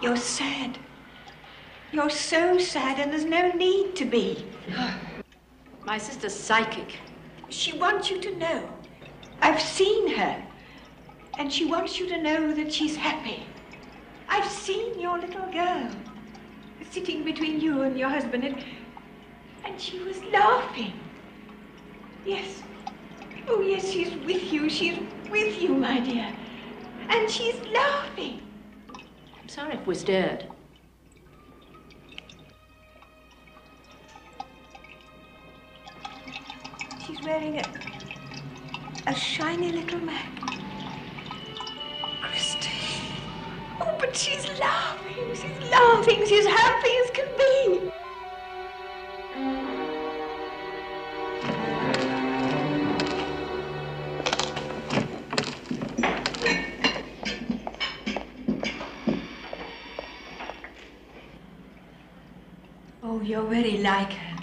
You're 0.00 0.16
sad. 0.16 0.78
You're 1.90 2.10
so 2.10 2.58
sad, 2.58 3.00
and 3.00 3.12
there's 3.12 3.24
no 3.24 3.50
need 3.50 3.96
to 3.96 4.04
be. 4.04 4.46
My 5.84 5.98
sister's 5.98 6.34
psychic. 6.34 6.98
She 7.48 7.76
wants 7.76 8.10
you 8.10 8.20
to 8.20 8.36
know. 8.36 8.68
I've 9.40 9.60
seen 9.60 10.14
her. 10.16 10.42
And 11.38 11.52
she 11.52 11.64
wants 11.64 11.98
you 11.98 12.06
to 12.08 12.22
know 12.22 12.52
that 12.54 12.72
she's 12.72 12.94
happy. 12.94 13.44
I've 14.28 14.48
seen 14.48 15.00
your 15.00 15.18
little 15.18 15.50
girl 15.50 15.90
sitting 16.90 17.24
between 17.24 17.60
you 17.60 17.82
and 17.82 17.98
your 17.98 18.08
husband, 18.08 18.44
and, 18.44 18.64
and 19.64 19.80
she 19.80 19.98
was 20.00 20.22
laughing. 20.24 20.92
Yes. 22.24 22.62
Oh, 23.48 23.60
yes, 23.60 23.90
she's 23.90 24.14
with 24.26 24.52
you. 24.52 24.68
She's 24.68 24.98
with 25.30 25.60
you, 25.60 25.74
my 25.74 26.00
dear. 26.00 26.34
And 27.08 27.30
she's 27.30 27.60
laughing. 27.72 28.47
If 29.50 29.86
we're 29.86 29.94
scared. 29.94 30.44
She's 37.06 37.22
wearing 37.24 37.58
a, 37.58 37.64
a 39.06 39.14
shiny 39.14 39.72
little 39.72 40.00
Mac. 40.00 40.30
Christine. 42.22 43.16
Oh, 43.80 43.96
but 43.98 44.14
she's 44.14 44.46
laughing. 44.60 45.34
She's 45.34 45.70
laughing. 45.70 46.26
She's 46.26 46.46
happy 46.46 46.90
as 47.04 47.10
can 47.10 47.28
be. 47.38 47.90
You're 63.28 63.42
very 63.44 63.78
like 63.78 64.12
her. 64.12 64.38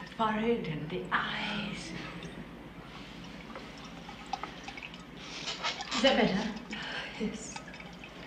The 0.00 0.06
forehead 0.16 0.66
and 0.66 0.90
the 0.90 1.04
eyes. 1.12 1.92
Is 5.94 6.02
that 6.02 6.16
better? 6.16 6.54
Yes. 7.20 7.60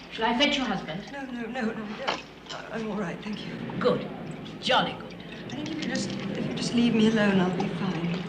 Shall 0.09 0.25
I 0.25 0.37
fetch 0.37 0.57
your 0.57 0.65
husband? 0.65 1.03
No, 1.11 1.21
no, 1.25 1.41
no, 1.47 1.61
no, 1.61 1.85
don't. 1.97 2.21
I- 2.51 2.75
I'm 2.75 2.89
all 2.89 2.97
right, 2.97 3.17
thank 3.21 3.45
you. 3.45 3.53
Good. 3.79 4.07
Jolly 4.61 4.95
good. 4.99 5.23
I 5.51 5.55
think 5.55 5.69
if 5.69 5.77
you 5.81 5.87
just 5.89 6.09
if 6.37 6.47
you 6.47 6.53
just 6.53 6.73
leave 6.73 6.93
me 6.95 7.07
alone, 7.07 7.39
I'll 7.41 7.55
be 7.57 7.67
fine. 7.67 8.23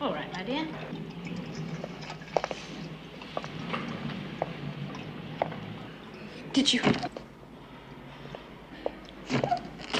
All 0.00 0.14
right, 0.14 0.32
my 0.32 0.42
dear. 0.44 0.66
Did 6.52 6.72
you 6.72 6.80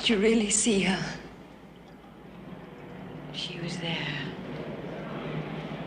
Did 0.08 0.14
you 0.14 0.22
really 0.22 0.48
see 0.48 0.80
her? 0.80 1.04
She 3.34 3.60
was 3.60 3.76
there. 3.76 4.08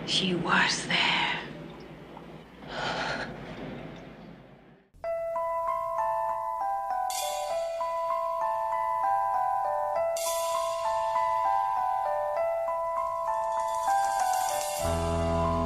She 0.06 0.36
was 0.36 0.86
there. 0.86 1.40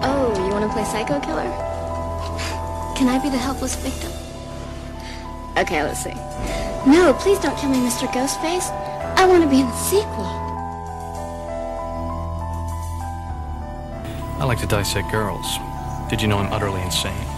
Oh, 0.02 0.34
you 0.48 0.54
want 0.54 0.64
to 0.64 0.72
play 0.72 0.86
psycho 0.86 1.20
killer? 1.20 1.44
Can 2.96 3.10
I 3.10 3.20
be 3.22 3.30
the 3.30 3.38
helpless 3.38 3.76
victim? 3.76 4.25
Okay, 5.58 5.84
let's 5.84 6.04
see. 6.04 6.14
No, 6.86 7.16
please 7.20 7.40
don't 7.40 7.58
kill 7.58 7.70
me, 7.70 7.78
Mr. 7.78 8.08
Ghostface. 8.08 8.70
I 9.18 9.26
want 9.26 9.44
to 9.44 9.50
be 9.50 9.62
in 9.62 9.68
the 9.68 9.76
sequel. 9.78 10.26
I 14.38 14.44
like 14.44 14.60
to 14.60 14.68
dissect 14.68 15.12
girls. 15.12 15.48
Did 16.10 16.22
you 16.22 16.28
know 16.28 16.40
I'm 16.40 16.52
utterly 16.52 16.82
insane? 16.82 17.35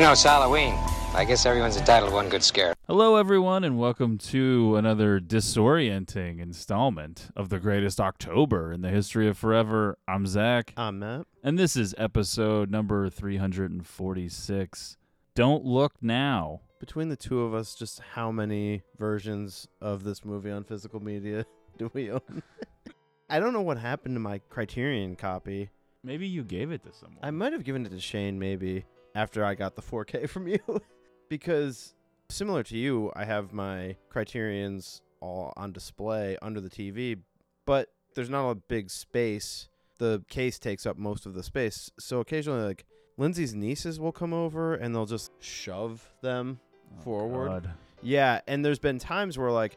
You 0.00 0.06
know, 0.06 0.12
it's 0.12 0.22
Halloween. 0.22 0.78
I 1.12 1.26
guess 1.26 1.44
everyone's 1.44 1.76
entitled 1.76 2.08
to 2.08 2.14
one 2.14 2.30
good 2.30 2.42
scare. 2.42 2.72
Hello, 2.86 3.16
everyone, 3.16 3.64
and 3.64 3.78
welcome 3.78 4.16
to 4.16 4.76
another 4.76 5.20
disorienting 5.20 6.40
installment 6.40 7.28
of 7.36 7.50
the 7.50 7.60
greatest 7.60 8.00
October 8.00 8.72
in 8.72 8.80
the 8.80 8.88
history 8.88 9.28
of 9.28 9.36
forever. 9.36 9.98
I'm 10.08 10.26
Zach, 10.26 10.72
I'm 10.74 11.00
Matt. 11.00 11.26
and 11.44 11.58
this 11.58 11.76
is 11.76 11.94
episode 11.98 12.70
number 12.70 13.10
346. 13.10 14.96
Don't 15.34 15.66
look 15.66 15.92
now. 16.00 16.62
Between 16.78 17.10
the 17.10 17.16
two 17.16 17.42
of 17.42 17.52
us, 17.52 17.74
just 17.74 18.00
how 18.14 18.32
many 18.32 18.80
versions 18.98 19.68
of 19.82 20.02
this 20.02 20.24
movie 20.24 20.50
on 20.50 20.64
physical 20.64 21.00
media 21.00 21.44
do 21.76 21.90
we 21.92 22.10
own? 22.10 22.42
I 23.28 23.38
don't 23.38 23.52
know 23.52 23.60
what 23.60 23.76
happened 23.76 24.16
to 24.16 24.20
my 24.20 24.38
Criterion 24.48 25.14
copy. 25.14 25.68
Maybe 26.02 26.26
you 26.26 26.42
gave 26.42 26.72
it 26.72 26.84
to 26.84 26.92
someone. 26.94 27.18
I 27.22 27.30
might 27.32 27.52
have 27.52 27.64
given 27.64 27.84
it 27.84 27.90
to 27.90 28.00
Shane 28.00 28.38
maybe 28.38 28.86
after 29.14 29.44
I 29.44 29.54
got 29.54 29.74
the 29.76 29.82
4K 29.82 30.28
from 30.28 30.48
you. 30.48 30.58
because 31.28 31.94
similar 32.28 32.62
to 32.64 32.76
you, 32.76 33.12
I 33.14 33.24
have 33.24 33.52
my 33.52 33.96
Criterions 34.08 35.02
all 35.20 35.52
on 35.56 35.72
display 35.72 36.36
under 36.42 36.60
the 36.60 36.70
TV, 36.70 37.18
but 37.66 37.88
there's 38.14 38.30
not 38.30 38.48
a 38.50 38.54
big 38.54 38.90
space. 38.90 39.68
The 39.98 40.24
case 40.28 40.58
takes 40.58 40.86
up 40.86 40.96
most 40.96 41.26
of 41.26 41.34
the 41.34 41.42
space. 41.42 41.90
So 41.98 42.20
occasionally, 42.20 42.62
like, 42.64 42.84
Lindsay's 43.18 43.54
nieces 43.54 44.00
will 44.00 44.12
come 44.12 44.32
over 44.32 44.74
and 44.74 44.94
they'll 44.94 45.04
just 45.06 45.30
shove 45.40 46.08
them 46.22 46.58
Oh, 46.98 47.02
forward. 47.02 47.48
God. 47.64 47.70
Yeah, 48.02 48.40
and 48.48 48.64
there's 48.64 48.78
been 48.78 48.98
times 48.98 49.36
where 49.38 49.50
like, 49.52 49.76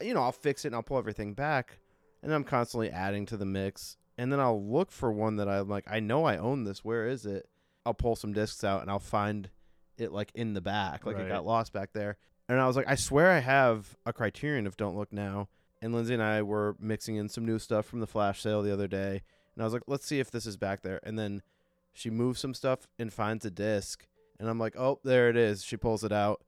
you 0.00 0.14
know, 0.14 0.22
I'll 0.22 0.32
fix 0.32 0.64
it 0.64 0.68
and 0.68 0.74
I'll 0.74 0.82
pull 0.82 0.98
everything 0.98 1.34
back, 1.34 1.78
and 2.22 2.32
I'm 2.32 2.42
constantly 2.44 2.90
adding 2.90 3.26
to 3.26 3.36
the 3.36 3.44
mix, 3.44 3.96
and 4.18 4.32
then 4.32 4.40
I'll 4.40 4.60
look 4.64 4.90
for 4.90 5.12
one 5.12 5.36
that 5.36 5.48
I'm 5.48 5.68
like, 5.68 5.84
I 5.88 6.00
know 6.00 6.24
I 6.24 6.38
own 6.38 6.64
this. 6.64 6.82
Where 6.84 7.06
is 7.06 7.26
it? 7.26 7.46
I'll 7.84 7.94
pull 7.94 8.16
some 8.16 8.32
discs 8.32 8.64
out 8.64 8.82
and 8.82 8.90
I'll 8.90 8.98
find 8.98 9.50
it 9.98 10.12
like 10.12 10.30
in 10.34 10.54
the 10.54 10.60
back, 10.60 11.04
like 11.06 11.16
Right. 11.16 11.26
it 11.26 11.28
got 11.28 11.44
lost 11.44 11.72
back 11.72 11.92
there. 11.92 12.16
And 12.48 12.60
I 12.60 12.66
was 12.66 12.76
like, 12.76 12.88
I 12.88 12.94
swear 12.96 13.30
I 13.30 13.38
have 13.38 13.96
a 14.04 14.12
Criterion 14.12 14.66
of 14.66 14.76
Don't 14.76 14.96
Look 14.96 15.12
Now. 15.12 15.48
And 15.80 15.92
Lindsay 15.92 16.14
and 16.14 16.22
I 16.22 16.42
were 16.42 16.76
mixing 16.78 17.16
in 17.16 17.28
some 17.28 17.44
new 17.44 17.58
stuff 17.58 17.86
from 17.86 17.98
the 18.00 18.06
flash 18.06 18.40
sale 18.40 18.62
the 18.62 18.72
other 18.72 18.86
day, 18.86 19.22
and 19.54 19.62
I 19.62 19.64
was 19.64 19.72
like, 19.72 19.82
let's 19.88 20.06
see 20.06 20.20
if 20.20 20.30
this 20.30 20.46
is 20.46 20.56
back 20.56 20.82
there. 20.82 21.00
And 21.02 21.18
then 21.18 21.42
she 21.92 22.08
moves 22.08 22.38
some 22.38 22.54
stuff 22.54 22.86
and 23.00 23.12
finds 23.12 23.44
a 23.44 23.50
disc, 23.50 24.06
and 24.38 24.48
I'm 24.48 24.60
like, 24.60 24.76
oh, 24.76 25.00
there 25.02 25.28
it 25.28 25.36
is. 25.36 25.64
She 25.64 25.76
pulls 25.76 26.04
it 26.04 26.12
out. 26.12 26.40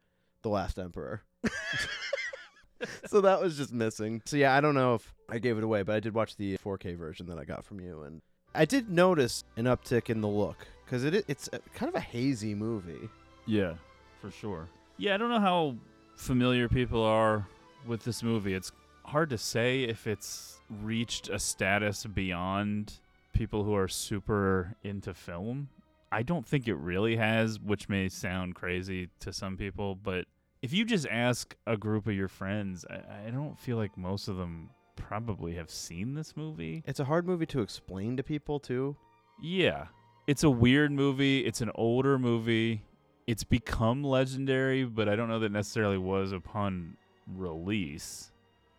The 0.42 0.50
Last 0.50 0.78
Emperor. 0.78 1.22
so 3.06 3.20
that 3.22 3.40
was 3.40 3.56
just 3.56 3.72
missing. 3.72 4.22
So 4.26 4.36
yeah, 4.36 4.54
I 4.54 4.60
don't 4.60 4.74
know 4.74 4.94
if 4.94 5.14
I 5.28 5.38
gave 5.38 5.58
it 5.58 5.64
away, 5.64 5.82
but 5.82 5.96
I 5.96 6.00
did 6.00 6.14
watch 6.14 6.36
the 6.36 6.56
4K 6.58 6.96
version 6.96 7.26
that 7.26 7.38
I 7.38 7.44
got 7.44 7.64
from 7.64 7.80
you, 7.80 8.02
and 8.02 8.22
I 8.54 8.66
did 8.66 8.90
notice 8.90 9.42
an 9.56 9.64
uptick 9.64 10.10
in 10.10 10.20
the 10.20 10.28
look 10.28 10.68
because 10.84 11.04
it 11.04 11.24
it's 11.28 11.48
a, 11.52 11.58
kind 11.74 11.88
of 11.88 11.94
a 11.94 12.00
hazy 12.00 12.54
movie. 12.54 13.08
Yeah, 13.46 13.74
for 14.20 14.30
sure. 14.30 14.68
Yeah, 14.96 15.14
I 15.14 15.16
don't 15.16 15.30
know 15.30 15.40
how 15.40 15.74
familiar 16.16 16.68
people 16.68 17.02
are 17.02 17.46
with 17.86 18.04
this 18.04 18.22
movie. 18.22 18.54
It's 18.54 18.72
hard 19.04 19.30
to 19.30 19.38
say 19.38 19.82
if 19.82 20.06
it's 20.06 20.60
reached 20.82 21.28
a 21.28 21.38
status 21.38 22.04
beyond 22.06 23.00
people 23.32 23.64
who 23.64 23.74
are 23.74 23.88
super 23.88 24.76
into 24.82 25.12
film. 25.12 25.68
I 26.12 26.22
don't 26.22 26.46
think 26.46 26.68
it 26.68 26.76
really 26.76 27.16
has, 27.16 27.58
which 27.58 27.88
may 27.88 28.08
sound 28.08 28.54
crazy 28.54 29.08
to 29.20 29.32
some 29.32 29.56
people, 29.56 29.96
but 29.96 30.26
if 30.62 30.72
you 30.72 30.84
just 30.84 31.06
ask 31.10 31.54
a 31.66 31.76
group 31.76 32.06
of 32.06 32.14
your 32.14 32.28
friends, 32.28 32.86
I, 32.88 33.26
I 33.26 33.30
don't 33.30 33.58
feel 33.58 33.76
like 33.76 33.98
most 33.98 34.28
of 34.28 34.36
them 34.36 34.70
probably 34.96 35.54
have 35.56 35.70
seen 35.70 36.14
this 36.14 36.36
movie. 36.36 36.82
It's 36.86 37.00
a 37.00 37.04
hard 37.04 37.26
movie 37.26 37.46
to 37.46 37.60
explain 37.60 38.16
to 38.16 38.22
people 38.22 38.60
too. 38.60 38.96
Yeah. 39.42 39.88
It's 40.26 40.42
a 40.42 40.50
weird 40.50 40.90
movie. 40.92 41.40
It's 41.44 41.60
an 41.60 41.70
older 41.74 42.18
movie. 42.18 42.82
It's 43.26 43.44
become 43.44 44.02
legendary, 44.04 44.84
but 44.84 45.08
I 45.08 45.16
don't 45.16 45.28
know 45.28 45.38
that 45.40 45.52
necessarily 45.52 45.98
was 45.98 46.32
upon 46.32 46.96
release. 47.26 48.30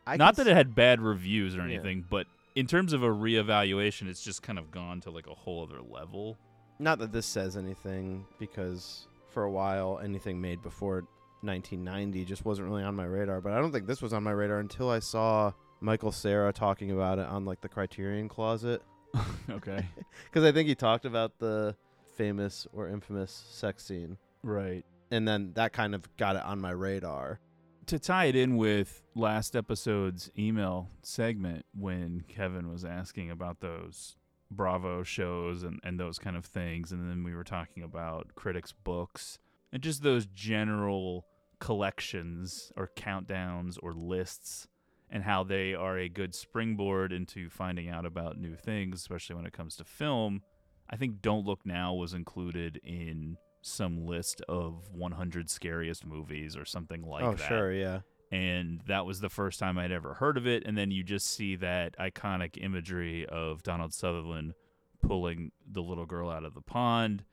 I 0.08 0.18
Not 0.18 0.36
that 0.36 0.48
it 0.48 0.56
had 0.56 0.76
bad 0.76 1.02
reviews 1.02 1.56
or 1.56 1.60
Yeah. 1.60 1.66
anything, 1.76 2.06
but 2.10 2.28
in 2.56 2.68
terms 2.68 2.94
of 2.94 3.04
a 3.04 3.08
reevaluation, 3.10 4.08
it's 4.08 4.24
just 4.24 4.42
kind 4.44 4.58
of 4.60 4.72
gone 4.72 5.02
to 5.02 5.12
like 5.12 5.28
a 5.28 5.34
whole 5.34 5.64
other 5.64 5.82
level. 5.82 6.38
Not 6.80 7.00
that 7.00 7.12
this 7.12 7.26
says 7.26 7.58
anything, 7.58 8.26
because 8.40 9.08
for 9.30 9.44
a 9.44 9.52
while 9.52 10.00
anything 10.04 10.40
made 10.40 10.62
before 10.62 11.06
1990 11.42 12.26
just 12.26 12.46
wasn't 12.46 12.68
really 12.68 12.84
on 12.84 12.96
my 12.96 13.06
radar. 13.06 13.42
But 13.42 13.54
I 13.54 13.60
don't 13.60 13.72
think 13.72 13.88
this 13.88 14.02
was 14.02 14.14
on 14.14 14.24
my 14.24 14.32
radar 14.32 14.60
until 14.60 14.90
I 14.90 15.00
saw 15.00 15.52
Michael 15.82 16.12
Cera 16.12 16.54
talking 16.54 16.92
about 16.92 17.20
it 17.20 17.28
on 17.28 17.46
like 17.46 17.62
the 17.62 17.70
Criterion 17.70 18.30
Closet, 18.30 18.82
okay. 19.50 19.88
because 20.26 20.44
I 20.44 20.52
think 20.52 20.68
he 20.68 20.76
talked 20.76 21.06
about 21.06 21.40
the 21.40 21.76
famous 22.16 22.68
or 22.74 22.88
infamous 22.88 23.46
sex 23.50 23.84
scene. 23.84 24.18
Right. 24.44 24.86
And 25.12 25.28
then 25.28 25.54
that 25.54 25.74
kind 25.74 25.96
of 25.96 26.04
got 26.18 26.36
it 26.36 26.44
on 26.44 26.60
my 26.60 26.72
radar. 26.72 27.40
To 27.88 28.00
tie 28.00 28.26
it 28.26 28.36
in 28.36 28.58
with 28.58 29.04
last 29.14 29.56
episode's 29.56 30.32
email 30.38 30.90
segment 31.04 31.66
when 31.76 32.24
Kevin 32.28 32.72
was 32.72 32.84
asking 32.84 33.30
about 33.30 33.60
those 33.60 34.16
Bravo 34.50 35.04
shows 35.04 35.64
and, 35.64 35.80
and 35.84 36.00
those 36.00 36.18
kind 36.18 36.36
of 36.36 36.46
things, 36.46 36.92
and 36.92 37.10
then 37.10 37.24
we 37.24 37.36
were 37.36 37.44
talking 37.44 37.84
about 37.84 38.34
critics' 38.34 38.72
books 38.72 39.38
and 39.72 39.84
just 39.84 40.02
those 40.02 40.26
general 40.26 41.26
collections 41.60 42.72
or 42.76 42.90
countdowns 42.96 43.78
or 43.82 43.94
lists 43.94 44.68
and 45.16 45.24
how 45.24 45.46
they 45.46 45.74
are 45.74 45.98
a 45.98 46.10
good 46.10 46.36
springboard 46.36 47.14
into 47.14 47.50
finding 47.50 47.88
out 47.88 48.06
about 48.06 48.38
new 48.38 48.54
things, 48.54 49.00
especially 49.00 49.34
when 49.34 49.46
it 49.46 49.54
comes 49.54 49.78
to 49.78 49.86
film. 49.86 50.42
I 50.90 50.98
think 50.98 51.22
Don't 51.22 51.46
Look 51.46 51.66
Now 51.66 51.94
was 51.94 52.14
included 52.14 52.82
in 52.84 53.38
some 53.62 54.06
list 54.06 54.42
of 54.50 54.90
100 54.92 55.50
scariest 55.50 56.06
movies 56.06 56.58
or 56.58 56.66
something 56.66 57.02
like 57.02 57.24
oh, 57.24 57.34
that. 57.36 57.48
sure, 57.48 57.72
yeah. 57.72 58.02
And 58.30 58.82
that 58.88 59.06
was 59.06 59.22
the 59.22 59.30
first 59.30 59.58
time 59.58 59.78
I'd 59.78 59.94
ever 59.94 60.16
heard 60.16 60.36
of 60.36 60.46
it. 60.46 60.64
And 60.66 60.78
then 60.78 60.92
you 60.92 61.02
just 61.02 61.28
see 61.28 61.56
that 61.56 61.98
iconic 61.98 62.62
imagery 62.62 63.26
of 63.26 63.64
Donald 63.64 63.94
Sutherland 63.94 64.54
pulling 65.02 65.54
the 65.66 65.82
little 65.82 66.06
girl 66.06 66.30
out 66.30 66.44
of 66.44 66.54
the 66.56 66.62
pond, 66.62 67.24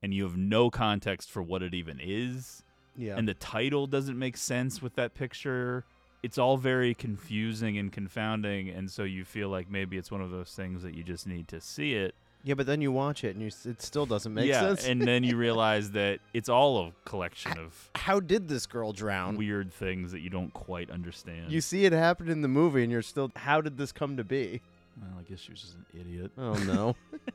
and 0.00 0.14
you 0.14 0.22
have 0.22 0.36
no 0.36 0.70
context 0.70 1.32
for 1.32 1.42
what 1.42 1.64
it 1.64 1.74
even 1.74 1.98
is. 2.00 2.62
Yeah. 2.96 3.16
And 3.16 3.26
the 3.26 3.34
title 3.34 3.88
doesn't 3.88 4.16
make 4.16 4.36
sense 4.36 4.80
with 4.80 4.94
that 4.94 5.14
picture. 5.14 5.84
It's 6.24 6.38
all 6.38 6.56
very 6.56 6.94
confusing 6.94 7.76
and 7.78 7.92
confounding. 7.92 8.70
And 8.70 8.90
so 8.90 9.02
you 9.04 9.24
feel 9.24 9.48
like 9.50 9.70
maybe 9.70 9.98
it's 9.98 10.10
one 10.10 10.22
of 10.22 10.30
those 10.30 10.52
things 10.52 10.82
that 10.82 10.94
you 10.94 11.02
just 11.04 11.26
need 11.26 11.48
to 11.48 11.60
see 11.60 11.94
it. 11.94 12.14
yeah, 12.42 12.54
but 12.54 12.66
then 12.66 12.80
you 12.80 12.90
watch 12.90 13.24
it 13.24 13.36
and 13.36 13.42
you, 13.42 13.50
it 13.70 13.82
still 13.82 14.06
doesn't 14.06 14.32
make 14.32 14.46
yeah, 14.48 14.60
sense. 14.60 14.86
and 14.86 15.02
then 15.02 15.22
you 15.22 15.36
realize 15.48 15.90
that 15.90 16.20
it's 16.32 16.48
all 16.48 16.78
a 16.86 16.92
collection 17.08 17.58
of 17.58 17.90
How 17.94 18.20
did 18.20 18.48
this 18.48 18.66
girl 18.66 18.92
drown? 18.92 19.36
weird 19.36 19.72
things 19.72 20.12
that 20.12 20.20
you 20.20 20.30
don't 20.30 20.52
quite 20.54 20.90
understand. 20.90 21.52
You 21.52 21.60
see 21.60 21.84
it 21.84 21.92
happen 21.92 22.28
in 22.30 22.40
the 22.42 22.48
movie, 22.48 22.82
and 22.82 22.90
you're 22.90 23.02
still. 23.02 23.30
How 23.36 23.60
did 23.60 23.76
this 23.76 23.92
come 23.92 24.16
to 24.16 24.24
be? 24.24 24.62
well, 25.00 25.10
I 25.18 25.22
guess 25.28 25.40
she 25.40 25.50
was 25.52 25.60
just 25.60 25.74
an 25.74 25.86
idiot. 26.00 26.30
Oh 26.38 26.54
no! 26.54 26.96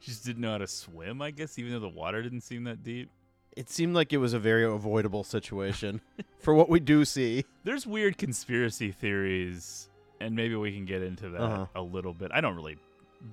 She 0.00 0.10
just 0.12 0.24
didn't 0.24 0.42
know 0.42 0.52
how 0.52 0.58
to 0.58 0.66
swim, 0.66 1.20
I 1.22 1.30
guess, 1.30 1.58
even 1.58 1.72
though 1.72 1.80
the 1.80 1.88
water 1.88 2.22
didn't 2.22 2.42
seem 2.42 2.64
that 2.64 2.84
deep. 2.84 3.10
It 3.58 3.68
seemed 3.68 3.94
like 3.94 4.12
it 4.12 4.18
was 4.18 4.32
a 4.32 4.38
very 4.38 4.64
avoidable 4.64 5.24
situation 5.24 6.00
for 6.38 6.54
what 6.54 6.68
we 6.68 6.78
do 6.80 7.04
see. 7.04 7.44
There's 7.64 7.86
weird 7.86 8.16
conspiracy 8.18 8.92
theories, 8.92 9.88
and 10.20 10.34
maybe 10.36 10.54
we 10.54 10.72
can 10.72 10.84
get 10.84 11.02
into 11.02 11.28
that 11.30 11.40
Uh-huh. 11.42 11.66
a 11.74 11.82
little 11.82 12.14
bit. 12.14 12.30
I 12.32 12.40
don't 12.40 12.54
really 12.56 12.78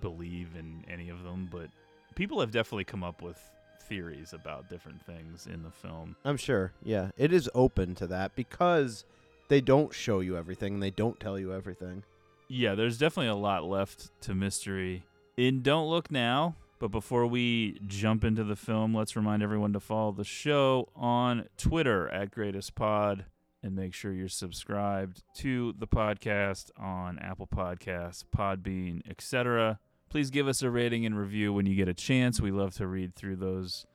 believe 0.01 0.49
in 0.57 0.83
any 0.89 1.09
of 1.09 1.23
them, 1.23 1.47
but 1.51 1.69
people 2.15 2.39
have 2.39 2.51
definitely 2.51 2.85
come 2.85 3.03
up 3.03 3.21
with 3.21 3.37
theories 3.83 4.33
about 4.33 4.67
different 4.69 4.99
things 5.05 5.45
in 5.47 5.61
the 5.61 5.69
film. 5.71 6.15
I'm 6.25 6.37
sure. 6.37 6.71
Yeah, 6.83 7.11
it 7.17 7.31
is 7.31 7.49
open 7.53 7.93
to 7.95 8.07
that 8.07 8.35
because 8.35 9.05
they 9.47 9.61
don't 9.61 9.93
show 9.93 10.21
you 10.21 10.35
everything 10.37 10.75
and 10.75 10.83
they 10.83 10.89
don't 10.89 11.19
tell 11.19 11.37
you 11.37 11.53
everything. 11.53 12.03
Yeah, 12.47 12.73
there's 12.75 12.97
definitely 12.97 13.29
a 13.29 13.35
lot 13.35 13.63
left 13.63 14.09
to 14.21 14.33
mystery 14.33 15.03
in 15.37 15.61
Don't 15.61 15.87
Look 15.87 16.09
Now. 16.09 16.55
But 16.85 16.91
before 16.91 17.25
we 17.25 17.79
jump 17.87 18.23
into 18.23 18.43
the 18.43 18.55
film, 18.55 18.93
let's 18.93 19.15
remind 19.15 19.41
everyone 19.41 19.73
to 19.73 19.79
follow 19.79 20.11
the 20.11 20.23
show 20.23 20.89
on 20.95 21.47
Twitter 21.57 22.07
at 22.09 22.29
Greatest 22.29 22.75
Pod 22.75 23.25
and 23.63 23.75
make 23.75 23.95
sure 23.95 24.13
you're 24.13 24.27
subscribed 24.27 25.23
to 25.37 25.73
the 25.79 25.87
podcast 25.87 26.69
on 26.77 27.17
Apple 27.17 27.47
Podcasts, 27.47 28.23
Podbean, 28.23 29.01
etc. 29.09 29.79
Please 30.09 30.29
give 30.29 30.47
us 30.47 30.61
a 30.61 30.69
rating 30.69 31.07
and 31.07 31.17
review 31.17 31.51
when 31.51 31.65
you 31.65 31.73
get 31.73 31.87
a 31.87 31.93
chance. 31.95 32.39
We 32.39 32.51
love 32.51 32.75
to 32.75 32.85
read 32.85 33.15
through 33.15 33.37
those. 33.37 33.87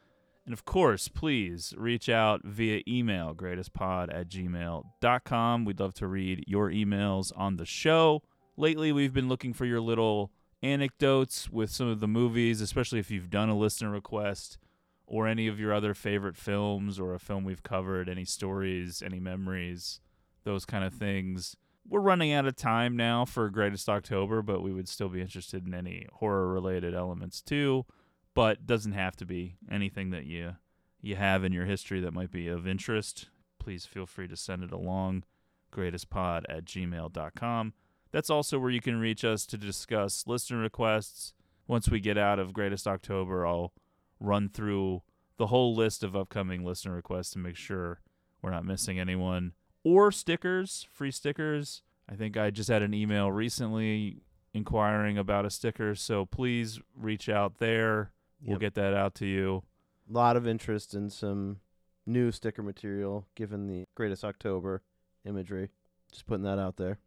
And 0.44 0.52
of 0.52 0.64
course, 0.64 1.06
please 1.06 1.72
reach 1.78 2.08
out 2.08 2.40
via 2.42 2.82
email, 2.88 3.36
greatestpod 3.36 4.12
at 4.12 4.28
gmail.com. 4.28 5.64
We'd 5.64 5.78
love 5.78 5.94
to 5.94 6.08
read 6.08 6.42
your 6.48 6.72
emails 6.72 7.30
on 7.36 7.54
the 7.54 7.66
show. 7.66 8.24
Lately, 8.56 8.90
we've 8.90 9.14
been 9.14 9.28
looking 9.28 9.52
for 9.52 9.64
your 9.64 9.80
little 9.80 10.32
anecdotes 10.62 11.50
with 11.50 11.70
some 11.70 11.88
of 11.88 12.00
the 12.00 12.08
movies, 12.08 12.60
especially 12.60 12.98
if 12.98 13.10
you've 13.10 13.30
done 13.30 13.48
a 13.48 13.56
listener 13.56 13.90
request 13.90 14.58
or 15.06 15.26
any 15.26 15.48
of 15.48 15.58
your 15.58 15.72
other 15.72 15.94
favorite 15.94 16.36
films 16.36 17.00
or 17.00 17.14
a 17.14 17.18
film 17.18 17.44
we've 17.44 17.62
covered, 17.62 18.08
any 18.08 18.24
stories, 18.24 19.02
any 19.02 19.18
memories, 19.18 20.00
those 20.44 20.64
kind 20.64 20.84
of 20.84 20.94
things. 20.94 21.56
We're 21.88 22.00
running 22.00 22.32
out 22.32 22.46
of 22.46 22.54
time 22.56 22.96
now 22.96 23.24
for 23.24 23.48
Greatest 23.50 23.88
October, 23.88 24.42
but 24.42 24.62
we 24.62 24.72
would 24.72 24.88
still 24.88 25.08
be 25.08 25.20
interested 25.20 25.66
in 25.66 25.74
any 25.74 26.06
horror 26.12 26.52
related 26.52 26.94
elements 26.94 27.40
too. 27.40 27.86
But 28.32 28.66
doesn't 28.66 28.92
have 28.92 29.16
to 29.16 29.26
be 29.26 29.56
anything 29.68 30.10
that 30.10 30.24
you 30.24 30.54
you 31.00 31.16
have 31.16 31.42
in 31.42 31.52
your 31.52 31.64
history 31.64 32.00
that 32.00 32.14
might 32.14 32.30
be 32.30 32.46
of 32.46 32.66
interest. 32.66 33.28
Please 33.58 33.86
feel 33.86 34.06
free 34.06 34.28
to 34.28 34.36
send 34.36 34.62
it 34.62 34.70
along. 34.70 35.24
Greatestpod 35.72 36.44
at 36.48 36.64
gmail.com. 36.64 37.72
That's 38.12 38.30
also 38.30 38.58
where 38.58 38.70
you 38.70 38.80
can 38.80 38.98
reach 38.98 39.24
us 39.24 39.46
to 39.46 39.56
discuss 39.58 40.26
listener 40.26 40.58
requests. 40.58 41.32
Once 41.66 41.88
we 41.88 42.00
get 42.00 42.18
out 42.18 42.38
of 42.38 42.52
Greatest 42.52 42.86
October, 42.86 43.46
I'll 43.46 43.72
run 44.18 44.48
through 44.48 45.02
the 45.36 45.46
whole 45.46 45.74
list 45.74 46.02
of 46.02 46.16
upcoming 46.16 46.64
listener 46.64 46.94
requests 46.94 47.30
to 47.30 47.38
make 47.38 47.56
sure 47.56 48.00
we're 48.42 48.50
not 48.50 48.64
missing 48.64 48.98
anyone. 48.98 49.52
Or 49.84 50.10
stickers, 50.12 50.86
free 50.92 51.10
stickers. 51.10 51.82
I 52.08 52.16
think 52.16 52.36
I 52.36 52.50
just 52.50 52.68
had 52.68 52.82
an 52.82 52.92
email 52.92 53.30
recently 53.30 54.22
inquiring 54.52 55.16
about 55.16 55.46
a 55.46 55.50
sticker, 55.50 55.94
so 55.94 56.26
please 56.26 56.80
reach 56.96 57.28
out 57.28 57.58
there. 57.58 58.12
We'll 58.42 58.54
Yep. 58.54 58.60
get 58.60 58.74
that 58.74 58.94
out 58.94 59.14
to 59.16 59.26
you. 59.26 59.62
A 60.08 60.12
lot 60.12 60.36
of 60.36 60.46
interest 60.46 60.92
in 60.94 61.08
some 61.08 61.60
new 62.04 62.32
sticker 62.32 62.62
material 62.62 63.26
given 63.36 63.68
the 63.68 63.86
Greatest 63.94 64.24
October 64.24 64.82
imagery. 65.24 65.70
Just 66.10 66.26
putting 66.26 66.42
that 66.44 66.58
out 66.58 66.76
there. 66.76 66.98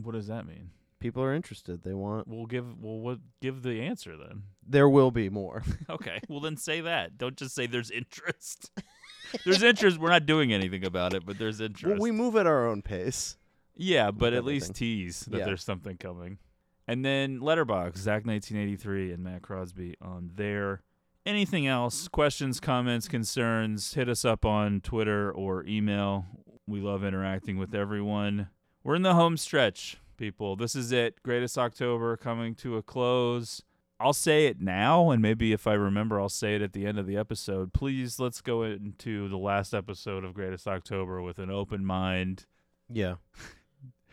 What 0.00 0.12
does 0.12 0.26
that 0.28 0.46
mean? 0.46 0.70
People 1.00 1.22
are 1.22 1.34
interested. 1.34 1.82
They 1.82 1.94
want. 1.94 2.28
We'll 2.28 2.46
give 2.46 2.78
well 2.80 3.00
what 3.00 3.18
give 3.40 3.62
the 3.62 3.80
answer 3.82 4.16
then. 4.16 4.44
There 4.66 4.88
will 4.88 5.10
be 5.10 5.28
more. 5.28 5.62
Okay. 5.90 6.20
Well 6.28 6.40
then 6.40 6.56
say 6.56 6.80
that. 6.82 7.18
Don't 7.18 7.36
just 7.36 7.54
say 7.54 7.66
there's 7.66 7.90
interest. 7.90 8.70
there's 9.44 9.62
interest. 9.62 9.98
We're 9.98 10.10
not 10.10 10.26
doing 10.26 10.52
anything 10.52 10.84
about 10.84 11.12
it, 11.14 11.26
but 11.26 11.38
there's 11.38 11.60
interest. 11.60 11.94
well, 11.94 12.02
we 12.02 12.12
move 12.12 12.36
at 12.36 12.46
our 12.46 12.66
own 12.68 12.82
pace. 12.82 13.36
Yeah, 13.74 14.10
but 14.10 14.32
at 14.32 14.44
least 14.44 14.74
tease 14.74 15.20
that 15.30 15.38
Yeah. 15.38 15.44
there's 15.46 15.64
something 15.64 15.96
coming. 15.96 16.38
And 16.86 17.04
then 17.04 17.40
Letterboxd, 17.40 17.96
Zach 17.96 18.26
1983 18.26 19.12
and 19.12 19.22
Matt 19.24 19.42
Crosby 19.42 19.94
on 20.02 20.30
there. 20.34 20.82
Anything 21.24 21.66
else? 21.66 22.06
Questions, 22.08 22.58
comments, 22.60 23.08
concerns? 23.08 23.94
Hit 23.94 24.08
us 24.08 24.24
up 24.24 24.44
on 24.44 24.80
Twitter 24.80 25.30
or 25.32 25.64
email. 25.66 26.26
We 26.66 26.80
love 26.80 27.02
interacting 27.04 27.56
with 27.58 27.74
everyone. 27.74 28.48
We're 28.84 28.96
in 28.96 29.02
the 29.02 29.14
home 29.14 29.36
stretch, 29.36 29.98
people. 30.16 30.56
This 30.56 30.74
is 30.74 30.90
it. 30.92 31.22
Greatest 31.22 31.56
October 31.56 32.16
coming 32.16 32.54
to 32.56 32.76
a 32.76 32.82
close. 32.82 33.62
I'll 34.00 34.12
say 34.12 34.46
it 34.46 34.60
now, 34.60 35.10
and 35.10 35.22
maybe 35.22 35.52
if 35.52 35.68
I 35.68 35.74
remember, 35.74 36.20
I'll 36.20 36.28
say 36.28 36.56
it 36.56 36.62
at 36.62 36.72
the 36.72 36.86
end 36.86 36.98
of 36.98 37.06
the 37.06 37.16
episode. 37.16 37.72
Please, 37.72 38.18
let's 38.18 38.40
go 38.40 38.64
into 38.64 39.28
the 39.28 39.38
last 39.38 39.72
episode 39.72 40.24
of 40.24 40.34
Greatest 40.34 40.66
October 40.66 41.22
with 41.22 41.38
an 41.38 41.50
open 41.50 41.84
mind. 41.84 42.46
Yeah. 42.88 43.14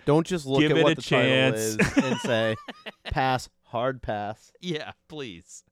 Don't 0.05 0.27
just 0.27 0.45
look 0.45 0.61
Give 0.61 0.71
at 0.71 0.77
it 0.77 0.83
what 0.83 0.91
a 0.91 0.95
the 0.95 1.01
chance. 1.01 1.75
title 1.75 1.97
is 2.03 2.11
and 2.11 2.19
say 2.21 2.55
pass, 3.05 3.49
hard 3.63 4.03
pass. 4.03 4.51
Yeah, 4.61 4.91
please. 5.07 5.63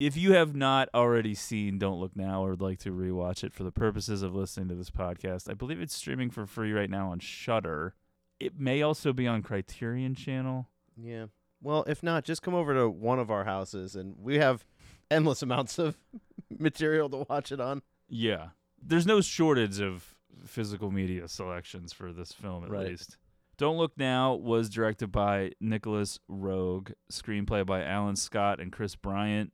If 0.00 0.16
you 0.16 0.32
have 0.32 0.56
not 0.56 0.88
already 0.92 1.34
seen 1.34 1.78
Don't 1.78 2.00
Look 2.00 2.16
Now 2.16 2.44
or 2.44 2.50
would 2.50 2.60
like 2.60 2.80
to 2.80 2.90
rewatch 2.90 3.44
it 3.44 3.52
for 3.54 3.62
the 3.62 3.70
purposes 3.70 4.22
of 4.22 4.34
listening 4.34 4.68
to 4.68 4.74
this 4.74 4.90
podcast, 4.90 5.48
I 5.48 5.54
believe 5.54 5.80
it's 5.80 5.94
streaming 5.94 6.30
for 6.30 6.46
free 6.46 6.72
right 6.72 6.90
now 6.90 7.10
on 7.10 7.20
Shudder. 7.20 7.94
It 8.40 8.58
may 8.58 8.82
also 8.82 9.12
be 9.12 9.26
on 9.28 9.42
Criterion 9.42 10.14
Channel. 10.16 10.68
Yeah. 10.96 11.26
Well, 11.62 11.84
if 11.86 12.02
not, 12.02 12.24
just 12.24 12.42
come 12.42 12.54
over 12.54 12.74
to 12.74 12.90
one 12.90 13.18
of 13.20 13.30
our 13.30 13.44
houses 13.44 13.94
and 13.94 14.16
we 14.18 14.38
have 14.38 14.64
endless 15.10 15.42
amounts 15.42 15.78
of 15.78 15.96
material 16.58 17.08
to 17.10 17.24
watch 17.28 17.52
it 17.52 17.60
on. 17.60 17.82
Yeah. 18.08 18.48
There's 18.82 19.06
no 19.06 19.20
shortage 19.20 19.80
of 19.80 20.16
physical 20.44 20.90
media 20.90 21.28
selections 21.28 21.92
for 21.92 22.12
this 22.12 22.32
film, 22.32 22.64
at 22.64 22.70
Right. 22.70 22.88
least. 22.88 23.16
Don't 23.56 23.78
Look 23.78 23.96
Now 23.96 24.34
was 24.34 24.68
directed 24.68 25.12
by 25.12 25.52
Nicolas 25.60 26.18
Roeg, 26.28 26.92
screenplay 27.10 27.64
by 27.64 27.84
Allan 27.84 28.16
Scott 28.16 28.60
and 28.60 28.72
Chris 28.72 28.96
Bryant, 28.96 29.52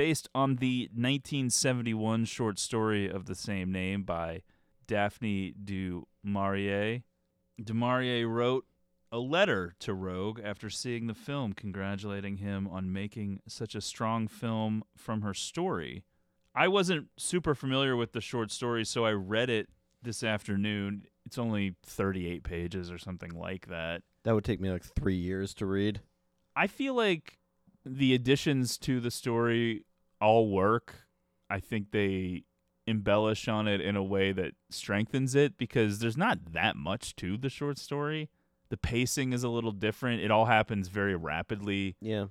based 0.00 0.30
on 0.34 0.56
the 0.56 0.88
1971 0.94 2.24
short 2.24 2.58
story 2.58 3.06
of 3.06 3.26
the 3.26 3.34
same 3.34 3.70
name 3.70 4.02
by 4.02 4.40
Daphne 4.86 5.52
du 5.62 6.06
Maurier. 6.22 7.02
Du 7.62 7.74
Maurier 7.74 8.26
wrote 8.26 8.64
a 9.12 9.18
letter 9.18 9.74
to 9.78 9.94
Roeg 9.94 10.42
after 10.42 10.70
seeing 10.70 11.06
the 11.06 11.12
film, 11.12 11.52
congratulating 11.52 12.38
him 12.38 12.66
on 12.66 12.90
making 12.90 13.40
such 13.46 13.74
a 13.74 13.82
strong 13.82 14.26
film 14.26 14.84
from 14.96 15.20
her 15.20 15.34
story. 15.34 16.02
I 16.54 16.66
wasn't 16.66 17.08
super 17.18 17.54
familiar 17.54 17.94
with 17.94 18.12
the 18.12 18.22
short 18.22 18.50
story, 18.50 18.86
so 18.86 19.04
I 19.04 19.12
read 19.12 19.50
it 19.50 19.68
this 20.02 20.24
afternoon. 20.24 21.02
It's 21.26 21.36
only 21.36 21.74
38 21.84 22.42
pages 22.42 22.90
or 22.90 22.96
something 22.96 23.32
like 23.32 23.66
that. 23.66 24.00
That 24.22 24.34
would 24.34 24.44
take 24.44 24.62
me 24.62 24.70
like 24.70 24.82
three 24.82 25.16
years 25.16 25.52
to 25.56 25.66
read. 25.66 26.00
I 26.56 26.68
feel 26.68 26.94
like 26.94 27.36
the 27.84 28.14
additions 28.14 28.78
to 28.78 28.98
the 29.00 29.10
story 29.10 29.84
all 30.20 30.50
work. 30.50 31.06
I 31.48 31.60
think 31.60 31.90
they 31.90 32.44
embellish 32.86 33.46
on 33.48 33.68
it 33.68 33.80
in 33.80 33.96
a 33.96 34.02
way 34.02 34.32
that 34.32 34.52
strengthens 34.70 35.34
it 35.34 35.56
because 35.58 35.98
there's 35.98 36.16
not 36.16 36.52
that 36.52 36.76
much 36.76 37.14
to 37.16 37.36
the 37.36 37.48
short 37.48 37.78
story. 37.78 38.28
The 38.68 38.76
pacing 38.76 39.32
is 39.32 39.42
a 39.44 39.48
little 39.48 39.72
different. 39.72 40.22
It 40.22 40.30
all 40.30 40.46
happens 40.46 40.88
very 40.88 41.14
rapidly. 41.16 41.96
Yeah. 42.00 42.26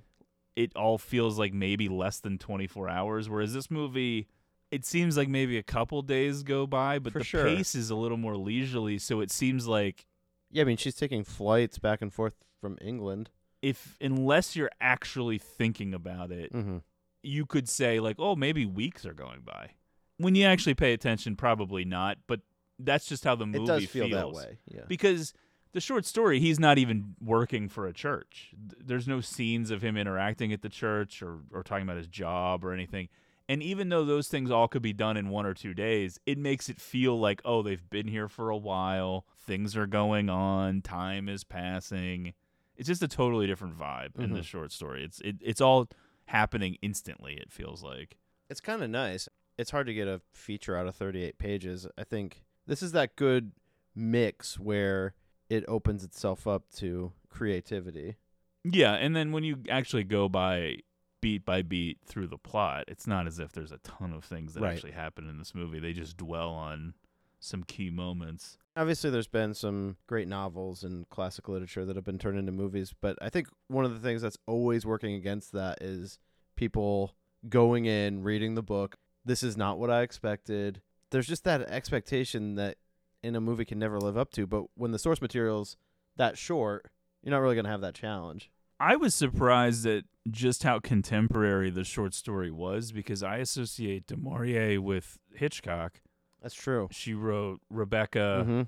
It 0.56 0.74
all 0.76 0.98
feels 0.98 1.38
like 1.38 1.52
maybe 1.54 1.88
less 1.88 2.18
than 2.20 2.36
24 2.38 2.88
hours 2.88 3.28
whereas 3.28 3.54
this 3.54 3.70
movie 3.70 4.26
it 4.70 4.84
seems 4.84 5.16
like 5.16 5.28
maybe 5.28 5.58
a 5.58 5.62
couple 5.64 6.00
days 6.00 6.42
go 6.44 6.64
by, 6.66 6.98
but 7.00 7.12
For 7.12 7.18
the 7.18 7.24
sure. 7.24 7.44
pace 7.44 7.74
is 7.74 7.90
a 7.90 7.96
little 7.96 8.16
more 8.16 8.36
leisurely, 8.36 8.98
so 8.98 9.20
it 9.20 9.30
seems 9.32 9.66
like 9.66 10.06
Yeah, 10.50 10.62
I 10.62 10.64
mean, 10.64 10.76
she's 10.76 10.94
taking 10.94 11.24
flights 11.24 11.78
back 11.78 12.00
and 12.02 12.12
forth 12.12 12.34
from 12.60 12.78
England. 12.80 13.30
if 13.62 13.96
unless 14.00 14.54
you're 14.56 14.70
actually 14.80 15.38
thinking 15.38 15.92
about 15.94 16.30
it, 16.30 16.52
Mm-hmm. 16.52 16.78
You 17.22 17.46
could 17.46 17.68
say 17.68 18.00
like, 18.00 18.16
oh, 18.18 18.36
maybe 18.36 18.64
weeks 18.66 19.04
are 19.06 19.14
going 19.14 19.40
by. 19.42 19.70
When 20.18 20.34
you 20.34 20.44
actually 20.46 20.74
pay 20.74 20.92
attention, 20.92 21.36
probably 21.36 21.84
not. 21.84 22.18
But 22.26 22.40
that's 22.78 23.06
just 23.06 23.24
how 23.24 23.34
the 23.34 23.46
movie 23.46 23.64
It 23.64 23.66
does 23.66 23.86
feel 23.86 24.08
that 24.10 24.20
feels. 24.22 24.36
way. 24.36 24.58
Yeah. 24.66 24.82
Because 24.88 25.32
the 25.72 25.80
short 25.80 26.04
story, 26.04 26.40
he's 26.40 26.58
not 26.58 26.78
even 26.78 27.14
working 27.20 27.68
for 27.68 27.86
a 27.86 27.92
church. 27.92 28.52
There's 28.56 29.06
no 29.08 29.20
scenes 29.20 29.70
of 29.70 29.82
him 29.82 29.96
interacting 29.96 30.52
at 30.52 30.62
the 30.62 30.68
church 30.68 31.22
or 31.22 31.40
or 31.52 31.62
talking 31.62 31.84
about 31.84 31.96
his 31.96 32.08
job 32.08 32.64
or 32.64 32.72
anything. 32.72 33.08
And 33.48 33.62
even 33.64 33.88
though 33.88 34.04
those 34.04 34.28
things 34.28 34.50
all 34.50 34.68
could 34.68 34.82
be 34.82 34.92
done 34.92 35.16
in 35.16 35.28
one 35.28 35.44
or 35.44 35.54
two 35.54 35.74
days, 35.74 36.20
it 36.24 36.38
makes 36.38 36.68
it 36.68 36.80
feel 36.80 37.18
like, 37.18 37.40
oh, 37.44 37.62
they've 37.62 37.88
been 37.90 38.06
here 38.06 38.28
for 38.28 38.48
a 38.50 38.56
while. 38.56 39.26
Things 39.40 39.76
are 39.76 39.88
going 39.88 40.28
on. 40.30 40.82
Time 40.82 41.28
is 41.28 41.42
passing. 41.44 42.32
It's 42.76 42.86
just 42.86 43.02
a 43.02 43.08
totally 43.08 43.46
different 43.46 43.76
vibe 43.76 44.18
in 44.18 44.32
the 44.32 44.40
Mhm. 44.40 44.44
short 44.44 44.72
story. 44.72 45.02
It's 45.04 45.20
it, 45.22 45.36
it's 45.40 45.60
all 45.60 45.88
happening 46.30 46.76
instantly. 46.82 47.34
It 47.34 47.52
feels 47.52 47.82
like. 47.82 48.16
It's 48.48 48.60
kind 48.60 48.82
of 48.82 48.90
nice. 48.90 49.28
It's 49.58 49.70
hard 49.70 49.86
to 49.86 49.94
get 49.94 50.08
a 50.08 50.20
feature 50.32 50.76
out 50.76 50.86
of 50.86 50.96
38 50.96 51.38
pages. 51.38 51.86
I 51.98 52.04
think 52.04 52.42
this 52.66 52.82
is 52.82 52.92
that 52.92 53.16
good 53.16 53.52
mix 53.94 54.58
where 54.58 55.14
it 55.48 55.64
opens 55.68 56.02
itself 56.04 56.46
up 56.46 56.64
to 56.76 57.12
creativity. 57.28 58.16
Yeah, 58.64 58.94
and 58.94 59.14
then 59.16 59.32
when 59.32 59.44
you 59.44 59.58
actually 59.68 60.04
go 60.04 60.28
by 60.28 60.78
beat 61.20 61.44
by 61.44 61.60
beat 61.62 61.98
through 62.06 62.28
the 62.28 62.38
plot, 62.38 62.84
it's 62.88 63.06
not 63.06 63.26
as 63.26 63.38
if 63.38 63.52
there's 63.52 63.72
a 63.72 63.78
ton 63.78 64.12
of 64.12 64.24
things 64.24 64.54
that 64.54 64.62
Right. 64.62 64.72
actually 64.74 64.92
happen 64.92 65.28
in 65.28 65.38
this 65.38 65.54
movie. 65.54 65.78
They 65.78 65.92
just 65.92 66.16
dwell 66.16 66.50
on 66.50 66.94
some 67.40 67.62
key 67.64 67.90
moments. 67.90 68.56
Obviously, 68.80 69.10
there's 69.10 69.28
been 69.28 69.52
some 69.52 69.98
great 70.06 70.26
novels 70.26 70.84
and 70.84 71.06
classic 71.10 71.50
literature 71.50 71.84
that 71.84 71.96
have 71.96 72.04
been 72.06 72.16
turned 72.16 72.38
into 72.38 72.50
movies, 72.50 72.94
but 72.98 73.14
I 73.20 73.28
think 73.28 73.48
one 73.68 73.84
of 73.84 73.92
the 73.92 74.00
things 74.00 74.22
that's 74.22 74.38
always 74.46 74.86
working 74.86 75.12
against 75.12 75.52
that 75.52 75.82
is 75.82 76.18
people 76.56 77.14
going 77.46 77.84
in, 77.84 78.22
reading 78.22 78.54
the 78.54 78.62
book. 78.62 78.96
This 79.22 79.42
is 79.42 79.54
not 79.54 79.78
what 79.78 79.90
I 79.90 80.00
expected. 80.00 80.80
There's 81.10 81.26
just 81.26 81.44
that 81.44 81.60
expectation 81.68 82.54
that 82.54 82.78
in 83.22 83.36
a 83.36 83.40
movie 83.42 83.66
can 83.66 83.78
never 83.78 84.00
live 84.00 84.16
up 84.16 84.32
to, 84.32 84.46
but 84.46 84.64
when 84.76 84.92
the 84.92 84.98
source 84.98 85.20
material's 85.20 85.76
that 86.16 86.38
short, 86.38 86.90
you're 87.22 87.32
not 87.32 87.42
really 87.42 87.56
going 87.56 87.66
to 87.66 87.70
have 87.70 87.82
that 87.82 87.94
challenge. 87.94 88.50
I 88.80 88.96
was 88.96 89.14
surprised 89.14 89.84
at 89.84 90.04
just 90.30 90.62
how 90.62 90.78
contemporary 90.78 91.68
the 91.68 91.84
short 91.84 92.14
story 92.14 92.50
was 92.50 92.92
because 92.92 93.22
I 93.22 93.36
associate 93.36 94.06
Du 94.06 94.16
Maurier 94.16 94.80
with 94.80 95.18
Hitchcock. 95.34 96.00
That's 96.42 96.54
true. 96.54 96.88
She 96.90 97.14
wrote 97.14 97.60
Rebecca. 97.70 98.42
hmm 98.44 98.62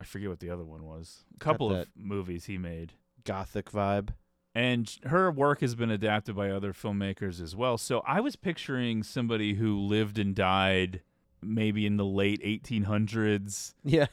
I 0.00 0.04
forget 0.04 0.28
what 0.28 0.40
the 0.40 0.50
other 0.50 0.64
one 0.64 0.84
was. 0.84 1.24
A 1.34 1.38
Got 1.38 1.50
couple 1.52 1.70
of 1.70 1.76
that- 1.78 1.88
movies 1.96 2.46
he 2.46 2.58
made. 2.58 2.92
Gothic 3.24 3.70
vibe. 3.70 4.10
And 4.54 4.92
her 5.04 5.30
work 5.30 5.60
has 5.62 5.74
been 5.74 5.90
adapted 5.90 6.36
by 6.36 6.50
other 6.50 6.72
filmmakers 6.72 7.40
as 7.40 7.56
well. 7.56 7.76
So 7.78 8.02
I 8.06 8.20
was 8.20 8.36
picturing 8.36 9.02
somebody 9.02 9.54
who 9.54 9.78
lived 9.78 10.18
and 10.18 10.34
died 10.34 11.00
maybe 11.42 11.86
in 11.86 11.96
the 11.96 12.04
late 12.04 12.40
1800s 12.42 13.74
Yeah. 13.84 14.06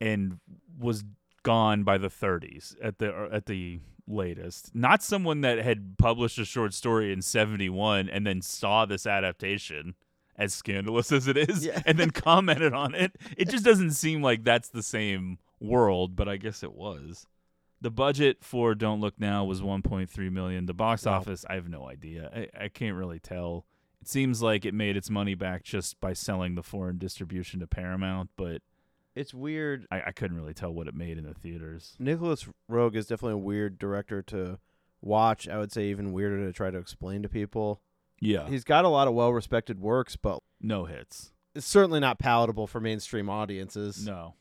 and 0.00 0.38
was 0.78 1.04
gone 1.42 1.82
by 1.84 1.98
the 1.98 2.08
30s 2.08 2.76
at 2.82 2.98
the 2.98 3.28
at 3.32 3.46
the 3.46 3.80
latest. 4.06 4.74
Not 4.74 5.02
someone 5.02 5.40
that 5.42 5.58
had 5.58 5.96
published 5.98 6.38
a 6.38 6.44
short 6.44 6.72
story 6.74 7.12
in 7.12 7.22
71 7.22 8.08
and 8.08 8.26
then 8.26 8.40
saw 8.42 8.84
this 8.86 9.06
adaptation 9.06 9.94
as 10.36 10.54
scandalous 10.54 11.12
as 11.12 11.28
it 11.28 11.36
is 11.36 11.64
Yeah. 11.66 11.82
and 11.86 11.98
then 11.98 12.10
commented 12.10 12.72
on 12.72 12.94
it. 12.94 13.16
It 13.36 13.48
just 13.48 13.64
doesn't 13.64 13.92
seem 13.92 14.22
like 14.22 14.44
that's 14.44 14.68
the 14.68 14.82
same 14.82 15.38
world, 15.60 16.16
but 16.16 16.28
I 16.28 16.36
guess 16.36 16.62
it 16.62 16.72
was. 16.72 17.26
The 17.80 17.90
budget 17.90 18.38
for 18.42 18.74
Don't 18.74 19.00
Look 19.00 19.18
Now 19.18 19.44
was 19.44 19.60
1.3 19.60 20.30
million. 20.32 20.66
The 20.66 20.74
box 20.74 21.04
Wow. 21.04 21.14
office, 21.14 21.44
I 21.50 21.54
have 21.54 21.68
no 21.68 21.88
idea. 21.88 22.30
I, 22.56 22.64
I 22.64 22.68
can't 22.68 22.96
really 22.96 23.18
tell. 23.18 23.66
It 24.00 24.08
seems 24.08 24.40
like 24.42 24.64
it 24.64 24.72
made 24.74 24.96
its 24.96 25.10
money 25.10 25.34
back 25.34 25.62
just 25.64 26.00
by 26.00 26.12
selling 26.12 26.54
the 26.54 26.62
foreign 26.62 26.98
distribution 26.98 27.60
to 27.60 27.66
Paramount, 27.66 28.30
but 28.36 28.62
It's 29.14 29.34
weird. 29.34 29.86
I, 29.90 30.00
I 30.06 30.12
couldn't 30.12 30.36
really 30.36 30.54
tell 30.54 30.72
what 30.72 30.88
it 30.88 30.94
made 30.94 31.18
in 31.18 31.24
the 31.24 31.34
theaters. 31.34 31.94
Nicolas 31.98 32.48
Roeg 32.70 32.96
is 32.96 33.06
definitely 33.06 33.34
a 33.34 33.44
weird 33.44 33.78
director 33.78 34.22
to 34.22 34.58
watch. 35.02 35.46
I 35.48 35.58
would 35.58 35.70
say 35.72 35.84
even 35.90 36.12
weirder 36.12 36.44
to 36.46 36.52
try 36.52 36.70
to 36.70 36.78
explain 36.78 37.22
to 37.22 37.28
people. 37.28 37.82
Yeah, 38.24 38.48
He's 38.48 38.62
got 38.62 38.84
a 38.84 38.88
lot 38.88 39.08
of 39.08 39.14
well 39.14 39.32
respected 39.32 39.80
works, 39.80 40.14
but 40.16 40.38
no 40.60 40.84
hits. 40.84 41.32
it's 41.56 41.66
certainly 41.66 41.98
not 41.98 42.20
palatable 42.20 42.68
for 42.68 42.78
mainstream 42.80 43.28
audiences. 43.28 44.06
No. 44.06 44.34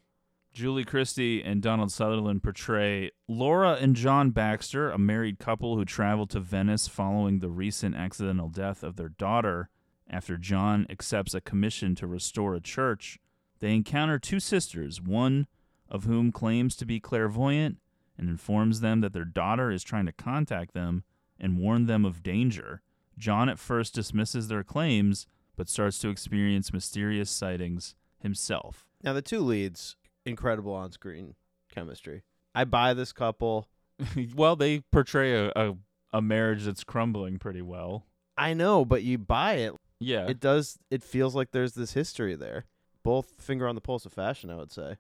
Julie 0.54 0.84
Christie 0.84 1.42
and 1.42 1.62
Donald 1.64 1.92
Sutherland 1.92 2.44
portray 2.44 3.10
Laura 3.28 3.78
and 3.82 3.96
John 3.96 4.30
Baxter, 4.32 4.92
a 4.92 5.00
married 5.00 5.40
couple 5.40 5.78
who 5.78 5.86
travel 5.86 6.28
to 6.28 6.40
Venice 6.40 6.88
following 6.88 7.40
the 7.40 7.50
recent 7.50 7.96
accidental 7.96 8.50
death 8.50 8.84
of 8.84 8.98
their 8.98 9.10
daughter. 9.10 9.70
After 10.10 10.38
John 10.38 10.86
accepts 10.90 11.34
a 11.34 11.42
commission 11.42 11.96
to 11.96 12.06
restore 12.06 12.54
a 12.54 12.60
church, 12.60 13.18
they 13.62 13.74
encounter 13.74 14.20
two 14.20 14.42
sisters, 14.42 15.02
one 15.02 15.48
of 15.90 16.04
whom 16.04 16.32
claims 16.32 16.76
to 16.76 16.86
be 16.86 17.00
clairvoyant 17.00 17.78
and 18.18 18.30
informs 18.30 18.82
them 18.82 19.02
that 19.02 19.14
their 19.14 19.26
daughter 19.26 19.72
is 19.72 19.84
trying 19.84 20.06
to 20.06 20.12
contact 20.12 20.74
them 20.74 21.04
and 21.40 21.58
warn 21.58 21.86
them 21.88 22.06
of 22.06 22.22
danger. 22.22 22.82
John 23.22 23.48
at 23.48 23.60
first 23.60 23.94
dismisses 23.94 24.48
their 24.48 24.64
claims, 24.64 25.28
but 25.56 25.70
starts 25.70 26.00
to 26.00 26.10
experience 26.10 26.74
mysterious 26.74 27.30
sightings 27.30 27.96
himself. 28.20 28.86
Now 29.04 29.14
the 29.14 29.22
two 29.22 29.40
leads, 29.40 29.96
incredible 30.26 30.74
on 30.74 30.92
screen 30.92 31.36
chemistry. 31.72 32.24
I 32.54 32.66
buy 32.66 32.94
this 32.94 33.14
couple. 33.14 33.70
well, 34.36 34.56
they 34.56 34.80
portray 34.92 35.34
a, 35.34 35.52
a 35.56 35.76
a 36.14 36.22
marriage 36.22 36.66
that's 36.66 36.84
crumbling 36.84 37.40
pretty 37.40 37.62
well. 37.62 38.06
I 38.38 38.54
know, 38.54 38.84
but 38.86 39.04
you 39.04 39.18
buy 39.18 39.54
it. 39.54 39.74
Yeah. 40.00 40.28
It 40.28 40.40
does. 40.40 40.78
It 40.90 41.04
feels 41.04 41.36
like 41.36 41.52
there's 41.52 41.74
this 41.74 41.94
history 41.94 42.36
there. 42.36 42.66
Both 43.04 43.34
finger 43.40 43.68
on 43.68 43.76
the 43.76 43.82
pulse 43.82 44.06
of 44.06 44.14
fashion, 44.14 44.50
I 44.50 44.56
would 44.56 44.72
say. 44.72 44.98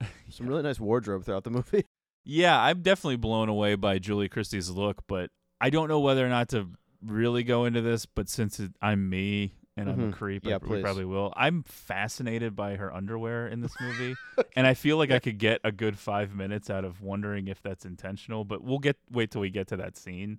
Some 0.30 0.46
really 0.46 0.62
nice 0.62 0.80
wardrobe 0.80 1.24
throughout 1.24 1.44
the 1.44 1.50
movie. 1.50 1.84
yeah, 2.24 2.60
I'm 2.60 2.82
definitely 2.82 3.16
blown 3.16 3.48
away 3.48 3.74
by 3.74 3.98
Julie 3.98 4.28
Christie's 4.28 4.70
look, 4.70 5.02
but 5.06 5.30
I 5.60 5.70
don't 5.70 5.88
know 5.88 6.00
whether 6.00 6.24
or 6.24 6.28
not 6.28 6.48
to 6.50 6.68
really 7.04 7.42
go 7.44 7.64
into 7.64 7.80
this, 7.82 8.06
but 8.06 8.28
since 8.28 8.60
it, 8.60 8.72
I'm 8.82 9.08
me 9.08 9.54
and 9.76 9.88
I'm 9.90 10.00
a 10.00 10.06
Mhm. 10.08 10.12
creep, 10.12 10.44
Yeah, 10.46 10.54
I, 10.62 10.66
we 10.66 10.80
probably 10.80 11.04
will. 11.04 11.32
I'm 11.36 11.62
fascinated 11.62 12.56
by 12.56 12.76
her 12.76 12.92
underwear 12.94 13.46
in 13.46 13.60
this 13.60 13.74
movie, 13.80 14.16
and 14.56 14.66
I 14.66 14.74
feel 14.74 14.96
like 14.96 15.10
I 15.10 15.18
could 15.18 15.38
get 15.38 15.60
a 15.64 15.70
good 15.72 15.98
5 15.98 16.34
minutes 16.34 16.70
out 16.70 16.84
of 16.84 17.02
wondering 17.02 17.46
if 17.48 17.60
that's 17.62 17.84
intentional, 17.84 18.44
but 18.44 18.62
we'll 18.64 18.78
get 18.78 18.96
wait 19.10 19.30
till 19.30 19.40
we 19.42 19.50
get 19.50 19.66
to 19.68 19.76
that 19.76 19.96
scene 19.96 20.38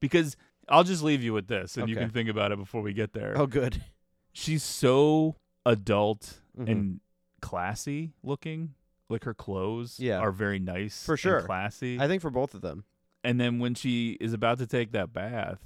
because 0.00 0.36
I'll 0.68 0.84
just 0.84 1.02
leave 1.02 1.22
you 1.22 1.32
with 1.32 1.48
this 1.48 1.76
and 1.76 1.88
you 1.88 1.96
can 1.96 2.10
think 2.10 2.28
about 2.28 2.52
it 2.52 2.58
before 2.58 2.80
we 2.82 2.92
get 2.92 3.12
there. 3.12 3.34
Oh, 3.36 3.46
good. 3.46 3.82
she's 4.32 4.62
so 4.62 5.36
adult 5.66 6.40
Mhm. 6.58 6.70
and 6.70 7.00
classy 7.40 8.12
looking. 8.22 8.74
Like 9.10 9.24
her 9.24 9.32
clothes 9.34 9.98
Yeah. 9.98 10.18
are 10.18 10.30
very 10.32 10.58
nice 10.58 11.04
For 11.06 11.12
and 11.14 11.18
sure. 11.20 11.42
classy. 11.42 11.98
I 11.98 12.06
think 12.08 12.20
for 12.22 12.30
both 12.30 12.54
of 12.54 12.60
them. 12.60 12.84
and 13.24 13.40
then 13.40 13.58
when 13.58 13.74
she 13.74 14.12
is 14.20 14.32
about 14.32 14.58
to 14.58 14.66
take 14.66 14.92
that 14.92 15.12
bath, 15.12 15.58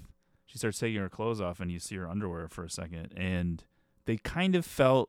she 0.52 0.58
starts 0.58 0.78
taking 0.78 1.00
her 1.00 1.08
clothes 1.08 1.40
off 1.40 1.60
and 1.60 1.72
you 1.72 1.78
see 1.78 1.96
her 1.96 2.06
underwear 2.06 2.46
for 2.46 2.62
a 2.62 2.68
second 2.68 3.14
and 3.16 3.64
they 4.04 4.18
kind 4.18 4.54
of 4.54 4.66
felt 4.66 5.08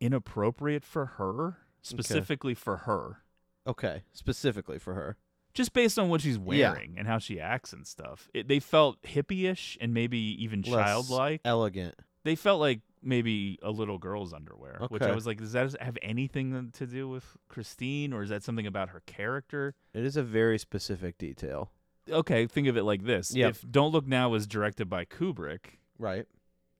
inappropriate 0.00 0.84
for 0.84 1.06
her, 1.06 1.56
specifically 1.82 2.54
for 2.54 2.76
her. 2.78 3.22
Okay, 3.66 4.02
specifically 4.12 4.78
for 4.78 4.94
her. 4.94 5.16
Just 5.54 5.72
based 5.72 5.98
on 5.98 6.08
what 6.08 6.20
she's 6.20 6.36
Yeah. 6.36 6.42
wearing 6.44 6.94
and 6.98 7.08
how 7.08 7.18
she 7.18 7.40
acts 7.40 7.72
and 7.72 7.86
stuff. 7.86 8.28
It, 8.34 8.46
they 8.46 8.60
felt 8.60 9.02
hippie-ish 9.02 9.76
and 9.80 9.92
maybe 9.92 10.18
even 10.42 10.60
Less 10.62 10.70
childlike. 10.86 11.40
elegant. 11.44 11.94
they 12.24 12.36
felt 12.36 12.60
like 12.60 12.80
maybe 13.02 13.58
a 13.62 13.70
little 13.70 13.98
girl's 13.98 14.32
underwear, 14.32 14.78
which 14.88 15.02
I 15.02 15.14
was 15.14 15.26
like, 15.26 15.38
does 15.38 15.52
that 15.52 15.80
have 15.80 15.96
anything 16.02 16.70
to 16.72 16.86
do 16.86 17.08
with 17.08 17.36
Christine, 17.48 18.12
or 18.12 18.22
is 18.22 18.28
that 18.30 18.42
something 18.42 18.66
about 18.66 18.88
her 18.90 19.00
character? 19.06 19.74
It 19.94 20.04
is 20.04 20.16
a 20.16 20.22
very 20.24 20.58
specific 20.58 21.16
detail. 21.18 21.70
Okay, 22.10 22.46
think 22.46 22.68
of 22.68 22.76
it 22.76 22.84
like 22.84 23.04
this: 23.04 23.34
Yep. 23.34 23.50
if 23.50 23.64
Don't 23.70 23.92
Look 23.92 24.06
Now 24.06 24.28
was 24.30 24.46
directed 24.46 24.88
by 24.88 25.04
Kubrick, 25.04 25.78
Right. 25.98 26.26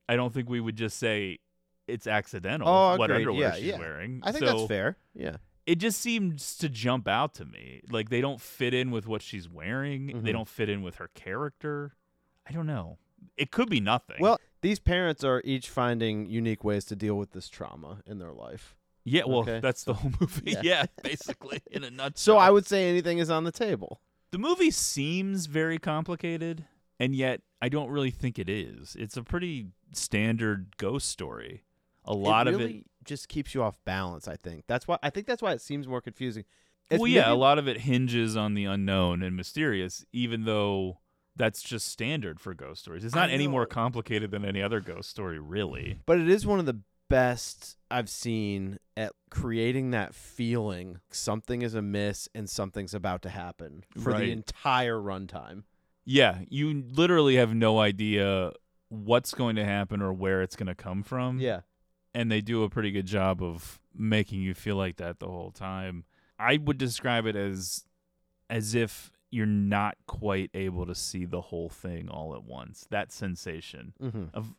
I 0.09 0.16
don't 0.16 0.33
think 0.33 0.49
we 0.49 0.61
would 0.61 0.76
just 0.76 0.99
say 0.99 1.38
it's 1.88 2.06
accidental 2.06 2.68
Oh, 2.68 2.97
what 2.97 3.11
agreed. 3.11 3.23
underwear 3.28 3.40
Yeah, 3.49 3.54
she's 3.54 3.64
yeah. 3.64 3.78
wearing. 3.78 4.21
I 4.23 4.33
think 4.33 4.45
So 4.47 4.56
that's 4.59 4.68
fair. 4.68 4.99
Yeah. 5.14 5.37
It 5.66 5.76
just 5.76 6.00
seems 6.00 6.56
to 6.59 6.68
jump 6.68 7.09
out 7.09 7.35
to 7.35 7.45
me, 7.45 7.83
like 7.90 8.09
they 8.09 8.21
don't 8.21 8.40
fit 8.40 8.73
in 8.73 8.90
with 8.92 9.09
what 9.09 9.21
she's 9.23 9.49
wearing. 9.49 10.06
They 10.23 10.30
Mhm. 10.30 10.33
don't 10.33 10.49
fit 10.49 10.68
in 10.68 10.83
with 10.83 10.97
her 10.97 11.09
character. 11.14 11.97
I 12.49 12.52
don't 12.52 12.66
know. 12.66 12.99
It 13.37 13.50
could 13.50 13.68
be 13.68 13.80
nothing. 13.80 14.18
Well, 14.21 14.38
these 14.61 14.78
parents 14.78 15.25
are 15.25 15.42
each 15.45 15.68
finding 15.68 16.26
unique 16.26 16.62
ways 16.62 16.85
to 16.87 16.95
deal 16.97 17.16
with 17.18 17.33
this 17.33 17.49
trauma 17.49 18.00
in 18.06 18.18
their 18.18 18.33
life. 18.33 18.76
Yeah, 19.02 19.23
well, 19.26 19.40
Okay, 19.40 19.59
that's 19.61 19.83
the 19.85 19.95
whole 19.95 20.12
movie. 20.21 20.52
yeah. 20.52 20.61
Yeah, 20.62 20.87
basically, 21.02 21.61
in 21.71 21.83
a 21.83 21.90
nutshell. 21.90 22.12
So 22.16 22.37
I 22.38 22.50
would 22.50 22.66
say 22.66 22.88
anything 22.88 23.18
is 23.18 23.30
on 23.30 23.42
the 23.45 23.52
table. 23.52 24.00
The 24.33 24.38
movie 24.38 24.71
seems 24.71 25.47
very 25.47 25.78
complicated, 25.78 26.64
and 26.99 27.14
yet 27.14 27.42
I 27.62 27.68
don't 27.68 27.90
really 27.90 28.11
think 28.11 28.38
it 28.38 28.49
is. 28.49 28.97
It's 28.99 29.16
a 29.16 29.23
pretty 29.23 29.68
standard 29.92 30.76
ghost 30.76 31.09
story. 31.09 31.62
A 32.04 32.14
lot 32.14 32.49
it 32.49 32.54
of 32.54 32.61
it. 32.61 32.85
just 33.04 33.28
keeps 33.28 33.54
you 33.54 33.62
off 33.62 33.78
balance. 33.85 34.28
I 34.28 34.37
think 34.37 34.64
that's 34.66 34.87
why. 34.87 34.99
I 35.02 35.11
think 35.11 35.26
that's 35.26 35.42
why 35.42 35.52
it 35.52 35.61
seems 35.61 35.88
more 35.88 36.00
confusing. 36.00 36.45
It's 36.90 37.00
well, 37.00 37.09
yeah, 37.11 37.33
a 37.33 37.35
lot 37.35 37.59
of 37.59 37.66
it 37.66 37.80
hinges 37.80 38.37
on 38.37 38.54
the 38.54 38.64
unknown 38.64 39.23
and 39.23 39.35
mysterious, 39.37 40.04
even 40.12 40.45
though 40.45 40.99
that's 41.35 41.61
just 41.62 41.88
standard 41.88 42.40
for 42.40 42.54
ghost 42.54 42.83
stories. 42.83 43.04
It's 43.04 43.14
not 43.14 43.30
any 43.30 43.49
more 43.49 43.66
complicated 43.66 44.30
than 44.30 44.45
any 44.45 44.62
other 44.62 44.80
ghost 44.80 45.11
story, 45.11 45.38
really. 45.38 45.99
But 46.06 46.18
it 46.18 46.28
is 46.28 46.47
one 46.47 46.61
of 46.61 46.66
the 46.66 46.78
best 47.09 47.77
I've 47.91 48.09
seen 48.09 48.79
at 48.97 49.13
creating 49.31 49.91
that 49.93 50.15
feeling 50.15 51.01
something 51.11 51.63
is 51.63 51.75
amiss 51.75 52.29
and 52.35 52.49
something's 52.51 52.95
about 52.95 53.23
to 53.23 53.29
happen 53.29 53.85
for 53.99 54.11
Right. 54.13 54.21
the 54.27 54.33
entire 54.33 54.97
runtime. 54.97 55.65
Yeah, 56.05 56.41
you 56.49 56.85
literally 56.93 57.37
have 57.37 57.55
no 57.55 57.79
idea 57.81 58.53
what's 58.89 59.35
going 59.35 59.57
to 59.57 59.65
happen 59.65 60.01
or 60.01 60.13
where 60.13 60.43
it's 60.43 60.57
going 60.57 60.69
to 60.69 60.75
come 60.75 61.03
from. 61.03 61.39
Yeah. 61.41 61.61
and 62.15 62.31
they 62.33 62.41
do 62.41 62.63
a 62.63 62.71
pretty 62.71 62.91
good 62.93 63.05
job 63.07 63.43
of 63.43 63.79
making 63.95 64.41
you 64.41 64.55
feel 64.55 64.77
like 64.77 64.97
that 64.97 65.19
the 65.19 65.27
whole 65.27 65.51
time. 65.51 66.05
I 66.39 66.57
would 66.57 66.79
describe 66.79 67.27
it 67.27 67.37
as 67.37 67.85
as 68.49 68.75
if 68.75 69.11
you're 69.31 69.45
not 69.45 69.97
quite 70.07 70.51
able 70.55 70.87
to 70.87 70.95
see 70.95 71.25
the 71.27 71.41
whole 71.43 71.69
thing 71.69 72.09
all 72.09 72.35
at 72.35 72.45
once. 72.45 72.87
That 72.91 73.13
sensation 73.13 73.93
Mm-hmm. 74.03 74.25
of 74.33 74.55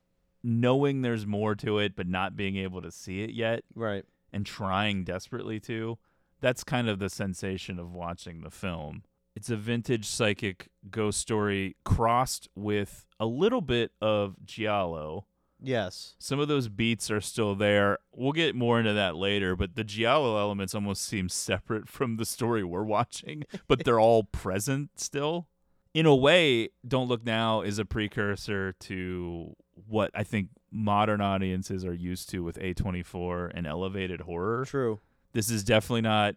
knowing 0.48 1.02
there's 1.02 1.28
more 1.28 1.54
to 1.56 1.78
it 1.78 1.94
but 1.96 2.08
not 2.08 2.36
being 2.38 2.56
able 2.56 2.82
to 2.82 2.90
see 2.92 3.22
it 3.22 3.32
yet 3.32 3.64
Right. 3.76 4.06
and 4.32 4.46
trying 4.46 5.04
desperately 5.04 5.60
to. 5.62 5.98
That's 6.40 6.64
kind 6.64 6.88
of 6.88 7.00
the 7.00 7.10
sensation 7.10 7.78
of 7.80 7.92
watching 7.92 8.42
the 8.42 8.50
film. 8.52 9.04
It's 9.36 9.50
a 9.50 9.58
vintage 9.58 10.06
psychic 10.06 10.70
ghost 10.90 11.20
story 11.20 11.76
crossed 11.84 12.48
with 12.56 13.06
a 13.20 13.26
little 13.26 13.62
bit 13.62 13.92
of 14.02 14.36
giallo. 14.46 15.26
Yes. 15.62 16.16
Some 16.20 16.40
of 16.40 16.48
those 16.48 16.70
beats 16.70 17.10
are 17.12 17.20
still 17.22 17.54
there. 17.56 17.98
We'll 18.14 18.32
get 18.32 18.56
more 18.56 18.80
into 18.80 18.94
that 18.94 19.16
later, 19.16 19.56
but 19.56 19.76
the 19.76 19.84
giallo 19.84 20.38
elements 20.38 20.74
almost 20.76 21.04
seem 21.04 21.30
separate 21.30 21.88
from 21.90 22.18
the 22.18 22.26
story 22.26 22.64
we're 22.64 22.84
watching, 22.84 23.44
but 23.68 23.84
they're 23.84 24.00
all 24.00 24.24
present 24.24 24.92
still. 25.00 25.48
In 25.94 26.06
a 26.06 26.16
way, 26.16 26.70
Don't 26.88 27.08
Look 27.08 27.26
Now 27.26 27.62
is 27.62 27.80
a 27.80 27.86
precursor 27.86 28.74
to 28.82 29.56
what 29.88 30.12
I 30.14 30.24
think 30.24 30.50
modern 30.72 31.22
audiences 31.22 31.86
are 31.86 31.94
used 31.94 32.30
to 32.30 32.44
with 32.44 32.58
A24 32.60 33.52
and 33.54 33.66
elevated 33.68 34.22
horror. 34.22 34.66
True. 34.66 35.00
This 35.34 35.50
is 35.50 35.64
definitely 35.64 36.02
not 36.02 36.36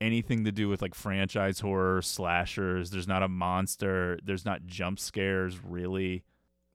anything 0.00 0.44
to 0.44 0.52
do 0.52 0.68
with 0.68 0.80
like 0.82 0.94
franchise 0.94 1.60
horror 1.60 2.02
slashers. 2.02 2.90
There's 2.90 3.08
not 3.08 3.22
a 3.22 3.28
monster. 3.28 4.18
There's 4.24 4.44
not 4.44 4.66
jump 4.66 4.98
scares 4.98 5.62
really. 5.62 6.24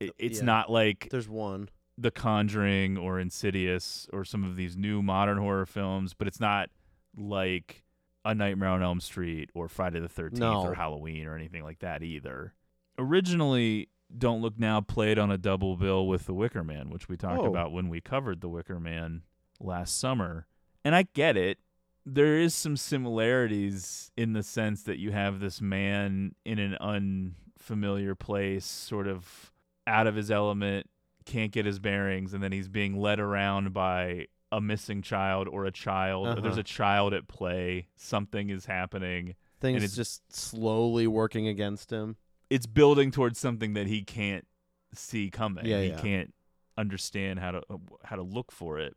It, 0.00 0.10
uh, 0.10 0.12
it's 0.18 0.38
Yeah. 0.38 0.44
not 0.44 0.70
like 0.70 1.08
There's 1.10 1.28
one. 1.28 1.68
The 1.98 2.10
Conjuring 2.10 2.98
or 2.98 3.18
Insidious 3.18 4.06
or 4.12 4.24
some 4.24 4.44
of 4.44 4.54
these 4.56 4.76
new 4.76 5.02
modern 5.02 5.38
horror 5.38 5.64
films, 5.66 6.12
but 6.14 6.28
it's 6.28 6.40
not 6.40 6.68
like 7.16 7.82
A 8.24 8.34
Nightmare 8.34 8.68
on 8.68 8.82
Elm 8.82 9.00
Street 9.00 9.50
or 9.54 9.68
Friday 9.68 10.00
the 10.00 10.08
13th 10.08 10.38
No. 10.38 10.62
or 10.62 10.74
Halloween 10.74 11.26
or 11.26 11.34
anything 11.34 11.62
like 11.64 11.78
that 11.78 12.02
either. 12.02 12.52
Originally, 12.98 13.88
Don't 14.16 14.40
Look 14.40 14.58
Now 14.58 14.80
played 14.80 15.18
on 15.18 15.30
a 15.30 15.38
double 15.38 15.76
bill 15.76 16.06
with 16.06 16.26
The 16.26 16.34
Wicker 16.34 16.62
Man, 16.64 16.90
which 16.90 17.08
we 17.08 17.16
talked 17.16 17.42
Oh. 17.42 17.46
about 17.46 17.72
when 17.72 17.88
we 17.88 18.00
covered 18.00 18.40
The 18.40 18.48
Wicker 18.48 18.78
Man 18.80 19.22
last 19.60 19.98
summer. 19.98 20.46
And 20.84 20.94
I 20.94 21.04
get 21.14 21.36
it. 21.36 21.58
There 22.04 22.38
is 22.38 22.54
some 22.54 22.76
similarities 22.76 24.12
in 24.16 24.32
the 24.32 24.42
sense 24.44 24.84
that 24.84 24.98
you 24.98 25.10
have 25.10 25.40
this 25.40 25.60
man 25.60 26.34
in 26.44 26.58
an 26.60 26.76
unfamiliar 26.76 28.14
place, 28.14 28.64
sort 28.64 29.08
of 29.08 29.52
out 29.86 30.06
of 30.06 30.14
his 30.14 30.30
element, 30.30 30.88
can't 31.24 31.50
get 31.50 31.66
his 31.66 31.80
bearings, 31.80 32.32
and 32.32 32.42
then 32.42 32.52
he's 32.52 32.68
being 32.68 32.96
led 32.96 33.18
around 33.18 33.72
by 33.72 34.26
a 34.52 34.60
missing 34.60 35.02
child 35.02 35.48
or 35.48 35.64
a 35.64 35.72
child. 35.72 36.28
Or 36.28 36.34
there's 36.40 36.52
Uh-huh. 36.54 36.60
a 36.60 36.64
child 36.64 37.12
at 37.12 37.26
play. 37.26 37.88
Something 37.96 38.50
is 38.50 38.66
happening. 38.66 39.34
Things 39.60 39.76
and 39.76 39.84
it's 39.84 39.96
just 39.96 40.32
slowly 40.32 41.08
working 41.08 41.48
against 41.48 41.90
him. 41.90 42.16
It's 42.50 42.66
building 42.66 43.10
towards 43.10 43.38
something 43.38 43.74
that 43.74 43.86
he 43.86 44.02
can't 44.02 44.46
see 44.94 45.30
coming. 45.30 45.66
Yeah, 45.66 45.80
he 45.80 45.88
yeah. 45.88 46.00
can't 46.00 46.34
understand 46.78 47.38
how 47.38 47.52
to 47.52 47.62
uh, 47.70 47.76
how 48.04 48.16
to 48.16 48.22
look 48.22 48.52
for 48.52 48.78
it. 48.78 48.96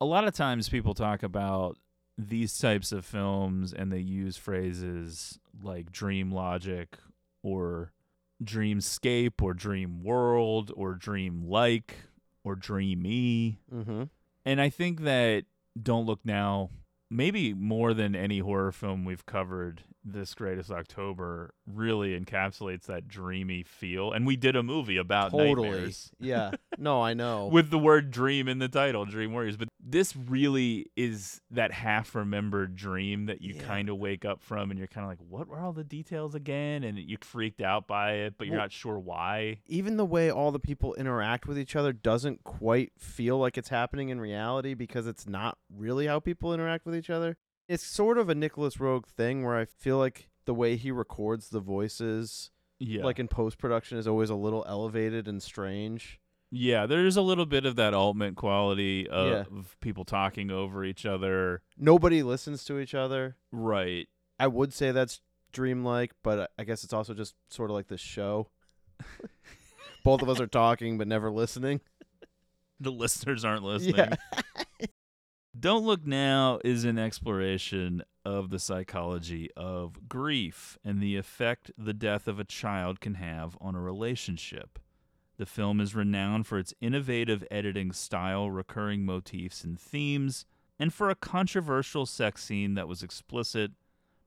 A 0.00 0.04
lot 0.04 0.26
of 0.26 0.34
times 0.34 0.68
people 0.68 0.94
talk 0.94 1.22
about 1.22 1.78
these 2.16 2.58
types 2.58 2.92
of 2.92 3.04
films 3.04 3.72
and 3.72 3.92
they 3.92 3.98
use 3.98 4.36
phrases 4.36 5.38
like 5.62 5.92
dream 5.92 6.32
logic 6.32 6.96
or 7.42 7.92
dreamscape 8.42 9.40
or 9.40 9.54
dream 9.54 10.02
world 10.02 10.72
or 10.76 10.94
dream 10.94 11.44
like 11.48 11.94
or 12.44 12.54
dreamy. 12.54 13.60
Mm-hmm. 13.72 14.04
And 14.44 14.60
I 14.60 14.68
think 14.68 15.02
that 15.02 15.44
Don't 15.80 16.06
Look 16.06 16.20
Now, 16.24 16.70
maybe 17.10 17.54
more 17.54 17.94
than 17.94 18.16
any 18.16 18.38
horror 18.38 18.72
film 18.72 19.04
we've 19.04 19.26
covered 19.26 19.82
this 20.12 20.34
greatest 20.34 20.70
October, 20.70 21.54
really 21.66 22.18
encapsulates 22.18 22.82
that 22.86 23.08
dreamy 23.08 23.62
feel. 23.62 24.12
And 24.12 24.26
we 24.26 24.36
did 24.36 24.56
a 24.56 24.62
movie 24.62 24.96
about 24.96 25.30
Totally. 25.32 25.68
nightmares 25.70 26.10
Yeah. 26.18 26.52
No, 26.80 27.02
I 27.02 27.12
know. 27.14 27.48
with 27.48 27.70
the 27.70 27.78
word 27.78 28.10
dream 28.12 28.46
in 28.46 28.60
the 28.60 28.68
title, 28.68 29.04
Dream 29.04 29.32
Warriors. 29.32 29.56
But 29.56 29.68
this 29.80 30.14
really 30.14 30.86
is 30.96 31.40
that 31.50 31.72
half 31.72 32.14
remembered 32.14 32.76
dream 32.76 33.26
that 33.26 33.42
you 33.42 33.54
Yeah. 33.54 33.62
kind 33.62 33.88
of 33.88 33.98
wake 33.98 34.24
up 34.24 34.40
from 34.40 34.70
and 34.70 34.78
you're 34.78 34.86
kind 34.86 35.04
of 35.04 35.08
like, 35.10 35.18
what 35.28 35.48
were 35.48 35.58
all 35.58 35.72
the 35.72 35.82
details 35.82 36.34
again? 36.36 36.84
And 36.84 36.96
you 36.98 37.16
freaked 37.20 37.60
out 37.60 37.88
by 37.88 38.12
it, 38.12 38.34
but 38.38 38.46
you're 38.46 38.54
Well- 38.56 38.64
not 38.64 38.72
sure 38.72 38.98
why. 38.98 39.58
even 39.66 39.96
the 39.96 40.04
way 40.04 40.30
all 40.30 40.52
the 40.52 40.60
people 40.60 40.94
interact 40.94 41.46
with 41.48 41.58
each 41.58 41.74
other 41.74 41.92
doesn't 41.92 42.44
quite 42.44 42.92
feel 42.96 43.38
like 43.38 43.58
it's 43.58 43.70
happening 43.70 44.08
in 44.10 44.20
reality 44.20 44.74
because 44.74 45.06
it's 45.08 45.26
not 45.26 45.58
really 45.74 46.06
how 46.06 46.20
people 46.20 46.54
interact 46.54 46.86
with 46.86 46.94
each 46.94 47.10
other. 47.10 47.36
It's 47.68 47.84
sort 47.84 48.16
of 48.18 48.28
a 48.28 48.34
Nicolas 48.34 48.76
Roeg 48.76 49.04
thing 49.06 49.44
where 49.44 49.56
I 49.56 49.64
feel 49.66 49.98
like 49.98 50.30
the 50.46 50.54
way 50.54 50.76
he 50.76 50.90
records 50.90 51.50
the 51.50 51.60
voices, 51.60 52.50
Yeah. 52.78 53.04
like 53.04 53.18
in 53.18 53.28
post 53.28 53.58
production, 53.58 53.98
is 53.98 54.06
always 54.08 54.30
a 54.30 54.34
little 54.34 54.64
elevated 54.66 55.28
and 55.28 55.42
strange. 55.42 56.18
Yeah, 56.50 56.86
there's 56.86 57.18
a 57.18 57.22
little 57.22 57.44
bit 57.44 57.66
of 57.66 57.76
that 57.76 57.92
Altman 57.92 58.34
quality 58.34 59.06
of, 59.06 59.28
Yeah. 59.30 59.58
of 59.58 59.76
people 59.80 60.06
talking 60.06 60.50
over 60.50 60.82
each 60.82 61.04
other. 61.04 61.60
Nobody 61.76 62.22
listens 62.22 62.64
to 62.64 62.78
each 62.78 62.94
other. 62.94 63.36
Right. 63.52 64.08
I 64.40 64.46
would 64.46 64.72
say 64.72 64.90
that's 64.90 65.20
dreamlike, 65.52 66.12
but 66.22 66.50
I 66.58 66.64
guess 66.64 66.84
it's 66.84 66.94
also 66.94 67.12
just 67.12 67.34
sort 67.50 67.68
of 67.70 67.74
like 67.74 67.88
this 67.88 68.00
show. 68.00 68.48
Both 70.04 70.22
of 70.22 70.28
us 70.30 70.40
are 70.40 70.46
talking 70.46 70.96
but 70.96 71.06
never 71.08 71.30
listening. 71.30 71.80
The 72.80 72.92
listeners 72.92 73.44
aren't 73.44 73.64
listening. 73.64 73.96
Yeah. 73.96 74.14
Don't 75.58 75.84
Look 75.84 76.06
Now 76.06 76.60
is 76.62 76.84
an 76.84 76.98
exploration 76.98 78.02
of 78.24 78.50
the 78.50 78.60
psychology 78.60 79.48
of 79.56 80.08
grief 80.08 80.78
and 80.84 81.00
the 81.00 81.16
effect 81.16 81.72
the 81.76 81.94
death 81.94 82.28
of 82.28 82.38
a 82.38 82.44
child 82.44 83.00
can 83.00 83.14
have 83.14 83.56
on 83.60 83.74
a 83.74 83.80
relationship. 83.80 84.78
The 85.36 85.46
film 85.46 85.80
is 85.80 85.96
renowned 85.96 86.46
for 86.46 86.58
its 86.58 86.74
innovative 86.80 87.44
editing 87.50 87.90
style, 87.92 88.50
recurring 88.50 89.04
motifs 89.04 89.64
and 89.64 89.80
themes, 89.80 90.44
and 90.78 90.92
for 90.92 91.10
a 91.10 91.16
controversial 91.16 92.06
sex 92.06 92.44
scene 92.44 92.74
that 92.74 92.86
was 92.86 93.02
explicit 93.02 93.72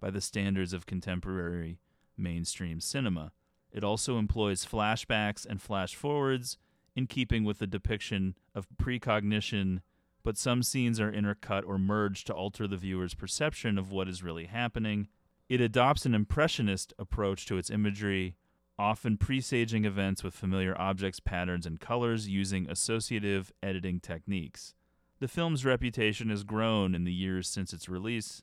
by 0.01 0.09
the 0.09 0.21
standards 0.21 0.73
of 0.73 0.85
contemporary 0.85 1.79
mainstream 2.17 2.81
cinema. 2.81 3.31
It 3.71 3.85
also 3.85 4.17
employs 4.17 4.65
flashbacks 4.65 5.45
and 5.45 5.61
flash 5.61 5.95
forwards 5.95 6.57
in 6.93 7.07
keeping 7.07 7.45
with 7.45 7.59
the 7.59 7.67
depiction 7.67 8.35
of 8.53 8.67
precognition, 8.77 9.81
but 10.23 10.37
some 10.37 10.63
scenes 10.63 10.99
are 10.99 11.11
intercut 11.11 11.63
or 11.65 11.77
merged 11.77 12.27
to 12.27 12.33
alter 12.33 12.67
the 12.67 12.77
viewer's 12.77 13.13
perception 13.13 13.77
of 13.77 13.91
what 13.91 14.07
is 14.07 14.23
really 14.23 14.45
happening. 14.45 15.07
It 15.49 15.61
adopts 15.61 16.05
an 16.05 16.15
impressionist 16.15 16.93
approach 16.97 17.45
to 17.47 17.57
its 17.57 17.69
imagery, 17.69 18.35
often 18.77 19.17
presaging 19.17 19.85
events 19.85 20.23
with 20.23 20.33
familiar 20.33 20.79
objects, 20.79 21.19
patterns, 21.19 21.65
and 21.65 21.79
colors 21.79 22.27
using 22.27 22.69
associative 22.69 23.51
editing 23.61 23.99
techniques. 23.99 24.73
The 25.19 25.27
film's 25.27 25.65
reputation 25.65 26.29
has 26.29 26.43
grown 26.43 26.95
in 26.95 27.03
the 27.03 27.13
years 27.13 27.47
since 27.47 27.73
its 27.73 27.89
release, 27.89 28.41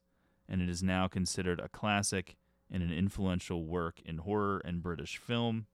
and 0.48 0.62
it 0.62 0.68
is 0.68 0.82
now 0.82 1.08
considered 1.08 1.58
a 1.60 1.68
classic 1.68 2.36
and 2.70 2.82
an 2.82 2.92
influential 2.92 3.64
work 3.64 4.00
in 4.04 4.18
horror 4.18 4.62
and 4.64 4.82
British 4.82 5.16
film. 5.16 5.66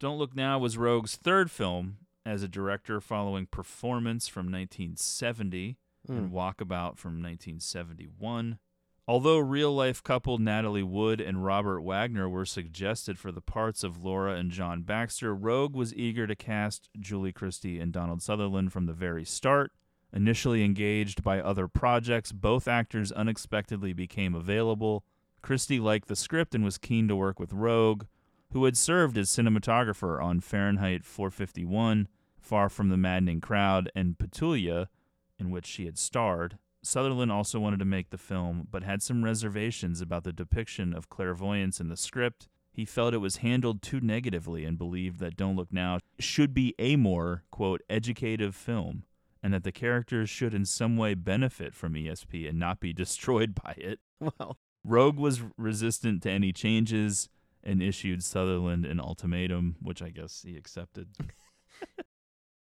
Don't 0.00 0.18
Look 0.18 0.34
Now 0.34 0.58
was 0.58 0.78
Roeg's 0.78 1.16
third 1.16 1.50
film 1.50 1.98
as 2.28 2.42
a 2.42 2.48
director 2.48 3.00
following 3.00 3.46
Performance 3.46 4.28
from 4.28 4.50
1970 4.50 5.76
and 6.08 6.28
Hmm. 6.30 6.34
Walkabout 6.34 6.96
from 6.98 7.22
1971. 7.22 8.58
Although 9.06 9.38
real 9.38 9.74
life 9.74 10.02
couple 10.02 10.36
Natalie 10.36 10.82
Wood 10.82 11.20
and 11.20 11.42
Robert 11.42 11.80
Wagner 11.80 12.28
were 12.28 12.44
suggested 12.44 13.18
for 13.18 13.32
the 13.32 13.40
parts 13.40 13.82
of 13.82 14.04
Laura 14.04 14.34
and 14.34 14.50
John 14.50 14.82
Baxter, 14.82 15.34
Roeg 15.34 15.72
was 15.72 15.94
eager 15.94 16.26
to 16.26 16.36
cast 16.36 16.90
Julie 17.00 17.32
Christie 17.32 17.80
and 17.80 17.90
Donald 17.92 18.20
Sutherland 18.20 18.72
from 18.72 18.84
the 18.84 18.92
very 18.92 19.24
start. 19.24 19.72
Initially 20.12 20.62
engaged 20.62 21.22
by 21.22 21.40
other 21.40 21.68
projects, 21.68 22.32
both 22.32 22.68
actors 22.68 23.10
unexpectedly 23.12 23.94
became 23.94 24.34
available. 24.34 25.04
Christie 25.40 25.80
liked 25.80 26.08
the 26.08 26.16
script 26.16 26.54
and 26.54 26.64
was 26.64 26.76
keen 26.76 27.08
to 27.08 27.16
work 27.16 27.40
with 27.40 27.52
Roeg, 27.52 28.06
who 28.52 28.64
had 28.64 28.76
served 28.76 29.16
as 29.16 29.30
cinematographer 29.30 30.22
on 30.22 30.40
Fahrenheit 30.40 31.04
451, 31.04 32.08
Far 32.48 32.70
from 32.70 32.88
the 32.88 32.96
Maddening 32.96 33.42
Crowd, 33.42 33.92
and 33.94 34.16
Petulia, 34.16 34.86
in 35.38 35.50
which 35.50 35.66
she 35.66 35.84
had 35.84 35.98
starred. 35.98 36.56
Sutherland 36.82 37.30
also 37.30 37.60
wanted 37.60 37.78
to 37.80 37.84
make 37.84 38.08
the 38.08 38.16
film, 38.16 38.66
but 38.70 38.82
had 38.82 39.02
some 39.02 39.22
reservations 39.22 40.00
about 40.00 40.24
the 40.24 40.32
depiction 40.32 40.94
of 40.94 41.10
clairvoyance 41.10 41.78
in 41.78 41.90
the 41.90 41.96
script. 41.96 42.48
He 42.72 42.86
felt 42.86 43.12
it 43.12 43.18
was 43.18 43.38
handled 43.38 43.82
too 43.82 44.00
negatively 44.00 44.64
and 44.64 44.78
believed 44.78 45.20
that 45.20 45.36
Don't 45.36 45.56
Look 45.56 45.70
Now 45.70 45.98
should 46.18 46.54
be 46.54 46.74
a 46.78 46.96
more, 46.96 47.44
quote, 47.50 47.82
educative 47.90 48.54
film, 48.54 49.04
and 49.42 49.52
that 49.52 49.64
the 49.64 49.70
characters 49.70 50.30
should 50.30 50.54
in 50.54 50.64
some 50.64 50.96
way 50.96 51.12
benefit 51.12 51.74
from 51.74 51.92
ESP 51.92 52.48
and 52.48 52.58
not 52.58 52.80
be 52.80 52.92
destroyed 52.94 53.54
by 53.54 53.74
it. 53.76 54.00
Well, 54.20 54.56
Roeg 54.86 55.16
was 55.16 55.42
resistant 55.58 56.22
to 56.22 56.30
any 56.30 56.54
changes 56.54 57.28
and 57.62 57.82
issued 57.82 58.24
Sutherland 58.24 58.86
an 58.86 59.00
ultimatum, 59.00 59.76
which 59.82 60.00
I 60.00 60.08
guess 60.08 60.44
he 60.46 60.56
accepted. 60.56 61.08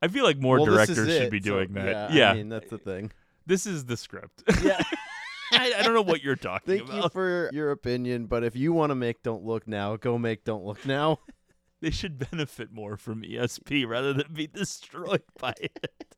I 0.05 0.09
feel 0.09 0.23
like 0.23 0.39
more 0.39 0.59
well, 0.59 0.67
directors 0.67 1.09
should 1.09 1.31
be 1.31 1.41
so, 1.41 1.45
doing 1.45 1.73
that. 1.73 2.13
Yeah, 2.13 2.33
I 2.33 2.35
mean 2.35 2.51
that's 2.51 2.69
the 2.69 2.77
thing. 2.77 3.11
This 3.47 3.65
is 3.65 3.87
the 3.87 3.97
script. 3.97 4.43
Yeah. 4.63 4.83
I, 5.53 5.73
I 5.79 5.83
don't 5.83 5.95
know 5.95 6.03
what 6.03 6.23
you're 6.23 6.37
talking 6.37 6.67
Thank 6.67 6.83
about. 6.83 6.93
Thank 6.93 7.05
you 7.05 7.09
for 7.11 7.51
your 7.53 7.71
opinion, 7.71 8.27
but 8.27 8.45
if 8.45 8.57
you 8.57 8.73
want 8.73 8.91
to 8.91 8.95
make 8.95 9.23
Don't 9.23 9.45
Look 9.45 9.69
Now, 9.69 9.97
go 9.97 10.19
make 10.19 10.45
Don't 10.45 10.65
Look 10.65 10.85
Now. 10.85 11.21
they 11.81 11.91
should 11.91 12.19
benefit 12.31 12.73
more 12.73 12.97
from 12.97 13.23
ESP 13.23 13.87
rather 13.87 14.13
than 14.13 14.33
be 14.33 14.47
destroyed 14.47 15.23
by 15.39 15.55
it. 15.61 16.17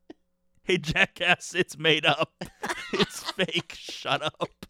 Hey, 0.62 0.78
jackass, 0.78 1.54
it's 1.54 1.78
made 1.78 2.06
up. 2.06 2.32
it's 2.92 3.30
fake. 3.32 3.74
Shut 3.76 4.22
up. 4.22 4.66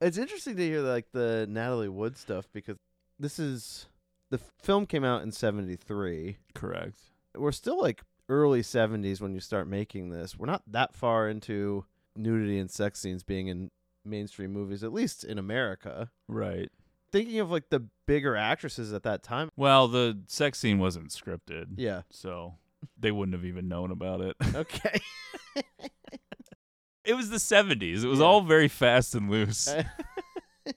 It's 0.00 0.18
interesting 0.18 0.56
to 0.56 0.62
hear 0.62 0.80
like 0.82 1.06
the 1.12 1.46
Natalie 1.48 1.88
Wood 1.88 2.18
stuff 2.18 2.46
because 2.52 2.76
this 3.18 3.38
is 3.38 3.86
the 4.34 4.40
film 4.62 4.86
came 4.86 5.04
out 5.04 5.22
in 5.22 5.30
73. 5.30 6.38
Correct. 6.54 6.98
We're 7.36 7.52
still 7.52 7.80
like 7.80 8.02
early 8.28 8.62
70s 8.62 9.20
when 9.20 9.32
you 9.32 9.40
start 9.40 9.68
making 9.68 10.10
this. 10.10 10.36
We're 10.36 10.46
not 10.46 10.62
that 10.66 10.94
far 10.94 11.28
into 11.28 11.84
nudity 12.16 12.58
and 12.58 12.70
sex 12.70 12.98
scenes 13.00 13.22
being 13.22 13.46
in 13.48 13.70
mainstream 14.04 14.52
movies 14.52 14.82
at 14.82 14.92
least 14.92 15.22
in 15.24 15.38
America. 15.38 16.10
Right. 16.28 16.68
Thinking 17.12 17.38
of 17.38 17.50
like 17.50 17.68
the 17.70 17.86
bigger 18.06 18.34
actresses 18.34 18.92
at 18.92 19.04
that 19.04 19.22
time. 19.22 19.50
Well, 19.56 19.86
the 19.86 20.18
sex 20.26 20.58
scene 20.58 20.78
wasn't 20.80 21.10
scripted. 21.10 21.66
Yeah. 21.76 22.02
So 22.10 22.54
they 22.98 23.12
wouldn't 23.12 23.34
have 23.36 23.44
even 23.44 23.68
known 23.68 23.90
about 23.92 24.20
it. 24.20 24.36
Okay. 24.54 25.00
it 27.04 27.14
was 27.14 27.30
the 27.30 27.36
70s. 27.36 28.02
It 28.02 28.08
was 28.08 28.18
Yeah. 28.18 28.24
all 28.24 28.40
very 28.40 28.68
fast 28.68 29.14
and 29.14 29.30
loose. 29.30 29.68
A 30.66 30.72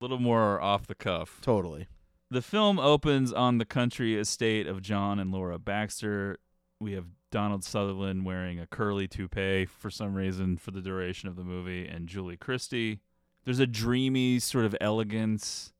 little 0.00 0.18
more 0.20 0.60
off 0.60 0.86
the 0.86 0.94
cuff. 0.94 1.40
totally. 1.42 1.88
The 2.30 2.42
film 2.42 2.78
opens 2.78 3.32
on 3.32 3.58
the 3.58 3.64
country 3.64 4.14
estate 4.18 4.66
of 4.66 4.82
John 4.82 5.18
and 5.18 5.32
Laura 5.32 5.58
Baxter. 5.58 6.38
We 6.80 6.92
have 6.92 7.06
Donald 7.30 7.64
Sutherland 7.64 8.24
wearing 8.26 8.58
a 8.60 8.66
curly 8.66 9.08
toupee 9.08 9.64
for 9.66 9.90
some 9.90 10.14
reason 10.14 10.56
for 10.58 10.70
the 10.70 10.80
duration 10.82 11.28
of 11.28 11.36
the 11.36 11.44
movie, 11.44 11.86
and 11.86 12.06
Julie 12.08 12.36
Christie. 12.36 13.00
There's 13.44 13.58
a 13.60 13.66
dreamy 13.66 14.38
sort 14.40 14.64
of 14.66 14.76
elegance, 14.80 15.72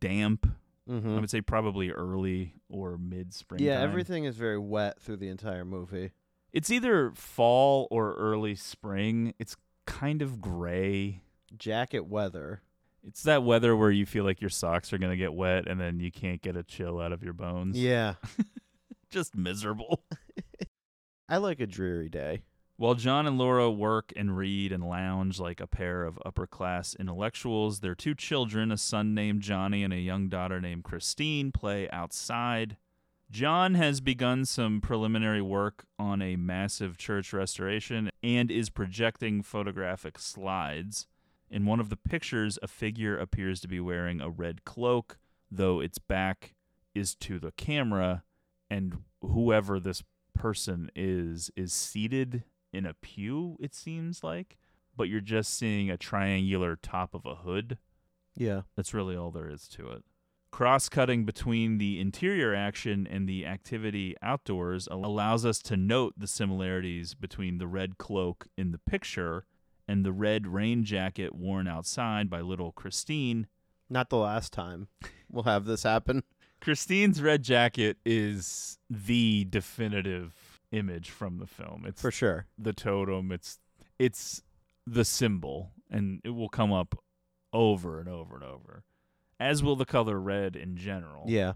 damp. 0.00 0.46
Mhm. 0.88 1.16
I 1.16 1.20
would 1.20 1.30
say 1.30 1.40
probably 1.40 1.90
early 1.90 2.54
or 2.68 2.96
mid 2.98 3.32
spring. 3.34 3.62
Yeah, 3.62 3.80
everything 3.80 4.24
is 4.24 4.36
very 4.36 4.58
wet 4.58 5.00
through 5.00 5.16
the 5.16 5.28
entire 5.28 5.64
movie. 5.64 6.10
It's 6.52 6.70
either 6.70 7.12
fall 7.12 7.86
or 7.90 8.14
early 8.14 8.54
spring. 8.54 9.34
It's 9.38 9.56
kind 9.86 10.22
of 10.22 10.40
gray. 10.40 11.22
Jacket 11.56 12.06
weather. 12.06 12.62
It's 13.06 13.22
that 13.22 13.44
weather 13.44 13.76
where 13.76 13.90
you 13.90 14.04
feel 14.04 14.24
like 14.24 14.40
your 14.40 14.50
socks 14.50 14.92
are 14.92 14.98
going 14.98 15.12
to 15.12 15.16
get 15.16 15.32
wet 15.32 15.68
and 15.68 15.80
then 15.80 16.00
you 16.00 16.10
can't 16.10 16.42
get 16.42 16.56
a 16.56 16.64
chill 16.64 17.00
out 17.00 17.12
of 17.12 17.22
your 17.22 17.32
bones. 17.32 17.78
Yeah. 17.78 18.14
Just 19.10 19.36
miserable. 19.36 20.02
I 21.28 21.36
like 21.36 21.60
a 21.60 21.66
dreary 21.66 22.08
day. 22.08 22.42
While 22.78 22.94
John 22.94 23.26
and 23.26 23.38
Laura 23.38 23.70
work 23.70 24.12
and 24.16 24.36
read 24.36 24.70
and 24.70 24.86
lounge 24.86 25.40
like 25.40 25.60
a 25.60 25.66
pair 25.66 26.04
of 26.04 26.18
upper 26.26 26.46
class 26.46 26.94
intellectuals, 26.98 27.80
their 27.80 27.94
two 27.94 28.14
children, 28.14 28.70
a 28.70 28.76
son 28.76 29.14
named 29.14 29.40
Johnny 29.40 29.82
and 29.82 29.94
a 29.94 29.98
young 29.98 30.28
daughter 30.28 30.60
named 30.60 30.84
Christine, 30.84 31.52
play 31.52 31.88
outside. 31.90 32.76
John 33.30 33.74
has 33.74 34.00
begun 34.00 34.44
some 34.44 34.80
preliminary 34.80 35.40
work 35.40 35.86
on 35.98 36.20
a 36.20 36.36
massive 36.36 36.98
church 36.98 37.32
restoration 37.32 38.10
and 38.22 38.50
is 38.50 38.68
projecting 38.68 39.42
photographic 39.42 40.18
slides. 40.18 41.06
In 41.50 41.64
one 41.64 41.80
of 41.80 41.90
the 41.90 41.96
pictures, 41.96 42.58
a 42.62 42.68
figure 42.68 43.16
appears 43.16 43.60
to 43.60 43.68
be 43.68 43.80
wearing 43.80 44.20
a 44.20 44.28
red 44.30 44.64
cloak, 44.64 45.18
though 45.50 45.80
its 45.80 45.98
back 45.98 46.54
is 46.94 47.14
to 47.16 47.38
the 47.38 47.52
camera, 47.52 48.24
and 48.68 49.02
whoever 49.20 49.78
this 49.78 50.02
person 50.34 50.90
is 50.94 51.50
is 51.56 51.72
seated 51.72 52.44
in 52.70 52.84
a 52.84 52.92
pew 52.92 53.56
it 53.58 53.74
seems 53.74 54.22
like 54.22 54.58
but 54.94 55.04
you're 55.08 55.18
just 55.20 55.54
seeing 55.56 55.90
a 55.90 55.96
triangular 55.96 56.76
top 56.76 57.14
of 57.14 57.24
a 57.24 57.36
hood 57.36 57.78
Yeah. 58.34 58.62
that's 58.76 58.92
really 58.92 59.16
all 59.16 59.30
there 59.30 59.48
is 59.48 59.66
to 59.68 59.88
it 59.92 60.04
cross-cutting 60.50 61.24
between 61.24 61.78
the 61.78 61.98
interior 61.98 62.54
action 62.54 63.06
and 63.10 63.26
the 63.26 63.46
activity 63.46 64.14
outdoors 64.20 64.86
allows 64.90 65.46
us 65.46 65.60
to 65.60 65.76
note 65.76 66.12
the 66.18 66.26
similarities 66.26 67.14
between 67.14 67.56
the 67.56 67.66
red 67.66 67.96
cloak 67.96 68.46
in 68.58 68.72
the 68.72 68.78
picture 68.78 69.46
and 69.88 70.04
the 70.04 70.12
red 70.12 70.46
rain 70.46 70.84
jacket 70.84 71.34
worn 71.34 71.66
outside 71.68 72.28
by 72.30 72.40
little 72.40 72.72
Christine 72.72 73.46
Not 73.88 74.10
the 74.10 74.16
last 74.18 74.52
time 74.52 74.88
we'll 75.30 75.44
have 75.44 75.64
this 75.64 75.82
happen. 75.84 76.22
Christine's 76.60 77.22
red 77.22 77.42
jacket 77.42 77.98
is 78.04 78.78
the 78.90 79.44
definitive 79.48 80.34
image 80.72 81.10
from 81.10 81.38
the 81.38 81.46
film. 81.46 81.84
It's 81.86 82.00
For 82.02 82.10
sure. 82.10 82.46
the 82.58 82.72
totem. 82.72 83.30
It's 83.30 83.58
it's 83.98 84.42
the 84.86 85.04
symbol, 85.04 85.72
and 85.90 86.20
it 86.24 86.30
will 86.30 86.48
come 86.48 86.72
up 86.72 86.98
over 87.52 87.98
and 88.00 88.08
over 88.08 88.34
and 88.36 88.44
over, 88.44 88.82
as 89.40 89.62
will 89.62 89.76
the 89.76 89.84
color 89.86 90.18
red 90.20 90.54
in 90.56 90.76
general. 90.76 91.24
Yeah. 91.28 91.54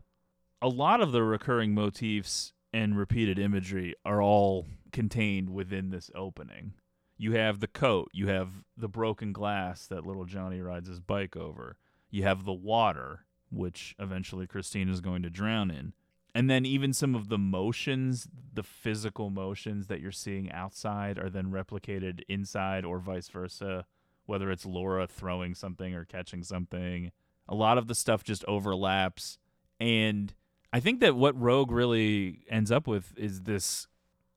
a 0.62 0.68
lot 0.68 1.00
of 1.00 1.12
the 1.12 1.22
recurring 1.22 1.74
motifs 1.74 2.52
and 2.72 2.96
repeated 2.96 3.38
imagery 3.38 3.94
are 4.04 4.22
all 4.22 4.66
contained 4.92 5.50
within 5.50 5.90
this 5.90 6.10
opening. 6.14 6.74
You 7.20 7.32
have 7.32 7.60
the 7.60 7.66
coat, 7.66 8.08
you 8.14 8.28
have 8.28 8.48
the 8.78 8.88
broken 8.88 9.34
glass 9.34 9.86
that 9.88 10.06
little 10.06 10.24
Johnny 10.24 10.62
rides 10.62 10.88
his 10.88 11.00
bike 11.00 11.36
over. 11.36 11.76
You 12.10 12.22
have 12.22 12.46
the 12.46 12.52
water, 12.54 13.26
which 13.50 13.94
eventually 13.98 14.46
Christine 14.46 14.88
is 14.88 15.02
going 15.02 15.22
to 15.22 15.28
drown 15.28 15.70
in. 15.70 15.92
And 16.34 16.48
then 16.48 16.64
even 16.64 16.94
some 16.94 17.14
of 17.14 17.28
the 17.28 17.36
motions, 17.36 18.26
the 18.54 18.62
physical 18.62 19.28
motions 19.28 19.88
that 19.88 20.00
you're 20.00 20.12
seeing 20.12 20.50
outside 20.50 21.18
are 21.18 21.28
then 21.28 21.50
replicated 21.50 22.22
inside 22.26 22.86
or 22.86 22.98
vice 23.00 23.28
versa, 23.28 23.84
whether 24.24 24.50
it's 24.50 24.64
Laura 24.64 25.06
throwing 25.06 25.54
something 25.54 25.94
or 25.94 26.06
catching 26.06 26.42
something. 26.42 27.12
A 27.46 27.54
lot 27.54 27.76
of 27.76 27.86
the 27.86 27.94
stuff 27.94 28.24
just 28.24 28.44
overlaps 28.46 29.36
and 29.78 30.32
I 30.72 30.80
think 30.80 31.00
that 31.00 31.16
what 31.16 31.38
Roeg 31.38 31.66
really 31.70 32.44
ends 32.48 32.70
up 32.70 32.86
with 32.86 33.12
is 33.16 33.42
this 33.42 33.88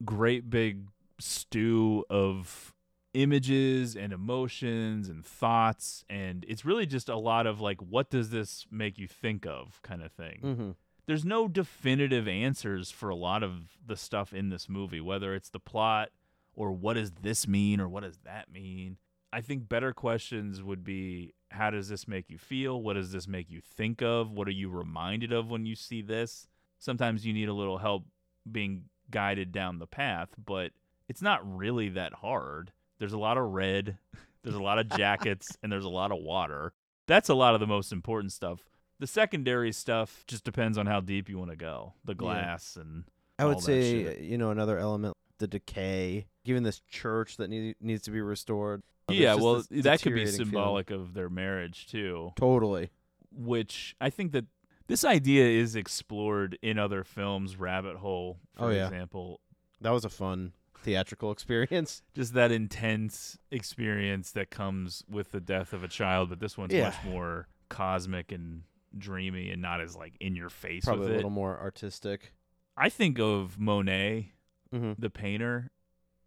great 0.04 0.50
big 0.50 0.88
stew 1.20 2.04
of 2.10 2.73
images 3.14 3.96
and 3.96 4.12
emotions 4.12 5.08
and 5.08 5.24
thoughts 5.26 6.04
and 6.10 6.46
it's 6.48 6.66
really 6.66 6.86
just 6.86 7.10
a 7.10 7.16
lot 7.16 7.46
of 7.46 7.62
like 7.62 7.80
what 7.82 8.10
does 8.10 8.32
this 8.32 8.66
make 8.72 8.98
you 8.98 9.08
think 9.08 9.46
of 9.46 9.80
kind 9.84 10.02
of 10.02 10.12
thing. 10.12 10.40
Mm-hmm. 10.44 10.72
There's 11.06 11.26
no 11.26 11.48
definitive 11.48 12.28
answers 12.28 12.90
for 12.90 13.10
a 13.10 13.16
lot 13.16 13.44
of 13.44 13.78
the 13.86 13.96
stuff 13.96 14.34
in 14.34 14.50
this 14.50 14.68
movie 14.68 15.02
whether 15.02 15.36
it's 15.36 15.50
the 15.50 15.60
plot 15.60 16.10
or 16.56 16.72
what 16.72 16.94
does 16.94 17.12
this 17.22 17.48
mean 17.48 17.80
or 17.80 17.88
what 17.88 18.04
does 18.04 18.18
that 18.26 18.52
mean. 18.52 18.98
I 19.32 19.42
think 19.42 19.68
better 19.68 19.94
questions 19.94 20.62
would 20.62 20.84
be 20.84 21.34
how 21.50 21.70
does 21.70 21.88
this 21.88 22.08
make 22.08 22.30
you 22.30 22.38
feel? 22.38 22.82
What 22.82 22.94
does 22.94 23.12
this 23.12 23.28
make 23.28 23.50
you 23.50 23.62
think 23.62 24.02
of? 24.02 24.32
What 24.32 24.48
are 24.48 24.52
you 24.52 24.70
reminded 24.70 25.32
of 25.32 25.50
when 25.50 25.66
you 25.66 25.76
see 25.76 26.02
this? 26.02 26.48
Sometimes 26.80 27.26
you 27.26 27.34
need 27.34 27.48
a 27.48 27.54
little 27.54 27.78
help 27.78 28.06
being 28.52 28.86
guided 29.10 29.52
down 29.52 29.80
the 29.80 29.88
path, 29.88 30.30
but 30.44 30.72
it's 31.08 31.22
not 31.22 31.42
really 31.58 31.90
that 31.90 32.14
hard. 32.14 32.72
There's 33.04 33.12
a 33.12 33.18
lot 33.18 33.38
of 33.38 33.52
red, 33.52 33.98
there's 34.44 34.56
a 34.56 34.64
lot 34.64 34.80
of 34.80 34.88
jackets, 34.88 35.58
and 35.62 35.70
there's 35.70 35.84
a 35.84 35.90
lot 35.90 36.14
of 36.14 36.20
water. 36.20 36.72
That's 37.06 37.28
a 37.28 37.34
lot 37.34 37.54
of 37.54 37.60
the 37.60 37.68
most 37.68 37.92
important 37.92 38.32
stuff. 38.32 38.62
The 38.98 39.08
secondary 39.08 39.74
stuff 39.74 40.24
just 40.26 40.46
depends 40.46 40.78
on 40.78 40.86
how 40.86 41.02
deep 41.02 41.28
you 41.28 41.38
want 41.38 41.50
to 41.50 41.58
go. 41.58 41.96
The 42.06 42.16
glass 42.16 42.78
and 42.78 43.04
I 43.38 43.44
would 43.44 43.60
say, 43.60 44.04
shit. 44.06 44.18
Uh, 44.20 44.22
you 44.22 44.38
know, 44.38 44.52
another 44.52 44.78
element 44.78 45.18
the 45.40 45.48
decay, 45.48 46.28
given 46.46 46.64
this 46.64 46.80
church 46.90 47.36
that 47.36 47.50
need, 47.50 47.76
needs 47.82 48.04
to 48.04 48.12
be 48.12 48.22
restored. 48.22 48.84
Uh, 49.10 49.12
there's 49.12 49.20
yeah, 49.20 49.36
well, 49.36 49.56
that 49.56 49.66
could 49.66 49.74
be 49.74 49.82
deteriorating 49.82 50.26
feeling. 50.28 50.46
symbolic 50.46 50.92
of 50.92 51.14
their 51.14 51.30
marriage 51.30 51.88
too. 51.88 52.32
Totally. 52.38 52.90
Which 53.36 53.98
I 54.00 54.10
think 54.12 54.32
that 54.32 54.46
this 54.88 55.04
idea 55.04 55.46
is 55.46 55.76
explored 55.76 56.58
in 56.62 56.80
other 56.80 57.04
films. 57.04 57.58
Rabbit 57.58 57.98
Hole, 57.98 58.40
oh, 58.56 58.60
for 58.62 58.66
Oh, 58.68 58.70
yeah. 58.70 58.86
example, 58.86 59.42
That 59.82 59.92
was 59.92 60.06
a 60.06 60.10
fun 60.10 60.54
theatrical 60.84 61.32
experience. 61.32 62.02
just 62.14 62.34
that 62.34 62.52
intense 62.52 63.38
experience 63.52 64.32
that 64.32 64.50
comes 64.52 65.04
with 65.10 65.32
the 65.32 65.40
death 65.42 65.74
of 65.74 65.84
a 65.84 65.88
child. 65.88 66.30
But 66.30 66.40
this 66.40 66.58
one's 66.58 66.74
Yeah. 66.74 66.90
much 66.90 67.04
more 67.06 67.48
cosmic 67.70 68.32
and 68.32 68.64
dreamy, 68.98 69.50
and 69.50 69.62
not 69.62 69.82
as 69.82 69.96
like 69.96 70.16
in 70.20 70.36
your 70.36 70.50
face 70.50 70.86
Probably 70.86 71.08
a 71.08 71.14
it. 71.14 71.16
little 71.16 71.30
more 71.32 71.60
artistic. 71.60 72.34
I 72.78 72.90
think 72.90 73.20
of 73.20 73.58
Monet, 73.60 74.34
Mhm. 74.74 74.96
the 75.00 75.10
painter, 75.10 75.72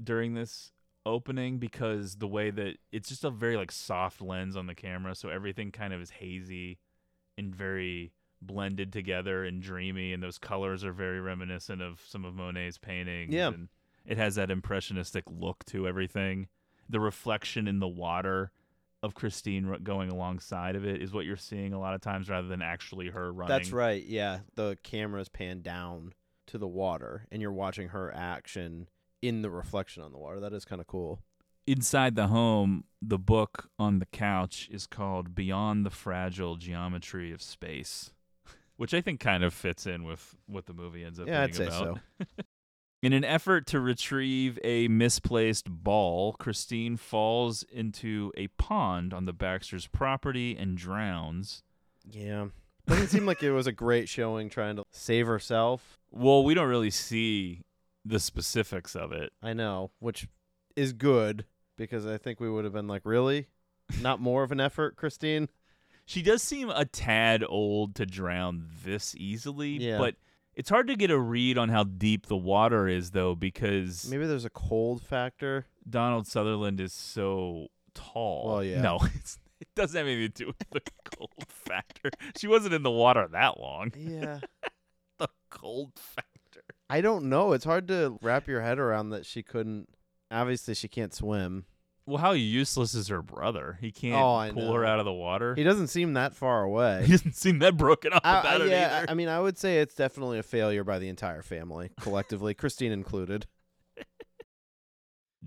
during 0.02 0.34
this 0.34 0.72
opening 1.04 1.58
because 1.58 2.16
the 2.16 2.26
way 2.26 2.50
that 2.50 2.78
it's 2.90 3.08
just 3.08 3.22
a 3.24 3.30
very 3.30 3.56
like 3.56 3.70
soft 3.70 4.20
lens 4.20 4.56
on 4.56 4.66
the 4.66 4.74
camera, 4.74 5.14
so 5.14 5.28
everything 5.28 5.70
kind 5.70 5.92
of 5.92 6.00
is 6.00 6.10
hazy 6.10 6.78
and 7.38 7.54
very 7.54 8.12
blended 8.42 8.92
together 8.92 9.44
and 9.44 9.62
dreamy, 9.62 10.12
and 10.12 10.22
those 10.22 10.38
colors 10.38 10.84
are 10.84 10.92
very 10.92 11.20
reminiscent 11.20 11.80
of 11.80 12.00
some 12.06 12.24
of 12.24 12.34
Monet's 12.34 12.78
paintings. 12.78 13.32
Yeah. 13.32 13.48
and 13.48 13.68
it 14.06 14.16
has 14.18 14.34
that 14.36 14.50
impressionistic 14.50 15.24
look 15.28 15.64
to 15.66 15.86
everything. 15.86 16.48
The 16.88 17.00
reflection 17.00 17.66
in 17.66 17.80
the 17.80 17.88
water 17.88 18.52
of 19.02 19.14
Christine 19.14 19.76
going 19.82 20.10
alongside 20.10 20.74
of 20.76 20.84
it 20.84 21.02
is 21.02 21.12
what 21.12 21.24
you're 21.26 21.36
seeing 21.36 21.72
a 21.72 21.78
lot 21.80 21.94
of 21.94 22.00
times, 22.00 22.28
rather 22.28 22.48
than 22.48 22.62
actually 22.62 23.08
her 23.10 23.32
running. 23.32 23.56
That's 23.56 23.72
right. 23.72 24.02
Yeah, 24.04 24.40
the 24.54 24.78
camera's 24.82 25.28
panned 25.28 25.62
down 25.62 26.14
to 26.46 26.58
the 26.58 26.66
water, 26.68 27.26
and 27.30 27.42
you're 27.42 27.52
watching 27.52 27.88
her 27.88 28.12
action 28.14 28.88
in 29.22 29.42
the 29.42 29.50
reflection 29.50 30.02
on 30.02 30.12
the 30.12 30.18
water. 30.18 30.40
That 30.40 30.52
is 30.52 30.64
kind 30.64 30.80
of 30.80 30.86
cool. 30.86 31.20
inside 31.66 32.14
the 32.14 32.28
home, 32.28 32.84
the 33.02 33.18
book 33.18 33.68
on 33.78 33.98
the 33.98 34.06
couch 34.06 34.68
is 34.72 34.86
called 34.86 35.34
Beyond 35.34 35.84
the 35.84 35.90
Fragile 35.90 36.56
Geometry 36.56 37.32
of 37.32 37.42
Space, 37.42 38.12
which 38.76 38.94
I 38.94 39.00
think 39.00 39.18
kind 39.20 39.42
of 39.44 39.52
fits 39.52 39.86
in 39.86 40.04
with 40.04 40.36
what 40.46 40.66
the 40.66 40.72
movie 40.74 41.04
ends 41.04 41.18
up 41.18 41.26
Yeah, 41.26 41.42
I'd 41.42 41.52
being 41.56 41.70
say 41.70 41.76
about. 41.76 41.98
so. 42.20 42.26
In 43.02 43.12
an 43.12 43.24
effort 43.24 43.66
to 43.68 43.80
retrieve 43.80 44.58
a 44.64 44.88
misplaced 44.88 45.66
ball, 45.70 46.32
Christine 46.32 46.96
falls 46.96 47.62
into 47.70 48.32
a 48.36 48.48
pond 48.48 49.12
on 49.12 49.26
the 49.26 49.32
Baxter's 49.32 49.86
property 49.86 50.56
and 50.56 50.76
drowns. 50.76 51.62
Yeah, 52.10 52.46
doesn't 52.86 53.08
seem 53.08 53.26
like 53.26 53.42
it 53.42 53.52
was 53.52 53.66
a 53.66 53.72
great 53.72 54.08
showing 54.08 54.48
trying 54.48 54.76
to 54.76 54.84
save 54.92 55.26
herself. 55.26 55.98
Well, 56.10 56.42
we 56.42 56.54
don't 56.54 56.68
really 56.68 56.90
see 56.90 57.62
the 58.04 58.18
specifics 58.18 58.96
of 58.96 59.12
it. 59.12 59.32
I 59.42 59.52
know, 59.52 59.90
which 59.98 60.26
is 60.74 60.92
good 60.92 61.44
because 61.76 62.06
I 62.06 62.16
think 62.16 62.40
we 62.40 62.48
would 62.50 62.64
have 62.64 62.72
been 62.72 62.88
like, 62.88 63.02
really, 63.04 63.48
not 64.00 64.20
more 64.20 64.42
of 64.42 64.52
an 64.52 64.60
effort, 64.60 64.96
Christine. 64.96 65.48
She 66.06 66.22
does 66.22 66.42
seem 66.42 66.70
a 66.70 66.84
tad 66.84 67.44
old 67.46 67.94
to 67.96 68.06
drown 68.06 68.68
this 68.84 69.14
easily, 69.16 69.70
Yeah. 69.72 69.98
but 69.98 70.14
it's 70.56 70.70
hard 70.70 70.86
to 70.88 70.96
get 70.96 71.10
a 71.10 71.18
read 71.18 71.58
on 71.58 71.68
how 71.68 71.84
deep 71.84 72.26
the 72.26 72.36
water 72.36 72.88
is, 72.88 73.10
though, 73.10 73.34
because 73.34 74.08
Maybe 74.10 74.26
there's 74.26 74.46
a 74.46 74.50
cold 74.50 75.02
factor. 75.02 75.66
Donald 75.88 76.26
Sutherland 76.26 76.80
is 76.80 76.92
so 76.92 77.68
tall. 77.94 78.48
Well, 78.48 78.64
yeah. 78.64 78.80
No, 78.80 78.98
it's, 79.14 79.38
it 79.60 79.68
doesn't 79.74 79.96
have 79.96 80.06
anything 80.06 80.32
to 80.32 80.44
do 80.44 80.46
with 80.46 80.58
the 80.70 80.80
cold 81.16 81.44
factor. 81.48 82.10
She 82.38 82.48
wasn't 82.48 82.74
in 82.74 82.82
the 82.82 82.90
water 82.90 83.28
that 83.30 83.60
long. 83.60 83.92
Yeah. 83.96 84.40
The 85.18 85.28
cold 85.48 85.92
factor. 85.96 86.60
I 86.90 87.00
don't 87.00 87.30
know. 87.30 87.52
It's 87.52 87.64
hard 87.64 87.88
to 87.88 88.18
wrap 88.20 88.46
your 88.46 88.60
head 88.60 88.78
around 88.78 89.08
that 89.10 89.24
she 89.24 89.42
couldn't. 89.42 89.88
Obviously, 90.30 90.74
she 90.74 90.88
can't 90.88 91.14
swim. 91.14 91.64
Well, 92.06 92.18
how 92.18 92.32
useless 92.32 92.94
is 92.94 93.08
her 93.08 93.20
brother? 93.20 93.78
He 93.80 93.90
can't 93.90 94.14
Oh, 94.14 94.34
I 94.36 94.52
pull 94.52 94.72
her 94.72 94.84
out 94.84 95.00
of 95.00 95.04
the 95.04 95.12
water. 95.12 95.54
He 95.56 95.64
doesn't 95.64 95.88
seem 95.88 96.12
that 96.12 96.34
far 96.36 96.62
away. 96.62 97.02
He 97.06 97.10
doesn't 97.12 97.34
seem 97.34 97.58
that 97.58 97.76
broken 97.76 98.12
up 98.12 98.22
I- 98.24 98.40
about 98.40 98.62
I- 98.62 98.64
it 98.66 98.70
yeah, 98.70 98.98
either. 98.98 99.10
I 99.10 99.14
mean, 99.14 99.28
I 99.28 99.40
would 99.40 99.58
say 99.58 99.80
it's 99.80 99.94
definitely 99.96 100.38
a 100.38 100.44
failure 100.44 100.84
by 100.84 100.98
the 101.00 101.08
entire 101.08 101.42
family, 101.42 101.90
collectively, 102.00 102.54
Christine 102.54 102.92
included. 102.92 103.46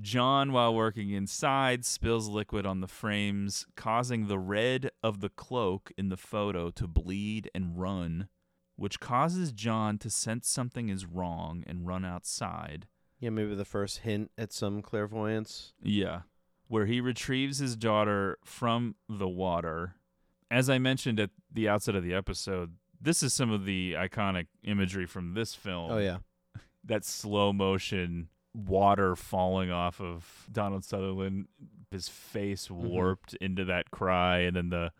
John, 0.01 0.51
while 0.53 0.73
working 0.73 1.09
inside, 1.11 1.83
spills 1.83 2.27
liquid 2.29 2.65
on 2.65 2.79
the 2.79 2.87
frames, 2.87 3.65
causing 3.75 4.27
the 4.27 4.39
red 4.39 4.91
of 5.03 5.19
the 5.19 5.29
cloak 5.29 5.91
in 5.97 6.09
the 6.09 6.17
photo 6.17 6.69
to 6.71 6.87
bleed 6.87 7.49
and 7.53 7.77
run, 7.79 8.29
which 8.77 8.99
causes 9.01 9.51
John 9.51 9.97
to 9.99 10.09
sense 10.09 10.47
something 10.47 10.87
is 10.89 11.05
wrong 11.05 11.63
and 11.67 11.85
run 11.85 12.05
outside. 12.05 12.87
Yeah, 13.19 13.31
maybe 13.31 13.55
the 13.55 13.65
first 13.65 13.99
hint 13.99 14.31
at 14.37 14.53
some 14.53 14.81
clairvoyance. 14.81 15.73
Yeah. 15.83 16.21
Where 16.69 16.85
he 16.85 17.01
retrieves 17.01 17.57
his 17.59 17.75
daughter 17.75 18.37
from 18.45 18.95
the 19.09 19.27
water. 19.27 19.95
As 20.49 20.69
I 20.69 20.77
mentioned 20.79 21.19
at 21.19 21.31
the 21.51 21.67
outset 21.67 21.95
of 21.95 22.03
the 22.03 22.13
episode, 22.13 22.75
this 23.01 23.21
is 23.21 23.33
some 23.33 23.51
of 23.51 23.65
the 23.65 23.93
iconic 23.97 24.47
imagery 24.63 25.05
from 25.05 25.33
this 25.33 25.53
film. 25.55 25.91
Oh 25.91 25.97
yeah, 25.97 26.19
that 26.85 27.03
slow 27.05 27.51
motion 27.51 28.29
water 28.55 29.15
falling 29.15 29.69
off 29.71 29.99
of 30.01 30.47
Donald 30.51 30.83
Sutherland, 30.85 31.47
his 31.91 32.07
face 32.07 32.67
Mm-hmm. 32.67 32.87
warped 32.87 33.33
into 33.35 33.65
that 33.65 33.91
cry, 33.91 34.39
and 34.39 34.55
then 34.55 34.69
the 34.69 34.91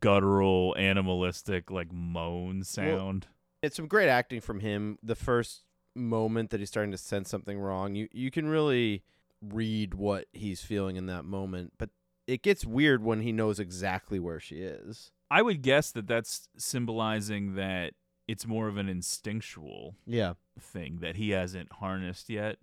guttural, 0.00 0.74
animalistic, 0.78 1.70
like 1.70 1.92
moan 1.92 2.62
sound. 2.62 3.26
it's 3.62 3.76
some 3.76 3.86
great 3.86 4.08
acting 4.08 4.40
from 4.40 4.60
him. 4.60 4.98
The 5.02 5.14
first 5.16 5.62
moment 5.94 6.50
that 6.50 6.60
he's 6.60 6.68
starting 6.68 6.92
to 6.92 6.98
sense 6.98 7.28
something 7.28 7.58
wrong, 7.58 7.94
you 7.94 8.08
you 8.12 8.30
can 8.30 8.48
really 8.48 9.02
read 9.42 9.94
what 9.94 10.26
he's 10.32 10.62
feeling 10.62 10.96
in 10.96 11.06
that 11.06 11.24
moment. 11.24 11.72
But 11.78 11.90
it 12.26 12.42
gets 12.42 12.64
weird 12.64 13.02
when 13.02 13.20
he 13.20 13.32
knows 13.32 13.58
exactly 13.58 14.18
where 14.18 14.40
she 14.40 14.56
is. 14.56 15.10
I 15.30 15.42
would 15.42 15.62
guess 15.62 15.90
that 15.92 16.06
that's 16.06 16.48
symbolizing 16.56 17.54
that 17.56 17.94
it's 18.28 18.46
more 18.46 18.68
of 18.68 18.76
an 18.76 18.88
instinctual 18.88 19.96
Yeah, 20.06 20.34
thing 20.58 20.98
that 21.00 21.16
he 21.16 21.30
hasn't 21.30 21.72
harnessed 21.74 22.28
yet. 22.28 22.58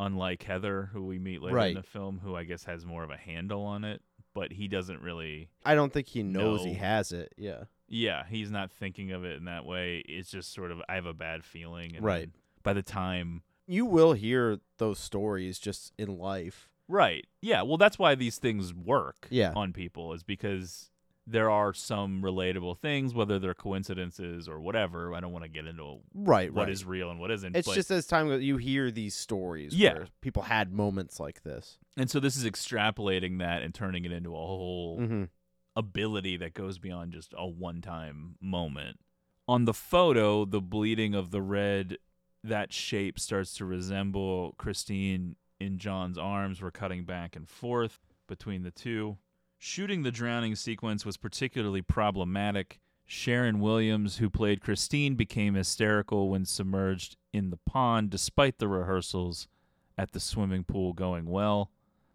Unlike 0.00 0.42
Heather, 0.42 0.90
who 0.92 1.04
we 1.04 1.18
meet 1.20 1.40
later 1.40 1.54
Right. 1.56 1.68
in 1.68 1.74
the 1.76 1.82
film, 1.82 2.18
who 2.22 2.34
I 2.34 2.44
guess 2.44 2.64
has 2.64 2.84
more 2.84 3.04
of 3.04 3.10
a 3.10 3.16
handle 3.16 3.62
on 3.64 3.84
it, 3.84 4.02
but 4.34 4.52
he 4.52 4.66
doesn't 4.66 5.00
really 5.02 5.48
I 5.64 5.74
don't 5.76 5.92
think 5.92 6.08
he 6.08 6.22
knows 6.24 6.64
he 6.64 6.74
has 6.74 7.12
it. 7.12 7.32
Yeah, 7.38 7.64
Yeah, 7.88 8.24
he's 8.28 8.50
not 8.50 8.72
thinking 8.72 9.12
of 9.12 9.24
it 9.24 9.36
in 9.36 9.44
that 9.44 9.64
way. 9.64 9.98
It's 10.08 10.30
just 10.30 10.52
sort 10.52 10.72
of 10.72 10.82
I 10.88 10.94
have 10.96 11.06
a 11.06 11.14
bad 11.14 11.44
feeling. 11.44 11.94
And 11.94 12.04
Right. 12.04 12.28
By 12.64 12.72
the 12.72 12.82
time, 12.82 13.42
you 13.66 13.84
will 13.86 14.12
hear 14.12 14.58
those 14.78 14.98
stories 14.98 15.58
just 15.58 15.92
in 15.98 16.18
life. 16.18 16.68
right? 16.86 17.26
Yeah. 17.40 17.62
Well, 17.62 17.78
that's 17.78 17.98
why 17.98 18.14
these 18.14 18.38
things 18.38 18.74
work. 18.74 19.26
Yeah. 19.30 19.52
On 19.56 19.72
people 19.72 20.12
is 20.12 20.22
because 20.22 20.90
there 21.26 21.48
are 21.50 21.72
some 21.72 22.20
relatable 22.20 22.78
things, 22.78 23.14
whether 23.14 23.38
they're 23.38 23.54
coincidences 23.54 24.46
or 24.46 24.60
whatever. 24.60 25.14
I 25.14 25.20
don't 25.20 25.32
want 25.32 25.44
to 25.44 25.48
get 25.48 25.66
into 25.66 26.00
Right, 26.12 26.52
what 26.52 26.64
right. 26.64 26.68
is 26.68 26.84
real 26.84 27.10
and 27.10 27.18
what 27.18 27.30
isn't. 27.30 27.56
It's 27.56 27.66
but- 27.66 27.74
just 27.74 27.90
as 27.90 28.06
time 28.06 28.28
goes, 28.28 28.42
you 28.42 28.58
hear 28.58 28.90
these 28.90 29.14
stories. 29.14 29.74
Yeah. 29.74 29.94
where 29.94 30.08
people 30.20 30.42
had 30.42 30.70
moments 30.72 31.18
like 31.18 31.42
this. 31.42 31.78
and 31.96 32.10
so 32.10 32.20
this 32.20 32.36
is 32.36 32.44
extrapolating 32.44 33.38
that 33.38 33.62
and 33.62 33.72
turning 33.74 34.04
it 34.04 34.12
into 34.12 34.32
a 34.34 34.36
whole 34.38 34.98
Mhm. 35.00 35.28
ability 35.76 36.36
that 36.36 36.52
goes 36.54 36.78
beyond 36.78 37.12
just 37.12 37.32
a 37.36 37.46
one-time 37.46 38.36
moment. 38.40 39.00
On 39.48 39.64
the 39.64 39.74
photo, 39.74 40.44
the 40.44 40.60
bleeding 40.60 41.14
of 41.14 41.30
the 41.30 41.40
red, 41.42 41.98
that 42.44 42.72
shape 42.72 43.18
starts 43.18 43.54
to 43.54 43.64
resemble 43.64 44.54
Christine 44.58 45.36
in 45.58 45.78
John's 45.78 46.18
arms. 46.18 46.62
We're 46.62 46.70
cutting 46.70 47.04
back 47.04 47.34
and 47.34 47.48
forth 47.48 47.98
between 48.28 48.62
the 48.62 48.70
two. 48.70 49.16
Shooting 49.58 50.02
the 50.02 50.12
drowning 50.12 50.54
sequence 50.54 51.06
was 51.06 51.16
particularly 51.16 51.80
problematic. 51.80 52.80
Sharon 53.06 53.60
Williams, 53.60 54.18
who 54.18 54.28
played 54.28 54.60
Christine, 54.60 55.14
became 55.14 55.54
hysterical 55.54 56.28
when 56.28 56.44
submerged 56.44 57.16
in 57.32 57.50
the 57.50 57.56
pond, 57.56 58.10
despite 58.10 58.58
the 58.58 58.68
rehearsals 58.68 59.48
at 59.96 60.12
the 60.12 60.20
swimming 60.20 60.64
pool 60.64 60.92
going 60.92 61.26
well. 61.26 61.70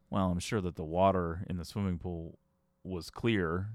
Well, 0.10 0.30
I'm 0.30 0.40
sure 0.40 0.62
that 0.62 0.76
the 0.76 0.84
water 0.84 1.44
in 1.50 1.58
the 1.58 1.66
swimming 1.66 1.98
pool 1.98 2.38
was 2.84 3.10
clear. 3.10 3.70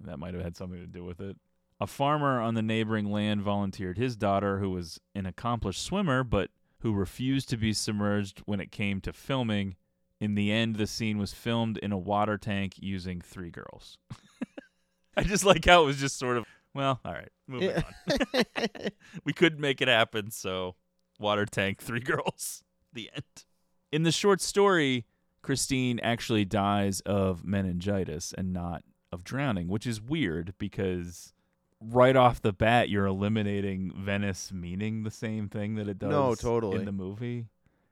That 0.00 0.18
might 0.18 0.34
have 0.34 0.42
had 0.42 0.56
something 0.56 0.80
to 0.80 0.86
do 0.86 1.04
with 1.04 1.20
it. 1.20 1.36
A 1.80 1.86
farmer 1.86 2.40
on 2.40 2.54
the 2.54 2.62
neighboring 2.62 3.10
land 3.10 3.40
volunteered 3.42 3.96
his 3.96 4.16
daughter, 4.16 4.58
who 4.58 4.70
was 4.70 5.00
an 5.14 5.24
accomplished 5.26 5.82
swimmer, 5.82 6.22
but 6.22 6.50
who 6.80 6.92
refused 6.92 7.48
to 7.50 7.56
be 7.56 7.72
submerged 7.72 8.40
when 8.44 8.60
it 8.60 8.70
came 8.70 9.00
to 9.02 9.12
filming. 9.12 9.76
In 10.20 10.34
the 10.34 10.52
end, 10.52 10.76
the 10.76 10.86
scene 10.86 11.16
was 11.16 11.32
filmed 11.32 11.78
in 11.78 11.92
a 11.92 11.98
water 11.98 12.36
tank 12.36 12.74
using 12.78 13.20
three 13.22 13.50
girls. 13.50 13.96
I 15.16 15.22
just 15.22 15.44
like 15.44 15.64
how 15.64 15.82
it 15.82 15.86
was 15.86 15.96
just 15.98 16.18
sort 16.18 16.36
of, 16.36 16.44
well, 16.74 17.00
all 17.04 17.12
right, 17.12 17.30
moving 17.46 17.70
Yeah. 17.70 17.82
on. 18.10 18.44
we 19.24 19.32
couldn't 19.32 19.60
make 19.60 19.80
it 19.80 19.88
happen, 19.88 20.30
so 20.30 20.76
water 21.18 21.46
tank, 21.46 21.80
three 21.82 22.00
girls. 22.00 22.62
The 22.92 23.08
end. 23.14 23.24
In 23.92 24.02
the 24.02 24.10
short 24.10 24.40
story, 24.40 25.06
Christine 25.42 26.00
actually 26.00 26.44
dies 26.44 26.98
of 27.02 27.44
meningitis 27.44 28.34
and 28.36 28.52
not 28.52 28.82
of 29.12 29.22
drowning, 29.22 29.68
which 29.68 29.86
is 29.86 30.00
weird 30.00 30.54
because 30.58 31.32
right 31.80 32.16
off 32.16 32.42
the 32.42 32.52
bat 32.52 32.88
you're 32.88 33.06
eliminating 33.06 33.92
Venice 33.96 34.52
meaning 34.52 35.02
the 35.02 35.10
same 35.10 35.48
thing 35.48 35.76
that 35.76 35.88
it 35.88 35.98
does 35.98 36.10
No, 36.10 36.34
totally. 36.34 36.78
in 36.78 36.84
the 36.84 36.92
movie. 36.92 37.46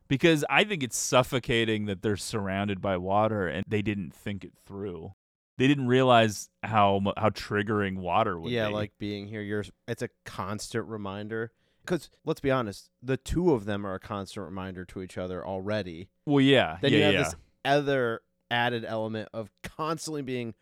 because 0.08 0.44
I 0.50 0.64
think 0.64 0.82
it's 0.82 0.96
suffocating 0.98 1.86
that 1.86 2.02
they're 2.02 2.16
surrounded 2.16 2.80
by 2.80 2.96
water 2.98 3.46
and 3.48 3.64
they 3.68 3.82
didn't 3.82 4.12
think 4.14 4.44
it 4.44 4.52
through. 4.66 5.14
They 5.56 5.66
didn't 5.66 5.88
realize 5.88 6.48
how 6.62 7.00
how 7.16 7.30
triggering 7.30 7.96
water 7.96 8.38
would 8.38 8.52
yeah, 8.52 8.68
be. 8.68 8.74
like 8.74 8.92
being 8.98 9.26
here, 9.26 9.42
you're. 9.42 9.64
It's 9.88 10.02
a 10.02 10.08
constant 10.24 10.86
reminder. 10.86 11.50
Because 11.84 12.10
let's 12.24 12.38
be 12.40 12.50
honest, 12.52 12.90
the 13.02 13.16
two 13.16 13.52
of 13.52 13.64
them 13.64 13.84
are 13.86 13.94
a 13.94 13.98
constant 13.98 14.44
reminder 14.46 14.84
to 14.84 15.02
each 15.02 15.18
other 15.18 15.44
already. 15.44 16.10
well, 16.26 16.40
yeah, 16.40 16.76
Then 16.80 16.92
yeah, 16.92 16.98
you 16.98 17.04
have 17.04 17.14
yeah. 17.14 17.22
this 17.24 17.34
other 17.64 18.20
added 18.50 18.84
element 18.84 19.30
of 19.32 19.50
constantly 19.62 20.22
being 20.22 20.54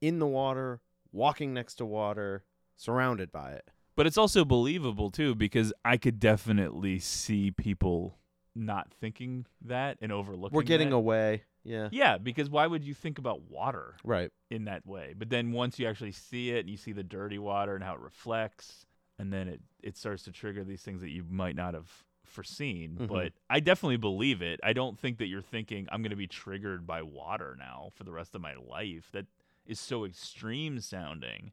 in 0.00 0.18
the 0.20 0.26
water, 0.26 0.80
walking 1.10 1.52
next 1.52 1.74
to 1.76 1.84
water, 1.86 2.44
surrounded 2.76 3.30
by 3.32 3.52
it. 3.52 3.68
But 3.96 4.06
it's 4.06 4.18
also 4.18 4.44
believable 4.44 5.10
too 5.10 5.34
because 5.34 5.72
I 5.84 5.96
could 5.96 6.18
definitely 6.18 6.98
see 6.98 7.50
people 7.50 8.18
not 8.54 8.92
thinking 8.92 9.46
that 9.62 9.98
and 10.00 10.10
overlooking. 10.12 10.54
We're 10.54 10.62
getting 10.62 10.90
that. 10.90 10.96
away. 10.96 11.42
Yeah. 11.64 11.88
Yeah, 11.92 12.18
because 12.18 12.50
why 12.50 12.66
would 12.66 12.84
you 12.84 12.92
think 12.94 13.18
about 13.18 13.42
water 13.42 13.96
Right. 14.04 14.30
in 14.50 14.64
that 14.64 14.84
way? 14.86 15.14
But 15.16 15.30
then 15.30 15.52
once 15.52 15.78
you 15.78 15.86
actually 15.88 16.12
see 16.12 16.50
it 16.50 16.60
and 16.60 16.70
you 16.70 16.76
see 16.76 16.92
the 16.92 17.02
dirty 17.02 17.38
water 17.38 17.74
and 17.74 17.82
how 17.82 17.94
it 17.94 18.00
reflects, 18.00 18.84
and 19.18 19.32
then 19.32 19.48
it 19.48 19.60
it 19.82 19.96
starts 19.96 20.24
to 20.24 20.32
trigger 20.32 20.64
these 20.64 20.82
things 20.82 21.00
that 21.00 21.10
you 21.10 21.24
might 21.28 21.56
not 21.56 21.74
have 21.74 22.04
foreseen. 22.24 22.96
Mhm. 23.00 23.08
But 23.08 23.32
I 23.48 23.60
definitely 23.60 23.96
believe 23.96 24.42
it. 24.42 24.58
I 24.62 24.72
don't 24.72 24.98
think 24.98 25.18
that 25.18 25.26
you're 25.26 25.40
thinking 25.42 25.86
I'm 25.92 26.02
going 26.02 26.10
to 26.10 26.16
be 26.16 26.26
triggered 26.26 26.86
by 26.86 27.02
water 27.02 27.54
now 27.58 27.90
for 27.94 28.02
the 28.04 28.12
rest 28.12 28.34
of 28.34 28.40
my 28.40 28.54
life. 28.54 29.10
That 29.12 29.26
is 29.66 29.78
so 29.78 30.04
extreme 30.04 30.80
sounding. 30.80 31.52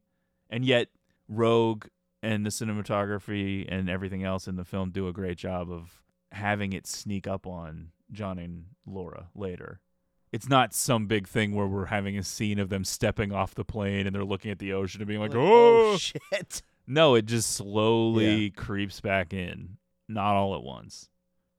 And 0.50 0.66
yet 0.66 0.90
Roeg 1.32 1.88
and 2.22 2.46
the 2.46 2.50
cinematography 2.50 3.66
and 3.68 3.90
everything 3.90 4.24
else 4.24 4.48
in 4.48 4.56
the 4.56 4.66
film 4.66 4.92
do 4.92 5.08
a 5.08 5.14
great 5.14 5.38
job 5.38 5.72
of 5.72 6.04
having 6.32 6.74
it 6.74 6.88
sneak 6.88 7.28
up 7.28 7.48
on 7.48 7.90
John 8.12 8.38
and 8.38 8.66
Laura 8.86 9.30
later. 9.36 9.80
It's 10.32 10.48
not 10.48 10.74
some 10.74 11.08
big 11.08 11.28
thing 11.28 11.54
where 11.54 11.68
we're 11.68 11.86
having 11.86 12.18
a 12.18 12.24
scene 12.24 12.58
of 12.60 12.70
them 12.70 12.86
stepping 12.86 13.34
off 13.34 13.54
the 13.54 13.66
plane 13.66 14.08
and 14.08 14.16
they're 14.16 14.24
looking 14.24 14.52
at 14.52 14.60
the 14.60 14.74
ocean 14.74 15.02
and 15.02 15.08
being 15.08 15.20
like, 15.20 15.36
oh, 15.36 15.94
"Oh, 15.94 15.98
shit. 15.98 16.62
no, 16.88 17.16
it 17.16 17.26
just 17.26 17.52
slowly 17.52 18.50
creeps 18.50 19.02
back 19.02 19.34
in, 19.34 19.78
not 20.08 20.36
all 20.36 20.56
at 20.56 20.64
once. 20.64 21.10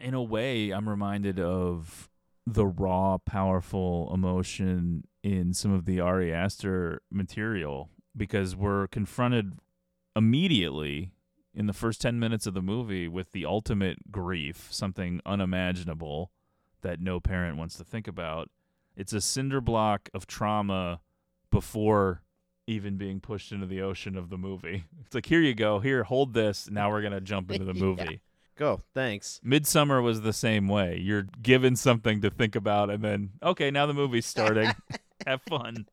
In 0.01 0.15
a 0.15 0.23
way, 0.23 0.71
I'm 0.71 0.89
reminded 0.89 1.39
of 1.39 2.09
the 2.47 2.67
raw, 2.67 3.19
powerful 3.19 4.11
emotion 4.13 5.05
in 5.23 5.53
some 5.53 5.73
of 5.73 5.85
the 5.85 6.01
Ari 6.01 6.33
Aster 6.33 7.03
material 7.11 7.91
because 8.17 8.55
we're 8.57 8.87
confronted 8.89 9.53
immediately 10.17 11.13
in 11.55 11.67
the 11.67 11.73
first 11.73 12.01
10 12.01 12.19
minutes 12.19 12.47
of 12.47 12.55
the 12.55 12.63
movie 12.63 13.09
with 13.09 13.33
the 13.33 13.45
ultimate 13.45 14.11
grief, 14.11 14.69
something 14.71 15.21
unimaginable 15.27 16.31
that 16.83 17.01
no 17.01 17.21
parent 17.21 17.57
wants 17.57 17.77
to 17.77 17.85
think 17.85 18.09
about. 18.09 18.51
It's 18.97 19.13
a 19.13 19.21
cinder 19.21 19.61
block 19.61 20.09
of 20.15 20.27
trauma 20.27 21.01
before 21.51 22.23
even 22.67 22.97
being 22.97 23.21
pushed 23.21 23.53
into 23.53 23.67
the 23.67 23.81
ocean 23.83 24.17
of 24.17 24.31
the 24.31 24.39
movie. 24.39 24.85
It's 25.07 25.15
like, 25.15 25.27
here 25.27 25.41
you 25.41 25.55
go. 25.55 25.79
Here, 25.81 26.05
hold 26.05 26.33
this. 26.33 26.71
Now 26.71 26.91
we're 26.91 27.03
going 27.03 27.13
to 27.13 27.21
jump 27.21 27.51
into 27.51 27.65
the 27.67 27.75
Yeah. 27.75 27.83
movie. 27.85 28.21
Go. 28.57 28.81
Thanks. 28.95 29.41
Midsummer 29.43 30.01
was 30.01 30.23
the 30.23 30.33
same 30.33 30.69
way. 30.69 30.99
You're 30.99 31.27
given 31.43 31.77
something 31.77 32.21
to 32.23 32.31
think 32.31 32.55
about, 32.57 32.89
and 32.91 33.03
then, 33.03 33.31
okay, 33.43 33.71
now 33.71 33.85
the 33.87 33.93
movie's 33.95 34.25
starting. 34.27 34.71
Have 35.27 35.43
fun. 35.43 35.87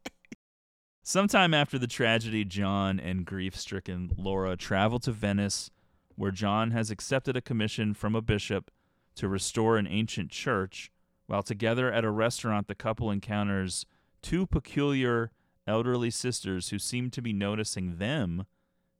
Sometime 1.10 1.56
after 1.56 1.80
the 1.80 1.88
tragedy, 1.88 2.46
John 2.46 3.00
and 3.00 3.26
grief 3.26 3.58
stricken 3.58 4.12
Laura 4.16 4.56
travel 4.56 5.00
to 5.00 5.12
Venice, 5.12 5.72
where 6.16 6.30
John 6.30 6.70
has 6.70 6.92
accepted 6.92 7.36
a 7.36 7.42
commission 7.42 7.96
from 7.96 8.14
a 8.14 8.22
bishop 8.22 8.70
to 9.16 9.28
restore 9.28 9.78
an 9.78 9.88
ancient 9.88 10.30
church. 10.30 10.92
While 11.26 11.42
together 11.42 11.92
at 11.92 12.06
a 12.06 12.12
restaurant, 12.12 12.68
the 12.68 12.76
couple 12.76 13.10
encounters 13.10 13.88
two 14.22 14.46
peculiar 14.46 15.32
elderly 15.66 16.12
sisters 16.12 16.70
who 16.70 16.78
seem 16.78 17.10
to 17.10 17.24
be 17.24 17.34
noticing 17.34 17.98
them 17.98 18.46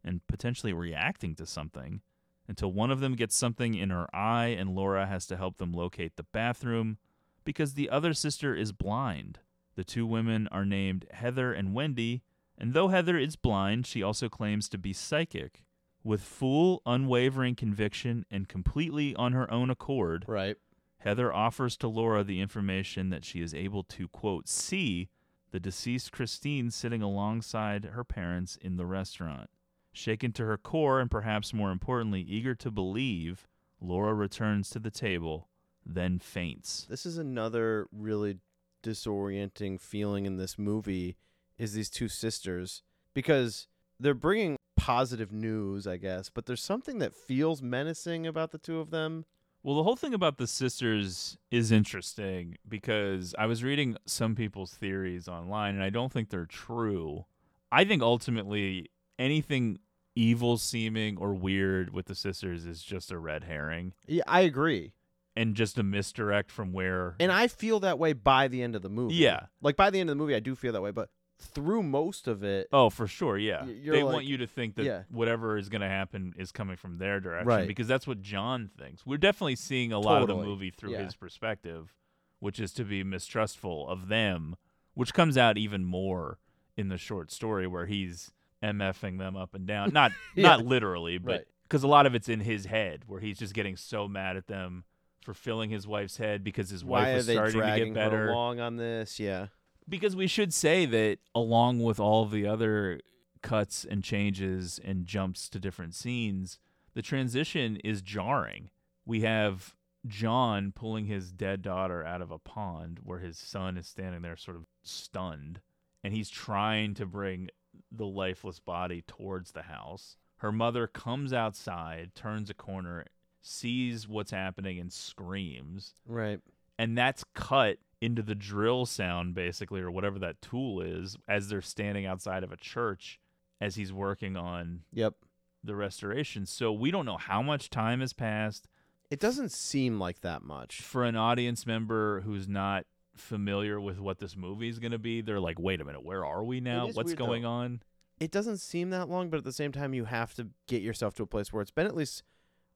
and 0.04 0.26
potentially 0.26 0.74
reacting 0.74 1.36
to 1.36 1.46
something 1.46 2.02
until 2.48 2.74
one 2.74 2.90
of 2.90 3.02
them 3.02 3.14
gets 3.14 3.36
something 3.36 3.76
in 3.76 3.92
her 3.92 4.08
eye 4.16 4.48
and 4.48 4.74
Laura 4.74 5.06
has 5.06 5.28
to 5.28 5.38
help 5.38 5.58
them 5.58 5.74
locate 5.74 6.16
the 6.16 6.24
bathroom 6.24 6.98
because 7.44 7.76
the 7.76 7.88
other 7.88 8.16
sister 8.16 8.56
is 8.56 8.72
blind. 8.72 9.38
The 9.80 9.86
two 9.86 10.06
women 10.06 10.50
are 10.50 10.66
named 10.66 11.06
Heather 11.10 11.54
and 11.54 11.74
Wendy, 11.74 12.22
and 12.58 12.74
though 12.74 12.90
Heather 12.90 13.18
is 13.18 13.38
blind, 13.38 13.88
she 13.88 14.04
also 14.04 14.28
claims 14.28 14.68
to 14.68 14.78
be 14.78 14.92
psychic. 14.92 15.64
With 16.04 16.20
full, 16.22 16.82
unwavering 16.86 17.56
conviction 17.56 18.26
and 18.30 18.50
completely 18.50 19.16
on 19.16 19.32
her 19.32 19.50
own 19.50 19.70
accord, 19.70 20.26
Right. 20.28 20.58
Heather 20.98 21.32
offers 21.32 21.78
to 21.78 21.88
Laura 21.88 22.26
the 22.26 22.42
information 22.42 23.10
that 23.12 23.24
she 23.24 23.40
is 23.40 23.54
able 23.54 23.84
to, 23.84 24.10
quote, 24.10 24.50
see 24.50 25.08
the 25.52 25.62
deceased 25.62 26.12
Christine 26.12 26.72
sitting 26.72 27.02
alongside 27.02 27.86
her 27.86 28.04
parents 28.04 28.58
in 28.62 28.76
the 28.76 28.86
restaurant. 28.86 29.50
Shaken 29.94 30.34
to 30.34 30.46
her 30.46 30.58
core, 30.58 31.00
and 31.00 31.10
perhaps 31.10 31.54
more 31.54 31.72
importantly, 31.72 32.20
eager 32.20 32.54
to 32.54 32.70
believe, 32.70 33.48
Laura 33.80 34.14
returns 34.14 34.70
to 34.72 34.80
the 34.80 34.92
table, 34.92 35.48
then 35.86 36.20
faints. 36.20 36.86
This 36.90 37.06
is 37.06 37.18
another 37.18 37.88
really 37.94 38.40
disorienting 38.84 39.80
feeling 39.80 40.26
in 40.26 40.38
this 40.38 40.58
movie 40.58 41.18
is 41.58 41.74
these 41.74 41.90
two 41.90 42.08
sisters 42.08 42.84
because 43.14 43.68
they're 44.00 44.14
bringing 44.14 44.56
positive 44.78 45.32
news, 45.32 45.86
I 45.86 45.98
guess, 45.98 46.30
but 46.30 46.46
there's 46.46 46.64
something 46.64 47.00
that 47.00 47.16
feels 47.16 47.62
menacing 47.62 48.26
about 48.26 48.52
the 48.52 48.58
two 48.58 48.80
of 48.80 48.92
them. 48.92 49.26
Well, 49.62 49.76
the 49.76 49.84
whole 49.84 49.98
thing 49.98 50.14
about 50.14 50.38
the 50.38 50.48
sisters 50.48 51.38
is 51.52 51.72
interesting 51.72 52.58
because 52.68 53.36
I 53.38 53.46
was 53.46 53.62
reading 53.62 53.98
some 54.06 54.36
people's 54.36 54.74
theories 54.74 55.28
online, 55.28 55.76
and 55.76 55.84
I 55.84 55.90
don't 55.90 56.14
think 56.14 56.30
they're 56.30 56.46
true. 56.46 57.26
I 57.72 57.84
think 57.84 58.02
ultimately 58.02 58.90
anything 59.20 59.80
evil 60.16 60.58
seeming 60.58 61.18
or 61.18 61.34
weird 61.34 61.94
with 61.94 62.06
the 62.06 62.16
sisters 62.16 62.66
is 62.66 62.84
just 62.84 63.12
a 63.12 63.18
red 63.18 63.44
herring 63.44 63.94
Yeah, 64.08 64.24
I 64.28 64.42
agree. 64.42 64.94
And 65.36 65.56
just 65.56 65.78
a 65.78 65.84
misdirect 65.84 66.52
from 66.52 66.74
where. 66.74 67.16
And 67.20 67.32
I 67.32 67.48
feel 67.48 67.80
that 67.82 67.98
way 68.00 68.14
by 68.14 68.48
the 68.48 68.62
end 68.62 68.76
of 68.76 68.82
the 68.82 68.90
movie. 68.90 69.16
Yeah. 69.16 69.48
Like 69.62 69.76
by 69.76 69.90
the 69.90 70.00
end 70.00 70.10
of 70.10 70.18
the 70.18 70.22
movie 70.22 70.36
I 70.36 70.40
do 70.40 70.56
feel 70.56 70.74
that 70.74 70.82
way, 70.82 70.92
but 70.92 71.10
through 71.42 71.84
most 71.84 72.28
of 72.28 72.44
it 72.44 72.68
Oh, 72.74 72.90
for 72.90 73.08
sure, 73.08 73.38
yeah. 73.38 73.64
Y- 73.64 73.72
you're 73.82 73.96
They 73.96 74.04
like- 74.04 74.14
want 74.14 74.26
you 74.26 74.38
to 74.38 74.48
think 74.48 74.76
that 74.76 74.84
yeah. 74.84 75.04
whatever 75.10 75.58
is 75.58 75.70
going 75.70 75.82
to 75.82 75.88
happen 75.88 76.34
is 76.38 76.52
coming 76.52 76.76
from 76.76 76.98
their 76.98 77.20
direction 77.22 77.48
Right. 77.48 77.68
because 77.68 77.88
that's 77.88 78.06
what 78.06 78.22
John 78.22 78.70
thinks. 78.78 79.06
We're 79.06 79.18
definitely 79.18 79.56
seeing 79.56 79.94
a 79.94 80.00
lot 80.00 80.22
of 80.22 80.28
the 80.28 80.34
Totally, 80.34 80.50
movie 80.50 80.72
through 80.72 80.92
yeah. 80.92 81.04
his 81.06 81.16
perspective, 81.16 81.94
which 82.40 82.60
is 82.60 82.74
to 82.74 82.84
be 82.84 83.04
mistrustful 83.06 83.88
of 83.88 84.10
them, 84.10 84.56
which 84.96 85.14
comes 85.14 85.38
out 85.38 85.58
even 85.58 85.86
more 85.86 86.40
in 86.76 86.90
the 86.90 86.98
short 86.98 87.32
story 87.32 87.68
where 87.68 87.86
he's 87.86 88.32
mfing 88.62 89.18
them 89.20 89.38
up 89.38 89.54
and 89.54 89.66
down. 89.66 89.92
Not 89.94 90.12
Yeah. 90.36 90.44
not 90.58 90.66
literally, 90.66 91.18
but 91.20 91.32
Right. 91.32 91.48
because 91.64 91.84
a 91.84 91.88
lot 91.88 92.06
of 92.06 92.16
it's 92.16 92.28
in 92.28 92.42
his 92.42 92.66
head 92.66 93.04
where 93.08 93.22
he's 93.22 93.38
just 93.40 93.54
getting 93.54 93.78
so 93.78 94.10
mad 94.10 94.36
at 94.36 94.48
them 94.48 94.84
for 95.22 95.34
filling 95.34 95.70
his 95.70 95.88
wife's 95.88 96.18
head 96.18 96.44
because 96.44 96.70
his 96.70 96.84
why 96.84 97.04
wife 97.04 97.16
was 97.16 97.26
starting 97.26 97.62
to 97.62 97.86
get 97.86 97.94
better 97.94 98.30
along 98.30 98.60
on 98.60 98.78
this? 98.78 99.20
Yeah. 99.20 99.48
because 99.88 100.16
we 100.16 100.28
should 100.28 100.54
say 100.54 100.86
that 100.86 101.20
along 101.36 101.82
with 101.82 102.00
all 102.00 102.26
the 102.26 102.46
other 102.48 103.00
cuts 103.42 103.86
and 103.90 104.04
changes 104.04 104.80
and 104.84 105.06
jumps 105.06 105.48
to 105.50 105.60
different 105.60 105.96
scenes 105.96 106.60
the 106.94 107.02
transition 107.02 107.78
is 107.78 108.02
jarring 108.02 108.70
we 109.06 109.22
have 109.22 109.76
john 110.08 110.72
pulling 110.74 111.06
his 111.06 111.32
dead 111.32 111.62
daughter 111.62 112.06
out 112.06 112.22
of 112.22 112.32
a 112.32 112.40
pond 112.40 113.00
where 113.04 113.20
his 113.20 113.38
son 113.38 113.78
is 113.78 113.88
standing 113.88 114.22
there 114.22 114.36
sort 114.36 114.58
of 114.58 114.66
stunned 114.84 115.62
and 116.04 116.14
he's 116.14 116.30
trying 116.30 116.94
to 116.94 117.06
bring 117.06 117.50
the 117.92 118.06
lifeless 118.06 118.60
body 118.60 119.02
towards 119.08 119.52
the 119.52 119.64
house 119.64 120.18
her 120.38 120.52
mother 120.52 120.86
comes 120.88 121.32
outside 121.32 122.12
turns 122.14 122.50
a 122.50 122.54
corner 122.54 123.06
sees 123.42 124.08
what's 124.08 124.32
happening 124.32 124.80
and 124.80 124.92
screams 124.92 125.94
Right. 126.06 126.40
and 126.78 126.98
that's 126.98 127.24
cut 127.34 127.78
into 128.02 128.22
the 128.22 128.36
drill 128.36 128.86
sound 128.86 129.34
basically 129.36 129.82
or 129.82 129.92
whatever 129.92 130.20
that 130.20 130.42
tool 130.42 130.82
is 130.82 131.18
as 131.28 131.50
they're 131.50 131.62
standing 131.62 132.06
outside 132.06 132.44
of 132.44 132.52
a 132.52 132.58
church 132.58 133.20
as 133.62 133.76
he's 133.76 133.92
working 133.94 134.36
on 134.38 134.82
Yep. 134.94 135.16
the 135.64 135.76
restoration 135.76 136.46
so 136.46 136.72
we 136.72 136.92
don't 136.92 137.06
know 137.06 137.18
how 137.18 137.42
much 137.42 137.70
time 137.70 138.00
has 138.02 138.14
passed 138.14 138.68
It 139.10 139.20
doesn't 139.20 139.52
seem 139.52 140.00
like 140.00 140.22
that 140.22 140.44
much. 140.44 140.82
for 140.82 141.04
an 141.04 141.16
audience 141.16 141.66
member 141.66 142.22
who's 142.22 142.48
not 142.48 142.86
familiar 143.16 143.82
with 143.82 144.00
what 144.00 144.20
this 144.20 144.38
movie 144.38 144.70
is 144.70 144.80
going 144.80 144.94
to 144.94 144.98
be 145.00 145.20
they're 145.22 145.42
like 145.42 145.60
wait 145.60 145.82
a 145.82 145.86
minute 145.86 146.06
where 146.06 146.26
are 146.26 146.44
we 146.44 146.62
now 146.62 146.88
is 146.88 146.96
what's 146.96 147.08
weird, 147.08 147.18
going 147.20 147.42
though. 147.44 147.50
on 147.50 147.82
It 148.20 148.32
doesn't 148.32 148.58
seem 148.60 148.90
that 148.92 149.10
long, 149.10 149.30
but 149.30 149.38
at 149.38 149.44
the 149.44 149.52
same 149.52 149.72
time 149.74 149.94
you 149.94 150.06
have 150.06 150.34
to 150.36 150.48
get 150.68 150.82
yourself 150.82 151.16
to 151.16 151.24
a 151.24 151.28
place 151.28 151.52
where 151.52 151.62
it's 151.62 151.72
been 151.72 151.86
at 151.88 151.96
least 151.96 152.24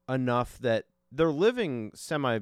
enough 0.08 0.58
that 0.58 0.86
they're 1.12 1.30
living 1.32 1.90
semi 1.94 2.40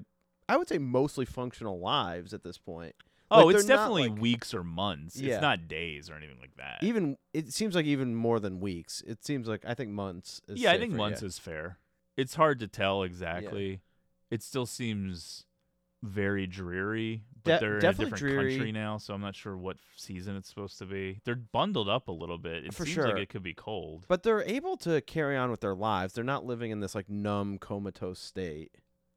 I 0.49 0.57
would 0.57 0.69
say 0.69 0.79
mostly 0.79 1.25
functional 1.25 1.79
lives 1.79 2.35
at 2.35 2.43
this 2.43 2.59
point. 2.59 2.95
oh 3.31 3.47
Like, 3.47 3.57
it's 3.57 3.65
definitely 3.65 4.09
like- 4.09 4.21
weeks 4.21 4.53
or 4.55 4.63
months 4.65 5.19
Yeah. 5.21 5.35
it's 5.35 5.43
not 5.43 5.69
days 5.69 6.11
or 6.11 6.15
anything 6.15 6.39
like 6.41 6.57
that 6.57 6.79
Even 6.83 7.17
it 7.33 7.53
seems 7.53 7.75
like 7.75 7.87
even 7.87 8.15
more 8.15 8.41
than 8.41 8.61
weeks. 8.61 9.03
It 9.07 9.25
seems 9.25 9.47
like 9.49 9.65
I 9.67 9.75
think 9.75 9.91
months. 9.91 10.41
Is 10.49 10.61
yeah 10.61 10.73
i 10.73 10.79
think 10.79 10.93
months 10.95 11.23
yeah. 11.23 11.27
is 11.29 11.39
fair 11.39 11.79
it's 12.17 12.35
hard 12.35 12.59
to 12.61 12.67
tell 12.69 13.03
exactly 13.03 13.81
it 14.31 14.43
still 14.43 14.67
seems 14.67 15.45
very 16.03 16.47
dreary, 16.47 17.23
but 17.45 17.55
De- 17.55 17.61
they're 17.61 17.79
in 17.79 17.85
a 17.85 17.93
different 17.93 18.13
country 18.13 18.73
now, 18.73 18.99
so 18.99 19.15
I'm 19.15 19.21
not 19.21 19.35
sure 19.37 19.57
what 19.57 19.77
season 19.97 20.37
it's 20.37 20.49
supposed 20.49 20.79
to 20.79 20.87
be. 20.87 21.21
They're 21.25 21.35
bundled 21.35 21.89
up 21.89 22.09
a 22.09 22.13
little 22.13 22.39
bit. 22.39 22.65
It 22.67 22.75
For 22.75 22.85
seems 22.85 22.95
sure. 22.95 23.09
like 23.09 23.19
it 23.19 23.29
could 23.29 23.43
be 23.43 23.55
cold. 23.55 24.07
But 24.09 24.23
they're 24.23 24.43
able 24.43 24.77
to 24.79 25.01
carry 25.01 25.37
on 25.37 25.51
with 25.51 25.61
their 25.61 25.75
lives. 25.75 26.15
They're 26.15 26.25
not 26.25 26.45
living 26.45 26.71
in 26.71 26.81
this 26.81 26.95
like 26.95 27.09
numb, 27.09 27.59
comatose 27.59 28.19
state. 28.19 28.73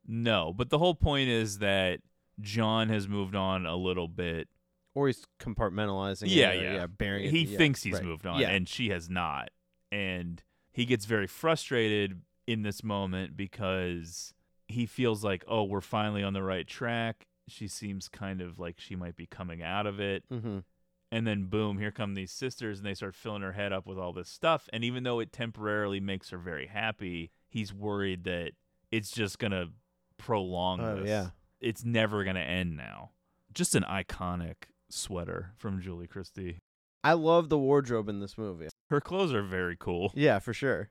No, 0.08 0.54
but 0.56 0.70
the 0.70 0.78
whole 0.78 0.96
point 0.96 1.30
is 1.30 1.60
that 1.60 2.02
John 2.42 2.90
has 2.90 3.08
moved 3.08 3.36
on 3.36 3.66
a 3.66 3.76
little 3.76 4.08
bit. 4.08 4.48
Or 4.94 5.08
he's 5.08 5.26
compartmentalizing. 5.40 6.26
Yeah, 6.28 6.52
it, 6.52 6.60
or, 6.60 6.64
yeah. 6.64 6.74
yeah, 6.76 6.88
bearing. 6.88 7.26
it 7.26 7.32
He 7.32 7.40
yeah, 7.44 7.58
thinks 7.58 7.84
he's 7.84 7.96
right. 7.96 8.04
moved 8.04 8.26
on, 8.26 8.40
Yeah. 8.40 8.50
and 8.52 8.68
she 8.70 8.90
has 8.90 9.10
not. 9.10 9.50
And 9.92 10.42
he 10.72 10.86
gets 10.86 11.06
very 11.06 11.28
frustrated 11.28 12.22
in 12.48 12.62
this 12.62 12.84
moment 12.84 13.36
because 13.36 14.34
he 14.68 14.86
feels 14.86 15.24
like, 15.24 15.44
oh, 15.48 15.64
we're 15.64 15.82
finally 15.82 16.24
on 16.24 16.34
the 16.34 16.44
right 16.44 16.68
track. 16.68 17.28
She 17.48 17.68
seems 17.68 18.08
kind 18.10 18.42
of 18.42 18.60
like 18.60 18.80
she 18.80 18.96
might 18.96 19.16
be 19.16 19.26
coming 19.28 19.62
out 19.62 19.86
of 19.86 20.00
it. 20.00 20.24
Mm-hmm. 20.32 20.60
And 21.12 21.28
then, 21.28 21.46
boom, 21.46 21.78
here 21.78 21.92
come 21.92 22.16
these 22.16 22.32
sisters, 22.32 22.80
and 22.80 22.86
they 22.88 22.96
start 22.96 23.16
filling 23.16 23.44
her 23.44 23.52
head 23.54 23.72
up 23.72 23.86
with 23.86 23.98
all 23.98 24.12
this 24.12 24.30
stuff. 24.30 24.68
And 24.74 24.84
even 24.84 25.04
though 25.04 25.20
it 25.20 25.32
temporarily 25.32 26.00
makes 26.00 26.32
her 26.32 26.38
very 26.38 26.66
happy, 26.68 27.32
he's 27.48 27.72
worried 27.74 28.24
that 28.26 28.52
it's 28.92 29.12
just 29.12 29.38
going 29.40 29.52
to 29.52 29.70
prolong 30.18 30.82
Oh, 30.82 30.96
this. 30.98 31.08
yeah. 31.08 31.30
It's 31.62 31.86
never 31.86 32.24
going 32.24 32.36
to 32.36 32.42
end 32.42 32.76
now. 32.76 33.12
Just 33.54 33.76
an 33.76 33.84
iconic 33.84 34.56
sweater 34.90 35.52
from 35.58 35.80
Julie 35.82 36.08
Christie. 36.08 36.60
I 37.04 37.14
love 37.14 37.50
the 37.50 37.58
wardrobe 37.58 38.10
in 38.10 38.20
this 38.20 38.38
movie. 38.38 38.68
Her 38.90 39.00
clothes 39.00 39.34
are 39.34 39.44
very 39.44 39.78
cool. 39.80 40.12
Yeah, 40.16 40.40
for 40.40 40.54
sure. 40.54 40.90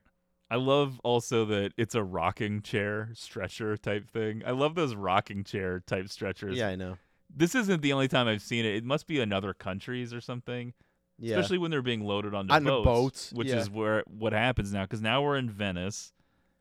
I 0.49 0.57
love 0.57 0.99
also 1.03 1.45
that 1.45 1.73
it's 1.77 1.95
a 1.95 2.03
rocking 2.03 2.61
chair 2.61 3.09
stretcher 3.13 3.77
type 3.77 4.09
thing. 4.09 4.43
I 4.45 4.51
love 4.51 4.75
those 4.75 4.95
rocking 4.95 5.43
chair 5.43 5.79
type 5.79 6.09
stretchers. 6.09 6.55
Yeah, 6.57 6.67
I 6.69 6.75
know. 6.75 6.97
This 7.35 7.55
isn't 7.55 7.81
the 7.81 7.93
only 7.93 8.07
time 8.07 8.27
I've 8.27 8.41
seen 8.43 8.63
it. 8.65 8.75
It 8.75 8.83
must 8.83 9.07
be 9.07 9.19
in 9.19 9.33
other 9.33 9.53
countries 9.53 10.13
or 10.13 10.21
something. 10.21 10.73
Yeah. 11.17 11.37
Especially 11.37 11.57
when 11.57 11.71
they're 11.71 11.81
being 11.81 12.03
loaded 12.05 12.33
onto 12.33 12.53
Onto 12.53 12.69
boats, 12.69 12.85
boats, 12.85 13.33
which 13.33 13.47
yeah. 13.47 13.57
is 13.57 13.69
where 13.69 14.03
what 14.05 14.33
happens 14.33 14.71
now. 14.73 14.83
Because 14.83 15.01
now 15.01 15.23
we're 15.23 15.37
in 15.37 15.49
Venice. 15.49 16.13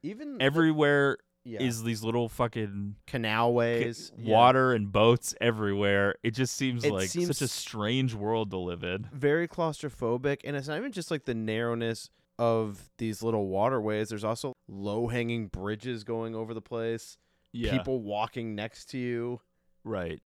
Even 0.03 0.39
the- 0.39 0.45
Everywhere 0.45 1.19
yeah. 1.45 1.61
is 1.61 1.83
these 1.83 2.03
little 2.03 2.29
fucking 2.29 2.97
canal 3.07 3.53
ways, 3.53 4.13
yeah. 4.17 4.33
water 4.33 4.73
and 4.73 4.91
boats 4.91 5.35
everywhere. 5.41 6.15
It 6.23 6.31
just 6.33 6.55
seems 6.57 6.85
It 6.85 6.93
like 6.93 7.09
such 7.09 7.43
a 7.43 7.49
strange 7.49 8.15
world 8.15 8.51
to 8.53 8.57
live 8.59 8.83
in. 8.85 9.09
very 9.13 9.47
claustrophobic, 9.49 10.41
and 10.45 10.57
it's 10.57 10.69
not 10.69 10.79
even 10.79 10.93
just 10.93 11.11
like 11.11 11.25
the 11.27 11.35
narrowness 11.35 12.09
of 12.39 12.91
these 12.99 13.23
little 13.23 13.49
waterways. 13.49 14.09
There's 14.09 14.25
also 14.25 14.53
low 14.69 15.09
hanging 15.09 15.49
bridges 15.49 16.05
going 16.05 16.35
over 16.35 16.55
the 16.55 16.61
place. 16.61 17.17
Yeah. 17.53 17.73
People 17.73 18.03
walking 18.03 18.55
next 18.55 18.87
to 18.91 18.99
you. 18.99 19.41
Right. 19.85 20.21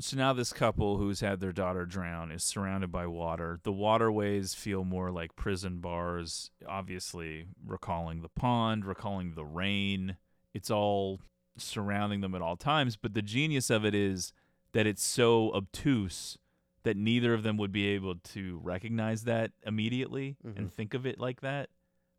So 0.00 0.16
now 0.16 0.32
this 0.32 0.52
couple 0.52 0.96
who's 0.96 1.20
had 1.20 1.40
their 1.40 1.52
daughter 1.52 1.84
drown 1.84 2.30
is 2.30 2.42
surrounded 2.42 2.90
by 2.90 3.06
water. 3.06 3.60
The 3.64 3.72
waterways 3.72 4.54
feel 4.54 4.82
more 4.84 5.10
like 5.10 5.36
prison 5.36 5.78
bars, 5.78 6.50
obviously 6.66 7.46
recalling 7.66 8.22
the 8.22 8.30
pond, 8.30 8.86
recalling 8.86 9.34
the 9.34 9.44
rain. 9.44 10.16
It's 10.54 10.70
all 10.70 11.20
surrounding 11.58 12.22
them 12.22 12.34
at 12.34 12.40
all 12.40 12.56
times, 12.56 12.96
but 12.96 13.12
the 13.12 13.20
genius 13.20 13.68
of 13.68 13.84
it 13.84 13.94
is 13.94 14.32
that 14.72 14.86
it's 14.86 15.02
so 15.04 15.52
obtuse 15.52 16.38
that 16.82 16.96
neither 16.96 17.34
of 17.34 17.42
them 17.42 17.56
would 17.58 17.72
be 17.72 17.86
able 17.88 18.14
to 18.16 18.58
recognize 18.62 19.24
that 19.24 19.52
immediately 19.64 20.36
Mhm. 20.44 20.56
and 20.56 20.72
think 20.72 20.94
of 20.94 21.04
it 21.06 21.18
like 21.18 21.40
that. 21.40 21.70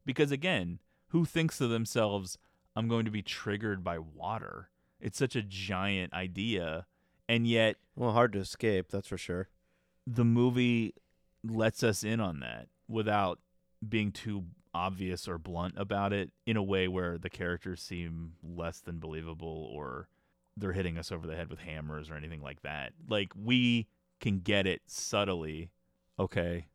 Because 0.05 0.31
again, 0.31 0.79
who 1.07 1.25
thinks 1.25 1.57
to 1.57 1.67
themselves, 1.67 2.37
I'm 2.75 2.87
going 2.87 3.05
to 3.05 3.11
be 3.11 3.21
triggered 3.21 3.83
by 3.83 3.99
water? 3.99 4.69
It's 4.99 5.17
such 5.17 5.35
a 5.35 5.41
giant 5.41 6.13
idea. 6.13 6.85
And 7.27 7.47
yet, 7.47 7.77
Well, 7.95 8.11
hard 8.13 8.33
to 8.33 8.39
escape, 8.39 8.89
that's 8.89 9.07
for 9.07 9.17
sure. 9.17 9.49
the 10.07 10.25
movie 10.25 10.93
lets 11.43 11.83
us 11.83 12.03
in 12.03 12.19
on 12.19 12.39
that 12.41 12.69
without 12.87 13.39
being 13.87 14.11
too 14.11 14.45
obvious 14.73 15.27
or 15.27 15.37
blunt 15.37 15.73
about 15.77 16.13
it 16.13 16.31
in 16.45 16.55
a 16.57 16.63
way 16.63 16.87
where 16.87 17.17
the 17.17 17.29
characters 17.29 17.81
seem 17.81 18.35
less 18.43 18.79
than 18.79 18.99
believable 18.99 19.47
or 19.73 20.07
they're 20.57 20.73
hitting 20.73 20.97
us 20.97 21.11
over 21.11 21.27
the 21.27 21.35
head 21.35 21.49
with 21.49 21.59
hammers 21.59 22.09
or 22.09 22.15
anything 22.15 22.41
like 22.41 22.61
that. 22.61 22.93
Like 23.07 23.33
we 23.35 23.87
can 24.21 24.39
get 24.39 24.65
it 24.65 24.83
subtly. 24.85 25.71
Okay, 26.17 26.67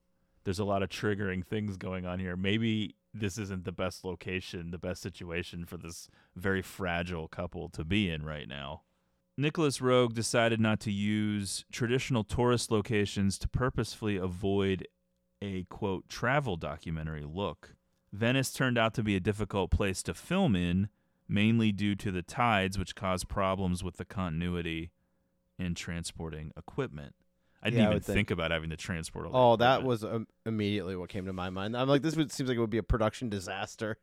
there's 0.45 0.59
a 0.59 0.65
lot 0.65 0.83
of 0.83 0.91
triggering 0.91 1.45
things 1.45 1.77
going 1.77 2.05
on 2.05 2.19
here. 2.19 2.37
Maybe 2.37 2.97
this 3.15 3.39
isn't 3.39 3.65
the 3.65 3.73
best 3.73 4.05
location, 4.05 4.71
the 4.71 4.79
best 4.79 5.01
situation 5.01 5.65
for 5.65 5.77
this 5.79 6.09
very 6.35 6.61
fragile 6.61 7.29
couple 7.29 7.69
to 7.71 7.85
be 7.85 8.11
in 8.11 8.25
right 8.25 8.49
now. 8.49 8.83
Nicolas 9.39 9.79
Roeg 9.79 10.15
decided 10.15 10.61
not 10.61 10.81
to 10.81 10.93
use 10.93 11.65
traditional 11.71 12.25
tourist 12.25 12.71
locations 12.71 13.39
to 13.39 13.49
purposefully 13.49 14.17
avoid 14.17 14.87
a 15.43 15.65
quote 15.65 16.09
travel 16.09 16.57
documentary 16.57 17.25
look. 17.25 17.75
Venice 18.13 18.53
turned 18.53 18.79
out 18.79 18.95
to 18.95 19.03
be 19.03 19.15
a 19.15 19.21
difficult 19.21 19.71
place 19.71 20.03
to 20.05 20.15
film 20.15 20.57
in, 20.57 20.89
mainly 21.29 21.71
due 21.71 21.95
to 21.95 22.11
the 22.11 22.23
tides, 22.23 22.79
which 22.79 22.95
caused 22.95 23.29
problems 23.29 23.85
with 23.85 23.99
the 23.99 24.05
continuity 24.05 24.91
in 25.59 25.75
transporting 25.75 26.53
equipment. 26.57 27.15
I 27.63 27.71
didn't 27.71 27.79
Yeah, 27.79 27.85
even 27.87 27.95
would 27.95 28.05
think. 28.05 28.17
think. 28.17 28.31
about 28.31 28.51
having 28.51 28.71
to 28.71 28.77
transport 28.77 29.27
all 29.27 29.53
Oh, 29.53 29.57
that 29.57 29.83
was 29.83 30.05
um, 30.05 30.27
immediately 30.45 30.95
what 30.97 31.09
came 31.09 31.27
to 31.27 31.33
my 31.33 31.51
mind. 31.51 31.77
I'm 31.77 31.89
like, 31.89 32.03
this 32.03 32.15
would 32.17 32.31
seems 32.31 32.49
like 32.49 32.57
it 32.57 32.61
would 32.61 32.71
be 32.71 32.79
a 32.79 32.83
production 32.83 33.29
disaster. 33.29 33.99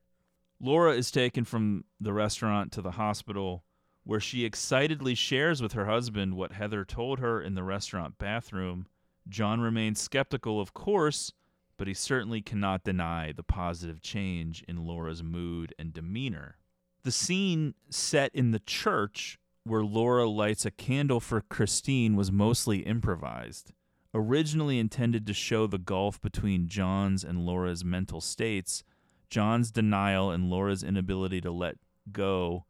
Laura 0.60 0.93
is 0.93 1.12
taken 1.12 1.43
from 1.45 1.86
the 1.99 2.14
restaurant 2.14 2.72
to 2.74 2.82
the 2.82 2.91
hospital, 2.91 3.64
where 4.04 4.20
she 4.20 4.43
excitedly 4.45 5.16
shares 5.16 5.62
with 5.62 5.74
her 5.74 5.86
husband 5.86 6.36
what 6.36 6.54
Heather 6.54 6.84
told 6.86 7.20
her 7.20 7.41
in 7.41 7.56
the 7.56 7.64
restaurant 7.64 8.18
bathroom. 8.18 8.88
John 9.30 9.62
remains 9.62 10.01
skeptical, 10.01 10.60
of 10.60 10.74
course, 10.74 11.32
but 11.78 11.88
he 11.88 11.93
certainly 11.93 12.41
cannot 12.41 12.84
deny 12.84 13.32
the 13.32 13.43
positive 13.43 14.01
change 14.01 14.64
in 14.68 14.86
Laura's 14.86 15.24
mood 15.24 15.74
and 15.80 15.93
demeanor. 15.93 16.58
The 17.04 17.12
scene 17.12 17.74
set 17.89 18.34
in 18.34 18.51
the 18.51 18.60
church 18.60 19.38
where 19.66 19.84
Laura 19.84 20.28
lights 20.28 20.66
a 20.66 20.72
candle 20.72 21.20
for 21.20 21.41
Christine 21.41 22.16
was 22.16 22.32
mostly 22.32 22.80
improvised. 22.80 23.72
Originally 24.14 24.78
intended 24.78 25.26
to 25.26 25.34
show 25.34 25.66
the 25.68 25.78
gulf 25.78 26.22
between 26.22 26.68
John's 26.68 27.24
and 27.24 27.45
Laura's 27.45 27.84
mental 27.84 28.22
states, 28.22 28.84
John's 29.30 29.72
denial 29.72 30.30
and 30.30 30.49
Laura's 30.49 30.84
inability 30.84 31.41
to 31.41 31.51
let 31.51 31.78
go, 32.11 32.66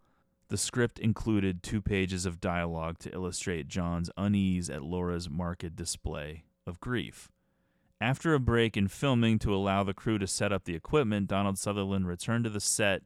the 0.47 0.57
script 0.57 0.99
included 0.99 1.63
two 1.63 1.81
pages 1.81 2.25
of 2.25 2.39
dialogue 2.39 2.99
to 2.99 3.13
illustrate 3.13 3.67
John's 3.67 4.11
unease 4.15 4.69
at 4.69 4.83
Laura's 4.83 5.29
marked 5.29 5.75
display 5.75 6.43
of 6.67 6.79
grief. 6.79 7.29
After 7.99 8.33
a 8.33 8.39
break 8.39 8.77
in 8.77 8.87
filming 8.87 9.39
to 9.39 9.55
allow 9.55 9.83
the 9.83 9.93
crew 9.93 10.17
to 10.19 10.27
set 10.27 10.53
up 10.53 10.65
the 10.65 10.75
equipment, 10.75 11.27
Donald 11.27 11.57
Sutherland 11.57 12.07
returned 12.07 12.43
to 12.43 12.49
the 12.49 12.59
set 12.59 13.01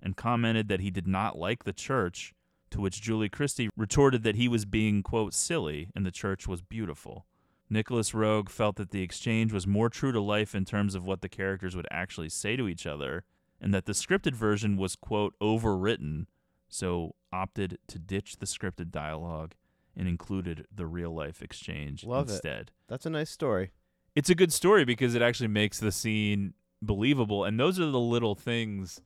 and 0.00 0.16
commented 0.16 0.68
that 0.68 0.80
he 0.80 0.90
did 0.90 1.08
not 1.08 1.38
like 1.38 1.64
the 1.64 1.72
church, 1.72 2.34
to 2.72 2.80
which 2.80 3.00
Julie 3.00 3.28
Christie 3.28 3.70
retorted 3.76 4.22
that 4.24 4.36
he 4.36 4.48
was 4.48 4.64
being, 4.64 5.02
quote, 5.02 5.34
silly 5.34 5.88
and 5.94 6.04
the 6.04 6.10
church 6.10 6.46
was 6.46 6.60
beautiful. 6.60 7.26
Nicolas 7.70 8.10
Roeg 8.12 8.50
felt 8.50 8.76
that 8.76 8.90
the 8.90 9.02
exchange 9.02 9.52
was 9.52 9.66
more 9.66 9.88
true 9.88 10.12
to 10.12 10.20
life 10.20 10.54
in 10.54 10.64
terms 10.64 10.94
of 10.94 11.06
what 11.06 11.22
the 11.22 11.28
characters 11.28 11.74
would 11.74 11.86
actually 11.90 12.28
say 12.28 12.56
to 12.56 12.68
each 12.68 12.86
other, 12.86 13.24
and 13.60 13.72
that 13.72 13.86
the 13.86 13.92
scripted 13.92 14.34
version 14.34 14.76
was, 14.76 14.96
quote, 14.96 15.34
overwritten, 15.40 16.26
so 16.68 17.14
opted 17.32 17.78
to 17.86 17.98
ditch 17.98 18.38
the 18.38 18.46
scripted 18.46 18.90
dialogue 18.90 19.54
and 19.96 20.08
included 20.08 20.66
the 20.74 20.86
real 20.86 21.14
life 21.14 21.42
exchange 21.42 22.04
Love 22.04 22.28
it. 22.28 22.70
That's 22.88 23.06
a 23.06 23.10
nice 23.10 23.30
story. 23.30 23.72
It's 24.14 24.30
a 24.30 24.34
good 24.34 24.52
story 24.52 24.84
because 24.84 25.14
it 25.14 25.22
actually 25.22 25.48
makes 25.48 25.78
the 25.78 25.92
scene 25.92 26.54
believable, 26.82 27.44
and 27.44 27.58
those 27.58 27.78
are 27.78 27.90
the 27.90 28.00
little 28.00 28.34
things 28.34 29.00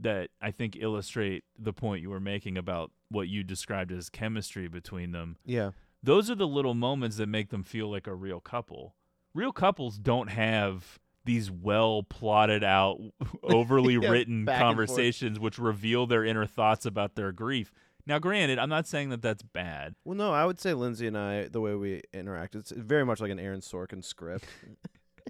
that 0.00 0.30
I 0.40 0.50
think 0.50 0.76
illustrate 0.78 1.44
the 1.58 1.72
point 1.72 2.02
you 2.02 2.10
were 2.10 2.20
making 2.20 2.56
about 2.58 2.90
what 3.10 3.28
you 3.28 3.42
described 3.42 3.90
as 3.92 4.08
chemistry 4.08 4.68
between 4.68 5.12
them 5.12 5.36
Yeah. 5.44 5.70
those 6.02 6.30
are 6.30 6.34
the 6.34 6.46
little 6.46 6.74
moments 6.74 7.16
that 7.16 7.26
make 7.28 7.50
them 7.50 7.62
feel 7.62 7.90
like 7.90 8.06
a 8.06 8.14
real 8.14 8.40
couple. 8.40 8.94
Real 9.34 9.52
couples 9.52 9.98
don't 9.98 10.28
have 10.28 10.98
these 11.24 11.50
well 11.50 12.02
plotted 12.02 12.64
out, 12.64 12.98
overly 13.42 13.94
Yeah, 13.94 14.08
written 14.08 14.44
back 14.44 14.54
and 14.54 14.60
forth. 14.76 14.88
conversations 14.88 15.38
which 15.38 15.58
reveal 15.58 16.06
their 16.06 16.24
inner 16.24 16.46
thoughts 16.46 16.86
about 16.86 17.14
their 17.14 17.30
grief. 17.32 17.72
Now, 18.06 18.18
granted, 18.18 18.58
I'm 18.58 18.70
not 18.70 18.86
saying 18.86 19.10
that 19.10 19.20
that's 19.22 19.42
bad. 19.42 19.94
Well, 20.04 20.16
no, 20.16 20.32
I 20.32 20.46
would 20.46 20.58
say 20.58 20.72
Lindsay 20.72 21.06
and 21.06 21.16
I, 21.18 21.48
the 21.48 21.60
way 21.60 21.74
we 21.74 22.00
interact, 22.14 22.54
it's 22.56 22.70
very 22.72 23.04
much 23.04 23.20
like 23.20 23.30
an 23.30 23.38
Aaron 23.38 23.60
Sorkin 23.60 24.02
script. 24.04 24.46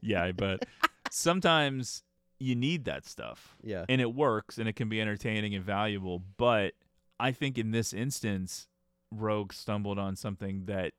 Yeah, 0.03 0.31
but 0.33 0.65
sometimes 1.11 2.03
you 2.41 2.57
need 2.57 2.87
that 2.87 3.07
stuff. 3.07 3.57
Yeah. 3.63 3.85
And 3.89 4.01
it 4.01 4.15
works 4.15 4.59
and 4.59 4.69
it 4.69 4.75
can 4.75 4.89
be 4.89 5.01
entertaining 5.01 5.55
and 5.55 5.65
valuable. 5.65 6.23
But 6.39 6.73
I 7.21 7.33
think 7.33 7.59
in 7.59 7.71
this 7.71 7.93
instance, 7.93 8.67
Roeg 9.15 9.53
stumbled 9.53 9.99
on 9.99 10.17
something 10.17 10.65
that 10.65 10.95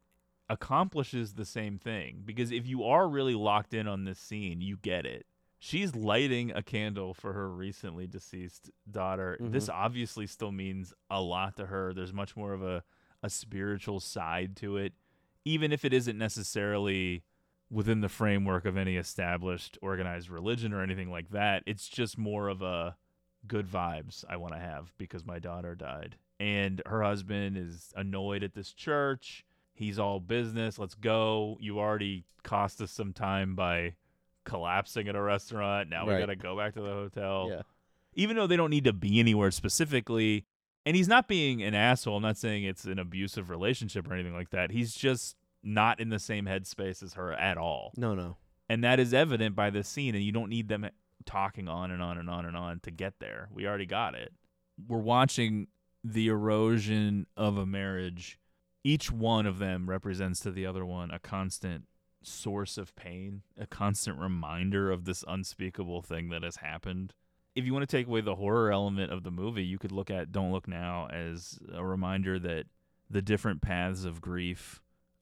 accomplishes 0.49 1.33
the 1.33 1.45
same 1.45 1.79
thing. 1.79 2.21
Because 2.23 2.51
if 2.51 2.67
you 2.67 2.83
are 2.83 3.09
really 3.09 3.35
locked 3.35 3.73
in 3.73 3.87
on 3.87 4.05
this 4.05 4.19
scene, 4.19 4.61
you 4.61 4.77
get 4.77 5.05
it. 5.05 5.25
She's 5.59 5.95
lighting 5.95 6.51
a 6.51 6.63
candle 6.63 7.13
for 7.13 7.33
her 7.33 7.49
recently 7.49 8.07
deceased 8.07 8.71
daughter. 8.89 9.37
This 9.39 9.67
mm-hmm. 9.67 9.83
obviously 9.83 10.25
still 10.27 10.51
means 10.51 10.93
a 11.09 11.21
lot 11.21 11.55
to 11.57 11.67
her. 11.67 11.93
There's 11.93 12.13
much 12.13 12.35
more 12.35 12.53
of 12.53 12.63
a, 12.63 12.83
a 13.21 13.29
spiritual 13.29 13.99
side 13.99 14.55
to 14.57 14.77
it, 14.77 14.93
even 15.45 15.71
if 15.71 15.85
it 15.85 15.93
isn't 15.93 16.17
necessarily 16.17 17.23
within 17.71 18.01
the 18.01 18.09
framework 18.09 18.65
of 18.65 18.75
any 18.75 18.97
established 18.97 19.77
organized 19.81 20.29
religion 20.29 20.73
or 20.73 20.83
anything 20.83 21.09
like 21.09 21.29
that. 21.31 21.63
It's 21.65 21.87
just 21.87 22.17
more 22.17 22.49
of 22.49 22.61
a 22.61 22.97
good 23.47 23.65
vibes 23.65 24.23
I 24.29 24.35
want 24.37 24.53
to 24.53 24.59
have 24.59 24.93
because 24.97 25.25
my 25.25 25.39
daughter 25.39 25.73
died. 25.73 26.17
And 26.39 26.81
her 26.85 27.01
husband 27.01 27.57
is 27.57 27.93
annoyed 27.95 28.43
at 28.43 28.53
this 28.53 28.73
church. 28.73 29.45
He's 29.73 29.97
all 29.97 30.19
business. 30.19 30.77
Let's 30.77 30.95
go. 30.95 31.57
You 31.61 31.79
already 31.79 32.25
cost 32.43 32.81
us 32.81 32.91
some 32.91 33.13
time 33.13 33.55
by 33.55 33.93
collapsing 34.43 35.07
at 35.07 35.15
a 35.15 35.21
restaurant. 35.21 35.89
Now 35.89 36.05
we 36.05 36.13
Right. 36.13 36.19
got 36.19 36.25
to 36.27 36.35
go 36.35 36.57
back 36.57 36.73
to 36.73 36.81
the 36.81 36.89
hotel. 36.89 37.47
Yeah. 37.49 37.61
Even 38.15 38.35
though 38.35 38.47
they 38.47 38.57
don't 38.57 38.69
need 38.69 38.83
to 38.83 38.93
be 38.93 39.19
anywhere 39.19 39.51
specifically. 39.51 40.45
And 40.85 40.95
he's 40.95 41.07
not 41.07 41.27
being 41.27 41.61
an 41.61 41.75
asshole. 41.75 42.17
I'm 42.17 42.23
not 42.23 42.37
saying 42.37 42.63
it's 42.63 42.85
an 42.85 42.97
abusive 42.99 43.49
relationship 43.49 44.09
or 44.09 44.13
anything 44.13 44.33
like 44.33 44.49
that. 44.49 44.71
He's 44.71 44.93
just 44.95 45.35
not 45.63 45.99
in 45.99 46.09
the 46.09 46.19
same 46.19 46.45
headspace 46.45 47.03
as 47.03 47.13
her 47.13 47.33
at 47.33 47.57
all. 47.57 47.91
No, 47.97 48.15
no. 48.15 48.37
And 48.69 48.83
that 48.83 48.99
is 48.99 49.13
evident 49.13 49.55
by 49.55 49.69
this 49.69 49.87
scene, 49.87 50.15
and 50.15 50.23
you 50.23 50.31
don't 50.31 50.49
need 50.49 50.69
them 50.69 50.89
talking 51.25 51.67
on 51.67 51.91
and 51.91 52.01
on 52.01 52.17
and 52.17 52.29
on 52.29 52.45
and 52.45 52.55
on 52.55 52.79
to 52.81 52.91
get 52.91 53.19
there. 53.19 53.49
We 53.53 53.67
already 53.67 53.85
got 53.85 54.15
it. 54.15 54.33
We're 54.87 54.97
watching 54.97 55.67
the 56.03 56.27
erosion 56.27 57.27
of 57.37 57.57
a 57.57 57.65
marriage. 57.65 58.39
Each 58.83 59.11
one 59.11 59.45
of 59.45 59.59
them 59.59 59.89
represents 59.89 60.39
to 60.41 60.51
the 60.51 60.65
other 60.65 60.85
one 60.85 61.11
a 61.11 61.19
constant 61.19 61.85
source 62.23 62.77
of 62.77 62.95
pain, 62.95 63.41
a 63.59 63.67
constant 63.67 64.17
reminder 64.17 64.91
of 64.91 65.05
this 65.05 65.23
unspeakable 65.27 66.01
thing 66.01 66.29
that 66.29 66.43
has 66.43 66.57
happened. 66.57 67.13
If 67.55 67.65
you 67.65 67.73
want 67.73 67.87
to 67.87 67.97
take 67.97 68.07
away 68.07 68.21
the 68.21 68.35
horror 68.35 68.71
element 68.71 69.11
of 69.11 69.23
the 69.23 69.31
movie, 69.31 69.63
you 69.63 69.77
could 69.77 69.91
look 69.91 70.09
at 70.09 70.31
Don't 70.31 70.51
Look 70.51 70.67
Now 70.67 71.07
as 71.11 71.59
a 71.73 71.83
reminder 71.83 72.39
that 72.39 72.65
the 73.09 73.21
different 73.21 73.61
paths 73.61 74.05
of 74.05 74.21
grief 74.21 74.81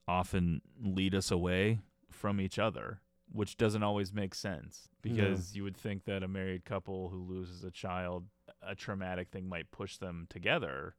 often 0.09 0.61
lead 0.83 1.13
us 1.13 1.29
away 1.31 1.79
from 2.09 2.41
each 2.41 2.57
other, 2.59 3.01
which 3.31 3.55
doesn't 3.57 3.83
always 3.83 4.11
make 4.11 4.33
sense 4.33 4.89
because 5.01 5.55
you 5.55 5.63
would 5.63 5.77
think 5.77 6.03
that 6.05 6.23
a 6.23 6.27
married 6.27 6.65
couple 6.65 7.09
who 7.09 7.23
loses 7.23 7.63
a 7.63 7.71
child, 7.71 8.25
a 8.61 8.75
traumatic 8.75 9.29
thing 9.29 9.47
might 9.47 9.71
push 9.71 9.97
them 9.97 10.25
together 10.29 10.95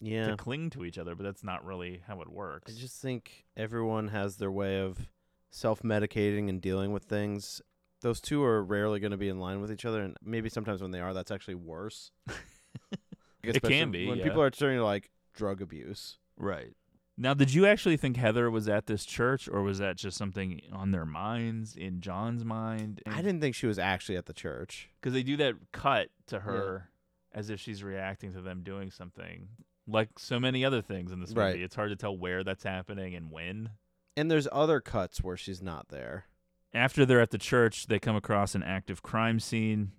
Yeah. 0.00 0.28
to 0.28 0.36
cling 0.36 0.70
to 0.70 0.84
each 0.84 0.96
other, 0.96 1.14
but 1.14 1.24
that's 1.24 1.44
not 1.44 1.64
really 1.64 2.02
how 2.06 2.20
it 2.22 2.28
works. 2.28 2.72
I 2.74 2.80
just 2.80 3.02
think 3.02 3.44
everyone 3.56 4.08
has 4.08 4.36
their 4.36 4.50
way 4.50 4.80
of 4.80 5.08
self-medicating 5.50 6.48
and 6.48 6.60
dealing 6.62 6.92
with 6.92 7.04
things. 7.04 7.60
Those 8.00 8.20
two 8.20 8.42
are 8.42 8.64
rarely 8.64 9.00
going 9.00 9.10
to 9.10 9.16
be 9.18 9.28
in 9.28 9.38
line 9.38 9.60
with 9.60 9.70
each 9.70 9.84
other, 9.84 10.02
and 10.02 10.16
maybe 10.22 10.48
sometimes 10.48 10.80
when 10.80 10.92
they 10.92 11.00
are, 11.00 11.12
that's 11.12 11.30
actually 11.30 11.56
worse. 11.56 12.10
It 13.44 13.60
can 13.60 13.90
be, 13.90 14.06
when 14.06 14.18
yeah. 14.18 14.24
people 14.24 14.40
are 14.40 14.50
turning 14.50 14.78
to 14.78 14.84
like 14.84 15.10
drug 15.34 15.60
abuse. 15.60 16.18
Right. 16.36 16.74
Now, 17.18 17.34
did 17.34 17.52
you 17.52 17.66
actually 17.66 17.98
think 17.98 18.16
Heather 18.16 18.50
was 18.50 18.68
at 18.68 18.86
this 18.86 19.04
church, 19.04 19.48
or 19.48 19.62
was 19.62 19.78
that 19.78 19.96
just 19.96 20.16
something 20.16 20.60
on 20.72 20.92
their 20.92 21.04
minds, 21.04 21.76
in 21.76 22.00
John's 22.00 22.44
mind? 22.44 23.02
I 23.06 23.16
didn't 23.16 23.40
think 23.40 23.54
she 23.54 23.66
was 23.66 23.78
actually 23.78 24.16
at 24.16 24.26
the 24.26 24.32
church. 24.32 24.88
because 25.00 25.12
they 25.12 25.22
do 25.22 25.36
that 25.36 25.54
cut 25.72 26.08
to 26.28 26.40
her 26.40 26.88
as 27.32 27.50
if 27.50 27.60
she's 27.60 27.82
reacting 27.82 28.32
to 28.32 28.40
them 28.40 28.62
doing 28.62 28.90
something, 28.90 29.48
like 29.86 30.18
so 30.18 30.40
many 30.40 30.64
other 30.64 30.80
things 30.80 31.12
in 31.12 31.20
this 31.20 31.30
movie. 31.30 31.40
Right. 31.40 31.60
It's 31.60 31.74
hard 31.74 31.90
to 31.90 31.96
tell 31.96 32.16
where 32.16 32.44
that's 32.44 32.64
happening 32.64 33.14
and 33.14 33.30
when. 33.30 33.70
And 34.16 34.30
there's 34.30 34.48
other 34.50 34.80
cuts 34.80 35.22
where 35.22 35.36
she's 35.36 35.62
not 35.62 35.88
there. 35.88 36.26
After 36.74 37.04
they're 37.04 37.20
at 37.20 37.30
the 37.30 37.38
church, 37.38 37.86
they 37.86 37.98
come 37.98 38.16
across 38.16 38.54
an 38.54 38.62
active 38.62 39.02
crime 39.02 39.38
scene. 39.38 39.92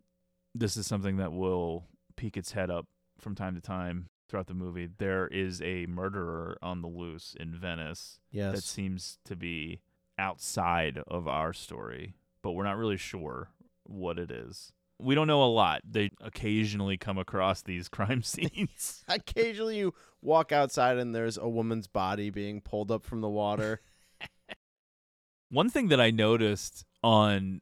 This 0.55 0.78
is 0.78 0.88
something 0.88 1.18
that 1.18 1.32
will 1.32 1.86
peek 2.16 2.38
its 2.38 2.51
head 2.51 2.70
up 2.70 2.88
from 3.20 3.36
time 3.36 3.55
to 3.55 3.61
time 3.61 4.09
throughout 4.30 4.47
the 4.47 4.53
movie. 4.53 4.88
There 4.97 5.28
is 5.28 5.61
a 5.61 5.86
murderer 5.86 6.57
on 6.61 6.82
the 6.82 6.88
loose 6.88 7.36
in 7.39 7.53
Venice 7.55 8.19
Yes. 8.32 8.55
that 8.55 8.63
seems 8.63 9.19
to 9.26 9.36
be 9.36 9.82
outside 10.17 10.99
of 11.07 11.28
our 11.28 11.53
story, 11.53 12.15
but 12.41 12.51
we're 12.51 12.63
not 12.63 12.78
really 12.78 12.97
sure 12.97 13.49
what 13.84 14.17
it 14.19 14.32
is. 14.32 14.71
We 14.99 15.15
don't 15.15 15.28
know 15.28 15.43
a 15.43 15.45
lot. 15.51 15.82
They 15.89 16.11
occasionally 16.21 16.97
come 16.97 17.17
across 17.17 17.61
these 17.61 17.89
crime 17.89 18.21
scenes. 18.24 19.03
Occasionally, 19.07 19.78
you 19.80 19.93
walk 20.21 20.51
outside 20.51 20.97
and 20.97 21.13
there's 21.13 21.38
a 21.38 21.49
woman's 21.49 21.88
body 21.88 22.30
being 22.30 22.61
pulled 22.61 22.91
up 22.91 23.03
from 23.03 23.21
the 23.21 23.30
water. 23.30 23.82
One 25.49 25.69
thing 25.69 25.89
that 25.89 25.99
I 26.01 26.09
noticed 26.11 26.86
on 27.03 27.61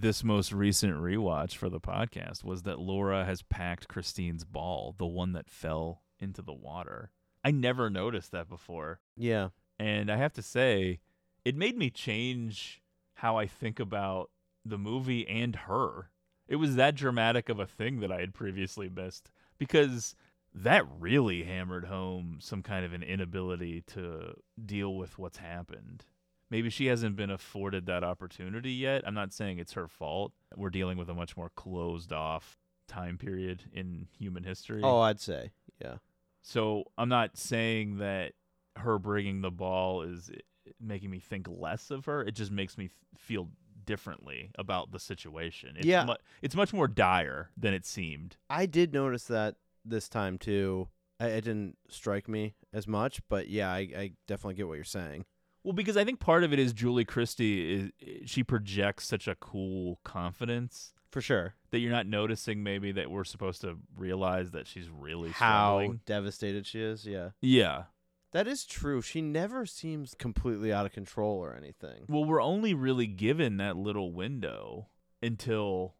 this 0.00 0.24
most 0.24 0.52
recent 0.52 0.94
rewatch 0.94 1.54
for 1.54 1.68
the 1.68 1.80
podcast 1.80 2.44
was 2.44 2.62
that 2.62 2.78
Laura 2.78 3.24
has 3.24 3.42
packed 3.42 3.88
Christine's 3.88 4.44
ball, 4.44 4.94
the 4.98 5.06
one 5.06 5.32
that 5.32 5.50
fell 5.50 6.02
into 6.18 6.42
the 6.42 6.52
water. 6.52 7.10
I 7.44 7.50
never 7.50 7.90
noticed 7.90 8.32
that 8.32 8.48
before. 8.48 9.00
yeah. 9.16 9.48
And 9.78 10.10
I 10.12 10.16
have 10.16 10.32
to 10.34 10.42
say, 10.42 11.00
it 11.44 11.56
made 11.56 11.76
me 11.76 11.90
change 11.90 12.80
how 13.14 13.36
I 13.36 13.46
think 13.46 13.80
about 13.80 14.30
the 14.64 14.78
movie 14.78 15.26
and 15.26 15.56
her. 15.56 16.10
It 16.46 16.56
was 16.56 16.76
that 16.76 16.94
dramatic 16.94 17.48
of 17.48 17.58
a 17.58 17.66
thing 17.66 17.98
that 18.00 18.12
I 18.12 18.20
had 18.20 18.32
previously 18.34 18.88
missed 18.88 19.32
because 19.58 20.14
that 20.54 20.84
really 21.00 21.42
hammered 21.44 21.86
home 21.86 22.38
some 22.40 22.62
kind 22.62 22.84
of 22.84 22.92
an 22.92 23.02
inability 23.02 23.82
to 23.88 24.34
deal 24.64 24.94
with 24.94 25.18
what's 25.18 25.38
happened. 25.38 26.04
Maybe 26.52 26.68
she 26.68 26.84
hasn't 26.86 27.16
been 27.16 27.30
afforded 27.30 27.86
that 27.86 28.04
opportunity 28.04 28.72
yet. 28.72 29.04
I'm 29.06 29.14
not 29.14 29.32
saying 29.32 29.58
it's 29.58 29.72
her 29.72 29.88
fault. 29.88 30.32
We're 30.54 30.68
dealing 30.68 30.98
with 30.98 31.08
a 31.08 31.14
much 31.14 31.34
more 31.34 31.48
closed 31.56 32.12
off 32.12 32.58
time 32.88 33.16
period 33.16 33.62
in 33.72 34.06
human 34.18 34.44
history. 34.44 34.82
Oh, 34.84 35.00
I'd 35.00 35.18
say. 35.18 35.52
Yeah. 35.82 35.94
So 36.42 36.84
I'm 36.98 37.08
not 37.08 37.38
saying 37.38 37.96
that 37.98 38.32
her 38.76 38.98
bringing 38.98 39.40
the 39.40 39.50
ball 39.50 40.02
is 40.02 40.30
eh, 40.30 40.70
making 40.78 41.08
me 41.08 41.20
think 41.20 41.46
less 41.48 41.90
of 41.90 42.04
her. 42.04 42.20
It 42.22 42.32
just 42.34 42.50
makes 42.52 42.76
me 42.76 42.90
feel 43.16 43.48
differently 43.86 44.50
about 44.58 44.92
the 44.92 44.98
situation. 44.98 45.76
It's 45.78 45.86
Yeah. 45.86 46.04
mu- 46.04 46.14
it's 46.42 46.54
much 46.54 46.74
more 46.74 46.86
dire 46.86 47.48
than 47.56 47.72
it 47.72 47.86
seemed. 47.86 48.36
I 48.50 48.66
did 48.66 48.92
notice 48.92 49.24
that 49.24 49.56
this 49.86 50.06
time 50.06 50.36
too. 50.36 50.88
I, 51.18 51.28
it 51.28 51.44
didn't 51.44 51.78
strike 51.88 52.28
me 52.28 52.56
as 52.74 52.86
much, 52.86 53.22
but 53.30 53.48
yeah, 53.48 53.70
I, 53.72 53.78
I 53.96 54.12
definitely 54.28 54.54
get 54.56 54.68
what 54.68 54.74
you're 54.74 54.84
saying. 54.84 55.24
Well, 55.64 55.72
because 55.72 55.96
I 55.96 56.04
think 56.04 56.18
part 56.20 56.44
of 56.44 56.52
it 56.52 56.58
is 56.58 56.72
Julie 56.72 57.04
Christie 57.04 57.74
is 57.74 57.90
eh, 58.06 58.12
she 58.26 58.42
projects 58.42 59.06
such 59.06 59.28
a 59.28 59.34
cool 59.36 60.00
confidence 60.04 60.92
For 61.10 61.20
sure. 61.20 61.54
that 61.70 61.78
you're 61.78 61.92
not 61.92 62.06
noticing 62.06 62.62
maybe 62.62 62.92
that 62.92 63.10
we're 63.10 63.24
supposed 63.24 63.60
to 63.62 63.78
realize 63.96 64.50
that 64.52 64.66
she's 64.66 64.88
really 64.90 65.30
How 65.30 65.78
struggling. 65.78 66.00
devastated 66.06 66.66
she 66.66 66.80
is. 66.82 67.06
Yeah. 67.06 67.30
Yeah. 67.40 67.84
That 68.32 68.48
is 68.48 68.64
true. 68.64 69.02
She 69.02 69.20
never 69.20 69.66
seems 69.66 70.14
completely 70.14 70.72
out 70.72 70.86
of 70.86 70.92
control 70.92 71.36
or 71.38 71.54
anything. 71.54 72.04
Well, 72.08 72.24
we're 72.24 72.42
only 72.42 72.72
really 72.74 73.06
given 73.06 73.58
that 73.58 73.76
little 73.76 74.10
window 74.12 74.88
until 75.22 75.94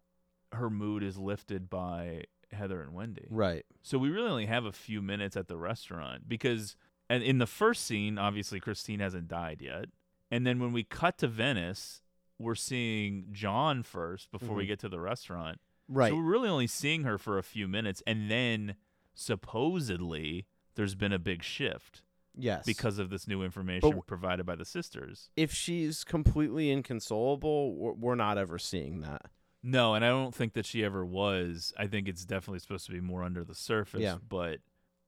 her 0.52 0.70
mood 0.70 1.02
is 1.02 1.18
lifted 1.18 1.68
by 1.70 2.24
Heather 2.50 2.82
and 2.82 2.94
Wendy. 2.94 3.26
Right. 3.30 3.64
So 3.82 3.98
we 3.98 4.08
really 4.10 4.30
only 4.30 4.46
have 4.46 4.64
a 4.64 4.72
few 4.72 5.00
minutes 5.02 5.36
at 5.36 5.46
the 5.48 5.56
restaurant 5.58 6.28
because 6.28 6.74
and 7.12 7.22
in 7.22 7.38
the 7.38 7.46
first 7.46 7.84
scene, 7.84 8.18
obviously 8.18 8.58
Christine 8.60 9.00
hasn't 9.00 9.28
died 9.28 9.60
yet. 9.60 9.86
And 10.30 10.46
then 10.46 10.58
when 10.60 10.72
we 10.72 10.82
cut 10.84 11.18
to 11.18 11.28
Venice, 11.28 12.02
we're 12.38 12.54
seeing 12.54 13.26
John 13.32 13.82
first 13.82 14.30
before 14.30 14.56
we 14.56 14.64
Mhm. 14.64 14.68
get 14.68 14.78
to 14.80 14.88
the 14.88 14.98
restaurant. 15.00 15.60
Right. 15.88 16.10
So 16.10 16.16
we're 16.16 16.22
really 16.22 16.48
only 16.48 16.66
seeing 16.66 17.02
her 17.04 17.18
for 17.18 17.38
a 17.38 17.42
few 17.42 17.68
minutes 17.68 18.02
and 18.06 18.30
then 18.30 18.76
supposedly 19.14 20.46
there's 20.74 20.94
been 20.94 21.12
a 21.12 21.18
big 21.18 21.42
shift 21.42 22.02
yes. 22.34 22.64
because 22.64 22.98
of 22.98 23.10
this 23.10 23.28
new 23.28 23.42
information 23.42 23.90
w- 23.90 24.02
provided 24.06 24.46
by 24.46 24.54
the 24.56 24.64
sisters. 24.64 25.30
if 25.36 25.52
she's 25.52 26.04
completely 26.04 26.70
inconsolable, 26.70 27.74
we're, 27.76 27.92
we're 27.92 28.14
not 28.14 28.38
ever 28.38 28.58
seeing 28.58 29.00
that. 29.00 29.26
No, 29.62 29.94
and 29.94 30.04
I 30.04 30.08
don't 30.08 30.34
think 30.34 30.54
that 30.54 30.66
she 30.66 30.82
ever 30.84 31.04
was. 31.04 31.72
I 31.78 31.86
think 31.86 32.08
it's 32.08 32.24
definitely 32.24 32.58
supposed 32.60 32.86
to 32.86 32.92
be 32.92 33.00
more 33.00 33.22
under 33.22 33.44
the 33.44 33.54
surface, 33.54 34.00
Yeah. 34.00 34.16
but 34.28 34.60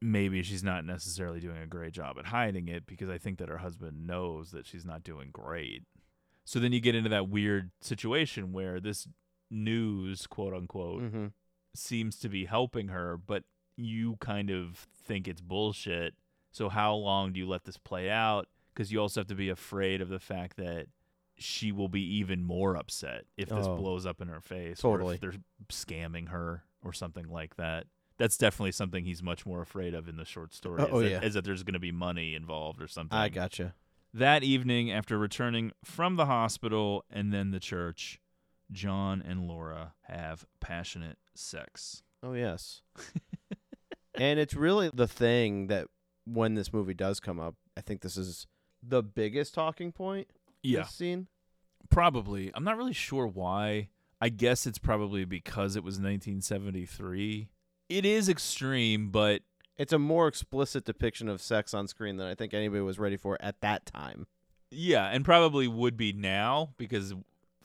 maybe 0.05 0.43
she's 0.43 0.63
not 0.63 0.85
necessarily 0.85 1.41
doing 1.41 1.57
a 1.57 1.67
great 1.67 1.93
job 1.95 2.19
at 2.19 2.27
hiding 2.27 2.69
it 2.69 2.85
because 2.87 3.09
I 3.09 3.17
think 3.17 3.39
that 3.39 3.49
her 3.49 3.57
husband 3.59 4.07
knows 4.07 4.51
that 4.51 4.67
she's 4.67 4.85
not 4.85 5.03
doing 5.03 5.31
great. 5.33 5.85
So 6.45 6.59
then 6.61 6.73
you 6.73 6.81
get 6.81 6.95
into 6.95 7.09
that 7.09 7.31
weird 7.31 7.71
situation 7.81 8.53
where 8.53 8.81
this 8.81 9.09
news, 9.51 10.27
quote 10.27 10.53
unquote, 10.53 11.03
Mm-hmm. 11.03 11.27
seems 11.75 12.19
to 12.19 12.29
be 12.29 12.45
helping 12.45 12.89
her, 12.89 13.17
but 13.17 13.45
you 13.77 14.17
kind 14.21 14.51
of 14.51 14.87
think 15.07 15.27
it's 15.27 15.41
bullshit. 15.41 16.15
So 16.53 16.69
how 16.69 16.95
long 16.95 17.33
do 17.33 17.41
you 17.41 17.49
let 17.49 17.65
this 17.65 17.79
play 17.79 18.11
out? 18.11 18.47
Because 18.75 18.93
you 18.93 19.01
also 19.01 19.21
have 19.21 19.29
to 19.29 19.35
be 19.35 19.49
afraid 19.49 20.01
of 20.03 20.09
the 20.11 20.19
fact 20.21 20.57
that 20.59 20.87
she 21.37 21.73
will 21.73 21.89
be 21.89 22.03
even 22.19 22.45
more 22.45 22.77
upset 22.77 23.25
if 23.37 23.49
this 23.49 23.67
Oh. 23.67 23.77
blows 23.77 24.05
up 24.07 24.21
in 24.21 24.29
her 24.29 24.41
face, 24.41 24.81
Totally. 24.81 25.13
or 25.13 25.15
if 25.15 25.21
they're 25.21 25.35
scamming 25.73 26.29
her 26.29 26.63
or 26.85 26.93
something 26.93 27.27
like 27.29 27.57
that. 27.57 27.87
That's 28.25 28.39
definitely 28.39 28.73
something 28.73 29.05
he's 29.05 29.23
much 29.23 29.45
more 29.45 29.61
afraid 29.61 29.93
of 29.93 30.09
in 30.09 30.17
the 30.17 30.25
short 30.25 30.55
story. 30.55 30.81
Oh, 30.81 30.85
is, 30.85 30.91
oh, 30.93 31.01
that, 31.01 31.11
yeah. 31.11 31.21
is 31.21 31.35
that 31.35 31.45
there's 31.45 31.63
going 31.63 31.75
to 31.75 31.79
be 31.79 31.93
money 31.93 32.35
involved 32.35 32.81
or 32.81 32.89
something. 32.89 33.19
I 33.19 33.29
gotcha. 33.29 33.75
That 34.15 34.43
evening, 34.43 34.91
after 34.91 35.19
returning 35.19 35.73
from 35.85 36.17
the 36.17 36.25
hospital 36.25 37.05
and 37.11 37.35
then 37.35 37.51
the 37.51 37.61
church, 37.61 38.23
John 38.73 39.23
and 39.29 39.47
Laura 39.47 39.93
have 40.05 40.47
passionate 40.59 41.19
sex. 41.35 42.03
Oh 42.23 42.33
yes. 42.33 42.81
and 44.15 44.41
it's 44.41 44.55
really 44.55 44.91
the 44.95 45.07
thing 45.07 45.67
that 45.67 45.89
when 46.25 46.55
this 46.55 46.73
movie 46.73 46.95
does 46.95 47.21
come 47.21 47.39
up, 47.39 47.57
I 47.77 47.83
think 47.83 48.01
this 48.01 48.17
is 48.17 48.47
the 48.83 49.03
biggest 49.03 49.53
talking 49.53 49.93
point. 49.93 50.29
Yeah. 50.63 50.85
This 50.85 50.93
scene. 50.93 51.27
Probably. 51.91 52.51
I'm 52.55 52.65
not 52.65 52.79
really 52.79 52.95
sure 52.95 53.27
why. 53.27 53.91
I 54.19 54.31
guess 54.31 54.67
it's 54.67 54.79
probably 54.79 55.27
because 55.27 55.77
it 55.77 55.85
was 55.85 55.97
1973. 55.97 57.51
It 57.89 58.05
is 58.05 58.29
extreme, 58.29 59.11
but 59.11 59.43
It's 59.77 59.93
a 59.93 59.99
more 59.99 60.29
explicit 60.29 60.85
depiction 60.85 61.29
of 61.29 61.41
sex 61.43 61.75
on 61.75 61.89
screen 61.89 62.17
than 62.17 62.27
I 62.29 62.35
think 62.37 62.55
anybody 62.55 62.81
was 62.81 62.99
ready 62.99 63.17
for 63.17 63.37
at 63.41 63.61
that 63.61 63.87
time. 63.87 64.27
yeah, 64.71 65.07
and 65.07 65.25
probably 65.25 65.69
would 65.69 65.97
be 65.97 66.13
now 66.13 66.75
because 66.79 67.13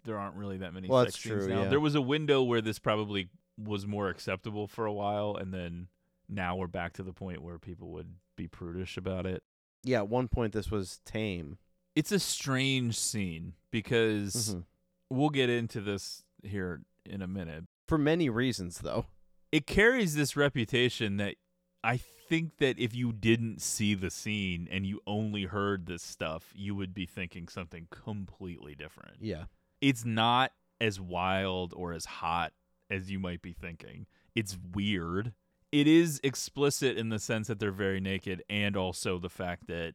there 0.05 0.17
aren't 0.17 0.35
really 0.35 0.57
that 0.57 0.73
many 0.73 0.87
Well, 0.87 1.03
sex 1.03 1.13
that's 1.15 1.23
scenes 1.23 1.45
true, 1.45 1.53
now. 1.55 1.63
yeah. 1.63 1.69
There 1.69 1.79
was 1.79 1.95
a 1.95 2.01
window 2.01 2.41
where 2.43 2.61
this 2.61 2.79
probably 2.79 3.29
was 3.57 3.85
more 3.87 4.09
acceptable 4.09 4.67
for 4.67 4.85
a 4.85 4.93
while, 4.93 5.35
and 5.35 5.53
then 5.53 5.87
now 6.27 6.55
we're 6.55 6.67
back 6.67 6.93
to 6.93 7.03
the 7.03 7.13
point 7.13 7.41
where 7.41 7.57
people 7.59 7.89
would 7.91 8.15
be 8.35 8.47
prudish 8.47 8.95
about 8.97 9.25
it. 9.25 9.43
Yeah, 9.83 9.99
at 9.99 10.07
one 10.09 10.27
point 10.27 10.53
this 10.53 10.69
was 10.71 10.99
tame. 11.05 11.57
It's 11.95 12.11
a 12.11 12.19
strange 12.19 12.97
scene 12.97 13.53
because 13.71 14.53
Mhm. 14.55 14.63
we'll 15.09 15.29
get 15.29 15.49
into 15.49 15.81
this 15.81 16.23
here 16.43 16.81
in 17.05 17.21
a 17.21 17.27
minute. 17.27 17.65
For 17.87 17.97
many 17.97 18.29
reasons 18.29 18.79
though. 18.79 19.05
It 19.51 19.65
carries 19.65 20.15
this 20.15 20.35
reputation 20.35 21.17
that 21.17 21.35
I 21.83 21.97
think 21.97 22.57
that 22.57 22.77
if 22.77 22.95
you 22.95 23.11
didn't 23.11 23.61
see 23.61 23.95
the 23.95 24.09
scene 24.09 24.67
and 24.69 24.85
you 24.85 25.01
only 25.07 25.43
heard 25.43 25.85
this 25.85 26.03
stuff, 26.03 26.51
you 26.55 26.75
would 26.75 26.93
be 26.93 27.05
thinking 27.05 27.47
something 27.47 27.87
completely 27.89 28.75
different. 28.75 29.17
Yeah. 29.19 29.45
It's 29.81 30.05
not 30.05 30.51
as 30.79 30.99
wild 30.99 31.73
or 31.75 31.93
as 31.93 32.05
hot 32.05 32.53
as 32.89 33.09
you 33.09 33.19
might 33.19 33.41
be 33.41 33.53
thinking. 33.53 34.05
It's 34.35 34.57
weird. 34.73 35.33
It 35.71 35.87
is 35.87 36.19
explicit 36.23 36.97
in 36.97 37.09
the 37.09 37.19
sense 37.19 37.47
that 37.47 37.59
they're 37.59 37.71
very 37.71 37.99
naked 37.99 38.43
and 38.49 38.75
also 38.75 39.19
the 39.19 39.29
fact 39.29 39.67
that 39.67 39.93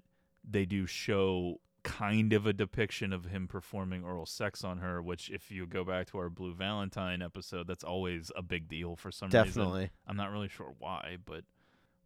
they 0.48 0.64
do 0.64 0.86
show 0.86 1.61
kind 1.85 2.32
of 2.32 2.47
a 2.47 2.53
depiction 2.53 3.12
of 3.12 3.26
him 3.26 3.47
performing 3.47 4.03
oral 4.03 4.26
sex 4.26 4.64
on 4.64 4.78
her, 4.78 5.01
which 5.01 5.30
if 5.30 5.51
you 5.51 5.66
go 5.66 5.85
back 5.85 6.09
to 6.09 6.18
our 6.18 6.28
Blue 6.28 6.55
Valentine 6.55 7.22
episode, 7.22 7.66
that's 7.68 7.85
always 7.85 8.32
a 8.35 8.43
big 8.43 8.66
deal 8.66 8.97
for 8.97 9.12
some 9.12 9.28
reason. 9.28 9.45
Definitely. 9.45 9.91
I'm 10.07 10.16
not 10.16 10.32
really 10.32 10.49
sure 10.49 10.74
why, 10.78 11.18
but 11.24 11.45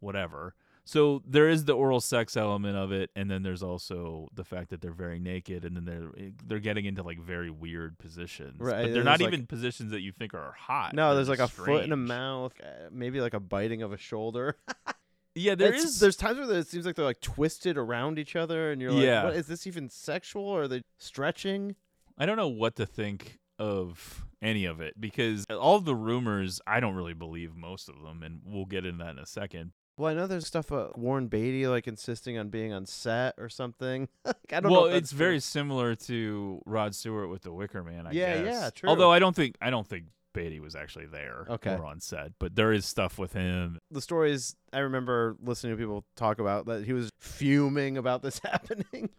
whatever. 0.01 0.55
So 0.85 1.23
there 1.27 1.51
is 1.51 1.67
the 1.67 1.75
oral 1.75 2.01
sex 2.01 2.35
element 2.35 2.77
of 2.77 2.93
it, 2.93 3.11
and 3.15 3.31
then 3.31 3.43
there's 3.43 3.63
also 3.63 4.31
the 4.35 4.43
fact 4.43 4.71
that 4.71 4.81
they're 4.81 4.91
very 4.91 5.19
naked, 5.19 5.67
and 5.67 5.77
then 5.77 5.85
they're 5.85 6.31
they're 6.47 6.59
getting 6.61 6.87
into 6.87 7.03
like 7.03 7.21
very 7.21 7.51
weird 7.51 7.99
positions. 7.99 8.57
Right, 8.59 8.85
but 8.85 8.95
they're 8.95 9.05
not 9.05 9.21
like- 9.21 9.35
even 9.35 9.47
positions 9.47 9.91
that 9.91 10.01
you 10.01 10.13
think 10.13 10.33
are 10.33 10.53
hot. 10.53 10.95
No, 10.95 11.15
there's 11.15 11.29
like 11.29 11.41
a 11.41 11.49
foot 11.49 11.85
and 11.85 11.93
a 11.93 11.97
mouth, 11.97 12.55
uh, 12.63 12.89
maybe 12.91 13.21
like 13.21 13.35
a 13.35 13.41
biting 13.41 13.83
of 13.83 13.93
a 13.93 13.99
shoulder. 13.99 14.57
Yeah, 15.39 15.55
there 15.55 15.69
It's- 15.69 15.85
is. 15.85 16.01
There's 16.01 16.17
times 16.17 16.39
where 16.39 16.59
it 16.59 16.67
seems 16.67 16.87
like 16.87 16.97
they're 16.97 17.05
like 17.05 17.21
twisted 17.21 17.77
around 17.77 18.19
each 18.19 18.37
other, 18.37 18.71
and 18.73 18.81
you're 18.81 18.93
like, 18.93 19.03
Yeah. 19.05 19.25
what, 19.25 19.35
is 19.37 19.47
this 19.47 19.67
even 19.67 19.89
sexual? 19.89 20.45
Or 20.45 20.63
are 20.63 20.69
they 20.69 20.83
stretching? 20.99 21.77
I 22.17 22.27
don't 22.27 22.37
know 22.37 22.49
what 22.49 22.77
to 22.77 22.87
think 22.87 23.39
of 23.59 24.25
any 24.41 24.65
of 24.65 24.81
it 24.81 25.01
because 25.01 25.45
all 25.51 25.81
the 25.81 25.95
rumors, 25.95 26.61
I 26.67 26.81
don't 26.81 26.95
really 26.95 27.15
believe 27.15 27.57
most 27.57 27.89
of 27.89 28.01
them, 28.03 28.23
and 28.23 28.41
we'll 28.45 28.65
get 28.67 28.85
into 28.85 29.05
that 29.05 29.11
in 29.13 29.19
a 29.19 29.27
second. 29.27 29.73
Well, 29.97 30.13
I 30.13 30.15
know 30.15 30.29
there's 30.29 30.47
stuff 30.47 30.71
about 30.71 30.97
Warren 30.97 31.27
Beatty 31.27 31.67
like 31.67 31.89
insisting 31.89 32.39
on 32.39 32.51
being 32.51 32.73
on 32.73 32.87
set 32.87 33.35
or 33.37 33.49
something. 33.49 34.09
like, 34.25 34.37
I 34.53 34.61
don't 34.61 34.71
well, 34.71 34.83
know. 34.83 34.87
it's 34.87 35.11
that's 35.11 35.13
very 35.13 35.41
similar 35.41 35.97
to 35.97 36.63
Rod 36.67 36.95
Stewart 36.95 37.29
with 37.31 37.43
The 37.43 37.53
Wicker 37.53 37.83
Man. 37.83 38.07
I 38.07 38.13
Yeah, 38.13 38.43
guess. 38.43 38.55
yeah, 38.55 38.71
true. 38.71 38.89
Although 38.91 39.11
I 39.11 39.19
don't 39.19 39.35
think 39.35 39.57
I 39.61 39.71
don't 39.71 39.87
think 39.89 40.05
Beatty 40.43 40.61
was 40.61 40.75
actually 40.77 41.07
there 41.07 41.47
Okay. 41.51 41.75
or 41.75 41.85
on 41.85 42.01
set, 42.01 42.33
but 42.39 42.55
there 42.55 42.73
is 42.73 42.87
stuff 42.87 43.19
with 43.19 43.33
him. 43.33 43.79
the 43.91 44.01
stories 44.01 44.55
I 44.73 44.79
remember 44.79 45.37
listening 45.43 45.73
to 45.75 45.77
people 45.79 46.05
talk 46.17 46.39
about 46.39 46.67
that 46.67 46.85
he 46.85 46.93
was 46.93 47.11
fuming 47.19 47.97
about 47.99 48.23
this 48.23 48.41
happening. 48.45 49.11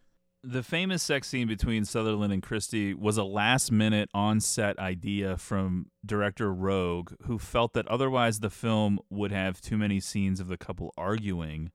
The 0.42 0.64
famous 0.64 1.04
sex 1.04 1.28
scene 1.28 1.48
between 1.50 1.84
Sutherland 1.84 2.32
and 2.32 2.42
Christie 2.42 2.94
was 2.94 3.18
a 3.18 3.26
last 3.26 3.72
minute 3.74 4.10
on 4.14 4.40
set 4.40 4.80
idea 4.80 5.36
from 5.36 5.88
director 6.06 6.54
Roeg, 6.54 7.14
who 7.24 7.38
felt 7.38 7.74
that 7.74 7.86
otherwise 7.90 8.40
the 8.40 8.50
film 8.50 9.00
would 9.10 9.34
have 9.34 9.60
too 9.60 9.78
many 9.78 10.00
scenes 10.00 10.40
of 10.40 10.48
the 10.48 10.56
couple 10.58 10.94
arguing. 10.98 11.72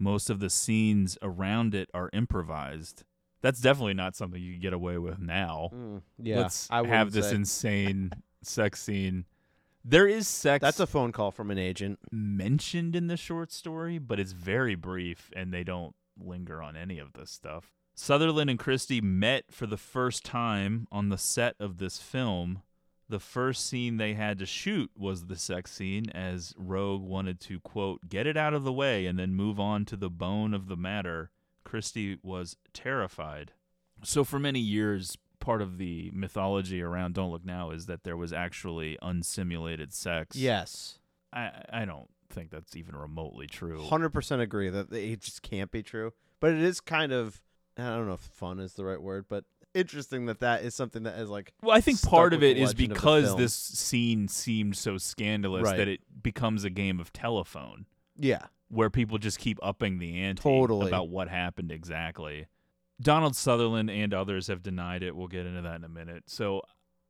Most 0.00 0.30
of 0.30 0.40
the 0.40 0.50
scenes 0.50 1.16
around 1.22 1.74
it 1.76 1.88
are 1.94 2.10
improvised. 2.12 3.04
That's 3.40 3.60
definitely 3.60 3.94
not 3.94 4.16
something 4.16 4.42
you 4.42 4.54
can 4.54 4.60
get 4.62 4.72
away 4.72 4.98
with 4.98 5.20
now. 5.20 5.70
Mm, 5.72 6.02
yeah, 6.20 6.38
Let's 6.40 6.66
I 6.72 6.84
have 6.84 7.12
this 7.12 7.28
say. 7.30 7.36
insane 7.36 8.10
sex 8.42 8.82
scene. 8.82 9.24
There 9.84 10.06
is 10.06 10.28
sex 10.28 10.60
That's 10.60 10.80
a 10.80 10.86
phone 10.86 11.12
call 11.12 11.30
from 11.30 11.50
an 11.50 11.58
agent. 11.58 11.98
mentioned 12.10 12.94
in 12.94 13.06
the 13.06 13.16
short 13.16 13.52
story, 13.52 13.98
but 13.98 14.20
it's 14.20 14.32
very 14.32 14.74
brief 14.74 15.30
and 15.34 15.52
they 15.52 15.64
don't 15.64 15.94
linger 16.18 16.62
on 16.62 16.76
any 16.76 16.98
of 16.98 17.12
this 17.14 17.30
stuff. 17.30 17.72
Sutherland 17.94 18.48
and 18.48 18.58
Christie 18.58 19.00
met 19.00 19.46
for 19.50 19.66
the 19.66 19.76
first 19.76 20.24
time 20.24 20.86
on 20.92 21.08
the 21.08 21.18
set 21.18 21.56
of 21.58 21.78
this 21.78 21.98
film. 21.98 22.62
The 23.08 23.18
first 23.18 23.66
scene 23.66 23.96
they 23.96 24.14
had 24.14 24.38
to 24.38 24.46
shoot 24.46 24.90
was 24.94 25.26
the 25.26 25.36
sex 25.36 25.72
scene, 25.72 26.10
as 26.10 26.52
Roeg 26.52 27.00
wanted 27.00 27.40
to, 27.40 27.58
quote, 27.58 28.08
get 28.08 28.26
it 28.26 28.36
out 28.36 28.54
of 28.54 28.64
the 28.64 28.72
way 28.72 29.06
and 29.06 29.18
then 29.18 29.34
move 29.34 29.58
on 29.58 29.84
to 29.86 29.96
the 29.96 30.10
bone 30.10 30.52
of 30.52 30.68
the 30.68 30.76
matter. 30.76 31.30
Christie 31.64 32.18
was 32.22 32.56
terrified. 32.72 33.52
So, 34.04 34.22
for 34.24 34.38
many 34.38 34.60
years, 34.60 35.16
part 35.40 35.62
of 35.62 35.78
the 35.78 36.10
mythology 36.14 36.82
around 36.82 37.14
Don't 37.14 37.30
Look 37.30 37.44
Now 37.44 37.70
is 37.70 37.86
that 37.86 38.04
there 38.04 38.16
was 38.16 38.32
actually 38.32 38.98
unsimulated 39.02 39.92
sex. 39.92 40.36
Yes, 40.36 40.98
I 41.32 41.62
I 41.72 41.84
don't 41.84 42.08
think 42.30 42.50
that's 42.50 42.76
even 42.76 42.94
remotely 42.96 43.46
true. 43.46 43.82
hundred 43.82 44.10
percent 44.10 44.42
agree 44.42 44.68
that 44.70 44.92
it 44.92 45.20
just 45.20 45.42
can't 45.42 45.70
be 45.70 45.82
true. 45.82 46.12
But 46.40 46.52
it 46.52 46.60
is 46.62 46.80
kind 46.80 47.12
of 47.12 47.40
I 47.76 47.94
don't 47.96 48.06
know 48.06 48.14
if 48.14 48.20
fun 48.20 48.58
is 48.58 48.74
the 48.74 48.84
right 48.84 49.00
word, 49.00 49.26
but 49.28 49.44
interesting 49.74 50.26
that 50.26 50.40
that 50.40 50.62
is 50.64 50.74
something 50.74 51.04
that 51.04 51.18
is 51.18 51.28
like. 51.28 51.52
Well, 51.62 51.76
I 51.76 51.80
think 51.80 52.02
part 52.02 52.32
of 52.34 52.42
it 52.42 52.56
is 52.56 52.70
legend 52.70 52.72
of 52.72 52.88
the 52.88 52.94
because 52.94 53.36
this 53.36 53.54
scene 53.54 54.26
seemed 54.28 54.76
so 54.76 54.98
scandalous 54.98 55.62
Right. 55.64 55.76
that 55.76 55.88
it 55.88 56.00
becomes 56.22 56.64
a 56.64 56.70
game 56.70 56.98
of 57.00 57.12
telephone 57.12 57.86
Yeah, 58.16 58.46
where 58.68 58.90
people 58.90 59.18
just 59.18 59.38
keep 59.38 59.58
upping 59.62 59.98
the 59.98 60.20
ante 60.20 60.42
Totally. 60.42 60.88
about 60.88 61.08
what 61.08 61.28
happened 61.28 61.70
exactly. 61.70 62.46
Donald 63.00 63.36
Sutherland 63.36 63.90
and 63.90 64.12
others 64.12 64.48
have 64.48 64.62
denied 64.62 65.02
it. 65.02 65.14
We'll 65.14 65.28
get 65.28 65.46
into 65.46 65.62
that 65.62 65.76
in 65.76 65.84
a 65.84 65.88
minute. 65.88 66.24
So 66.26 66.62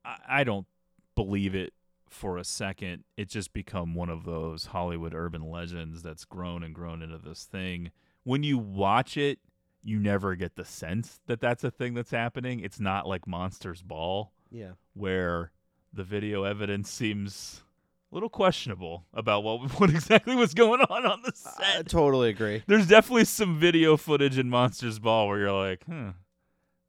I, 0.05 0.17
I 0.27 0.43
don't 0.43 0.67
believe 1.15 1.55
it 1.55 1.73
for 2.09 2.37
a 2.37 2.43
second. 2.43 3.03
It's 3.17 3.33
just 3.33 3.53
become 3.53 3.95
one 3.95 4.09
of 4.09 4.23
those 4.23 4.67
Hollywood 4.67 5.13
urban 5.13 5.49
legends 5.49 6.01
that's 6.01 6.25
grown 6.25 6.63
and 6.63 6.73
grown 6.73 7.01
into 7.01 7.17
this 7.17 7.45
thing. 7.45 7.91
When 8.23 8.43
you 8.43 8.57
watch 8.57 9.17
it, 9.17 9.39
you 9.83 9.99
never 9.99 10.35
get 10.35 10.55
the 10.55 10.65
sense 10.65 11.19
that 11.27 11.39
that's 11.39 11.63
a 11.63 11.71
thing 11.71 11.93
that's 11.93 12.11
happening. 12.11 12.59
It's 12.59 12.79
not 12.79 13.07
like 13.07 13.25
Monsters 13.27 13.81
Ball 13.81 14.31
yeah. 14.51 14.71
where 14.93 15.51
the 15.93 16.03
video 16.03 16.43
evidence 16.43 16.91
seems 16.91 17.63
a 18.11 18.15
little 18.15 18.29
questionable 18.29 19.05
about 19.13 19.43
what 19.43 19.59
what 19.79 19.89
exactly 19.89 20.35
was 20.35 20.53
going 20.53 20.81
on 20.81 21.05
on 21.05 21.21
the 21.23 21.31
set. 21.35 21.79
I 21.79 21.81
totally 21.83 22.29
agree. 22.29 22.63
There's 22.67 22.87
definitely 22.87 23.25
some 23.25 23.59
video 23.59 23.97
footage 23.97 24.37
in 24.37 24.49
Monsters 24.49 24.99
Ball 24.99 25.27
where 25.27 25.39
you're 25.39 25.51
like, 25.51 25.83
"Hmm, 25.85 26.09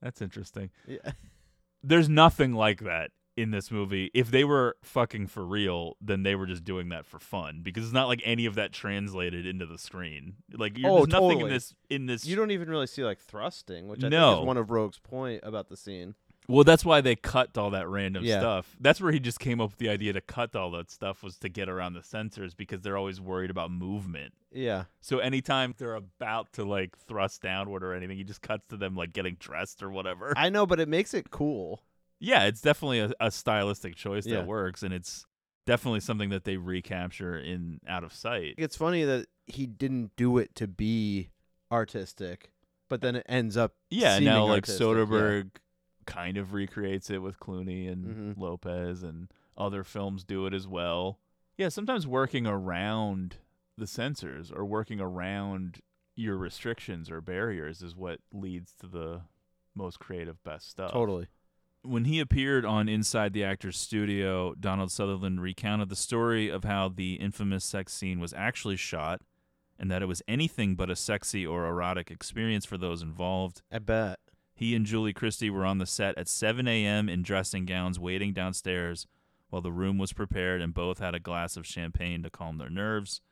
that's 0.01 0.23
interesting." 0.23 0.71
Yeah. 0.87 1.13
There's 1.83 2.09
nothing 2.09 2.53
like 2.55 2.81
that 2.81 3.11
in 3.37 3.53
this 3.53 3.71
movie. 3.71 4.11
If 4.13 4.31
they 4.31 4.45
were 4.45 4.77
fucking 4.83 5.29
for 5.29 5.47
real, 5.47 5.97
then 6.01 6.25
they 6.25 6.35
were 6.35 6.47
just 6.47 6.63
doing 6.63 6.91
that 6.91 7.07
for 7.07 7.19
fun 7.19 7.61
because 7.63 7.85
it's 7.85 7.93
not 7.95 8.07
like 8.07 8.21
any 8.25 8.45
of 8.45 8.55
that 8.57 8.73
translated 8.73 9.47
into 9.47 9.65
the 9.65 9.79
screen. 9.79 10.35
Like 10.53 10.77
you're, 10.77 10.91
Oh, 10.91 10.97
there's 10.97 11.09
nothing 11.09 11.41
in 11.41 11.49
this 11.49 11.75
in 11.89 12.05
this 12.07 12.27
You 12.27 12.37
don't 12.37 12.51
even 12.51 12.69
really 12.69 12.87
see 12.87 13.03
like 13.03 13.19
thrusting, 13.19 13.89
which 13.89 14.05
I 14.05 14.09
No. 14.09 14.33
think 14.33 14.43
is 14.43 14.47
one 14.47 14.57
of 14.59 14.71
Roeg's 14.71 14.99
point 14.99 15.41
about 15.43 15.69
the 15.71 15.77
scene. 15.77 16.15
Well, 16.49 16.65
that's 16.65 16.85
why 16.85 17.01
they 17.01 17.15
cut 17.15 17.57
all 17.57 17.71
that 17.71 17.87
random 17.89 18.25
Yeah. 18.25 18.41
stuff. 18.41 18.75
That's 18.81 19.01
where 19.01 19.13
he 19.13 19.21
just 19.21 19.39
came 19.39 19.61
up 19.61 19.71
with 19.71 19.79
the 19.79 19.89
idea 19.89 20.13
to 20.15 20.21
cut 20.21 20.57
all 20.57 20.73
that 20.73 20.91
stuff 20.91 21.23
was 21.23 21.39
to 21.39 21.49
get 21.49 21.69
around 21.69 21.93
the 21.95 22.03
censors 22.03 22.55
because 22.55 22.81
they're 22.81 22.97
always 22.97 23.21
worried 23.21 23.51
about 23.51 23.71
movement. 23.71 24.35
Yeah, 24.53 24.85
So 25.01 25.19
anytime 25.21 25.75
they're 25.79 25.95
about 25.95 26.53
to 26.55 26.65
like 26.65 26.99
thrust 26.99 27.41
downward 27.43 27.85
or 27.85 27.95
anything, 27.95 28.17
he 28.17 28.25
just 28.25 28.43
cuts 28.43 28.67
to 28.71 28.77
them 28.77 28.97
like 28.97 29.13
getting 29.13 29.37
dressed 29.39 29.81
or 29.81 29.91
whatever. 29.91 30.33
I 30.37 30.49
know, 30.51 30.67
but 30.67 30.81
it 30.81 30.89
makes 30.89 31.15
it 31.15 31.31
cool. 31.31 31.83
yeah, 32.19 32.47
it's 32.47 32.61
definitely 32.61 32.99
a, 32.99 33.13
a 33.21 33.31
stylistic 33.31 33.95
choice 33.95 34.27
Yeah. 34.27 34.39
that 34.39 34.47
works, 34.49 34.83
and 34.83 34.93
it's 34.93 35.25
definitely 35.67 36.01
something 36.01 36.31
that 36.31 36.43
they 36.45 36.57
recapture 36.57 37.39
in 37.39 37.81
Out 37.87 38.03
of 38.03 38.13
Sight. 38.13 38.57
It's 38.59 38.77
funny 38.77 39.05
that 39.05 39.27
he 39.47 39.67
didn't 39.67 40.17
do 40.17 40.37
it 40.39 40.55
to 40.57 40.67
be 40.67 41.31
artistic, 41.71 42.51
but 42.89 43.01
then 43.03 43.17
it 43.17 43.27
ends 43.29 43.57
up. 43.57 43.75
Yeah, 43.89 44.19
now 44.19 44.45
like 44.47 44.65
artistic, 44.65 44.81
yeah. 44.81 45.43
Soderbergh 46.05 46.07
kind 46.07 46.37
of 46.37 46.53
recreates 46.53 47.11
it 47.11 47.19
with 47.23 47.39
Clooney 47.39 47.91
and 47.91 48.35
Mhm. 48.37 48.39
Lopez, 48.41 49.03
and 49.03 49.33
other 49.57 49.85
films 49.85 50.25
do 50.25 50.47
it 50.47 50.55
as 50.55 50.67
well. 50.67 51.19
Yeah, 51.57 51.69
sometimes 51.69 52.07
working 52.07 52.47
around 52.47 53.37
the 53.77 53.87
censors 53.87 54.51
or 54.51 54.65
working 54.65 55.01
around 55.01 55.81
your 56.17 56.37
restrictions 56.37 57.11
or 57.11 57.21
barriers 57.21 57.83
is 57.83 57.95
what 57.97 58.21
leads 58.33 58.73
to 58.75 58.87
the 58.87 59.23
most 59.75 59.99
creative, 59.99 60.43
best 60.43 60.69
stuff. 60.69 60.93
Totally. 60.93 61.29
When 61.83 62.05
he 62.05 62.21
appeared 62.21 62.67
on 62.67 62.89
Inside 62.91 63.33
the 63.33 63.45
Actor's 63.45 63.79
Studio, 63.79 64.55
Donald 64.55 64.91
Sutherland 64.91 65.41
recounted 65.41 65.89
the 65.89 65.97
story 65.97 66.49
of 66.51 66.65
how 66.65 66.89
the 66.91 67.15
infamous 67.15 67.65
sex 67.65 67.93
scene 67.95 68.21
was 68.21 68.35
actually 68.35 68.77
shot 68.77 69.23
and 69.79 69.91
that 69.91 70.03
it 70.03 70.07
was 70.07 70.23
anything 70.29 70.77
but 70.77 70.91
a 70.91 70.97
sexy 70.97 71.47
or 71.47 71.65
erotic 71.67 72.11
experience 72.11 72.67
for 72.67 72.77
those 72.77 73.01
involved. 73.01 73.63
I 73.73 73.79
bet. 73.79 74.19
He 74.61 74.75
and 74.75 74.85
Julie 74.85 75.15
Christie 75.15 75.49
were 75.49 75.65
on 75.65 75.79
the 75.79 75.87
set 75.87 76.19
at 76.19 76.29
7 76.29 76.69
a.m. 76.69 77.09
in 77.09 77.23
dressing 77.23 77.65
gowns 77.65 77.99
waiting 77.99 78.35
downstairs 78.35 79.07
while 79.49 79.63
the 79.63 79.73
room 79.73 79.97
was 79.97 80.13
prepared 80.13 80.61
and 80.61 80.75
both 80.75 80.99
had 80.99 81.15
a 81.15 81.19
glass 81.19 81.57
of 81.57 81.67
champagne 81.67 82.23
to 82.25 82.29
calm 82.29 82.59
their 82.59 82.69
nerves. 82.69 83.23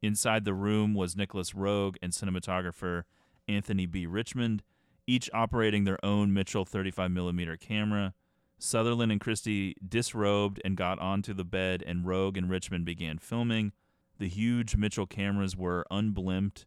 Inside 0.00 0.46
the 0.46 0.54
room 0.54 0.94
was 0.94 1.18
Nicolas 1.18 1.52
Roeg 1.52 1.96
and 2.00 2.12
cinematographer 2.12 3.02
Anthony 3.46 3.84
B. 3.84 4.06
Richmond, 4.06 4.62
each 5.06 5.28
operating 5.34 5.84
their 5.84 6.02
own 6.02 6.32
Mitchell 6.32 6.64
35mm 6.64 7.60
camera. 7.60 8.14
Sutherland 8.58 9.12
and 9.12 9.20
Christie 9.20 9.76
disrobed 9.86 10.62
and 10.64 10.78
got 10.78 10.98
onto 10.98 11.34
the 11.34 11.44
bed, 11.44 11.84
and 11.86 12.06
Roeg 12.06 12.38
and 12.38 12.48
Richmond 12.48 12.86
began 12.86 13.18
filming. 13.18 13.72
The 14.18 14.28
huge 14.28 14.76
Mitchell 14.76 15.06
cameras 15.06 15.54
were 15.54 15.84
unblimped, 15.90 16.64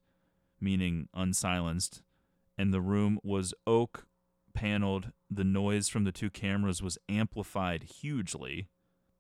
meaning 0.61 1.09
unsilenced, 1.16 2.03
and 2.58 2.74
the 2.74 2.82
room 2.82 3.20
was 3.24 3.54
oak 3.66 4.06
paneled. 4.54 5.12
The 5.30 5.43
noise 5.43 5.88
from 5.89 6.04
the 6.04 6.12
two 6.12 6.30
cameras 6.30 6.82
was 6.82 6.97
amplified 7.10 7.84
hugely. 7.84 8.68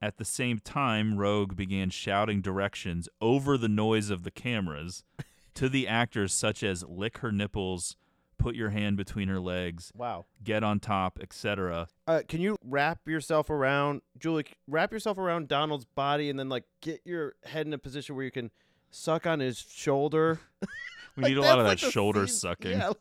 At 0.01 0.17
the 0.17 0.25
same 0.25 0.59
time, 0.59 1.13
Roeg 1.15 1.55
began 1.55 1.89
shouting 1.89 2.41
directions 2.41 3.07
over 3.21 3.57
the 3.57 3.69
noise 3.69 4.09
of 4.09 4.23
the 4.23 4.31
cameras 4.31 5.03
to 5.55 5.69
the 5.69 5.87
actors, 5.87 6.33
such 6.33 6.61
as 6.61 6.83
lick 6.83 7.19
her 7.19 7.31
nipples, 7.31 7.95
put 8.37 8.53
your 8.53 8.71
hand 8.71 8.97
between 8.97 9.29
her 9.29 9.39
legs, 9.39 9.91
Wow. 9.95 10.25
get 10.43 10.61
on 10.63 10.81
top, 10.81 11.19
etc. 11.21 11.87
Uh, 12.05 12.21
can 12.27 12.41
you 12.41 12.57
wrap 12.65 13.07
yourself 13.07 13.49
around 13.49 14.01
Julie? 14.19 14.45
Wrap 14.67 14.91
yourself 14.91 15.17
around 15.17 15.47
Donald's 15.47 15.85
body 15.85 16.29
and 16.29 16.37
then 16.37 16.49
like 16.49 16.65
get 16.81 16.99
your 17.05 17.35
head 17.45 17.65
in 17.65 17.71
a 17.73 17.77
position 17.77 18.15
where 18.15 18.25
you 18.25 18.31
can 18.31 18.51
suck 18.91 19.25
on 19.25 19.39
his 19.39 19.57
shoulder. 19.57 20.39
We 21.15 21.21
Like, 21.23 21.29
need 21.29 21.37
a 21.37 21.41
lot 21.41 21.59
of 21.59 21.65
like 21.67 21.79
that 21.79 21.91
shoulder 21.91 22.25
sucking. 22.25 22.71
Yeah. 22.71 22.91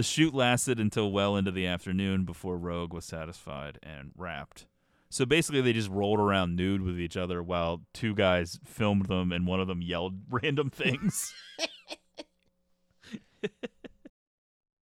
The 0.00 0.04
shoot 0.04 0.32
lasted 0.32 0.80
until 0.80 1.12
well 1.12 1.36
into 1.36 1.50
the 1.50 1.66
afternoon 1.66 2.24
before 2.24 2.56
Roeg 2.56 2.88
was 2.90 3.04
satisfied 3.04 3.78
and 3.82 4.12
wrapped. 4.16 4.64
So 5.10 5.26
basically, 5.26 5.60
they 5.60 5.74
just 5.74 5.90
rolled 5.90 6.18
around 6.18 6.56
nude 6.56 6.80
with 6.80 6.98
each 6.98 7.18
other 7.18 7.42
while 7.42 7.82
two 7.92 8.14
guys 8.14 8.58
filmed 8.64 9.08
them 9.08 9.30
and 9.30 9.46
one 9.46 9.60
of 9.60 9.68
them 9.68 9.82
yelled 9.82 10.14
random 10.30 10.70
things. 10.70 11.34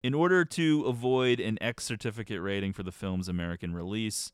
In 0.04 0.14
order 0.14 0.44
to 0.44 0.84
avoid 0.84 1.40
an 1.40 1.58
X 1.62 1.86
certificate 1.86 2.42
rating 2.42 2.74
for 2.74 2.84
the 2.84 2.92
film's 2.92 3.30
American 3.30 3.74
release, 3.74 4.34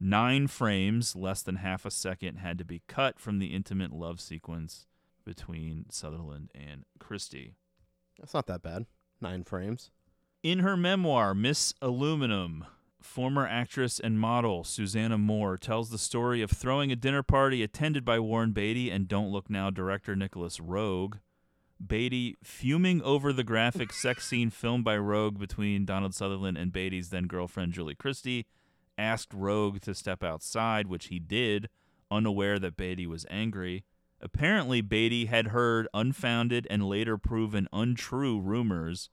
nine 0.00 0.46
frames, 0.46 1.14
less 1.14 1.42
than 1.42 1.56
half 1.56 1.84
a 1.84 1.90
second, 1.90 2.36
had 2.36 2.56
to 2.56 2.64
be 2.64 2.80
cut 2.88 3.20
from 3.20 3.40
the 3.40 3.48
intimate 3.48 3.92
love 3.92 4.22
sequence 4.22 4.86
between 5.22 5.84
Sutherland 5.90 6.50
and 6.54 6.86
Christie. 6.98 7.56
That's 8.18 8.32
not 8.32 8.46
that 8.46 8.62
bad. 8.62 8.86
Nine 9.20 9.44
frames. 9.44 9.90
In 10.44 10.58
her 10.58 10.76
memoir, 10.76 11.34
Miss 11.34 11.72
Aluminum, 11.80 12.66
former 13.00 13.46
actress 13.46 13.98
and 13.98 14.20
model 14.20 14.62
Susanna 14.62 15.16
Moore 15.16 15.56
tells 15.56 15.88
the 15.88 15.96
story 15.96 16.42
of 16.42 16.50
throwing 16.50 16.92
a 16.92 16.96
dinner 16.96 17.22
party 17.22 17.62
attended 17.62 18.04
by 18.04 18.18
Warren 18.18 18.52
Beatty 18.52 18.90
and 18.90 19.08
Don't 19.08 19.32
Look 19.32 19.48
Now 19.48 19.70
director 19.70 20.14
Nicolas 20.14 20.58
Roeg. 20.58 21.18
Beatty, 21.84 22.36
fuming 22.44 23.00
over 23.00 23.32
the 23.32 23.42
graphic 23.42 23.90
sex 23.94 24.28
scene 24.28 24.50
filmed 24.50 24.84
by 24.84 24.98
Roeg 24.98 25.38
between 25.38 25.86
Donald 25.86 26.14
Sutherland 26.14 26.58
and 26.58 26.74
Beatty's 26.74 27.08
then 27.08 27.24
girlfriend 27.24 27.72
Julie 27.72 27.94
Christie, 27.94 28.44
asked 28.98 29.30
Roeg 29.30 29.80
to 29.80 29.94
step 29.94 30.22
outside, 30.22 30.88
which 30.88 31.06
he 31.06 31.18
did, 31.18 31.70
unaware 32.10 32.58
that 32.58 32.76
Beatty 32.76 33.06
was 33.06 33.24
angry. 33.30 33.84
Apparently, 34.20 34.82
Beatty 34.82 35.24
had 35.24 35.48
heard 35.48 35.88
unfounded 35.94 36.66
and 36.68 36.86
later 36.86 37.16
proven 37.16 37.66
untrue 37.72 38.38
rumors 38.38 39.08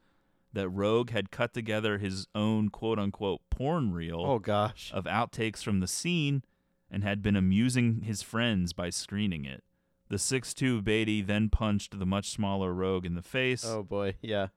that 0.54 0.68
Roeg 0.70 1.10
had 1.12 1.32
cut 1.32 1.54
together 1.54 1.97
his 1.97 2.28
own 2.36 2.70
quote 2.70 2.99
unquote 2.99 3.41
porn 3.49 3.91
reel 3.93 4.22
Oh 4.26 4.39
gosh. 4.39 4.91
of 4.93 5.06
outtakes 5.06 5.64
from 5.64 5.80
the 5.80 5.88
scene 5.88 6.43
and 6.89 7.04
had 7.04 7.22
been 7.22 7.36
amusing 7.36 8.02
his 8.02 8.22
friends 8.22 8.74
by 8.74 8.89
screening 8.89 9.45
it. 9.45 9.64
The 10.10 10.18
6'2 10.18 10.84
Beatty 10.84 11.22
then 11.22 11.49
punched 11.49 11.97
the 11.97 12.06
much 12.06 12.30
smaller 12.32 12.74
Roeg 12.74 13.06
in 13.06 13.16
the 13.16 13.22
face. 13.22 13.64
Oh 13.66 13.82
boy. 13.84 14.16
Yeah. 14.22 14.47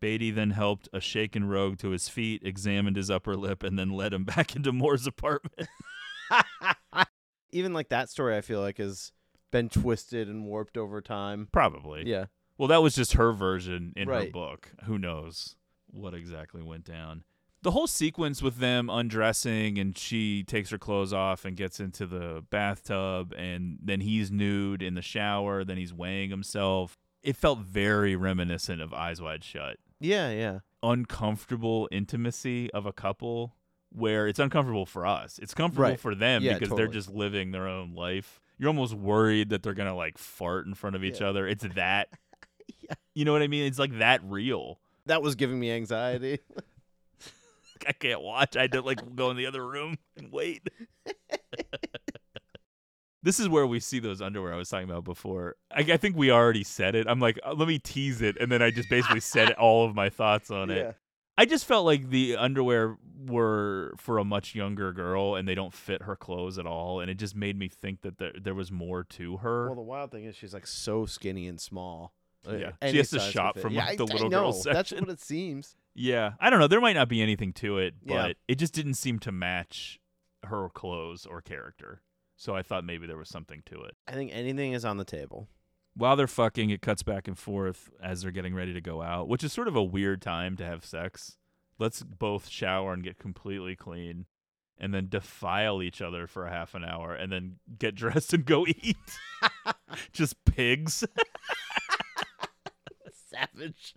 Beatty 0.00 0.30
then 0.32 0.50
helped 0.50 0.88
a 0.92 1.00
shaken 1.00 1.44
Roeg 1.44 1.78
to 1.78 1.90
his 1.90 2.08
feet, 2.08 2.42
examined 2.44 2.96
his 2.96 3.10
upper 3.10 3.36
lip, 3.36 3.62
and 3.62 3.78
then 3.78 3.90
led 3.90 4.12
him 4.12 4.24
back 4.36 4.56
into 4.56 4.72
Moore's 4.72 5.06
apartment. 5.06 5.68
Even 7.52 7.72
like 7.72 7.88
that 7.90 8.10
story, 8.10 8.36
I 8.36 8.40
feel 8.40 8.60
like 8.60 8.78
has 8.78 9.12
been 9.52 9.68
twisted 9.68 10.28
and 10.28 10.44
warped 10.44 10.76
over 10.76 11.00
time. 11.00 11.48
Probably. 11.52 12.02
Yeah. 12.06 12.26
Well, 12.58 12.68
that 12.68 12.82
was 12.82 12.94
just 12.94 13.14
her 13.14 13.32
version 13.32 13.92
in 13.96 14.08
her 14.08 14.26
book. 14.30 14.72
Who 14.84 14.98
knows 14.98 15.56
what 15.90 16.14
exactly 16.14 16.62
went 16.62 16.84
down? 16.84 17.24
The 17.62 17.70
whole 17.72 17.86
sequence 17.86 18.42
with 18.42 18.58
them 18.58 18.88
undressing 18.88 19.78
and 19.78 19.96
she 19.96 20.44
takes 20.44 20.70
her 20.70 20.78
clothes 20.78 21.12
off 21.12 21.44
and 21.44 21.56
gets 21.56 21.80
into 21.80 22.06
the 22.06 22.44
bathtub 22.50 23.34
and 23.36 23.78
then 23.82 24.00
he's 24.00 24.30
nude 24.30 24.82
in 24.82 24.94
the 24.94 25.02
shower, 25.02 25.64
then 25.64 25.76
he's 25.76 25.92
weighing 25.92 26.30
himself. 26.30 26.96
It 27.22 27.34
felt 27.34 27.58
very 27.60 28.14
reminiscent 28.14 28.80
of 28.80 28.92
Eyes 28.94 29.20
Wide 29.20 29.42
Shut. 29.42 29.78
Yeah. 29.98 30.30
Yeah. 30.30 30.58
Uncomfortable 31.10 31.88
intimacy 31.90 32.70
of 32.72 32.86
a 32.86 32.92
couple 32.92 33.54
where 33.90 34.26
it's 34.28 34.38
uncomfortable 34.38 34.86
for 34.86 35.06
us. 35.06 35.38
It's 35.42 35.54
comfortable 35.54 35.88
Right. 35.90 36.00
for 36.00 36.14
them 36.14 36.42
Yeah, 36.42 36.58
because 36.58 36.76
they're 36.76 36.86
just 36.88 37.08
living 37.10 37.50
their 37.52 37.66
own 37.66 37.94
life. 37.94 38.40
You're 38.58 38.68
almost 38.68 38.94
worried 38.94 39.48
that 39.50 39.62
they're 39.62 39.74
going 39.74 39.88
to 39.88 39.94
like 39.94 40.18
fart 40.18 40.66
in 40.66 40.74
front 40.74 40.96
of 40.96 41.02
each 41.04 41.20
Yeah. 41.20 41.28
other. 41.28 41.46
It's 41.48 41.66
that 41.74 42.08
Yeah. 42.88 42.94
you 43.14 43.24
know 43.24 43.32
what 43.32 43.42
I 43.42 43.48
mean? 43.48 43.64
It's 43.64 43.78
like 43.78 43.98
that 43.98 44.20
real. 44.24 44.78
That 45.06 45.22
was 45.22 45.34
giving 45.34 45.58
me 45.58 45.70
anxiety. 45.70 46.40
I 47.86 47.92
can't 47.92 48.22
watch. 48.22 48.56
I 48.56 48.62
had 48.62 48.72
to 48.72 48.82
like 48.82 49.14
go 49.14 49.30
in 49.30 49.36
the 49.36 49.46
other 49.46 49.66
room 49.66 49.98
and 50.16 50.32
wait. 50.32 50.68
this 53.22 53.38
is 53.38 53.48
where 53.48 53.66
we 53.66 53.80
see 53.80 53.98
those 53.98 54.22
underwear 54.22 54.52
I 54.52 54.56
was 54.56 54.68
talking 54.68 54.88
about 54.88 55.04
before. 55.04 55.56
I, 55.70 55.80
I 55.80 55.96
think 55.96 56.16
we 56.16 56.30
already 56.30 56.64
said 56.64 56.94
it. 56.94 57.06
I'm 57.08 57.20
like, 57.20 57.38
uh, 57.44 57.54
let 57.54 57.68
me 57.68 57.78
tease 57.78 58.22
it, 58.22 58.36
and 58.40 58.50
then 58.50 58.62
I 58.62 58.70
just 58.70 58.88
basically 58.88 59.20
said 59.20 59.52
all 59.52 59.84
of 59.84 59.94
my 59.94 60.08
thoughts 60.08 60.50
on 60.50 60.70
yeah. 60.70 60.76
it. 60.76 60.96
I 61.38 61.44
just 61.44 61.66
felt 61.66 61.84
like 61.84 62.08
the 62.08 62.36
underwear 62.36 62.96
were 63.26 63.94
for 63.98 64.18
a 64.18 64.24
much 64.24 64.54
younger 64.54 64.92
girl, 64.92 65.34
and 65.34 65.46
they 65.46 65.54
don't 65.54 65.74
fit 65.74 66.02
her 66.02 66.16
clothes 66.16 66.58
at 66.58 66.66
all, 66.66 67.00
and 67.00 67.10
it 67.10 67.18
just 67.18 67.36
made 67.36 67.58
me 67.58 67.68
think 67.68 68.00
that 68.02 68.18
there 68.18 68.32
there 68.40 68.54
was 68.54 68.72
more 68.72 69.04
to 69.04 69.38
her. 69.38 69.66
Well, 69.66 69.74
the 69.74 69.82
wild 69.82 70.12
thing 70.12 70.24
is 70.24 70.34
she's 70.34 70.54
like 70.54 70.66
so 70.66 71.04
skinny 71.04 71.46
and 71.46 71.60
small. 71.60 72.14
Uh, 72.48 72.56
Yeah. 72.56 72.70
She 72.82 72.88
any 72.88 72.98
has 72.98 73.10
to 73.10 73.20
shop 73.20 73.58
from, 73.58 73.72
yeah, 73.74 73.86
like, 73.86 73.98
the 73.98 74.04
I 74.06 74.12
little 74.12 74.30
know. 74.30 74.52
girl 74.52 74.62
That's 74.64 74.92
what 74.92 75.08
it 75.08 75.20
seems. 75.20 75.76
Yeah, 75.94 76.32
I 76.40 76.50
don't 76.50 76.58
know. 76.60 76.66
There 76.68 76.80
might 76.80 76.92
not 76.94 77.08
be 77.08 77.22
anything 77.22 77.52
to 77.54 77.78
it, 77.78 77.94
but 78.04 78.14
Yeah. 78.14 78.32
it 78.48 78.56
just 78.56 78.74
didn't 78.74 78.94
seem 78.94 79.18
to 79.20 79.32
match 79.32 79.98
her 80.44 80.68
clothes 80.68 81.26
or 81.26 81.40
character. 81.40 82.02
So 82.36 82.54
I 82.54 82.62
thought 82.62 82.84
maybe 82.84 83.06
there 83.06 83.16
was 83.16 83.30
something 83.30 83.62
to 83.66 83.82
it. 83.82 83.96
I 84.06 84.12
think 84.12 84.30
anything 84.34 84.72
is 84.74 84.84
on 84.84 84.98
the 84.98 85.04
table. 85.06 85.48
While 85.94 86.14
they're 86.16 86.26
fucking, 86.26 86.68
it 86.68 86.82
cuts 86.82 87.02
back 87.02 87.26
and 87.26 87.38
forth 87.38 87.90
as 88.02 88.20
they're 88.20 88.30
getting 88.30 88.54
ready 88.54 88.74
to 88.74 88.82
go 88.82 89.00
out, 89.00 89.26
which 89.28 89.42
is 89.42 89.52
sort 89.54 89.68
of 89.68 89.74
a 89.76 89.82
weird 89.82 90.20
time 90.20 90.54
to 90.58 90.64
have 90.66 90.84
sex. 90.84 91.38
Let's 91.78 92.02
both 92.02 92.48
shower 92.48 92.92
and 92.92 93.02
get 93.02 93.18
completely 93.18 93.74
clean 93.74 94.26
and 94.78 94.92
then 94.92 95.08
defile 95.08 95.82
each 95.82 96.02
other 96.02 96.26
for 96.26 96.44
a 96.46 96.50
half 96.50 96.74
an 96.74 96.84
hour 96.84 97.14
and 97.14 97.32
then 97.32 97.56
get 97.78 97.94
dressed 98.02 98.34
and 98.34 98.44
go 98.44 98.66
eat. 98.66 98.96
just 100.12 100.44
pigs. 100.44 101.02
Savage. 103.36 103.94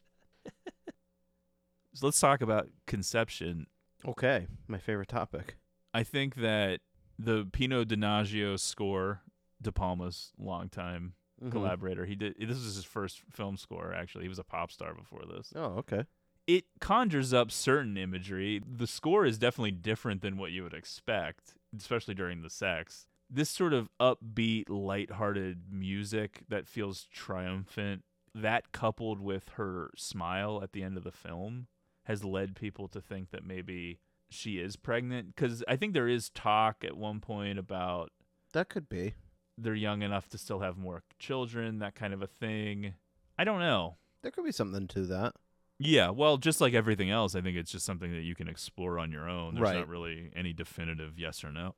So 1.94 2.06
let's 2.08 2.20
talk 2.20 2.42
about 2.42 2.68
conception. 2.86 3.68
Okay, 4.06 4.48
my 4.68 4.78
favorite 4.78 5.10
topic. 5.10 5.58
I 5.94 6.04
think 6.04 6.36
that 6.36 6.82
the 7.18 7.48
Pino 7.52 7.84
Donaggio 7.84 8.60
score, 8.60 9.22
De 9.62 9.72
Palma's 9.72 10.32
longtime 10.38 11.14
Mhm. 11.42 11.52
collaborator, 11.52 12.06
he 12.06 12.16
did. 12.16 12.36
This 12.40 12.58
is 12.58 12.76
his 12.76 12.86
first 12.86 13.22
film 13.32 13.58
score. 13.58 13.94
Actually, 13.94 14.26
he 14.26 14.30
was 14.30 14.40
a 14.40 14.44
pop 14.44 14.72
star 14.72 14.94
before 14.94 15.24
this. 15.26 15.52
Oh, 15.56 15.78
okay. 15.80 16.06
It 16.48 16.66
conjures 16.80 17.34
up 17.34 17.52
certain 17.52 17.98
imagery. 17.98 18.62
The 18.66 18.88
score 18.88 19.26
is 19.26 19.38
definitely 19.38 19.72
different 19.72 20.22
than 20.22 20.38
what 20.38 20.52
you 20.52 20.64
would 20.64 20.74
expect, 20.74 21.56
especially 21.76 22.14
during 22.14 22.42
the 22.42 22.50
sex. 22.50 23.08
This 23.30 23.50
sort 23.50 23.74
of 23.74 23.90
upbeat, 24.00 24.70
lighthearted 24.70 25.72
music 25.72 26.44
that 26.50 26.68
feels 26.68 27.06
triumphant, 27.06 28.04
that 28.42 28.72
coupled 28.72 29.20
with 29.20 29.50
her 29.56 29.92
smile 29.96 30.62
at 30.64 30.72
the 30.74 30.84
end 30.84 30.98
of 30.98 31.04
the 31.04 31.12
film, 31.12 31.68
has 32.06 32.24
led 32.24 32.56
people 32.56 32.88
to 32.90 33.02
think 33.02 33.32
that 33.32 33.44
maybe 33.46 34.00
she 34.30 34.60
is 34.60 34.76
pregnant. 34.76 35.36
Because 35.36 35.64
I 35.68 35.76
think 35.76 35.94
there 35.94 36.08
is 36.08 36.30
talk 36.30 36.84
at 36.84 36.98
one 36.98 37.20
point 37.20 37.58
about 37.60 38.12
That 38.54 38.70
could 38.70 38.90
be. 38.90 39.14
they're 39.58 39.76
young 39.76 40.02
enough 40.02 40.28
to 40.30 40.38
still 40.38 40.60
have 40.60 40.78
more 40.78 41.04
children, 41.20 41.80
that 41.80 41.96
kind 41.96 42.14
of 42.14 42.22
a 42.22 42.28
thing. 42.28 42.94
I 43.38 43.44
don't 43.44 43.60
know. 43.60 43.98
There 44.22 44.32
could 44.32 44.46
be 44.46 44.52
something 44.52 44.88
to 44.90 45.06
that. 45.08 45.34
Yeah, 45.82 46.10
well, 46.10 46.38
just 46.38 46.60
like 46.60 46.74
everything 46.74 47.10
else, 47.10 47.36
I 47.36 47.42
think 47.42 47.56
it's 47.56 47.72
just 47.72 47.86
something 47.86 48.12
that 48.12 48.24
you 48.24 48.36
can 48.36 48.50
explore 48.50 49.00
on 49.00 49.12
your 49.14 49.30
own. 49.30 49.56
There's 49.56 49.64
Right. 49.64 49.78
not 49.78 49.88
really 49.88 50.30
any 50.36 50.52
definitive 50.52 51.18
yes 51.18 51.42
or 51.44 51.52
no. 51.54 51.76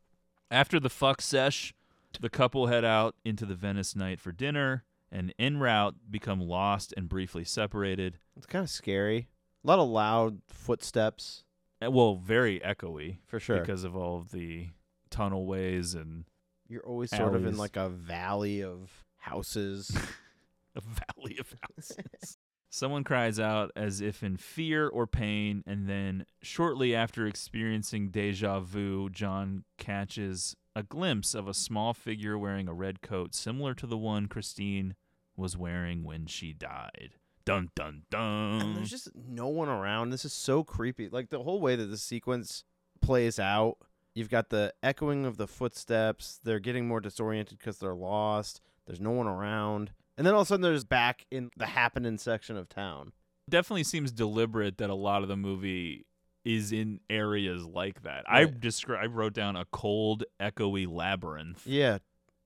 After 0.49 0.79
the 0.79 0.89
fuck 0.89 1.21
sesh, 1.21 1.73
the 2.19 2.29
couple 2.29 2.65
head 2.67 2.83
out 2.83 3.15
into 3.23 3.45
the 3.45 3.53
Venice 3.55 3.95
night 3.95 4.19
for 4.19 4.31
dinner, 4.31 4.83
and 5.11 5.33
en 5.37 5.57
route 5.57 5.95
become 6.09 6.39
lost 6.39 6.93
and 6.95 7.09
briefly 7.09 7.43
separated. 7.43 8.17
It's 8.37 8.45
kind 8.45 8.63
of 8.63 8.69
scary. 8.69 9.27
A 9.63 9.67
lot 9.67 9.79
of 9.79 9.89
loud 9.89 10.41
footsteps. 10.47 11.43
Uh, 11.83 11.91
Well, 11.91 12.15
very 12.15 12.59
echoey 12.61 13.17
For 13.27 13.39
sure. 13.39 13.59
because 13.59 13.83
of 13.83 13.95
all 13.95 14.17
of 14.19 14.31
the 14.31 14.69
tunnel 15.09 15.45
ways 15.45 15.93
and 15.93 16.25
You're 16.67 16.85
always 16.85 17.09
sort 17.09 17.35
of 17.35 17.45
in 17.45 17.57
like 17.57 17.75
a 17.75 17.89
valley 17.89 18.63
of 18.63 18.89
houses. 19.17 19.89
a 20.75 20.81
valley 20.81 21.37
of 21.39 21.53
houses. 21.61 22.37
Someone 22.69 23.03
cries 23.03 23.37
out 23.37 23.69
as 23.75 23.99
if 23.99 24.23
in 24.23 24.37
fear 24.37 24.87
or 24.87 25.05
pain, 25.05 25.61
and 25.67 25.89
then 25.89 26.25
shortly 26.41 26.95
after 26.95 27.27
experiencing 27.27 28.11
deja 28.11 28.61
vu, 28.61 29.09
John 29.09 29.65
catches 29.77 30.55
a 30.73 30.81
glimpse 30.81 31.33
of 31.35 31.49
a 31.49 31.53
small 31.53 31.93
figure 31.93 32.37
wearing 32.37 32.69
a 32.69 32.73
red 32.73 33.01
coat 33.01 33.35
similar 33.35 33.73
to 33.73 33.85
the 33.85 33.97
one 33.97 34.27
Christine 34.27 34.95
was 35.35 35.57
wearing 35.57 36.03
when 36.03 36.25
she 36.27 36.53
died. 36.53 37.15
Dun 37.43 37.69
dun 37.75 37.87
and 37.87 38.03
dun. 38.11 38.73
there's 38.75 38.89
just 38.91 39.09
no 39.15 39.47
one 39.47 39.67
around. 39.69 40.11
This 40.11 40.25
is 40.25 40.33
so 40.33 40.63
creepy. 40.63 41.09
Like 41.09 41.29
the 41.29 41.41
whole 41.43 41.59
way 41.59 41.75
that 41.75 41.85
the 41.85 41.97
sequence 41.97 42.63
plays 43.01 43.39
out, 43.39 43.77
you've 44.13 44.29
got 44.29 44.49
the 44.49 44.73
echoing 44.83 45.25
of 45.25 45.37
the 45.37 45.47
footsteps. 45.47 46.39
They're 46.43 46.59
getting 46.59 46.87
more 46.87 46.99
disoriented 46.99 47.57
because 47.57 47.79
they're 47.79 47.95
lost. 47.95 48.61
There's 48.85 48.99
no 49.01 49.11
one 49.11 49.27
around. 49.27 49.91
And 50.17 50.27
then 50.27 50.35
all 50.35 50.41
of 50.41 50.47
a 50.47 50.49
sudden, 50.49 50.61
there's 50.61 50.83
back 50.83 51.25
in 51.31 51.49
the 51.57 51.65
happening 51.67 52.17
section 52.19 52.57
of 52.57 52.69
town. 52.69 53.11
Definitely 53.49 53.85
seems 53.85 54.11
deliberate 54.11 54.77
that 54.77 54.91
a 54.91 54.95
lot 54.95 55.23
of 55.23 55.27
the 55.29 55.37
movie 55.37 56.05
is 56.45 56.71
in 56.71 56.99
areas 57.09 57.65
like 57.65 58.03
that. 58.03 58.23
I 58.29 58.43
Right. 58.43 58.59
descri- 58.59 58.99
I 59.01 59.05
wrote 59.07 59.33
down 59.33 59.55
a 59.55 59.65
cold, 59.65 60.25
echoey 60.39 60.87
labyrinth. 60.87 61.65
Yeah, 61.65 61.97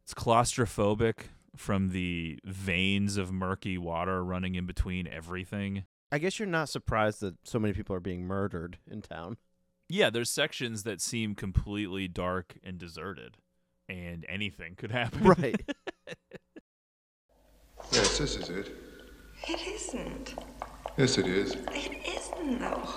It's 0.04 0.14
claustrophobic 0.14 1.16
from 1.56 1.90
the 1.90 2.40
veins 2.44 3.18
of 3.18 3.32
murky 3.32 3.78
water 3.78 4.24
running 4.24 4.56
in 4.56 4.66
between 4.66 5.08
everything. 5.08 5.86
I 6.12 6.18
guess 6.20 6.40
you're 6.40 6.48
not 6.48 6.70
surprised 6.70 7.22
that 7.22 7.36
so 7.44 7.60
many 7.60 7.74
people 7.74 7.96
are 7.96 8.00
being 8.00 8.24
murdered 8.26 8.78
in 8.90 9.02
town. 9.02 9.38
Yeah, 9.90 10.10
there's 10.10 10.30
sections 10.30 10.84
that 10.84 11.02
seem 11.02 11.36
completely 11.36 12.08
dark 12.08 12.56
and 12.64 12.78
deserted, 12.78 13.38
and 13.88 14.26
anything 14.30 14.76
could 14.76 14.92
happen. 14.92 15.24
Right. 15.24 15.62
Yes, 17.92 18.18
this 18.18 18.36
is 18.36 18.50
it. 18.50 18.76
It 19.48 19.60
isn't. 19.68 20.34
Yes, 20.98 21.18
it 21.18 21.28
is. 21.28 21.52
It 21.72 22.02
isn't, 22.08 22.60
though. 22.60 22.90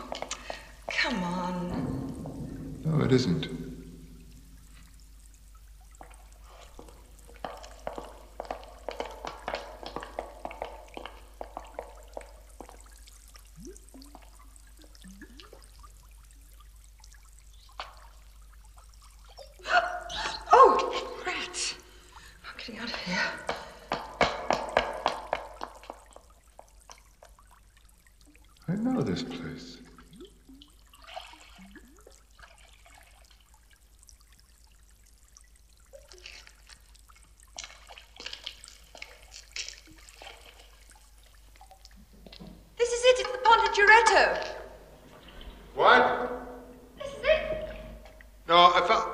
Come 0.88 1.22
on. 1.24 2.80
No, 2.84 3.04
it 3.04 3.12
isn't. 3.12 3.48
Oh, 20.52 21.04
rats. 21.26 21.74
I'm 22.44 22.58
getting 22.58 22.78
out 22.78 22.88
of 22.88 22.96
here. 22.96 23.18
I 28.70 28.74
know 28.74 29.00
this 29.00 29.22
place. 29.22 29.78
This 42.76 42.88
is 42.92 43.04
it. 43.04 43.20
It's 43.20 43.32
the 43.32 43.38
Ponte 43.38 43.74
Giretto. 43.74 44.46
What? 45.74 46.30
This 46.98 47.08
is 47.08 47.24
it. 47.24 47.68
No, 48.46 48.56
I 48.74 48.86
found. 48.86 49.04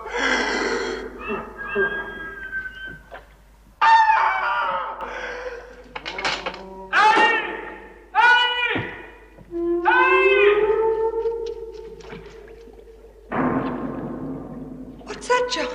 What's 15.07 15.29
that, 15.29 15.49
John? 15.53 15.69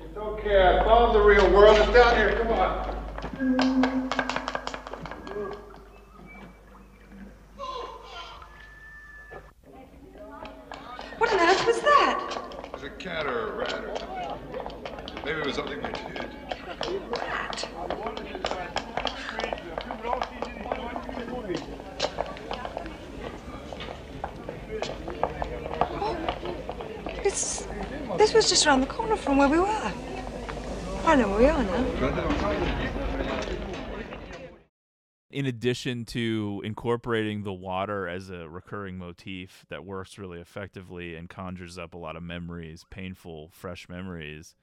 It's 0.00 0.16
okay, 0.16 0.78
I 0.78 0.84
found 0.84 1.14
the 1.14 1.20
real 1.20 1.50
world. 1.52 1.76
It's 1.78 1.92
down 1.92 2.16
here. 2.16 2.38
Come 2.38 2.52
on. 2.52 3.98
What 11.18 11.32
on 11.32 11.40
earth 11.40 11.66
was 11.66 11.80
that? 11.80 12.38
It 12.64 12.72
was 12.72 12.82
a 12.84 12.90
cat 12.90 13.26
or 13.26 13.48
a 13.48 13.52
rat 13.56 13.84
or 13.84 13.96
something. 13.98 15.24
Maybe 15.24 15.40
it 15.40 15.46
was 15.46 15.56
something 15.56 15.80
they 15.80 15.92
did. 15.92 16.30
Rat. 17.10 17.68
This, 27.22 27.66
this 28.16 28.32
was 28.50 28.58
just 28.58 28.66
around 28.66 28.80
the 28.80 28.86
corner 28.86 29.14
from 29.14 29.36
where 29.36 29.48
we 29.48 29.58
were. 29.58 29.92
I 31.04 31.16
know 31.16 31.28
where 31.28 31.38
we 31.38 31.46
are 31.46 31.62
now. 31.62 31.84
In 35.30 35.44
addition 35.44 36.06
to 36.06 36.62
incorporating 36.64 37.42
the 37.42 37.52
water 37.52 38.08
as 38.08 38.30
a 38.30 38.48
recurring 38.48 38.96
motif 38.96 39.66
that 39.68 39.84
works 39.84 40.16
really 40.16 40.40
effectively 40.40 41.14
and 41.14 41.28
conjures 41.28 41.76
up 41.76 41.92
a 41.92 41.98
lot 41.98 42.16
of 42.16 42.22
memories, 42.22 42.86
painful, 42.88 43.50
fresh 43.52 43.86
memories, 43.86 44.54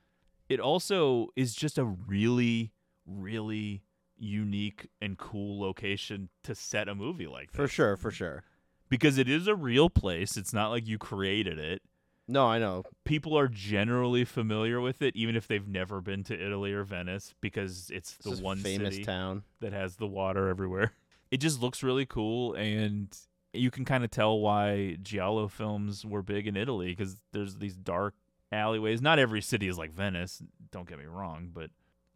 it 0.49 0.59
also 0.59 1.27
is 1.36 1.53
just 1.53 1.77
a 1.77 1.86
really, 1.86 2.71
really 3.05 3.83
unique 4.17 4.88
and 4.99 5.19
cool 5.19 5.59
location 5.59 6.29
to 6.41 6.55
set 6.55 6.89
a 6.89 6.95
movie 6.95 7.27
like 7.27 7.51
this. 7.51 7.57
For 7.57 7.67
sure, 7.67 7.97
for 7.97 8.09
sure. 8.09 8.43
Because 8.89 9.19
it 9.19 9.29
is 9.29 9.47
a 9.47 9.55
real 9.55 9.91
place. 9.91 10.38
It's 10.38 10.53
not 10.53 10.69
like 10.69 10.88
you 10.88 10.97
created 10.97 11.59
it. 11.59 11.83
No, 12.28 12.47
I 12.47 12.57
know. 12.57 12.84
People 13.03 13.38
are 13.38 13.47
generally 13.47 14.26
familiar 14.26 14.82
with 14.82 15.01
it, 15.01 15.15
even 15.15 15.36
if 15.36 15.47
they've 15.47 15.67
never 15.67 16.01
been 16.01 16.23
to 16.23 16.34
Italy 16.34 16.73
or 16.73 16.84
Venice, 16.84 17.36
because 17.39 17.91
it's 17.93 18.17
the 18.17 18.32
one 18.32 18.57
famous 18.57 18.95
city 18.95 19.05
town. 19.05 19.43
that 19.59 19.73
has 19.73 19.97
the 19.97 20.07
water 20.07 20.47
everywhere. 20.49 20.91
It 21.32 21.38
just 21.38 21.59
looks 21.59 21.82
really 21.82 22.05
cool, 22.05 22.53
and 22.53 23.09
you 23.51 23.71
can 23.71 23.84
kind 23.84 24.03
of 24.03 24.11
tell 24.11 24.39
why 24.39 24.95
giallo 25.01 25.47
films 25.47 26.05
were 26.05 26.21
big 26.21 26.45
in 26.47 26.55
Italy 26.55 26.89
because 26.89 27.17
there's 27.34 27.57
these 27.57 27.76
dark 27.76 28.13
alleyways. 28.51 29.01
Not 29.01 29.17
every 29.17 29.41
city 29.41 29.67
is 29.67 29.78
like 29.78 29.91
Venice. 29.91 30.43
Don't 30.71 30.88
get 30.88 30.99
me 30.99 31.05
wrong, 31.05 31.49
but 31.51 31.71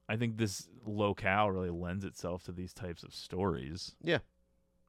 I 0.07 0.15
think 0.15 0.37
this 0.37 0.69
locale 0.85 1.49
really 1.49 1.71
lends 1.71 2.05
itself 2.05 2.43
to 2.43 2.51
these 2.51 2.71
types 2.71 3.03
of 3.03 3.13
stories. 3.13 3.95
Yeah. 4.01 4.19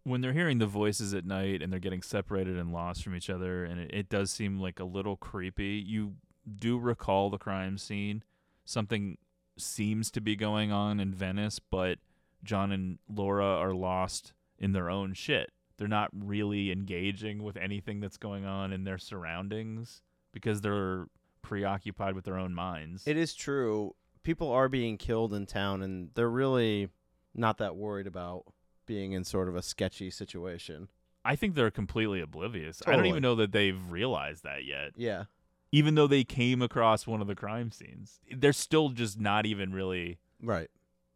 When 0.04 0.20
they're 0.20 0.32
hearing 0.32 0.58
the 0.58 0.66
voices 0.66 1.12
at 1.12 1.26
night 1.26 1.62
and 1.62 1.72
they're 1.72 1.80
getting 1.80 2.02
separated 2.02 2.56
and 2.56 2.72
lost 2.72 3.04
from 3.04 3.14
each 3.14 3.28
other, 3.28 3.64
and 3.64 3.80
it, 3.80 3.90
it 3.92 4.08
does 4.08 4.30
seem 4.30 4.58
like 4.58 4.80
a 4.80 4.84
little 4.84 5.16
creepy, 5.16 5.82
you 5.86 6.14
do 6.58 6.78
recall 6.78 7.30
the 7.30 7.38
crime 7.38 7.76
scene. 7.78 8.22
Something 8.64 9.18
seems 9.58 10.10
to 10.12 10.20
be 10.20 10.36
going 10.36 10.72
on 10.72 11.00
in 11.00 11.12
Venice, 11.12 11.58
but 11.58 11.98
John 12.42 12.72
and 12.72 12.98
Laura 13.08 13.44
are 13.44 13.74
lost 13.74 14.32
in 14.58 14.72
their 14.72 14.88
own 14.90 15.12
shit. 15.12 15.52
They're 15.76 15.88
not 15.88 16.10
really 16.14 16.70
engaging 16.70 17.42
with 17.42 17.56
anything 17.56 18.00
that's 18.00 18.16
going 18.16 18.44
on 18.44 18.72
in 18.72 18.84
their 18.84 18.98
surroundings 18.98 20.02
because 20.32 20.60
they're 20.60 21.06
preoccupied 21.42 22.14
with 22.14 22.24
their 22.24 22.38
own 22.38 22.54
minds. 22.54 23.06
It 23.06 23.16
is 23.16 23.34
true. 23.34 23.94
People 24.22 24.50
are 24.50 24.68
being 24.68 24.98
killed 24.98 25.32
in 25.32 25.46
town, 25.46 25.82
and 25.82 26.10
they're 26.14 26.30
really 26.30 26.88
not 27.34 27.58
that 27.58 27.76
worried 27.76 28.06
about 28.06 28.44
being 28.90 29.12
in 29.12 29.22
sort 29.22 29.46
of 29.48 29.54
a 29.54 29.62
sketchy 29.62 30.10
situation. 30.10 30.88
I 31.24 31.36
think 31.36 31.54
they're 31.54 31.70
completely 31.70 32.20
oblivious. 32.20 32.82
I 32.84 32.96
don't 32.96 33.06
even 33.06 33.22
know 33.22 33.36
that 33.36 33.52
they've 33.52 33.80
realized 33.88 34.42
that 34.42 34.64
yet. 34.64 34.94
Yeah. 34.96 35.24
Even 35.70 35.94
though 35.94 36.08
they 36.08 36.24
came 36.24 36.60
across 36.60 37.06
one 37.06 37.20
of 37.20 37.28
the 37.28 37.36
crime 37.36 37.70
scenes, 37.70 38.18
they're 38.36 38.52
still 38.52 38.88
just 38.88 39.20
not 39.20 39.46
even 39.46 39.72
really 39.72 40.18
Right. 40.42 40.68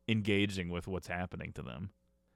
engaging 0.06 0.68
with 0.68 0.86
what's 0.86 1.08
happening 1.08 1.52
to 1.54 1.62
them. 1.62 1.90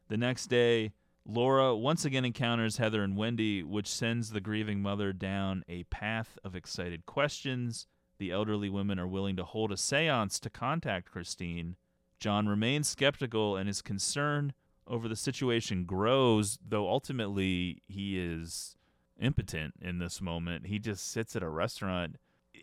The 0.08 0.16
next 0.16 0.48
day, 0.48 0.90
Laura 1.24 1.76
once 1.76 2.04
again 2.04 2.24
encounters 2.24 2.78
Heather 2.78 3.04
and 3.04 3.16
Wendy, 3.16 3.62
which 3.62 3.86
sends 3.86 4.30
the 4.30 4.40
grieving 4.40 4.82
mother 4.82 5.12
down 5.12 5.62
a 5.68 5.84
path 5.84 6.36
of 6.42 6.56
excited 6.56 7.06
questions. 7.06 7.86
The 8.18 8.32
elderly 8.32 8.70
women 8.70 8.98
are 8.98 9.06
willing 9.06 9.36
to 9.36 9.44
hold 9.44 9.70
a 9.70 9.76
seance 9.76 10.40
to 10.40 10.50
contact 10.50 11.12
Christine. 11.12 11.76
John 12.18 12.48
remains 12.48 12.88
skeptical, 12.88 13.56
and 13.56 13.68
is 13.68 13.82
concern 13.82 14.52
over 14.88 15.06
the 15.08 15.16
situation 15.16 15.84
grows, 15.84 16.58
though 16.66 16.88
ultimately 16.88 17.82
he 17.86 18.18
is 18.18 18.74
impotent 19.20 19.74
in 19.80 19.98
this 19.98 20.20
moment. 20.20 20.66
He 20.66 20.78
just 20.78 21.10
sits 21.10 21.36
at 21.36 21.42
a 21.42 21.48
restaurant. 21.48 22.16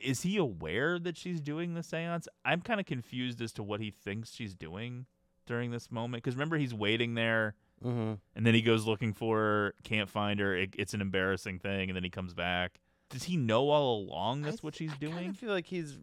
is 0.03 0.23
he 0.23 0.35
aware 0.37 0.99
that 0.99 1.17
she's 1.17 1.39
doing 1.39 1.73
the 1.73 1.83
seance? 1.83 2.27
I'm 2.43 2.61
kind 2.61 2.79
of 2.79 2.85
confused 2.85 3.41
as 3.41 3.53
to 3.53 3.63
what 3.63 3.79
he 3.79 3.91
thinks 3.91 4.31
she's 4.33 4.55
doing 4.55 5.05
during 5.45 5.71
this 5.71 5.89
moment. 5.91 6.23
Because 6.23 6.35
remember, 6.35 6.57
he's 6.57 6.73
waiting 6.73 7.13
there 7.15 7.55
Mm-hmm. 7.83 8.13
and 8.35 8.45
then 8.47 8.53
he 8.53 8.61
goes 8.61 8.85
looking 8.87 9.11
for 9.13 9.37
her, 9.37 9.73
can't 9.83 10.09
find 10.09 10.39
her. 10.39 10.55
It, 10.55 10.75
it's 10.77 10.93
an 10.93 11.01
embarrassing 11.01 11.59
thing, 11.59 11.89
and 11.89 11.95
then 11.95 12.05
he 12.05 12.09
comes 12.09 12.33
back. 12.33 12.79
Does 13.09 13.23
he 13.23 13.35
know 13.35 13.69
all 13.69 13.99
along 13.99 14.43
that's 14.43 14.63
what 14.63 14.75
she's 14.75 14.93
I 14.93 14.95
doing? 14.95 15.29
I 15.29 15.33
feel 15.33 15.49
like 15.51 15.67
he's 15.67 15.97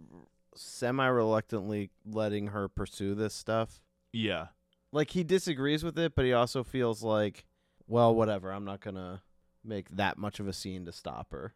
semi 0.55 1.07
reluctantly 1.07 1.91
letting 2.05 2.49
her 2.49 2.69
pursue 2.69 3.15
this 3.15 3.33
stuff. 3.35 3.81
Yeah. 4.13 4.49
Like 4.93 5.11
he 5.11 5.25
disagrees 5.25 5.83
with 5.83 5.99
it, 5.99 6.15
but 6.15 6.25
he 6.25 6.33
also 6.33 6.63
feels 6.63 7.03
like, 7.03 7.47
well, 7.87 8.15
whatever. 8.15 8.53
I'm 8.53 8.65
not 8.65 8.81
gonna 8.81 9.23
make 9.65 9.89
that 9.91 10.19
much 10.19 10.39
of 10.39 10.47
a 10.47 10.53
scene 10.53 10.85
to 10.85 10.93
stop 10.93 11.33
her. 11.33 11.55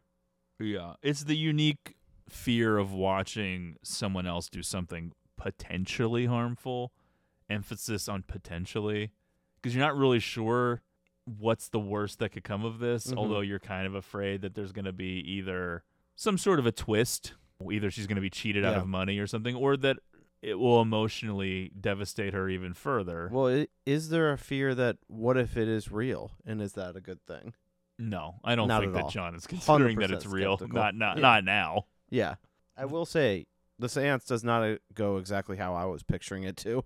Yeah. 0.59 0.93
It's 1.03 1.23
the 1.25 1.37
unique 1.37 1.95
fear 2.27 2.77
of 2.77 2.91
watching 2.91 3.77
someone 3.83 4.25
else 4.25 4.49
do 4.49 4.63
something 4.63 5.13
potentially 5.37 6.25
harmful, 6.25 6.91
emphasis 7.49 8.09
on 8.09 8.23
potentially, 8.23 9.11
because 9.55 9.75
you're 9.75 9.85
not 9.85 9.95
really 9.95 10.19
sure 10.19 10.81
what's 11.25 11.69
the 11.69 11.79
worst 11.79 12.19
that 12.19 12.29
could 12.29 12.43
come 12.43 12.65
of 12.65 12.79
this, 12.79 13.07
Mhm. 13.11 13.17
although 13.17 13.41
you're 13.41 13.59
kind 13.59 13.85
of 13.85 13.93
afraid 13.93 14.41
that 14.41 14.55
there's 14.55 14.71
going 14.71 14.85
to 14.85 14.93
be 14.93 15.19
either 15.19 15.83
some 16.15 16.37
sort 16.37 16.57
of 16.57 16.65
a 16.65 16.71
twist, 16.71 17.33
either 17.71 17.91
she's 17.91 18.07
going 18.07 18.15
to 18.15 18.21
be 18.21 18.29
cheated 18.29 18.65
out 18.65 18.77
of 18.77 18.87
money 18.87 19.19
or 19.19 19.27
something, 19.27 19.53
or 19.55 19.77
that 19.77 19.97
it 20.41 20.55
will 20.55 20.81
emotionally 20.81 21.71
devastate 21.79 22.33
her 22.33 22.47
even 22.49 22.73
further. 22.73 23.29
Well, 23.31 23.65
is 23.85 24.09
there 24.09 24.31
a 24.31 24.37
fear 24.37 24.75
that 24.75 24.97
what 25.07 25.37
if 25.37 25.57
it 25.57 25.67
is 25.67 25.91
real, 25.91 26.31
and 26.45 26.61
is 26.61 26.73
that 26.73 26.95
a 26.95 27.01
good 27.01 27.21
thing? 27.25 27.53
No, 27.99 28.35
I 28.43 28.55
don't 28.55 28.67
Not 28.67 28.81
think 28.81 28.93
that 28.93 29.03
all. 29.05 29.09
John 29.09 29.33
is 29.35 29.47
considering 29.47 29.97
that 29.99 30.11
it's 30.11 30.25
real. 30.25 30.57
skeptical. 30.57 30.75
Not 30.81 30.95
not 30.95 31.17
Yeah. 31.17 31.21
not 31.21 31.43
now. 31.43 31.85
Yeah, 32.09 32.35
I 32.77 32.85
will 32.85 33.05
say 33.05 33.47
the 33.79 33.89
seance 33.89 34.25
does 34.25 34.43
not 34.43 34.63
uh, 34.63 34.77
go 34.93 35.17
exactly 35.17 35.57
how 35.57 35.73
I 35.73 35.85
was 35.85 36.03
picturing 36.03 36.43
it 36.43 36.57
to. 36.57 36.83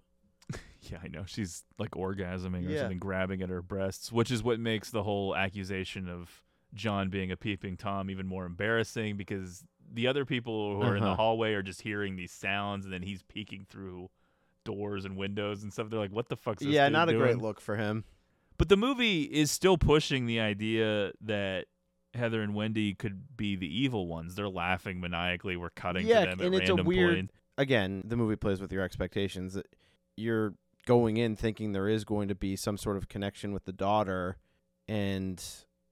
Yeah, 0.89 0.97
I 1.04 1.10
know. 1.10 1.26
She's 1.28 1.64
like 1.78 1.91
orgasming 1.91 2.66
or 2.66 2.72
Yeah. 2.72 2.80
something, 2.80 2.97
grabbing 2.97 3.43
at 3.43 3.49
her 3.49 3.62
breasts, 3.62 4.12
which 4.12 4.32
is 4.32 4.41
what 4.41 4.60
makes 4.60 4.89
the 4.89 5.04
whole 5.04 5.36
accusation 5.36 6.10
of 6.10 6.41
John 6.74 7.10
being 7.12 7.32
a 7.32 7.38
peeping 7.38 7.78
Tom 7.78 8.10
even 8.10 8.26
more 8.26 8.47
embarrassing 8.47 9.16
because 9.16 9.64
the 9.93 10.07
other 10.07 10.25
people 10.25 10.75
who 10.75 10.81
are 10.83 10.95
in 10.95 11.01
the 11.01 11.07
Uh-huh. 11.09 11.15
hallway 11.15 11.53
are 11.53 11.61
just 11.63 11.81
hearing 11.81 12.15
these 12.15 12.31
sounds 12.31 12.85
and 12.85 12.93
then 12.93 13.01
he's 13.01 13.23
peeking 13.23 13.65
through 13.69 14.09
doors 14.63 15.05
and 15.05 15.17
windows 15.17 15.63
and 15.63 15.73
stuff. 15.73 15.89
They're 15.89 15.99
like, 15.99 16.11
what 16.11 16.29
the 16.29 16.35
fuck's 16.37 16.61
this 16.63 16.69
yeah, 16.69 16.87
not 16.89 17.09
a 17.09 17.13
great 17.13 17.37
look 17.37 17.59
for 17.59 17.75
him. 17.75 18.03
But 18.57 18.69
the 18.69 18.77
movie 18.77 19.23
is 19.23 19.49
still 19.51 19.77
pushing 19.77 20.27
the 20.27 20.39
idea 20.39 21.11
that 21.21 21.65
Heather 22.13 22.41
and 22.41 22.53
Wendy 22.53 22.93
could 22.93 23.35
be 23.37 23.55
the 23.55 23.65
evil 23.67 24.05
ones. 24.07 24.35
They're 24.35 24.49
laughing 24.49 24.99
maniacally. 24.99 25.55
We're 25.57 25.69
cutting 25.71 26.05
yeah, 26.05 26.25
to 26.25 26.35
them 26.35 26.45
and 26.45 26.55
at 26.55 26.61
it's 26.61 26.69
a 26.69 26.75
weird. 26.75 27.15
point. 27.15 27.31
Again, 27.57 28.03
the 28.05 28.15
movie 28.15 28.35
plays 28.35 28.61
with 28.61 28.71
your 28.71 28.83
expectations. 28.83 29.53
That 29.55 29.65
You're 30.15 30.53
going 30.85 31.17
in 31.17 31.35
thinking 31.35 31.71
there 31.71 31.87
is 31.87 32.03
going 32.03 32.27
to 32.27 32.35
be 32.35 32.55
some 32.55 32.77
sort 32.77 32.97
of 32.97 33.07
connection 33.07 33.53
with 33.53 33.65
the 33.65 33.71
daughter, 33.73 34.37
and 34.87 35.37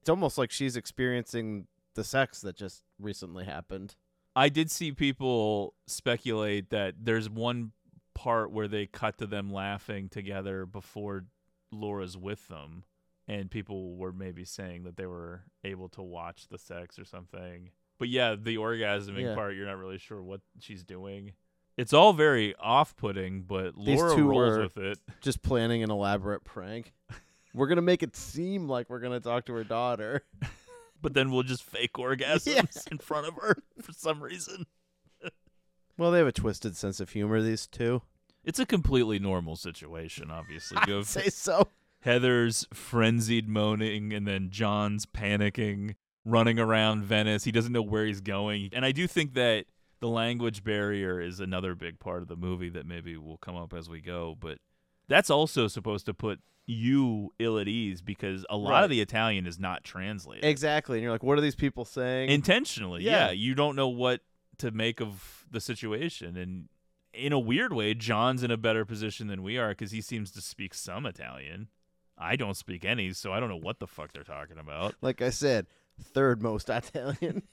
it's 0.01 0.09
almost 0.09 0.37
like 0.37 0.51
she's 0.51 0.75
experiencing 0.75 1.67
the 1.99 2.03
sex 2.05 2.39
that 2.41 2.55
just 2.55 2.81
recently 2.97 3.43
happened. 3.43 3.95
I 4.33 4.47
did 4.47 4.71
see 4.71 4.93
people 4.93 5.73
speculate 5.85 6.69
that 6.69 6.95
there's 6.97 7.29
one 7.29 7.73
part 8.15 8.51
where 8.51 8.69
they 8.69 8.85
cut 8.85 9.17
to 9.17 9.27
them 9.27 9.51
laughing 9.51 10.07
together 10.07 10.65
before 10.65 11.25
Laura's 11.73 12.15
with 12.15 12.47
them, 12.47 12.85
and 13.27 13.51
people 13.51 13.97
were 13.97 14.13
maybe 14.13 14.45
saying 14.45 14.83
that 14.83 14.95
they 14.95 15.05
were 15.07 15.43
able 15.65 15.89
to 15.89 16.01
watch 16.01 16.47
the 16.49 16.57
sex 16.57 16.97
or 16.97 17.03
something. 17.03 17.71
But 17.97 18.07
yeah, 18.07 18.35
the 18.41 18.55
orgasming 18.55 19.23
Yeah. 19.23 19.35
part, 19.35 19.55
you're 19.55 19.67
not 19.67 19.77
really 19.77 19.97
sure 19.97 20.23
what 20.23 20.39
she's 20.61 20.85
doing. 20.85 21.33
It's 21.75 21.91
all 21.91 22.13
very 22.13 22.55
off-putting, 22.55 23.41
but 23.41 23.75
These 23.75 23.99
Laura 23.99 24.21
rolls 24.23 24.57
with 24.57 24.77
it. 24.77 24.99
just 25.19 25.41
planning 25.41 25.83
an 25.83 25.91
elaborate 25.91 26.45
prank. 26.45 26.93
We're 27.53 27.67
gonna 27.67 27.81
make 27.81 28.03
it 28.03 28.15
seem 28.15 28.69
like 28.69 28.89
we're 28.89 28.99
gonna 28.99 29.19
talk 29.19 29.45
to 29.47 29.53
her 29.53 29.63
daughter. 29.63 30.21
But 31.01 31.13
then 31.13 31.31
we'll 31.31 31.43
just 31.43 31.63
fake 31.63 31.93
orgasms 31.93 32.87
in 32.91 32.97
front 32.97 33.27
of 33.27 33.35
her 33.35 33.57
for 33.81 33.93
some 33.93 34.21
reason. 34.21 34.65
Well, 35.97 36.11
they 36.11 36.19
have 36.19 36.27
a 36.27 36.31
twisted 36.31 36.77
sense 36.77 36.99
of 36.99 37.09
humor. 37.09 37.41
These 37.41 37.67
two. 37.67 38.01
It's 38.43 38.59
a 38.59 38.65
completely 38.65 39.19
normal 39.19 39.55
situation, 39.55 40.31
obviously. 40.31 40.77
You 40.87 40.99
I'd 40.99 41.05
say 41.05 41.29
so. 41.29 41.67
Heather's 42.01 42.65
frenzied 42.73 43.49
moaning, 43.49 44.13
and 44.13 44.25
then 44.25 44.49
John's 44.49 45.05
panicking, 45.05 45.95
running 46.23 46.57
around 46.57 47.03
Venice. 47.03 47.43
He 47.43 47.51
doesn't 47.51 47.73
know 47.73 47.81
where 47.81 48.05
he's 48.05 48.21
going. 48.21 48.69
And 48.71 48.85
I 48.85 48.93
do 48.93 49.07
think 49.07 49.33
that 49.33 49.65
the 49.99 50.07
language 50.07 50.63
barrier 50.63 51.19
is 51.19 51.41
another 51.41 51.75
big 51.75 51.99
part 51.99 52.21
of 52.21 52.29
the 52.29 52.37
movie 52.37 52.69
that 52.69 52.85
maybe 52.85 53.17
will 53.17 53.37
come 53.37 53.57
up 53.57 53.73
as 53.73 53.89
we 53.89 53.99
go. 53.99 54.37
But 54.39 54.59
that's 55.09 55.29
also 55.29 55.67
supposed 55.67 56.05
to 56.05 56.13
put 56.13 56.39
you 56.69 57.33
ill 57.39 57.57
at 57.57 57.67
ease 57.67 57.99
because 58.01 58.45
a 58.49 58.55
lot 58.55 58.69
Right. 58.71 58.83
of 58.83 58.89
the 58.91 59.01
Italian 59.01 59.47
is 59.47 59.57
not 59.59 59.83
translated. 59.83 60.45
Exactly. 60.45 60.97
And 60.99 61.03
you're 61.03 61.11
like, 61.11 61.23
what 61.23 61.35
are 61.37 61.41
these 61.41 61.55
people 61.55 61.83
saying? 61.83 62.29
Intentionally, 62.29 63.03
Yeah. 63.03 63.25
yeah. 63.27 63.31
You 63.31 63.55
don't 63.55 63.75
know 63.75 63.87
what 63.87 64.21
to 64.59 64.69
make 64.69 65.01
of 65.01 65.45
the 65.49 65.59
situation. 65.59 66.37
And 66.37 66.69
in 67.11 67.33
a 67.33 67.39
weird 67.39 67.73
way, 67.73 67.95
John's 67.95 68.43
in 68.43 68.51
a 68.51 68.57
better 68.57 68.85
position 68.85 69.25
than 69.27 69.41
we 69.41 69.57
are 69.57 69.69
because 69.69 69.89
he 69.91 70.01
seems 70.01 70.29
to 70.33 70.41
speak 70.41 70.75
some 70.75 71.07
Italian. 71.07 71.69
I 72.17 72.35
don't 72.35 72.55
speak 72.55 72.85
any, 72.85 73.13
so 73.13 73.33
I 73.33 73.39
don't 73.39 73.49
know 73.49 73.55
what 73.57 73.79
the 73.79 73.87
fuck 73.87 74.11
they're 74.13 74.23
talking 74.23 74.59
about. 74.59 74.93
like 75.01 75.21
I 75.23 75.31
said, 75.31 75.65
third 75.99 76.43
most 76.43 76.69
Italian. 76.69 77.43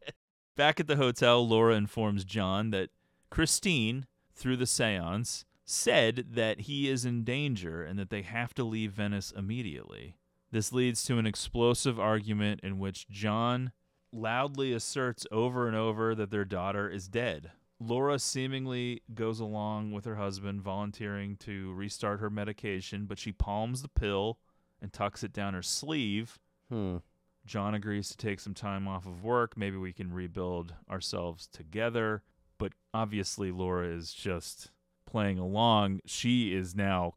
Back 0.56 0.80
at 0.80 0.86
the 0.86 0.96
hotel, 0.96 1.46
Laura 1.46 1.74
informs 1.76 2.24
John 2.24 2.70
that 2.70 2.88
Christine, 3.30 4.06
through 4.34 4.56
the 4.56 4.66
seance, 4.66 5.44
said 5.64 6.26
that 6.32 6.62
he 6.62 6.88
is 6.88 7.04
in 7.04 7.24
danger 7.24 7.82
and 7.84 7.98
that 7.98 8.10
they 8.10 8.22
have 8.22 8.54
to 8.54 8.64
leave 8.64 8.92
Venice 8.92 9.32
immediately. 9.36 10.16
This 10.50 10.72
leads 10.72 11.04
to 11.04 11.18
an 11.18 11.26
explosive 11.26 11.98
argument 11.98 12.60
in 12.62 12.78
which 12.78 13.08
John 13.08 13.72
loudly 14.12 14.72
asserts 14.72 15.26
over 15.32 15.66
and 15.66 15.76
over 15.76 16.14
that 16.14 16.30
their 16.30 16.44
daughter 16.44 16.88
is 16.88 17.08
dead. 17.08 17.52
Laura 17.80 18.18
seemingly 18.18 19.02
goes 19.14 19.40
along 19.40 19.92
with 19.92 20.04
her 20.04 20.16
husband, 20.16 20.62
volunteering 20.62 21.36
to 21.36 21.72
restart 21.72 22.20
her 22.20 22.30
medication, 22.30 23.06
but 23.06 23.18
she 23.18 23.32
palms 23.32 23.82
the 23.82 23.88
pill 23.88 24.38
and 24.80 24.92
tucks 24.92 25.24
it 25.24 25.32
down 25.32 25.54
her 25.54 25.62
sleeve. 25.62 26.38
hmm. 26.68 26.98
John 27.44 27.74
agrees 27.74 28.08
to 28.10 28.16
take 28.16 28.38
some 28.38 28.54
time 28.54 28.86
off 28.86 29.04
of 29.04 29.24
work. 29.24 29.56
Maybe 29.56 29.76
we 29.76 29.92
can 29.92 30.12
rebuild 30.12 30.74
ourselves 30.88 31.48
together. 31.48 32.22
But 32.56 32.72
obviously, 32.94 33.50
Laura 33.50 33.88
is 33.88 34.12
just 34.12 34.70
playing 35.12 35.38
along. 35.38 36.00
She 36.06 36.54
is 36.54 36.74
now 36.74 37.14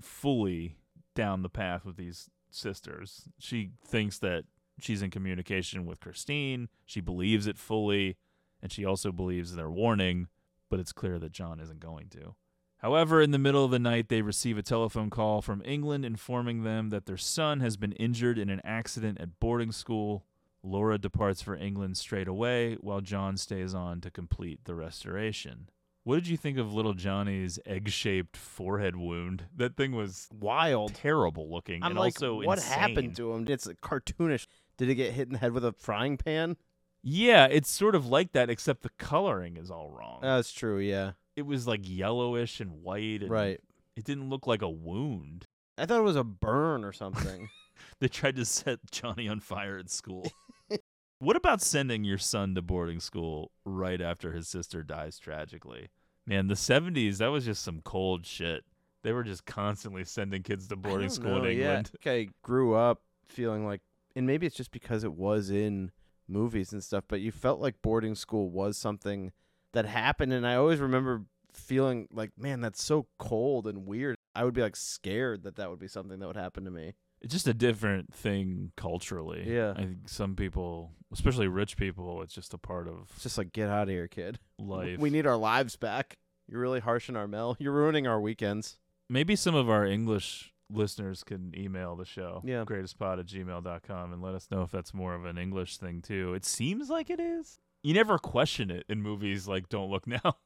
fully 0.00 0.76
down 1.14 1.42
the 1.42 1.48
path 1.48 1.84
with 1.84 1.96
these 1.96 2.28
sisters. 2.50 3.28
She 3.38 3.70
thinks 3.84 4.18
that 4.18 4.44
she's 4.78 5.00
in 5.00 5.10
communication 5.10 5.86
with 5.86 5.98
Christine. 5.98 6.68
She 6.84 7.00
believes 7.00 7.46
it 7.46 7.58
fully. 7.58 8.18
And 8.62 8.70
she 8.70 8.84
also 8.84 9.12
believes 9.12 9.54
their 9.54 9.70
warning, 9.70 10.28
but 10.68 10.78
it's 10.78 10.92
clear 10.92 11.18
that 11.20 11.32
John 11.32 11.58
isn't 11.58 11.80
going 11.80 12.08
to. 12.10 12.34
However, 12.78 13.22
in 13.22 13.30
the 13.30 13.38
middle 13.38 13.64
of 13.64 13.70
the 13.70 13.78
night, 13.78 14.08
they 14.08 14.20
receive 14.20 14.58
a 14.58 14.62
telephone 14.62 15.10
call 15.10 15.40
from 15.40 15.62
England 15.64 16.04
informing 16.04 16.62
them 16.62 16.90
that 16.90 17.06
their 17.06 17.16
son 17.16 17.60
has 17.60 17.76
been 17.76 17.92
injured 17.92 18.38
in 18.38 18.50
an 18.50 18.60
accident 18.62 19.20
at 19.20 19.40
boarding 19.40 19.72
school. 19.72 20.24
Laura 20.62 20.98
departs 20.98 21.40
for 21.40 21.56
England 21.56 21.96
straight 21.96 22.28
away, 22.28 22.76
while 22.80 23.00
John 23.00 23.36
stays 23.36 23.74
on 23.74 24.00
to 24.02 24.10
complete 24.10 24.64
the 24.64 24.74
restoration. 24.74 25.68
What 26.08 26.14
did 26.14 26.28
you 26.28 26.38
think 26.38 26.56
of 26.56 26.72
little 26.72 26.94
Johnny's 26.94 27.58
egg 27.66 27.90
shaped 27.90 28.34
forehead 28.34 28.96
wound? 28.96 29.44
That 29.54 29.76
thing 29.76 29.92
was 29.92 30.26
wild, 30.32 30.94
terrible 30.94 31.50
looking, 31.52 31.82
I'm 31.82 31.90
and 31.90 31.98
like, 32.00 32.16
also 32.16 32.36
what 32.36 32.56
insane. 32.56 32.78
happened 32.78 33.16
to 33.16 33.34
him? 33.34 33.46
It's 33.46 33.68
cartoonish. 33.82 34.46
Did 34.78 34.88
he 34.88 34.94
get 34.94 35.12
hit 35.12 35.26
in 35.26 35.34
the 35.34 35.38
head 35.38 35.52
with 35.52 35.66
a 35.66 35.72
frying 35.72 36.16
pan? 36.16 36.56
Yeah, 37.02 37.44
it's 37.50 37.70
sort 37.70 37.94
of 37.94 38.06
like 38.06 38.32
that, 38.32 38.48
except 38.48 38.84
the 38.84 38.90
coloring 38.96 39.58
is 39.58 39.70
all 39.70 39.90
wrong. 39.90 40.20
That's 40.22 40.50
true. 40.50 40.78
Yeah. 40.78 41.12
it 41.36 41.44
was 41.44 41.66
like 41.66 41.80
yellowish 41.82 42.58
and 42.58 42.82
white. 42.82 43.20
And 43.20 43.30
Right. 43.30 43.60
It 43.94 44.04
didn't 44.04 44.30
look 44.30 44.46
like 44.46 44.62
a 44.62 44.70
wound. 44.70 45.44
I 45.76 45.84
thought 45.84 45.98
it 45.98 46.04
was 46.04 46.16
a 46.16 46.24
burn 46.24 46.84
or 46.84 46.92
something. 46.92 47.50
They 48.00 48.08
tried 48.08 48.36
to 48.36 48.46
set 48.46 48.78
Johnny 48.90 49.28
on 49.28 49.40
fire 49.40 49.76
at 49.76 49.90
school. 49.90 50.32
what 51.18 51.36
about 51.36 51.60
sending 51.60 52.02
your 52.02 52.16
son 52.16 52.54
to 52.54 52.62
boarding 52.62 52.98
school 52.98 53.52
right 53.66 54.00
after 54.00 54.32
his 54.32 54.48
sister 54.48 54.82
dies 54.82 55.18
tragically? 55.18 55.88
Man, 56.28 56.48
the 56.48 56.54
70s, 56.54 57.16
that 57.18 57.28
was 57.28 57.46
just 57.46 57.62
some 57.62 57.80
cold 57.82 58.26
shit. 58.26 58.62
They 59.02 59.12
were 59.12 59.24
just 59.24 59.46
constantly 59.46 60.04
sending 60.04 60.42
kids 60.42 60.68
to 60.68 60.76
boarding 60.76 61.08
school 61.08 61.38
know, 61.38 61.44
in 61.44 61.56
yeah. 61.56 61.78
England. 61.78 61.90
I 61.94 62.04
think 62.04 62.30
I 62.30 62.32
grew 62.42 62.74
up 62.74 63.00
feeling 63.26 63.64
like, 63.64 63.80
and 64.14 64.26
maybe 64.26 64.46
it's 64.46 64.54
just 64.56 64.70
because 64.70 65.04
it 65.04 65.14
was 65.14 65.48
in 65.48 65.90
movies 66.28 66.70
and 66.74 66.84
stuff, 66.84 67.04
but 67.08 67.20
you 67.20 67.32
felt 67.32 67.60
like 67.60 67.80
boarding 67.80 68.14
school 68.14 68.50
was 68.50 68.76
something 68.76 69.32
that 69.72 69.86
happened. 69.86 70.34
And 70.34 70.46
I 70.46 70.56
always 70.56 70.80
remember 70.80 71.22
feeling 71.54 72.08
like, 72.12 72.32
man, 72.36 72.60
that's 72.60 72.84
so 72.84 73.06
cold 73.18 73.66
and 73.66 73.86
weird. 73.86 74.14
I 74.34 74.44
would 74.44 74.52
be 74.52 74.60
like 74.60 74.76
scared 74.76 75.44
that 75.44 75.56
that 75.56 75.70
would 75.70 75.78
be 75.78 75.88
something 75.88 76.18
that 76.18 76.26
would 76.26 76.36
happen 76.36 76.66
to 76.66 76.70
me. 76.70 76.92
It's 77.20 77.32
just 77.32 77.48
a 77.48 77.54
different 77.54 78.14
thing 78.14 78.72
culturally. 78.76 79.44
Yeah. 79.46 79.72
I 79.72 79.84
think 79.84 80.08
some 80.08 80.36
people, 80.36 80.92
especially 81.12 81.48
rich 81.48 81.76
people, 81.76 82.22
it's 82.22 82.32
just 82.34 82.54
a 82.54 82.58
part 82.58 82.86
of 82.86 83.10
It's 83.14 83.22
just 83.24 83.38
like 83.38 83.52
get 83.52 83.68
out 83.68 83.84
of 83.84 83.88
here, 83.88 84.06
kid. 84.08 84.38
life. 84.58 84.98
We 84.98 85.10
need 85.10 85.26
our 85.26 85.36
lives 85.36 85.76
back. 85.76 86.18
You're 86.48 86.60
really 86.60 86.80
harshing 86.80 87.16
our 87.16 87.26
Mel. 87.28 87.56
You're 87.58 87.72
ruining 87.72 88.06
our 88.06 88.20
weekends. 88.20 88.78
Maybe 89.08 89.36
some 89.36 89.54
of 89.54 89.68
our 89.68 89.84
English 89.84 90.52
listeners 90.70 91.24
can 91.24 91.52
email 91.56 91.96
the 91.96 92.04
show. 92.04 92.42
Yeah. 92.44 92.64
Greatestpod 92.64 93.18
at 93.20 93.26
gmail.com 93.26 94.12
and 94.12 94.22
let 94.22 94.34
us 94.34 94.48
know 94.50 94.62
if 94.62 94.70
that's 94.70 94.94
more 94.94 95.14
of 95.14 95.24
an 95.24 95.38
English 95.38 95.78
thing 95.78 96.02
too. 96.02 96.34
It 96.34 96.44
seems 96.44 96.88
like 96.88 97.10
it 97.10 97.20
is. 97.20 97.58
You 97.82 97.94
never 97.94 98.18
question 98.18 98.70
it 98.70 98.84
in 98.88 99.02
movies 99.02 99.48
like 99.48 99.68
Don't 99.68 99.90
Look 99.90 100.06
Now. 100.06 100.36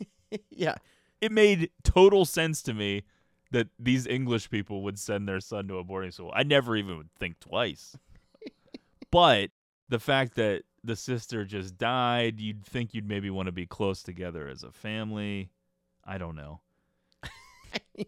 yeah. 0.50 0.76
It 1.20 1.30
made 1.32 1.70
total 1.84 2.24
sense 2.24 2.62
to 2.62 2.74
me 2.74 3.02
that 3.52 3.68
these 3.78 4.06
English 4.06 4.50
people 4.50 4.82
would 4.82 4.98
send 4.98 5.28
their 5.28 5.40
son 5.40 5.68
to 5.68 5.78
a 5.78 5.84
boarding 5.84 6.10
school. 6.10 6.32
I 6.34 6.42
never 6.42 6.76
even 6.76 6.96
would 6.96 7.14
think 7.18 7.40
twice. 7.40 7.96
but 9.10 9.50
the 9.88 10.00
fact 10.00 10.34
that 10.34 10.62
the 10.84 10.96
sister 10.96 11.44
just 11.44 11.78
died, 11.78 12.40
you'd 12.40 12.64
think 12.64 12.92
you'd 12.92 13.08
maybe 13.08 13.30
want 13.30 13.46
to 13.46 13.52
be 13.52 13.66
close 13.66 14.02
together 14.02 14.48
as 14.48 14.62
a 14.64 14.72
family. 14.72 15.50
I 16.04 16.18
don't 16.18 16.34
know. 16.36 16.60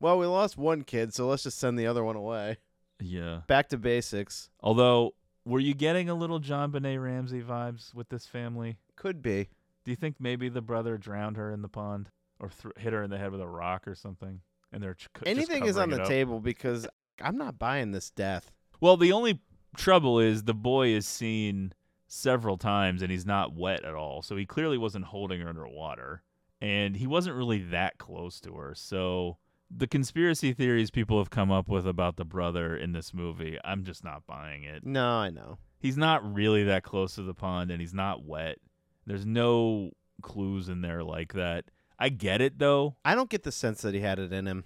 Well, 0.00 0.18
we 0.18 0.26
lost 0.26 0.56
one 0.56 0.82
kid, 0.82 1.12
so 1.12 1.26
let's 1.26 1.42
just 1.42 1.58
send 1.58 1.78
the 1.78 1.86
other 1.86 2.04
one 2.04 2.16
away. 2.16 2.58
Yeah. 3.00 3.40
Back 3.46 3.68
to 3.70 3.78
basics. 3.78 4.48
Although, 4.60 5.14
were 5.44 5.60
you 5.60 5.74
getting 5.74 6.08
a 6.08 6.14
little 6.14 6.40
JonBenét 6.40 7.02
Ramsey 7.02 7.42
vibes 7.42 7.94
with 7.94 8.08
this 8.08 8.26
family? 8.26 8.78
Could 8.96 9.22
be. 9.22 9.48
Do 9.84 9.90
you 9.90 9.96
think 9.96 10.16
maybe 10.20 10.48
the 10.48 10.62
brother 10.62 10.98
drowned 10.98 11.36
her 11.36 11.50
in 11.50 11.62
the 11.62 11.68
pond 11.68 12.10
or 12.38 12.50
th- 12.50 12.74
hit 12.78 12.92
her 12.92 13.02
in 13.02 13.10
the 13.10 13.18
head 13.18 13.32
with 13.32 13.40
a 13.40 13.48
rock 13.48 13.88
or 13.88 13.94
something? 13.94 14.40
And 14.72 14.82
they're 14.82 14.96
co- 15.14 15.22
Anything 15.26 15.66
is 15.66 15.76
on 15.76 15.90
the 15.90 16.04
table 16.04 16.40
because 16.40 16.86
I'm 17.20 17.36
not 17.36 17.58
buying 17.58 17.92
this 17.92 18.10
death. 18.10 18.50
Well, 18.80 18.96
the 18.96 19.12
only 19.12 19.40
trouble 19.76 20.20
is 20.20 20.44
the 20.44 20.54
boy 20.54 20.88
is 20.88 21.06
seen 21.06 21.72
several 22.06 22.56
times 22.56 23.02
and 23.02 23.10
he's 23.10 23.26
not 23.26 23.54
wet 23.54 23.84
at 23.84 23.94
all. 23.94 24.22
So 24.22 24.36
he 24.36 24.46
clearly 24.46 24.78
wasn't 24.78 25.06
holding 25.06 25.40
her 25.40 25.48
underwater. 25.48 26.22
And 26.60 26.96
he 26.96 27.06
wasn't 27.06 27.36
really 27.36 27.58
that 27.64 27.98
close 27.98 28.40
to 28.40 28.54
her. 28.54 28.74
So 28.74 29.38
the 29.70 29.86
conspiracy 29.86 30.52
theories 30.52 30.90
people 30.90 31.18
have 31.18 31.30
come 31.30 31.50
up 31.52 31.68
with 31.68 31.86
about 31.86 32.16
the 32.16 32.24
brother 32.24 32.76
in 32.76 32.92
this 32.92 33.12
movie, 33.14 33.58
I'm 33.64 33.84
just 33.84 34.02
not 34.02 34.26
buying 34.26 34.64
it. 34.64 34.84
No, 34.84 35.06
I 35.06 35.30
know. 35.30 35.58
He's 35.78 35.96
not 35.96 36.34
really 36.34 36.64
that 36.64 36.82
close 36.82 37.14
to 37.14 37.22
the 37.22 37.34
pond 37.34 37.70
and 37.70 37.80
he's 37.80 37.94
not 37.94 38.24
wet. 38.24 38.58
There's 39.06 39.26
no 39.26 39.92
clues 40.22 40.68
in 40.68 40.80
there 40.80 41.04
like 41.04 41.34
that. 41.34 41.66
I 41.98 42.08
get 42.10 42.40
it 42.40 42.58
though. 42.58 42.96
I 43.04 43.14
don't 43.14 43.28
get 43.30 43.42
the 43.42 43.52
sense 43.52 43.82
that 43.82 43.94
he 43.94 44.00
had 44.00 44.18
it 44.18 44.32
in 44.32 44.46
him. 44.46 44.64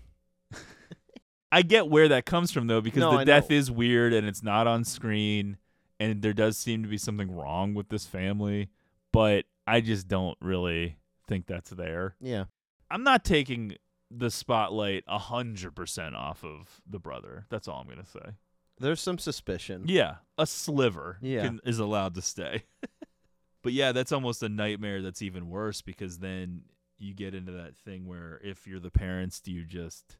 I 1.53 1.63
get 1.63 1.89
where 1.89 2.09
that 2.09 2.25
comes 2.25 2.51
from 2.51 2.67
though 2.67 2.81
because 2.81 3.01
No, 3.01 3.13
the 3.13 3.19
I 3.19 3.25
death 3.25 3.51
know. 3.51 3.57
is 3.57 3.71
weird 3.71 4.13
and 4.13 4.27
it's 4.27 4.43
not 4.43 4.67
on 4.67 4.85
screen 4.85 5.59
and 6.01 6.23
there 6.23 6.33
does 6.33 6.57
seem 6.57 6.83
to 6.83 6.89
be 6.89 6.99
something 6.99 7.31
wrong 7.31 7.75
with 7.75 7.89
this 7.89 8.07
family, 8.07 8.69
but 9.13 9.45
I 9.67 9.81
just 9.81 10.09
don't 10.09 10.37
really 10.41 10.97
think 11.29 11.47
that's 11.47 11.71
there. 11.71 12.17
Yeah. 12.21 12.45
I'm 12.91 13.05
not 13.05 13.25
taking 13.25 13.77
the 14.11 14.31
spotlight 14.31 15.05
a 15.07 15.19
hundred 15.19 15.75
percent 15.77 16.15
off 16.15 16.45
of 16.45 16.81
the 16.89 16.99
brother. 16.99 17.47
That's 17.51 17.69
all 17.69 17.81
I'm 17.81 17.89
gonna 17.89 18.05
say. 18.07 18.35
There's 18.79 19.01
some 19.01 19.19
suspicion. 19.19 19.85
Yeah, 19.87 20.17
a 20.39 20.47
sliver 20.47 21.19
Yeah. 21.23 21.43
can, 21.45 21.61
is 21.65 21.79
allowed 21.79 22.15
to 22.17 22.23
stay. 22.23 22.65
but 23.63 23.73
yeah, 23.73 23.93
that's 23.93 24.11
almost 24.13 24.43
a 24.43 24.49
nightmare. 24.49 25.03
That's 25.03 25.23
even 25.23 25.49
worse 25.51 25.83
because 25.83 26.19
then 26.19 26.63
you 27.03 27.15
get 27.15 27.35
into 27.35 27.53
that 27.53 27.77
thing 27.77 28.07
where 28.07 28.41
if 28.43 28.67
you're 28.67 28.81
the 28.81 28.91
parents, 28.91 29.41
do 29.41 29.53
you 29.53 29.65
just 29.65 30.17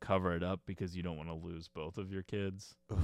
cover 0.00 0.34
it 0.34 0.42
up 0.42 0.60
because 0.66 0.96
you 0.96 1.02
don't 1.02 1.16
want 1.16 1.28
to 1.28 1.34
lose 1.34 1.68
both 1.68 1.98
of 1.98 2.12
your 2.12 2.22
kids? 2.22 2.74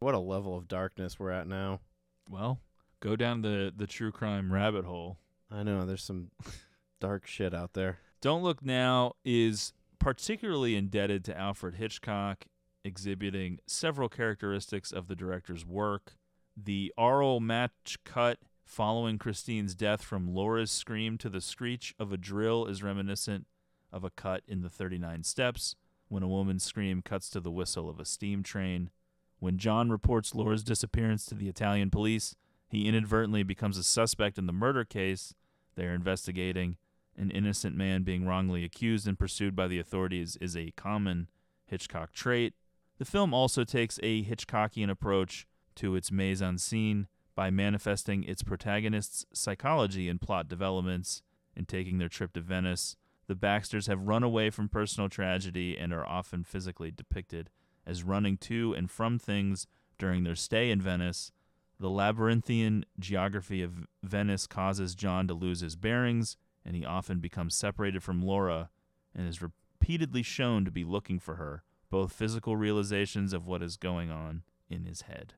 What 0.00 0.14
a 0.14 0.18
level 0.18 0.54
of 0.54 0.68
darkness 0.68 1.18
we're 1.18 1.30
at 1.30 1.46
now. 1.46 1.80
Well, 2.28 2.60
go 3.00 3.16
down 3.16 3.40
the 3.40 3.72
the 3.74 3.86
true 3.86 4.12
crime 4.12 4.52
rabbit 4.52 4.84
hole. 4.84 5.16
I 5.50 5.62
know 5.62 5.86
there's 5.86 6.02
some 6.02 6.30
dark 7.00 7.26
shit 7.26 7.54
out 7.54 7.72
there. 7.72 8.00
Don't 8.20 8.42
Look 8.42 8.62
Now 8.62 9.12
is 9.24 9.72
particularly 9.98 10.76
indebted 10.76 11.24
to 11.24 11.38
Alfred 11.38 11.76
Hitchcock, 11.76 12.44
exhibiting 12.84 13.60
several 13.66 14.10
characteristics 14.10 14.92
of 14.92 15.08
the 15.08 15.16
director's 15.16 15.64
work. 15.64 16.16
The 16.54 16.92
aural 16.98 17.40
match 17.40 17.96
cut 18.04 18.38
following 18.64 19.18
Christine's 19.18 19.74
death 19.74 20.02
from 20.02 20.34
Laura's 20.34 20.70
scream 20.70 21.18
to 21.18 21.28
the 21.28 21.40
screech 21.40 21.94
of 21.98 22.12
a 22.12 22.16
drill 22.16 22.66
is 22.66 22.82
reminiscent 22.82 23.46
of 23.92 24.04
a 24.04 24.10
cut 24.10 24.42
in 24.48 24.62
the 24.62 24.70
39 24.70 25.22
Steps 25.22 25.76
when 26.08 26.22
a 26.22 26.28
woman's 26.28 26.64
scream 26.64 27.02
cuts 27.02 27.28
to 27.30 27.40
the 27.40 27.50
whistle 27.50 27.88
of 27.88 28.00
a 28.00 28.04
steam 28.04 28.42
train. 28.42 28.90
When 29.38 29.58
John 29.58 29.90
reports 29.90 30.34
Laura's 30.34 30.64
disappearance 30.64 31.26
to 31.26 31.34
the 31.34 31.48
Italian 31.48 31.90
police, 31.90 32.34
he 32.68 32.88
inadvertently 32.88 33.42
becomes 33.42 33.78
a 33.78 33.84
suspect 33.84 34.38
in 34.38 34.46
the 34.46 34.52
murder 34.52 34.84
case 34.84 35.34
they 35.76 35.84
are 35.86 35.94
investigating. 35.94 36.76
An 37.16 37.30
innocent 37.30 37.76
man 37.76 38.02
being 38.02 38.26
wrongly 38.26 38.64
accused 38.64 39.06
and 39.06 39.18
pursued 39.18 39.54
by 39.54 39.68
the 39.68 39.78
authorities 39.78 40.36
is 40.40 40.56
a 40.56 40.72
common 40.72 41.28
Hitchcock 41.66 42.12
trait. 42.12 42.54
The 42.98 43.04
film 43.04 43.32
also 43.32 43.64
takes 43.64 44.00
a 44.02 44.24
Hitchcockian 44.24 44.90
approach 44.90 45.46
to 45.76 45.94
its 45.94 46.10
mise 46.10 46.42
en 46.42 46.58
scene 46.58 47.06
by 47.34 47.50
manifesting 47.50 48.24
its 48.24 48.42
protagonist's 48.42 49.26
psychology 49.32 50.08
and 50.08 50.20
plot 50.20 50.48
developments. 50.48 51.22
In 51.56 51.66
taking 51.66 51.98
their 51.98 52.08
trip 52.08 52.32
to 52.32 52.40
Venice, 52.40 52.96
the 53.26 53.34
Baxters 53.34 53.86
have 53.86 54.08
run 54.08 54.22
away 54.22 54.50
from 54.50 54.68
personal 54.68 55.08
tragedy 55.08 55.78
and 55.78 55.92
are 55.92 56.06
often 56.06 56.44
physically 56.44 56.90
depicted 56.90 57.50
as 57.86 58.02
running 58.02 58.36
to 58.38 58.74
and 58.74 58.90
from 58.90 59.18
things 59.18 59.66
during 59.98 60.24
their 60.24 60.34
stay 60.34 60.70
in 60.70 60.80
Venice. 60.80 61.32
The 61.78 61.90
labyrinthian 61.90 62.84
geography 62.98 63.62
of 63.62 63.86
Venice 64.02 64.46
causes 64.46 64.94
John 64.94 65.28
to 65.28 65.34
lose 65.34 65.60
his 65.60 65.76
bearings, 65.76 66.36
and 66.64 66.76
he 66.76 66.84
often 66.84 67.20
becomes 67.20 67.54
separated 67.54 68.02
from 68.02 68.22
Laura 68.22 68.70
and 69.14 69.28
is 69.28 69.42
repeatedly 69.42 70.22
shown 70.22 70.64
to 70.64 70.70
be 70.70 70.84
looking 70.84 71.18
for 71.18 71.36
her, 71.36 71.62
both 71.90 72.12
physical 72.12 72.56
realizations 72.56 73.32
of 73.32 73.46
what 73.46 73.62
is 73.62 73.76
going 73.76 74.10
on 74.10 74.42
in 74.68 74.84
his 74.84 75.02
head. 75.02 75.34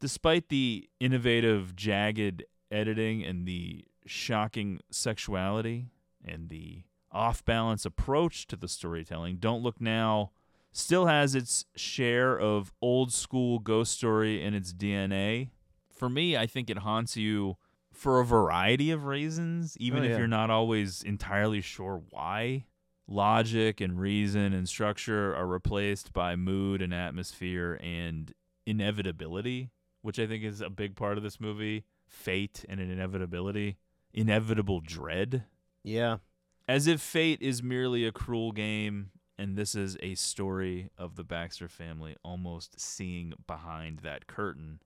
Despite 0.00 0.48
the 0.48 0.88
innovative, 1.00 1.74
jagged 1.74 2.44
editing 2.70 3.24
and 3.24 3.46
the 3.46 3.84
shocking 4.06 4.80
sexuality 4.90 5.86
and 6.24 6.48
the 6.48 6.84
off 7.10 7.44
balance 7.44 7.84
approach 7.84 8.46
to 8.48 8.56
the 8.56 8.68
storytelling, 8.68 9.36
Don't 9.38 9.62
Look 9.62 9.80
Now 9.80 10.30
still 10.72 11.06
has 11.06 11.34
its 11.34 11.64
share 11.74 12.38
of 12.38 12.72
old 12.80 13.12
school 13.12 13.58
ghost 13.58 13.92
story 13.92 14.42
in 14.42 14.54
its 14.54 14.72
DNA. 14.72 15.50
For 15.90 16.08
me, 16.08 16.36
I 16.36 16.46
think 16.46 16.70
it 16.70 16.78
haunts 16.78 17.16
you 17.16 17.56
for 17.92 18.20
a 18.20 18.24
variety 18.24 18.92
of 18.92 19.06
reasons, 19.06 19.76
even 19.80 20.04
Oh, 20.04 20.06
if 20.06 20.16
you're 20.18 20.28
not 20.28 20.50
always 20.50 21.02
entirely 21.02 21.60
sure 21.60 22.02
why. 22.10 22.66
Logic 23.08 23.80
and 23.80 23.98
reason 23.98 24.52
and 24.52 24.68
structure 24.68 25.34
are 25.34 25.46
replaced 25.46 26.12
by 26.12 26.36
mood 26.36 26.82
and 26.82 26.94
atmosphere 26.94 27.80
and 27.82 28.32
inevitability, 28.66 29.70
which 30.02 30.18
I 30.18 30.26
think 30.26 30.44
is 30.44 30.60
a 30.60 30.70
big 30.70 30.96
part 30.96 31.16
of 31.16 31.22
this 31.22 31.40
movie. 31.40 31.84
Fate 32.06 32.64
and 32.68 32.80
an 32.80 32.90
inevitability, 32.90 33.76
inevitable 34.12 34.80
dread. 34.80 35.44
Yeah. 35.82 36.18
As 36.66 36.86
if 36.86 37.00
fate 37.00 37.40
is 37.40 37.62
merely 37.62 38.06
a 38.06 38.12
cruel 38.12 38.52
game, 38.52 39.10
and 39.38 39.56
this 39.56 39.74
is 39.74 39.96
a 40.02 40.14
story 40.14 40.90
of 40.98 41.16
the 41.16 41.24
Baxter 41.24 41.68
family 41.68 42.16
almost 42.22 42.80
seeing 42.80 43.32
behind 43.46 44.00
that 44.00 44.26
curtain. 44.26 44.80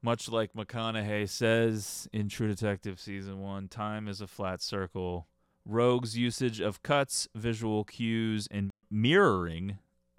Much 0.00 0.28
like 0.28 0.52
McConaughey 0.52 1.28
says 1.28 2.08
in 2.12 2.28
True 2.28 2.48
Detective 2.48 3.00
Season 3.00 3.40
1, 3.40 3.68
time 3.68 4.06
is 4.06 4.20
a 4.20 4.28
flat 4.28 4.62
circle. 4.62 5.26
Roeg's 5.66 6.16
usage 6.16 6.60
of 6.60 6.82
cuts, 6.82 7.28
visual 7.34 7.84
cues, 7.84 8.46
and 8.50 8.70
mirroring 8.90 9.78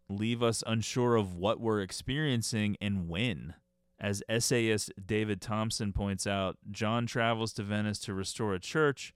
leave 0.09 0.43
us 0.43 0.63
unsure 0.67 1.15
of 1.15 1.35
what 1.35 1.59
we're 1.59 1.81
experiencing 1.81 2.75
and 2.81 3.07
when. 3.07 3.53
As 3.99 4.23
essayist 4.29 4.91
David 5.05 5.41
Thompson 5.41 5.91
points 5.91 6.25
out, 6.25 6.57
John 6.71 7.05
travels 7.05 7.51
to 7.53 7.63
Venice 7.63 7.99
to 7.99 8.13
restore 8.13 8.53
a 8.53 8.59
church, 8.59 9.13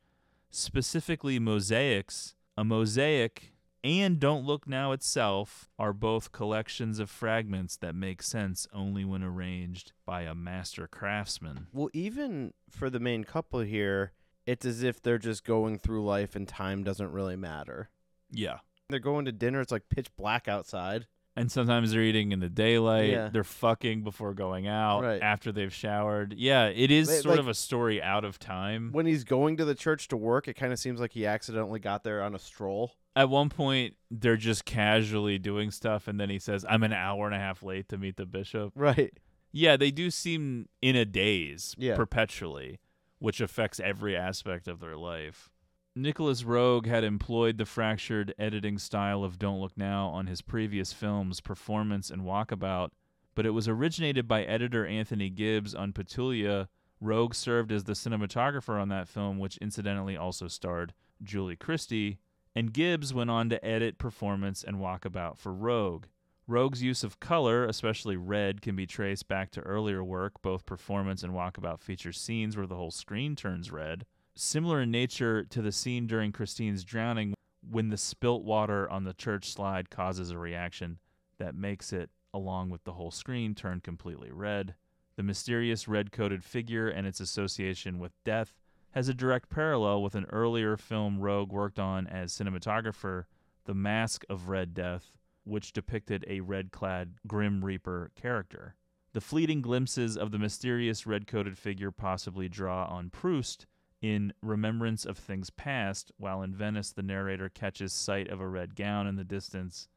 specifically 0.49 1.39
mosaics. 1.39 2.35
A 2.55 2.63
mosaic 2.63 3.53
and 3.83 4.19
Don't 4.19 4.45
Look 4.45 4.67
Now 4.67 4.91
itself 4.91 5.69
are 5.79 5.91
both 5.91 6.31
collections 6.31 6.99
of 6.99 7.09
fragments 7.09 7.75
that 7.77 7.95
make 7.95 8.21
sense 8.21 8.67
only 8.73 9.03
when 9.03 9.23
arranged 9.23 9.91
by 10.05 10.21
a 10.21 10.35
master 10.35 10.87
craftsman. 10.87 11.67
Well, 11.73 11.89
even 11.93 12.53
for 12.69 12.89
the 12.89 12.99
main 12.99 13.23
couple 13.23 13.59
here, 13.61 14.11
it's 14.45 14.65
as 14.65 14.83
if 14.83 15.01
they're 15.01 15.17
just 15.17 15.43
going 15.43 15.79
through 15.79 16.05
life 16.05 16.35
and 16.35 16.47
time 16.47 16.83
doesn't 16.83 17.11
really 17.11 17.35
matter. 17.35 17.89
Yeah. 18.31 18.59
They're 18.89 18.99
going 18.99 19.25
to 19.25 19.31
dinner, 19.31 19.61
it's 19.61 19.71
like 19.71 19.89
pitch 19.89 20.15
black 20.15 20.47
outside. 20.47 21.07
And 21.35 21.51
sometimes 21.51 21.91
they're 21.91 22.03
eating 22.03 22.31
in 22.31 22.39
the 22.41 22.49
daylight. 22.49 23.09
Yeah. 23.09 23.29
They're 23.29 23.43
fucking 23.43 24.03
before 24.03 24.33
going 24.35 24.67
out 24.67 25.01
Right. 25.03 25.21
after 25.21 25.51
they've 25.51 25.73
showered. 25.73 26.33
Yeah, 26.37 26.67
it 26.67 26.91
is 26.91 27.07
They- 27.07 27.21
sort 27.21 27.39
of 27.39 27.47
a 27.47 27.55
story 27.55 28.01
out 28.01 28.23
of 28.23 28.37
time. 28.37 28.91
When 28.91 29.07
he's 29.07 29.23
going 29.23 29.57
to 29.57 29.65
the 29.65 29.73
church 29.73 30.07
to 30.09 30.17
work, 30.17 30.47
it 30.47 30.53
kind 30.53 30.71
of 30.71 30.77
seems 30.77 30.99
like 30.99 31.13
he 31.13 31.25
accidentally 31.25 31.79
got 31.79 32.03
there 32.03 32.21
on 32.21 32.35
a 32.35 32.39
stroll. 32.39 32.93
At 33.15 33.29
one 33.29 33.49
point, 33.49 33.95
they're 34.11 34.37
just 34.37 34.65
casually 34.65 35.39
doing 35.39 35.71
stuff, 35.71 36.07
and 36.07 36.19
then 36.19 36.29
he 36.29 36.37
says, 36.39 36.65
"I'm 36.69 36.83
an 36.83 36.93
hour 36.93 37.25
and 37.25 37.35
a 37.35 37.39
half 37.39 37.63
late 37.63 37.89
to 37.89 37.97
meet 37.97 38.17
the 38.17 38.25
bishop." 38.27 38.71
Right. 38.75 39.13
Yeah, 39.51 39.75
they 39.77 39.91
do 39.91 40.09
seem 40.11 40.67
in 40.81 40.95
a 40.95 41.05
daze 41.05 41.75
Yeah. 41.77 41.95
perpetually, 41.95 42.79
which 43.19 43.39
affects 43.41 43.79
every 43.79 44.15
aspect 44.15 44.67
of 44.67 44.79
their 44.79 44.97
life. 44.97 45.49
Nicolas 45.95 46.41
Roeg 46.41 46.87
had 46.87 47.03
employed 47.03 47.59
the 47.59 47.67
fractured 47.67 48.33
editing 48.39 48.79
style 48.79 49.23
of 49.23 49.37
Don't 49.37 49.61
Look 49.61 49.77
Now 49.77 50.07
on 50.07 50.25
his 50.25 50.41
previous 50.41 50.91
films, 50.91 51.39
Performance 51.39 52.09
and 52.09 52.23
Walkabout, 52.23 52.89
but 53.35 53.45
it 53.45 53.51
was 53.51 53.67
originated 53.67 54.27
by 54.27 54.43
editor 54.43 54.87
Anthony 54.87 55.29
Gibbs 55.29 55.75
on 55.75 55.93
Petulia. 55.93 56.67
Roeg 56.99 57.35
served 57.35 57.71
as 57.71 57.83
the 57.83 57.93
cinematographer 57.93 58.81
on 58.81 58.89
that 58.89 59.07
film, 59.07 59.37
which 59.37 59.57
incidentally 59.57 60.17
also 60.17 60.47
starred 60.47 60.95
Julie 61.21 61.55
Christie, 61.55 62.17
and 62.55 62.73
Gibbs 62.73 63.13
went 63.13 63.29
on 63.29 63.49
to 63.49 63.63
edit 63.63 63.99
Performance 63.99 64.63
and 64.63 64.77
Walkabout 64.77 65.37
for 65.37 65.53
Roeg. 65.53 66.05
Roeg's 66.49 66.81
use 66.81 67.03
of 67.03 67.19
color, 67.19 67.65
especially 67.65 68.17
red, 68.17 68.63
can 68.63 68.75
be 68.75 68.87
traced 68.87 69.27
back 69.27 69.51
to 69.51 69.61
earlier 69.61 70.03
work. 70.03 70.41
Both 70.41 70.65
Performance 70.65 71.21
and 71.21 71.33
Walkabout 71.33 71.81
feature 71.81 72.11
scenes 72.11 72.57
where 72.57 72.67
the 72.67 72.75
whole 72.75 72.91
screen 72.91 73.35
turns 73.35 73.71
red. 73.71 74.05
Similar 74.35 74.81
in 74.81 74.91
nature 74.91 75.43
to 75.43 75.61
the 75.61 75.71
scene 75.71 76.07
during 76.07 76.31
Christine's 76.31 76.83
drowning 76.83 77.35
when 77.69 77.89
the 77.89 77.97
spilt 77.97 78.43
water 78.43 78.89
on 78.89 79.03
the 79.03 79.13
church 79.13 79.51
slide 79.51 79.89
causes 79.91 80.31
a 80.31 80.37
reaction 80.37 80.97
that 81.37 81.55
makes 81.55 81.93
it, 81.93 82.09
along 82.33 82.71
with 82.71 82.83
the 82.83 82.93
whole 82.93 83.11
screen, 83.11 83.53
turn 83.53 83.79
completely 83.79 84.31
red. 84.31 84.75
The 85.15 85.23
mysterious 85.23 85.87
red 85.87 86.11
coated 86.11 86.43
figure 86.43 86.89
and 86.89 87.05
its 87.05 87.19
association 87.19 87.99
with 87.99 88.11
death 88.23 88.53
has 88.91 89.07
a 89.07 89.13
direct 89.13 89.49
parallel 89.49 90.01
with 90.01 90.15
an 90.15 90.25
earlier 90.25 90.77
film 90.77 91.19
Roeg 91.19 91.49
worked 91.49 91.79
on 91.79 92.07
as 92.07 92.31
cinematographer, 92.33 93.25
The 93.65 93.73
Masque 93.75 94.25
of 94.29 94.47
Red 94.49 94.73
Death, 94.73 95.11
which 95.43 95.73
depicted 95.73 96.25
a 96.27 96.39
red 96.39 96.71
clad 96.71 97.15
Grim 97.27 97.63
Reaper 97.63 98.11
character. 98.15 98.75
The 99.13 99.21
fleeting 99.21 99.61
glimpses 99.61 100.17
of 100.17 100.31
the 100.31 100.39
mysterious 100.39 101.05
red 101.05 101.27
coated 101.27 101.57
figure 101.57 101.91
possibly 101.91 102.49
draw 102.49 102.85
on 102.85 103.11
Proust 103.11 103.67
in 104.03 104.33
Remembrance 104.41 105.05
of 105.05 105.17
Things 105.17 105.49
Past, 105.49 106.11
while 106.17 106.41
in 106.43 106.53
Venice 106.53 106.91
the 106.91 107.01
narrator 107.01 107.47
catches 107.47 107.93
sight 107.93 108.27
of 108.27 108.41
a 108.41 108.47
red 108.47 108.75
gown 108.75 109.07
in 109.07 109.15
the 109.15 109.23
distance, 109.23 109.87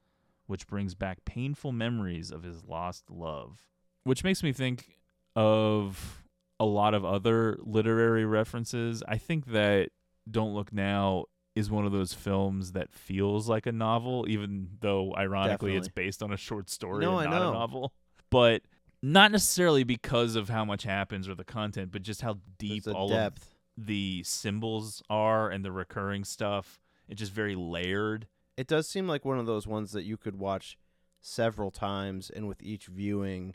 which 0.47 0.69
brings 0.69 0.95
back 0.95 1.25
painful 1.25 1.73
memories 1.73 2.31
of 2.31 2.45
his 2.45 2.65
lost 2.65 3.11
love. 3.11 3.67
Which 4.05 4.23
makes 4.23 4.45
me 4.45 4.53
think 4.53 4.97
of 5.35 6.23
a 6.61 6.65
lot 6.65 6.95
of 6.95 7.05
other 7.05 7.59
literary 7.61 8.25
references. 8.25 9.03
I 9.09 9.19
think 9.19 9.47
that 9.47 9.91
Don't 10.31 10.55
Look 10.55 10.73
Now 10.73 11.25
is 11.57 11.69
one 11.69 11.85
of 11.85 11.91
those 11.91 12.13
films 12.13 12.73
that 12.73 12.93
feels 12.93 13.49
like 13.49 13.67
a 13.67 13.73
novel, 13.73 14.25
even 14.29 14.69
though 14.81 15.13
ironically 15.17 15.75
it's 15.75 15.89
based 15.89 16.23
on 16.23 16.33
a 16.33 16.37
short 16.37 16.71
story 16.71 17.05
No, 17.05 17.19
and 17.19 17.29
I 17.29 17.31
not 17.33 17.43
know. 17.43 17.51
a 17.51 17.55
novel. 17.55 17.93
But 18.31 18.63
not 19.03 19.33
necessarily 19.33 19.83
because 19.83 20.37
of 20.37 20.49
how 20.49 20.65
much 20.65 20.85
happens 20.85 21.29
or 21.29 21.35
the 21.35 21.45
content, 21.45 21.91
but 21.91 22.03
just 22.03 22.21
how 22.23 22.39
deep 22.59 22.85
There's 22.85 22.95
all 22.95 23.09
depth. 23.09 23.43
of 23.43 23.49
the 23.77 24.23
symbols 24.25 25.03
are 25.11 25.51
and 25.51 25.65
the 25.65 25.73
recurring 25.73 26.25
stuff. 26.25 26.81
It's 27.09 27.21
just 27.21 27.33
very 27.33 27.55
layered. 27.55 28.27
It 28.57 28.67
does 28.67 28.89
seem 28.89 29.07
like 29.07 29.25
one 29.25 29.39
of 29.39 29.47
those 29.47 29.67
ones 29.67 29.93
that 29.93 30.05
you 30.05 30.17
could 30.17 30.37
watch 30.39 30.79
several 31.21 31.71
times, 31.71 32.31
and 32.31 32.49
with 32.49 32.63
each 32.63 32.87
viewing, 32.87 33.55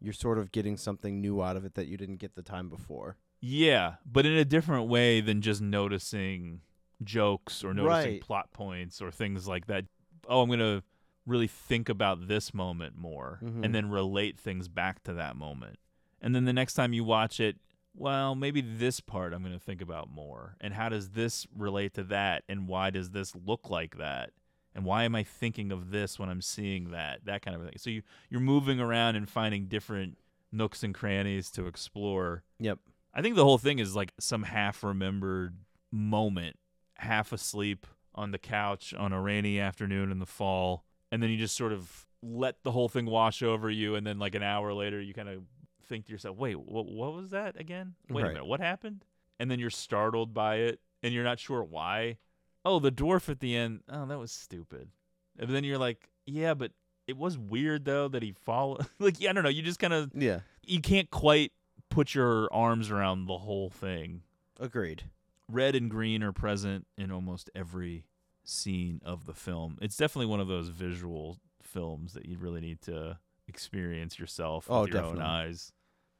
you're 0.00 0.12
sort 0.12 0.38
of 0.38 0.52
getting 0.52 0.76
something 0.76 1.20
new 1.20 1.42
out 1.42 1.56
of 1.56 1.64
it 1.64 1.74
that 1.74 1.86
you 1.88 1.96
didn't 1.96 2.16
get 2.18 2.34
the 2.34 2.42
time 2.42 2.68
before. 2.68 3.16
Yeah, 3.40 3.96
but 4.04 4.24
in 4.26 4.32
a 4.34 4.44
different 4.44 4.88
way 4.88 5.20
than 5.20 5.40
just 5.42 5.60
noticing 5.60 6.60
jokes 7.02 7.62
or 7.64 7.74
noticing 7.74 8.12
Right. 8.12 8.20
plot 8.20 8.52
points 8.52 9.00
or 9.02 9.10
things 9.10 9.46
like 9.48 9.66
that. 9.66 9.84
Oh, 10.28 10.42
I'm 10.42 10.48
going 10.48 10.58
to 10.60 10.82
really 11.26 11.46
think 11.48 11.88
about 11.88 12.28
this 12.28 12.54
moment 12.54 12.96
more 12.96 13.40
Mhm. 13.42 13.64
and 13.64 13.74
then 13.74 13.90
relate 13.90 14.38
things 14.38 14.68
back 14.68 15.02
to 15.04 15.12
that 15.14 15.36
moment. 15.36 15.78
And 16.20 16.34
then 16.34 16.44
the 16.44 16.52
next 16.52 16.74
time 16.74 16.92
you 16.92 17.04
watch 17.04 17.40
it, 17.40 17.58
well, 17.96 18.34
maybe 18.34 18.60
this 18.60 19.00
part 19.00 19.32
I'm 19.32 19.42
going 19.42 19.54
to 19.54 19.58
think 19.58 19.80
about 19.80 20.10
more. 20.10 20.56
And 20.60 20.74
how 20.74 20.88
does 20.88 21.10
this 21.10 21.46
relate 21.56 21.94
to 21.94 22.04
that? 22.04 22.44
And 22.48 22.68
why 22.68 22.90
does 22.90 23.10
this 23.10 23.34
look 23.34 23.70
like 23.70 23.98
that? 23.98 24.30
And 24.74 24.84
why 24.84 25.04
am 25.04 25.14
I 25.14 25.22
thinking 25.22 25.72
of 25.72 25.90
this 25.90 26.18
when 26.18 26.28
I'm 26.28 26.42
seeing 26.42 26.90
that? 26.90 27.24
That 27.24 27.42
kind 27.42 27.56
of 27.56 27.62
thing. 27.62 27.72
So 27.78 27.90
you, 27.90 28.02
you're 28.28 28.40
moving 28.40 28.78
around 28.78 29.16
and 29.16 29.28
finding 29.28 29.66
different 29.66 30.18
nooks 30.52 30.82
and 30.82 30.94
crannies 30.94 31.50
to 31.52 31.66
explore. 31.66 32.42
Yep. 32.60 32.78
I 33.14 33.22
think 33.22 33.36
the 33.36 33.44
whole 33.44 33.58
thing 33.58 33.78
is 33.78 33.96
like 33.96 34.12
some 34.20 34.42
half 34.42 34.84
remembered 34.84 35.56
moment, 35.90 36.56
half 36.96 37.32
asleep 37.32 37.86
on 38.14 38.30
the 38.30 38.38
couch 38.38 38.92
on 38.92 39.12
a 39.12 39.20
rainy 39.20 39.58
afternoon 39.58 40.10
in 40.10 40.18
the 40.18 40.26
fall, 40.26 40.84
and 41.10 41.22
then 41.22 41.30
you 41.30 41.38
just 41.38 41.56
sort 41.56 41.72
of 41.72 42.06
let 42.22 42.62
the 42.62 42.72
whole 42.72 42.88
thing 42.88 43.06
wash 43.06 43.42
over 43.42 43.70
you, 43.70 43.94
and 43.94 44.06
then 44.06 44.18
like 44.18 44.34
an 44.34 44.42
hour 44.42 44.72
later, 44.72 45.00
you 45.00 45.14
kind 45.14 45.28
of 45.28 45.42
think 45.86 46.06
to 46.06 46.12
yourself, 46.12 46.36
"Wait, 46.36 46.56
what? 46.58 46.86
What 46.86 47.14
was 47.14 47.30
that 47.30 47.58
again? 47.58 47.94
Wait 48.08 48.22
Right. 48.22 48.30
a 48.30 48.34
minute, 48.34 48.46
what 48.46 48.60
happened?" 48.60 49.04
And 49.38 49.50
then 49.50 49.58
you're 49.58 49.70
startled 49.70 50.32
by 50.34 50.56
it, 50.56 50.80
and 51.02 51.12
you're 51.14 51.24
not 51.24 51.38
sure 51.38 51.62
why. 51.62 52.18
Oh, 52.64 52.78
the 52.78 52.90
dwarf 52.92 53.28
at 53.28 53.40
the 53.40 53.54
end. 53.56 53.82
Oh, 53.88 54.06
that 54.06 54.18
was 54.18 54.32
stupid. 54.32 54.90
And 55.38 55.50
then 55.50 55.64
you're 55.64 55.78
like, 55.78 56.08
"Yeah, 56.26 56.54
but." 56.54 56.72
It 57.06 57.16
was 57.16 57.38
weird 57.38 57.84
though 57.84 58.08
that 58.08 58.24
he 58.24 58.32
followed. 58.32 58.84
like, 58.98 59.20
yeah, 59.20 59.30
I 59.30 59.32
don't 59.32 59.44
know. 59.44 59.48
You 59.48 59.62
just 59.62 59.78
kind 59.78 59.92
of 59.92 60.10
Yeah. 60.12 60.40
you 60.64 60.80
can't 60.80 61.08
quite 61.08 61.52
put 61.88 62.16
your 62.16 62.52
arms 62.52 62.90
around 62.90 63.26
the 63.26 63.38
whole 63.38 63.70
thing. 63.70 64.22
Agreed. 64.58 65.04
Red 65.48 65.76
and 65.76 65.88
green 65.88 66.24
are 66.24 66.32
present 66.32 66.84
in 66.98 67.12
almost 67.12 67.48
every 67.54 68.06
scene 68.42 69.00
of 69.04 69.24
the 69.26 69.34
film. 69.34 69.78
It's 69.80 69.96
definitely 69.96 70.26
one 70.26 70.40
of 70.40 70.48
those 70.48 70.66
visual 70.66 71.38
films 71.62 72.12
that 72.14 72.26
you 72.26 72.38
really 72.38 72.60
need 72.60 72.80
to 72.82 73.20
experience 73.46 74.18
yourself 74.18 74.66
Oh, 74.68 74.80
with 74.80 74.90
your 74.92 75.02
definitely. 75.02 75.20
own 75.22 75.26
eyes. 75.28 75.72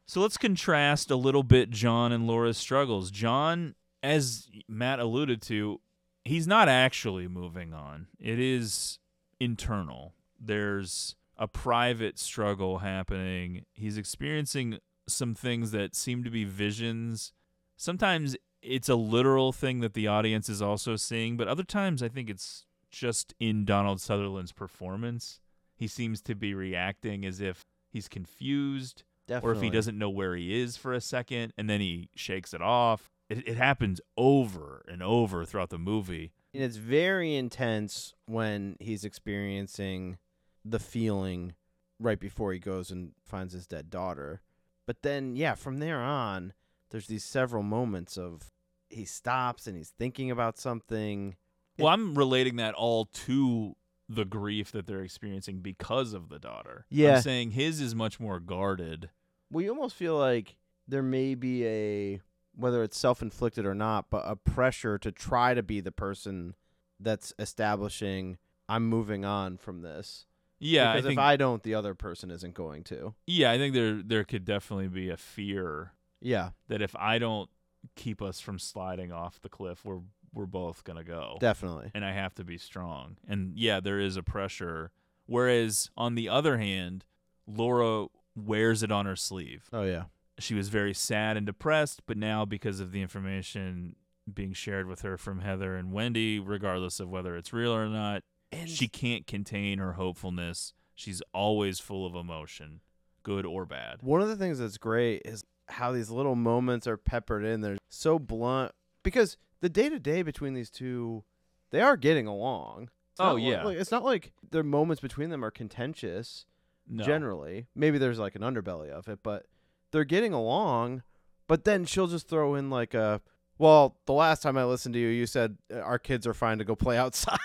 So 0.07 0.21
let's 0.21 0.37
contrast 0.37 1.11
a 1.11 1.17
little 1.17 1.43
bit 1.43 1.71
John 1.71 2.13
and 2.13 2.29
Laura's 2.29 2.57
struggles. 2.57 3.11
John, 3.11 3.75
as 4.05 4.49
Matt 4.69 5.01
alluded 5.01 5.43
to, 5.43 5.81
he's 6.25 6.47
not 6.47 6.69
actually 6.69 7.27
moving 7.27 7.75
on. 7.75 8.07
It 8.21 8.39
is 8.39 9.01
internal. 9.41 10.15
There's 10.39 11.17
a 11.37 11.49
private 11.49 12.21
struggle 12.21 12.79
happening. 12.79 13.65
He's 13.73 13.99
experiencing 13.99 14.79
some 15.09 15.35
things 15.35 15.73
that 15.73 15.97
seem 15.97 16.23
to 16.23 16.31
be 16.31 16.45
visions. 16.45 17.33
Sometimes 17.77 18.37
it's 18.63 18.89
a 18.89 18.95
literal 18.95 19.53
thing 19.53 19.81
that 19.81 19.95
the 19.95 20.07
audience 20.07 20.49
is 20.49 20.63
also 20.63 20.95
seeing, 20.95 21.37
but 21.37 21.49
other 21.49 21.65
times 21.65 22.01
I 22.01 22.09
think 22.09 22.31
it's 22.31 22.65
just 22.91 23.35
in 23.41 23.65
Donald 23.65 24.01
Sutherland's 24.01 24.53
performance. 24.53 25.41
He 25.75 25.89
seems 25.89 26.23
to 26.23 26.37
be 26.37 26.55
reacting 26.55 27.27
as 27.27 27.41
if 27.41 27.63
he's 27.91 28.09
confused 28.09 29.03
or 29.43 29.53
if 29.53 29.61
he 29.61 29.71
doesn't 29.71 29.99
know 29.99 30.11
where 30.11 30.37
he 30.37 30.61
is 30.61 30.77
for 30.77 30.93
a 30.93 31.01
second 31.01 31.53
and 31.57 31.69
then 31.69 31.81
he 31.81 32.09
shakes 32.15 32.55
it 32.55 32.63
off. 32.63 33.11
It, 33.29 33.47
it 33.49 33.57
happens 33.57 34.01
over 34.17 34.85
and 34.89 35.03
over 35.03 35.45
throughout 35.45 35.71
the 35.71 35.79
movie. 35.79 36.33
And 36.55 36.63
it's 36.63 36.77
very 36.77 37.35
intense 37.35 38.15
when 38.27 38.77
he's 38.81 39.05
experiencing 39.05 40.19
the 40.65 40.79
feeling 40.79 41.55
right 41.99 42.19
before 42.19 42.53
he 42.53 42.59
goes 42.59 42.91
and 42.91 43.13
finds 43.25 43.53
his 43.53 43.67
dead 43.67 43.91
daughter. 43.91 44.43
But 44.87 45.03
then, 45.03 45.37
yeah, 45.37 45.55
from 45.55 45.79
there 45.79 46.01
on, 46.01 46.53
there's 46.91 47.09
these 47.09 47.25
several 47.25 47.63
moments 47.63 48.17
of 48.17 48.53
he 48.89 49.05
stops 49.05 49.67
and 49.67 49.77
he's 49.77 49.93
thinking 49.99 50.31
about 50.31 50.59
something. 50.59 51.37
Well, 51.79 51.89
I'm 51.89 52.17
relating 52.17 52.57
that 52.57 52.75
all 52.75 53.07
to 53.07 53.75
the 54.09 54.25
grief 54.25 54.71
that 54.73 54.87
they're 54.87 55.03
experiencing 55.03 55.61
because 55.61 56.13
of 56.13 56.29
the 56.29 56.39
daughter. 56.39 56.87
Yeah. 56.89 57.17
I'm 57.17 57.23
saying 57.23 57.51
his 57.53 57.81
is 57.81 57.95
much 57.95 58.21
more 58.21 58.39
guarded. 58.41 59.11
Well, 59.51 59.63
you 59.65 59.71
almost 59.71 59.95
feel 59.97 60.17
like 60.19 60.57
there 60.89 61.03
may 61.03 61.35
be 61.35 61.67
a, 61.67 62.21
whether 62.55 62.83
it's 62.83 62.99
self 62.99 63.23
inflicted 63.23 63.67
or 63.67 63.75
not, 63.75 64.07
but 64.11 64.23
a 64.27 64.37
pressure 64.37 64.99
to 64.99 65.13
try 65.13 65.55
to 65.55 65.63
be 65.63 65.81
the 65.81 65.93
person 65.93 66.55
that's 66.99 67.33
establishing, 67.39 68.39
I'm 68.69 68.87
moving 68.89 69.25
on 69.25 69.57
from 69.59 69.83
this. 69.83 70.27
Yeah, 70.59 70.91
I 70.91 70.95
because 70.95 71.09
think 71.09 71.19
if 71.19 71.25
I 71.25 71.37
don't, 71.37 71.63
the 71.63 71.75
other 71.75 71.95
person 71.95 72.31
isn't 72.31 72.55
going 72.55 72.83
to. 72.85 73.15
Yeah, 73.27 73.51
I 73.51 73.59
think 73.59 73.75
there 73.75 74.03
there 74.03 74.25
could 74.25 74.45
definitely 74.47 74.89
be 74.89 75.11
a 75.11 75.17
fear 75.19 75.93
Yeah, 76.21 76.51
that 76.69 76.81
if 76.81 76.97
I 76.97 77.19
don't 77.19 77.51
keep 77.95 78.23
us 78.23 78.41
from 78.41 78.59
sliding 78.59 79.13
off 79.13 79.41
the 79.41 79.51
cliff, 79.51 79.85
we're 79.85 80.01
we're 80.33 80.47
both 80.47 80.83
gonna 80.85 81.05
go. 81.05 81.37
definitely. 81.41 81.91
and 81.95 82.05
I 82.05 82.13
have 82.13 82.35
to 82.37 82.45
be 82.45 82.57
strong. 82.59 83.17
And 83.29 83.57
yeah, 83.57 83.81
there 83.81 83.99
is 84.01 84.17
a 84.17 84.23
pressure. 84.23 84.93
Whereas 85.27 85.91
on 85.97 86.15
the 86.15 86.29
other 86.31 86.57
hand, 86.59 87.05
Laura 87.47 88.07
wears 88.37 88.83
it 88.83 88.93
on 88.93 89.07
her 89.07 89.17
sleeve. 89.17 89.69
Oh, 89.73 89.83
yeah. 89.83 90.05
She 90.39 90.55
was 90.55 90.69
very 90.69 90.93
sad 90.95 91.37
and 91.37 91.47
depressed, 91.47 92.03
but 92.07 92.17
now 92.19 92.45
because 92.45 92.79
of 92.79 92.93
the 92.93 93.01
information 93.01 93.97
being 94.33 94.53
shared 94.53 94.87
with 94.87 95.01
her 95.03 95.17
from 95.17 95.41
Heather 95.41 95.77
and 95.77 95.93
Wendy, 95.93 96.39
regardless 96.39 97.01
of 97.01 97.09
whether 97.09 97.37
it's 97.37 97.53
real 97.53 97.75
or 97.75 97.89
not, 97.89 98.23
she 98.67 98.87
can't 98.89 99.27
contain 99.27 99.79
her 99.79 99.95
hopefulness. 99.95 100.73
She's 100.95 101.23
always 101.33 101.81
full 101.81 102.05
of 102.07 102.15
emotion, 102.15 102.81
good 103.23 103.47
or 103.47 103.65
bad. 103.65 104.03
One 104.03 104.21
of 104.21 104.29
the 104.29 104.37
things 104.37 104.59
that's 104.59 104.79
great 104.79 105.23
is 105.25 105.43
how 105.69 105.93
these 105.93 106.11
little 106.11 106.37
moments 106.37 106.87
are 106.87 106.97
peppered 106.97 107.45
in. 107.45 107.61
They're 107.61 107.79
so 107.89 108.19
blunt 108.19 108.73
because 109.03 109.37
the 109.61 109.69
day 109.69 109.89
to 109.89 109.99
day 109.99 110.23
between 110.23 110.55
these 110.55 110.71
two 110.71 111.25
they 111.71 111.81
are 111.81 111.97
getting 111.97 112.27
along. 112.27 112.85
It's 113.13 113.21
Oh, 113.21 113.37
yeah. 113.37 113.65
like- 113.65 113.79
it's 113.79 113.91
not 113.91 114.05
like 114.05 114.33
their 114.51 114.63
moments 114.63 115.01
between 115.01 115.31
them 115.31 115.45
are 115.45 115.51
contentious. 115.51 116.47
No. 116.89 117.05
Generally, 117.05 117.67
maybe 117.75 117.99
there's 117.99 118.19
like 118.19 118.37
an 118.37 118.43
underbelly 118.43 118.91
of 118.91 119.09
it, 119.09 119.21
but 119.23 119.47
they're 119.91 120.05
getting 120.05 120.33
along. 120.33 121.03
But 121.49 121.65
then 121.65 121.85
she'll 121.85 122.07
just 122.07 122.29
throw 122.29 122.55
in 122.55 122.71
like 122.71 122.95
a. 122.95 123.21
Well, 123.59 123.97
the 124.07 124.13
last 124.13 124.43
time 124.43 124.59
I 124.59 124.65
listened 124.65 124.93
to 124.95 124.99
you, 125.01 125.09
you 125.09 125.27
said 125.27 125.57
uh, 125.75 125.79
our 125.79 125.99
kids 125.99 126.27
are 126.27 126.35
fine 126.35 126.59
to 126.59 126.65
go 126.65 126.77
play 126.77 126.99
outside. 126.99 127.39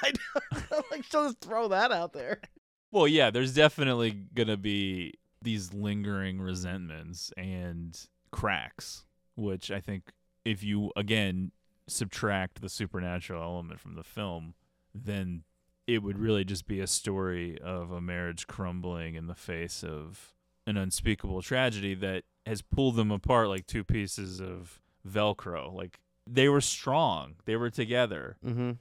like 0.91 1.03
she'll 1.03 1.25
just 1.25 1.41
throw 1.41 1.69
that 1.69 1.91
out 1.91 2.13
there. 2.13 2.41
Well, 2.91 3.07
yeah, 3.07 3.29
there's 3.29 3.53
definitely 3.53 4.11
gonna 4.11 4.57
be 4.57 5.13
these 5.41 5.73
lingering 5.73 6.41
resentments 6.41 7.31
and 7.37 7.97
cracks, 8.31 9.05
which 9.35 9.71
I 9.71 9.79
think 9.79 10.11
if 10.45 10.63
you 10.63 10.91
again 10.95 11.51
subtract 11.87 12.61
the 12.61 12.69
supernatural 12.69 13.41
element 13.41 13.79
from 13.79 13.95
the 13.95 14.03
film, 14.03 14.53
then 14.93 15.43
it 15.87 16.03
would 16.03 16.17
really 16.17 16.43
just 16.43 16.67
be 16.67 16.79
a 16.79 16.87
story 16.87 17.59
of 17.61 17.91
a 17.91 18.01
marriage 18.01 18.47
crumbling 18.47 19.15
in 19.15 19.27
the 19.27 19.35
face 19.35 19.83
of 19.83 20.33
an 20.67 20.77
unspeakable 20.77 21.41
tragedy 21.41 21.93
that 21.95 22.23
has 22.45 22.61
pulled 22.61 22.95
them 22.95 23.11
apart 23.11 23.47
like 23.47 23.67
two 23.67 23.83
pieces 23.83 24.39
of 24.39 24.79
velcro. 25.07 25.73
Like 25.73 25.99
they 26.27 26.47
were 26.49 26.61
strong, 26.61 27.35
they 27.45 27.55
were 27.55 27.69
together. 27.69 28.37
Mm-hmm. 28.45 28.71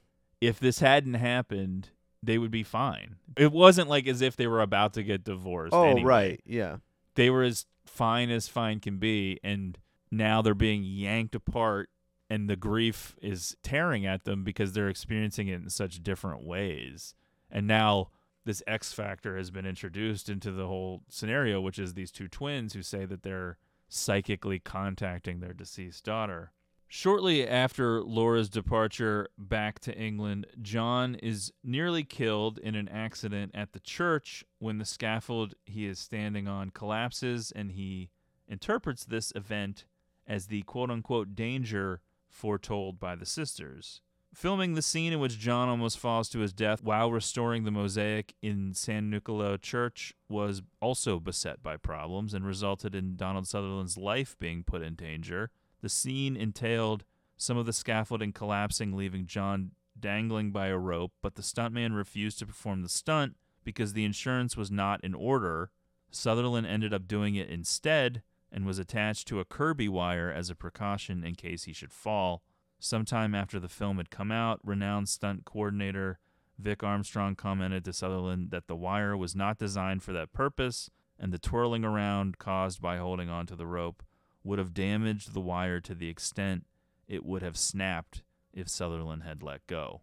If 0.40 0.58
this 0.58 0.78
hadn't 0.78 1.14
happened, 1.14 1.90
they 2.22 2.38
would 2.38 2.50
be 2.50 2.62
fine. 2.62 3.16
It 3.36 3.52
wasn't 3.52 3.88
like 3.88 4.06
as 4.06 4.22
if 4.22 4.36
they 4.36 4.46
were 4.46 4.60
about 4.60 4.94
to 4.94 5.02
get 5.02 5.24
divorced. 5.24 5.74
Oh, 5.74 5.84
anyway. 5.84 6.02
right. 6.02 6.40
Yeah. 6.46 6.76
They 7.14 7.30
were 7.30 7.42
as 7.42 7.66
fine 7.86 8.30
as 8.30 8.48
fine 8.48 8.80
can 8.80 8.98
be, 8.98 9.38
and 9.42 9.76
now 10.10 10.42
they're 10.42 10.54
being 10.54 10.82
yanked 10.82 11.34
apart, 11.34 11.90
and 12.30 12.48
the 12.48 12.56
grief 12.56 13.16
is 13.20 13.56
tearing 13.62 14.06
at 14.06 14.24
them 14.24 14.44
because 14.44 14.72
they're 14.72 14.88
experiencing 14.88 15.48
it 15.48 15.60
in 15.60 15.68
such 15.68 16.02
different 16.02 16.44
ways. 16.44 17.16
And 17.50 17.66
now 17.66 18.10
this 18.44 18.62
X 18.68 18.92
factor 18.92 19.36
has 19.36 19.50
been 19.50 19.66
introduced 19.66 20.28
into 20.28 20.52
the 20.52 20.68
whole 20.68 21.02
scenario, 21.08 21.60
which 21.60 21.78
is 21.78 21.94
these 21.94 22.12
two 22.12 22.28
twins 22.28 22.72
who 22.72 22.82
say 22.82 23.04
that 23.04 23.24
they're 23.24 23.58
psychically 23.88 24.60
contacting 24.60 25.40
their 25.40 25.52
deceased 25.52 26.04
daughter. 26.04 26.52
Shortly 26.86 27.46
after 27.46 28.02
Laura's 28.02 28.48
departure 28.48 29.28
back 29.36 29.78
to 29.80 29.96
England, 29.96 30.46
John 30.62 31.16
is 31.16 31.52
nearly 31.62 32.04
killed 32.04 32.58
in 32.58 32.74
an 32.74 32.88
accident 32.88 33.52
at 33.54 33.72
the 33.72 33.80
church 33.80 34.44
when 34.58 34.78
the 34.78 34.84
scaffold 34.84 35.54
he 35.64 35.86
is 35.86 35.98
standing 35.98 36.48
on 36.48 36.70
collapses, 36.70 37.52
and 37.52 37.72
he 37.72 38.10
interprets 38.48 39.04
this 39.04 39.32
event 39.36 39.84
as 40.26 40.46
the 40.46 40.62
quote 40.62 40.90
unquote 40.90 41.34
danger 41.34 42.00
foretold 42.30 42.98
by 42.98 43.14
the 43.14 43.26
sisters. 43.26 44.00
Filming 44.32 44.74
the 44.74 44.82
scene 44.82 45.12
in 45.12 45.18
which 45.18 45.40
John 45.40 45.68
almost 45.68 45.98
falls 45.98 46.28
to 46.30 46.38
his 46.38 46.52
death 46.52 46.84
while 46.84 47.10
restoring 47.10 47.64
the 47.64 47.72
mosaic 47.72 48.34
in 48.40 48.74
San 48.74 49.10
Nicolo 49.10 49.56
Church 49.56 50.14
was 50.28 50.62
also 50.80 51.18
beset 51.18 51.62
by 51.62 51.76
problems 51.76 52.32
and 52.32 52.46
resulted 52.46 52.94
in 52.94 53.16
Donald 53.16 53.48
Sutherland's 53.48 53.96
life 53.96 54.36
being 54.38 54.62
put 54.62 54.82
in 54.82 54.94
danger. 54.94 55.50
The 55.80 55.88
scene 55.88 56.36
entailed 56.36 57.04
some 57.36 57.56
of 57.56 57.66
the 57.66 57.72
scaffolding 57.72 58.32
collapsing, 58.32 58.96
leaving 58.96 59.26
John 59.26 59.72
dangling 59.98 60.52
by 60.52 60.68
a 60.68 60.78
rope, 60.78 61.12
but 61.20 61.34
the 61.34 61.42
stuntman 61.42 61.96
refused 61.96 62.38
to 62.38 62.46
perform 62.46 62.82
the 62.82 62.88
stunt 62.88 63.36
because 63.64 63.94
the 63.94 64.04
insurance 64.04 64.56
was 64.56 64.70
not 64.70 65.02
in 65.02 65.14
order. 65.14 65.70
Sutherland 66.10 66.66
ended 66.68 66.94
up 66.94 67.08
doing 67.08 67.34
it 67.34 67.50
instead 67.50 68.22
and 68.52 68.66
was 68.66 68.78
attached 68.78 69.28
to 69.28 69.40
a 69.40 69.44
Kirby 69.44 69.88
wire 69.88 70.30
as 70.30 70.50
a 70.50 70.54
precaution 70.54 71.24
in 71.24 71.34
case 71.34 71.64
he 71.64 71.72
should 71.72 71.92
fall. 71.92 72.42
Sometime 72.78 73.34
after 73.34 73.60
the 73.60 73.68
film 73.68 73.98
had 73.98 74.10
come 74.10 74.32
out, 74.32 74.60
renowned 74.64 75.08
stunt 75.08 75.44
coordinator 75.44 76.18
Vic 76.58 76.82
Armstrong 76.82 77.36
commented 77.36 77.84
to 77.84 77.92
Sutherland 77.92 78.50
that 78.50 78.66
the 78.66 78.76
wire 78.76 79.16
was 79.16 79.34
not 79.34 79.58
designed 79.58 80.02
for 80.02 80.12
that 80.12 80.32
purpose, 80.32 80.90
and 81.18 81.32
the 81.32 81.38
twirling 81.38 81.84
around 81.84 82.38
caused 82.38 82.82
by 82.82 82.98
holding 82.98 83.30
onto 83.30 83.56
the 83.56 83.66
rope 83.66 84.02
would 84.44 84.58
have 84.58 84.74
damaged 84.74 85.32
the 85.32 85.40
wire 85.40 85.80
to 85.80 85.94
the 85.94 86.08
extent 86.08 86.66
it 87.08 87.24
would 87.24 87.42
have 87.42 87.56
snapped 87.56 88.22
if 88.52 88.68
Sutherland 88.68 89.22
had 89.22 89.42
let 89.42 89.66
go. 89.66 90.02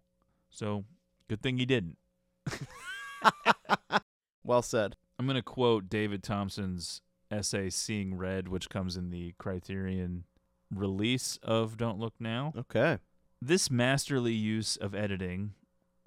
So, 0.49 0.85
good 1.27 1.41
thing 1.41 1.57
he 1.57 1.65
didn't. 1.65 1.97
Well 4.47 4.61
said. 4.61 4.95
I'm 5.19 5.25
going 5.25 5.35
to 5.35 5.41
quote 5.41 5.89
David 5.89 6.23
Thompson's 6.23 7.01
essay 7.31 7.69
Seeing 7.69 8.15
Red, 8.15 8.47
which 8.47 8.69
comes 8.69 8.95
in 8.97 9.09
the 9.09 9.33
Criterion 9.37 10.23
release 10.73 11.37
of 11.43 11.77
Don't 11.77 11.99
Look 11.99 12.13
Now. 12.19 12.53
Okay. 12.57 12.99
This 13.41 13.69
masterly 13.69 14.33
use 14.33 14.77
of 14.77 14.95
editing, 14.95 15.53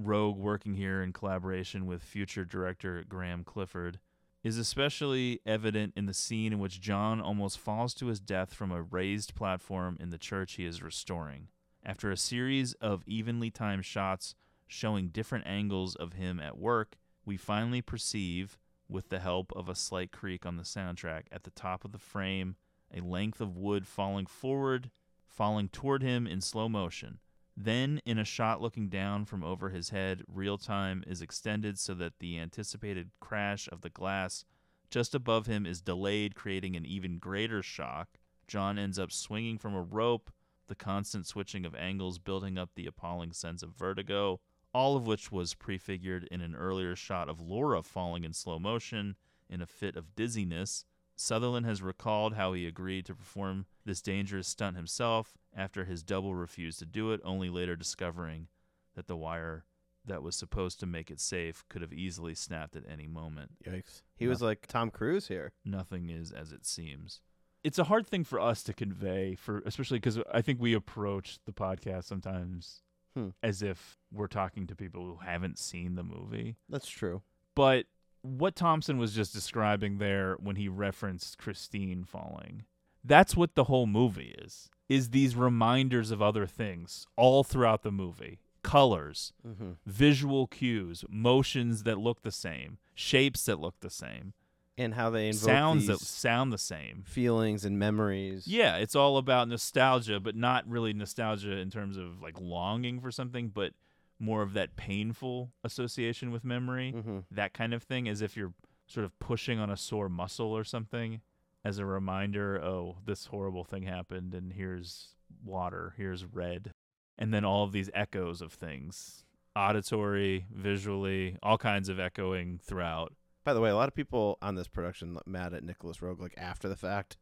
Roeg 0.02 0.36
working 0.36 0.74
here 0.74 1.02
in 1.02 1.12
collaboration 1.12 1.86
with 1.86 2.02
future 2.02 2.44
director 2.44 3.04
Graeme 3.08 3.44
Clifford, 3.44 4.00
is 4.42 4.56
especially 4.58 5.40
evident 5.44 5.92
in 5.96 6.06
the 6.06 6.14
scene 6.14 6.52
in 6.52 6.58
which 6.58 6.80
John 6.80 7.20
almost 7.20 7.58
falls 7.58 7.94
to 7.94 8.06
his 8.06 8.20
death 8.20 8.54
from 8.54 8.72
a 8.72 8.82
raised 8.82 9.34
platform 9.34 9.96
in 10.00 10.10
the 10.10 10.18
church 10.18 10.54
he 10.54 10.64
is 10.64 10.82
restoring. 10.82 11.48
After 11.84 12.10
a 12.10 12.16
series 12.16 12.72
of 12.74 13.04
evenly 13.06 13.50
timed 13.50 13.84
shots 13.84 14.34
showing 14.66 15.08
different 15.08 15.46
angles 15.46 15.94
of 15.94 16.14
him 16.14 16.40
at 16.40 16.58
work, 16.58 16.96
we 17.24 17.36
finally 17.36 17.82
perceive, 17.82 18.58
with 18.90 19.08
the 19.08 19.20
help 19.20 19.52
of 19.54 19.68
a 19.68 19.74
slight 19.74 20.12
creak 20.12 20.44
on 20.44 20.56
the 20.56 20.62
soundtrack, 20.62 21.24
at 21.30 21.44
the 21.44 21.50
top 21.50 21.84
of 21.84 21.92
the 21.92 21.98
frame, 21.98 22.56
a 22.92 23.00
length 23.00 23.40
of 23.40 23.56
wood 23.56 23.86
falling 23.86 24.26
forward, 24.26 24.90
falling 25.28 25.68
toward 25.68 26.02
him 26.02 26.26
in 26.26 26.40
slow 26.40 26.68
motion. 26.68 27.18
Then, 27.56 28.00
in 28.04 28.18
a 28.18 28.24
shot 28.24 28.60
looking 28.60 28.88
down 28.88 29.26
from 29.26 29.44
over 29.44 29.68
his 29.68 29.90
head, 29.90 30.22
real 30.26 30.58
time 30.58 31.04
is 31.06 31.20
extended 31.20 31.78
so 31.78 31.94
that 31.94 32.18
the 32.18 32.38
anticipated 32.38 33.10
crash 33.20 33.68
of 33.70 33.82
the 33.82 33.90
glass 33.90 34.44
just 34.90 35.14
above 35.14 35.46
him 35.46 35.66
is 35.66 35.80
delayed, 35.80 36.34
creating 36.34 36.74
an 36.74 36.84
even 36.84 37.18
greater 37.18 37.62
shock. 37.62 38.18
John 38.48 38.78
ends 38.78 38.98
up 38.98 39.12
swinging 39.12 39.58
from 39.58 39.74
a 39.74 39.82
rope, 39.82 40.30
the 40.66 40.74
constant 40.74 41.26
switching 41.26 41.64
of 41.64 41.74
angles 41.74 42.18
building 42.18 42.58
up 42.58 42.70
the 42.74 42.86
appalling 42.86 43.32
sense 43.32 43.62
of 43.62 43.76
vertigo, 43.76 44.40
all 44.72 44.96
of 44.96 45.06
which 45.06 45.32
was 45.32 45.54
prefigured 45.54 46.24
in 46.30 46.40
an 46.40 46.54
earlier 46.54 46.94
shot 46.94 47.28
of 47.28 47.40
Laura 47.40 47.82
falling 47.82 48.24
in 48.24 48.32
slow 48.32 48.58
motion 48.58 49.16
in 49.48 49.60
a 49.60 49.66
fit 49.66 49.96
of 49.96 50.14
dizziness. 50.14 50.84
Sutherland 51.16 51.66
has 51.66 51.82
recalled 51.82 52.34
how 52.34 52.52
he 52.52 52.66
agreed 52.66 53.04
to 53.06 53.14
perform 53.14 53.66
this 53.84 54.00
dangerous 54.00 54.48
stunt 54.48 54.76
himself 54.76 55.36
after 55.54 55.84
his 55.84 56.02
double 56.02 56.34
refused 56.34 56.78
to 56.78 56.86
do 56.86 57.12
it, 57.12 57.20
only 57.24 57.50
later 57.50 57.76
discovering 57.76 58.48
that 58.94 59.06
the 59.06 59.16
wire 59.16 59.64
that 60.06 60.22
was 60.22 60.34
supposed 60.34 60.80
to 60.80 60.86
make 60.86 61.10
it 61.10 61.20
safe 61.20 61.64
could 61.68 61.82
have 61.82 61.92
easily 61.92 62.34
snapped 62.34 62.74
at 62.74 62.84
any 62.90 63.06
moment. 63.06 63.50
Yikes. 63.66 64.02
He 64.16 64.28
was 64.28 64.40
like 64.40 64.66
Tom 64.66 64.90
Cruise 64.90 65.28
here. 65.28 65.52
Nothing 65.64 66.08
is 66.08 66.32
as 66.32 66.52
it 66.52 66.64
seems. 66.64 67.20
It's 67.62 67.78
a 67.78 67.84
hard 67.84 68.06
thing 68.06 68.24
for 68.24 68.40
us 68.40 68.62
to 68.62 68.72
convey, 68.72 69.34
for 69.34 69.62
especially 69.66 69.98
because 69.98 70.18
I 70.32 70.40
think 70.40 70.58
we 70.58 70.72
approach 70.72 71.38
the 71.44 71.52
podcast 71.52 72.04
sometimes 72.04 72.80
Hmm. 73.14 73.28
as 73.42 73.60
if 73.62 73.98
we're 74.12 74.26
talking 74.28 74.66
to 74.68 74.76
people 74.76 75.04
who 75.04 75.16
haven't 75.24 75.58
seen 75.58 75.94
the 75.96 76.02
movie. 76.04 76.56
That's 76.68 76.88
true. 76.88 77.22
But 77.56 77.86
what 78.22 78.54
Thompson 78.54 78.98
was 78.98 79.14
just 79.14 79.32
describing 79.32 79.98
there 79.98 80.36
when 80.38 80.56
he 80.56 80.68
referenced 80.68 81.38
Christine 81.38 82.04
falling, 82.04 82.64
that's 83.04 83.34
what 83.36 83.54
the 83.54 83.64
whole 83.64 83.86
movie 83.86 84.34
is. 84.42 84.70
Is 84.88 85.10
these 85.10 85.34
reminders 85.36 86.10
of 86.10 86.20
other 86.22 86.46
things 86.46 87.06
all 87.16 87.42
throughout 87.44 87.82
the 87.82 87.90
movie. 87.92 88.38
Colors, 88.62 89.32
Mhm. 89.46 89.76
visual 89.86 90.46
cues, 90.46 91.04
motions 91.08 91.84
that 91.84 91.98
look 91.98 92.22
the 92.22 92.30
same, 92.30 92.78
shapes 92.94 93.46
that 93.46 93.58
look 93.58 93.80
the 93.80 93.88
same, 93.90 94.34
And 94.80 94.94
how 94.94 95.10
they 95.10 95.28
invoke 95.28 95.42
sounds 95.42 95.86
that 95.88 96.00
sound 96.00 96.52
the 96.52 96.58
same. 96.58 97.02
feelings 97.06 97.64
and 97.64 97.78
memories. 97.78 98.46
Yeah, 98.48 98.76
it's 98.76 98.94
all 98.96 99.18
about 99.18 99.48
nostalgia, 99.48 100.18
but 100.20 100.34
not 100.34 100.66
really 100.66 100.92
nostalgia 100.94 101.58
in 101.58 101.70
terms 101.70 101.96
of 101.98 102.22
like 102.22 102.40
longing 102.40 103.00
for 103.00 103.10
something, 103.10 103.48
but 103.48 103.74
more 104.18 104.42
of 104.42 104.54
that 104.54 104.76
painful 104.76 105.52
association 105.64 106.30
with 106.30 106.44
memory, 106.44 106.92
Mhm. 106.96 107.24
that 107.30 107.52
kind 107.52 107.74
of 107.74 107.82
thing, 107.82 108.08
as 108.08 108.22
if 108.22 108.36
you're 108.36 108.54
sort 108.86 109.04
of 109.04 109.18
pushing 109.18 109.58
on 109.58 109.68
a 109.70 109.76
sore 109.76 110.08
muscle 110.08 110.48
or 110.56 110.64
something 110.64 111.20
as 111.64 111.78
a 111.78 111.84
reminder, 111.84 112.62
oh, 112.62 112.96
this 113.04 113.26
horrible 113.26 113.64
thing 113.64 113.82
happened, 113.82 114.34
and 114.34 114.52
here's 114.54 115.14
water, 115.44 115.92
here's 115.96 116.24
red. 116.24 116.72
And 117.18 117.32
then 117.34 117.44
all 117.44 117.64
of 117.64 117.72
these 117.72 117.90
echoes 117.92 118.40
of 118.40 118.52
things 118.52 119.24
auditory, 119.56 120.46
visually, 120.50 121.36
all 121.42 121.58
kinds 121.58 121.88
of 121.88 121.98
echoing 122.00 122.58
throughout. 122.58 123.12
By 123.44 123.54
the 123.54 123.60
way, 123.60 123.70
a 123.70 123.74
lot 123.74 123.88
of 123.88 123.94
people 123.94 124.38
on 124.42 124.54
this 124.54 124.68
production 124.68 125.14
look 125.14 125.26
mad 125.26 125.54
at 125.54 125.64
Nicolas 125.64 125.98
Roeg 125.98 126.20
like 126.20 126.34
after 126.36 126.68
the 126.68 126.76
fact. 126.76 127.16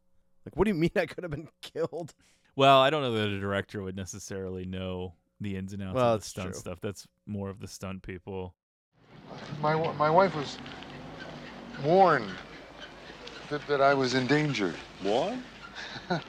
Like, 0.44 0.56
what 0.56 0.64
do 0.64 0.70
you 0.70 0.74
mean 0.74 0.90
I 0.96 1.06
could 1.06 1.24
have 1.24 1.30
been 1.30 1.48
killed? 1.62 2.14
Well, 2.56 2.80
I 2.80 2.90
don't 2.90 3.02
know 3.02 3.12
that 3.12 3.28
a 3.28 3.38
director 3.38 3.82
would 3.82 3.96
necessarily 3.96 4.64
know 4.64 5.14
the 5.40 5.56
ins 5.56 5.72
and 5.72 5.82
outs 5.82 5.94
Well, 5.94 6.14
of 6.14 6.22
the 6.22 6.26
stunt 6.28 6.52
true. 6.52 6.60
stuff. 6.60 6.80
That's 6.80 7.06
more 7.26 7.50
of 7.50 7.60
the 7.60 7.68
stunt 7.68 8.02
people. 8.02 8.54
My, 9.60 9.76
my 9.92 10.10
wife 10.10 10.34
was 10.34 10.58
warned 11.84 12.30
that, 13.50 13.66
that 13.68 13.80
I 13.80 13.94
was 13.94 14.14
in 14.14 14.26
danger. 14.26 14.74
What? 15.02 15.34
it 16.10 16.22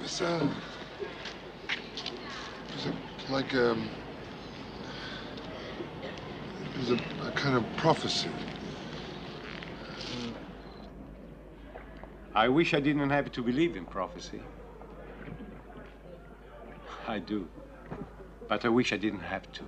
was, 0.00 0.22
uh, 0.22 0.48
it 1.68 2.74
was 2.74 2.86
a 2.86 3.32
like 3.32 3.54
um, 3.54 3.88
it 6.76 6.80
was 6.80 6.90
a, 6.90 7.26
a 7.26 7.30
kind 7.32 7.56
of 7.56 7.64
prophecy. 7.76 8.28
I 12.34 12.48
wish 12.48 12.74
I 12.74 12.80
didn't 12.80 13.08
have 13.08 13.32
to 13.32 13.42
believe 13.42 13.76
in 13.76 13.86
prophecy. 13.86 14.42
I 17.08 17.18
do. 17.18 17.48
But 18.48 18.64
I 18.64 18.68
wish 18.68 18.92
I 18.92 18.98
didn't 18.98 19.20
have 19.20 19.50
to. 19.52 19.62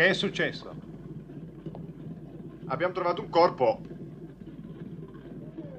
Che 0.00 0.08
è 0.08 0.12
successo? 0.14 0.74
Abbiamo 2.68 2.94
trovato 2.94 3.20
un 3.20 3.28
corpo. 3.28 3.82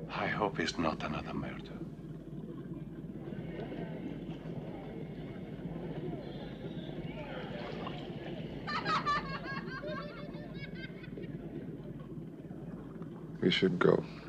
I 0.09 0.29
hope 0.29 0.61
it's 0.61 0.75
not 0.77 1.01
another 1.01 1.33
murder. 1.33 1.79
We 13.41 13.49
should 13.49 13.79
go. 13.79 14.20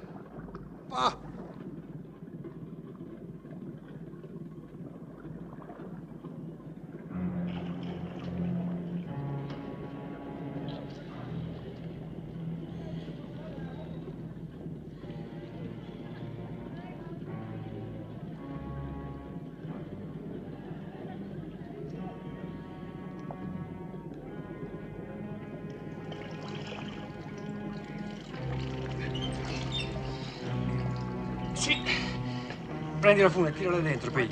Prendi 33.22 33.28
la 33.28 33.28
fune 33.28 33.48
e 33.48 33.52
tirala 33.52 33.80
dentro, 33.80 34.10
poi. 34.10 34.28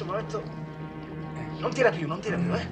Non 1.61 1.71
tira 1.73 1.91
più, 1.91 2.09
non 2.09 2.21
tira 2.21 2.37
più, 2.37 2.53
eh. 2.55 2.67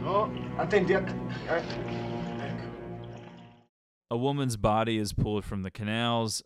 No, 0.00 0.30
attenti 0.56 0.92
a... 0.92 1.02
Eh. 1.48 1.64
A 4.10 4.16
woman's 4.16 4.56
body 4.56 4.98
is 4.98 5.12
pulled 5.12 5.44
from 5.44 5.62
the 5.62 5.70
canals. 5.70 6.42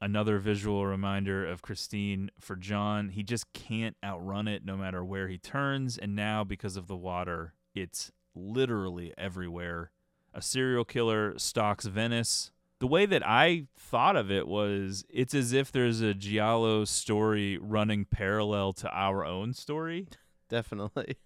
Another 0.00 0.38
visual 0.38 0.86
reminder 0.86 1.46
of 1.46 1.62
Christine 1.62 2.30
for 2.38 2.56
John. 2.56 3.10
He 3.10 3.22
just 3.22 3.52
can't 3.52 3.96
outrun 4.02 4.48
it 4.48 4.64
no 4.64 4.76
matter 4.76 5.04
where 5.04 5.28
he 5.28 5.38
turns. 5.38 5.98
And 5.98 6.16
now, 6.16 6.42
because 6.42 6.76
of 6.76 6.86
the 6.86 6.96
water, 6.96 7.54
it's 7.74 8.10
literally 8.34 9.12
everywhere. 9.18 9.90
A 10.32 10.40
serial 10.40 10.84
killer 10.84 11.38
stalks 11.38 11.86
Venice. 11.86 12.50
The 12.80 12.86
way 12.86 13.06
that 13.06 13.26
I 13.26 13.66
thought 13.78 14.16
of 14.16 14.30
it 14.30 14.46
was 14.48 15.04
it's 15.08 15.34
as 15.34 15.52
if 15.52 15.70
there's 15.72 16.00
a 16.00 16.12
Giallo 16.14 16.84
story 16.84 17.56
running 17.58 18.04
parallel 18.04 18.72
to 18.74 18.90
our 18.90 19.24
own 19.24 19.54
story. 19.54 20.08
Definitely. 20.48 21.16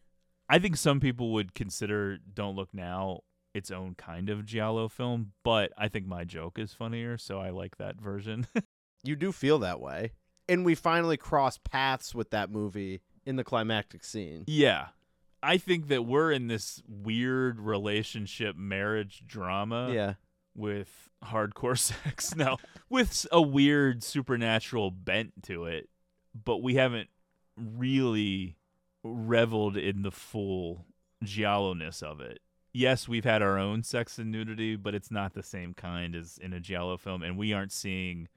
I 0.49 0.59
think 0.59 0.77
some 0.77 1.01
people 1.01 1.33
would 1.33 1.55
consider 1.55 2.19
Don't 2.19 2.55
Look 2.57 2.73
Now 2.73 3.21
its 3.55 3.71
own 3.71 3.95
kind 3.97 4.29
of 4.31 4.45
Giallo 4.47 4.89
film, 4.89 5.33
but 5.43 5.73
I 5.77 5.89
think 5.89 6.07
my 6.07 6.25
joke 6.25 6.59
is 6.59 6.73
funnier, 6.73 7.19
so 7.19 7.39
I 7.41 7.51
like 7.51 7.77
that 7.79 8.01
version. 8.01 8.47
You 9.05 9.15
do 9.15 9.31
feel 9.31 9.61
that 9.61 9.81
way. 9.81 10.11
And 10.49 10.65
we 10.65 10.75
finally 10.75 11.17
cross 11.17 11.57
paths 11.57 12.17
with 12.17 12.31
that 12.31 12.51
movie 12.51 13.01
in 13.25 13.37
the 13.37 13.45
climactic 13.45 14.03
scene. 14.05 14.43
yeah. 14.49 14.89
I 15.41 15.57
think 15.57 15.87
that 15.87 16.05
we're 16.05 16.33
in 16.33 16.49
this 16.49 16.83
weird 16.89 17.61
relationship 17.61 18.57
marriage 18.57 19.23
drama 19.25 19.93
Yeah. 19.93 20.15
With 20.59 21.09
hardcore 21.25 21.79
sex 22.05 22.35
now 22.35 22.59
with 22.91 23.27
a 23.33 23.41
weird 23.41 24.03
supernatural 24.03 24.91
bent 24.91 25.33
to 25.45 25.65
it, 25.65 25.89
but 26.45 26.59
we 26.59 26.75
haven't 26.75 27.09
really 27.57 28.57
reveled 29.03 29.77
in 29.77 30.03
the 30.03 30.11
full 30.11 30.85
giallo-ness 31.23 32.03
of 32.03 32.21
it. 32.21 32.41
Yes, 32.73 33.09
we've 33.09 33.25
had 33.25 33.41
our 33.43 33.59
own 33.59 33.83
sex 33.83 34.19
and 34.19 34.31
nudity, 34.31 34.77
but 34.77 34.95
it's 34.95 35.11
not 35.11 35.33
the 35.35 35.43
same 35.43 35.75
kind 35.75 36.15
as 36.15 36.39
in 36.39 36.53
a 36.53 36.61
giallo 36.61 36.97
film 36.97 37.23
and 37.23 37.37
we 37.39 37.53
aren't 37.53 37.73
seeing 37.73 38.29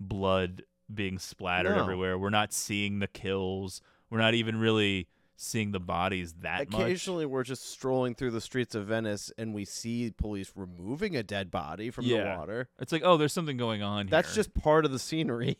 blood 0.00 0.62
being 0.92 1.18
splattered 1.18 1.76
No. 1.76 1.82
everywhere. 1.82 2.18
We're 2.18 2.30
not 2.30 2.52
seeing 2.52 2.98
the 2.98 3.06
kills. 3.06 3.80
We're 4.10 4.18
not 4.18 4.34
even 4.34 4.56
really 4.58 5.06
seeing 5.40 5.70
the 5.70 5.78
bodies 5.78 6.34
that 6.40 6.68
much. 6.72 6.80
Occasionally, 6.80 7.24
we're 7.24 7.44
just 7.44 7.70
strolling 7.70 8.16
through 8.16 8.32
the 8.32 8.40
streets 8.40 8.74
of 8.74 8.86
Venice 8.88 9.30
and 9.38 9.54
we 9.54 9.64
see 9.64 10.10
police 10.10 10.50
removing 10.56 11.14
a 11.14 11.22
dead 11.22 11.48
body 11.50 11.90
from 11.90 12.06
Yeah. 12.06 12.32
the 12.34 12.38
water. 12.40 12.68
It's 12.80 12.90
like, 12.90 13.02
oh, 13.04 13.16
there's 13.16 13.32
something 13.32 13.56
going 13.56 13.80
on 13.80 14.08
That's 14.08 14.30
here. 14.30 14.34
just 14.42 14.52
part 14.52 14.84
of 14.84 14.90
the 14.90 14.98
scenery. 14.98 15.58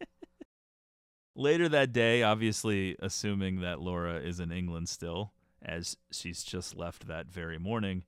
Later 1.34 1.68
that 1.68 1.92
day, 1.92 2.22
obviously 2.22 2.96
assuming 3.00 3.60
that 3.60 3.80
Laura 3.80 4.16
is 4.16 4.40
in 4.40 4.50
England 4.50 4.88
still, 4.88 5.32
as 5.62 5.96
she's 6.10 6.42
just 6.42 6.74
left 6.74 7.06
that 7.06 7.26
very 7.26 7.58
morning, 7.58 8.04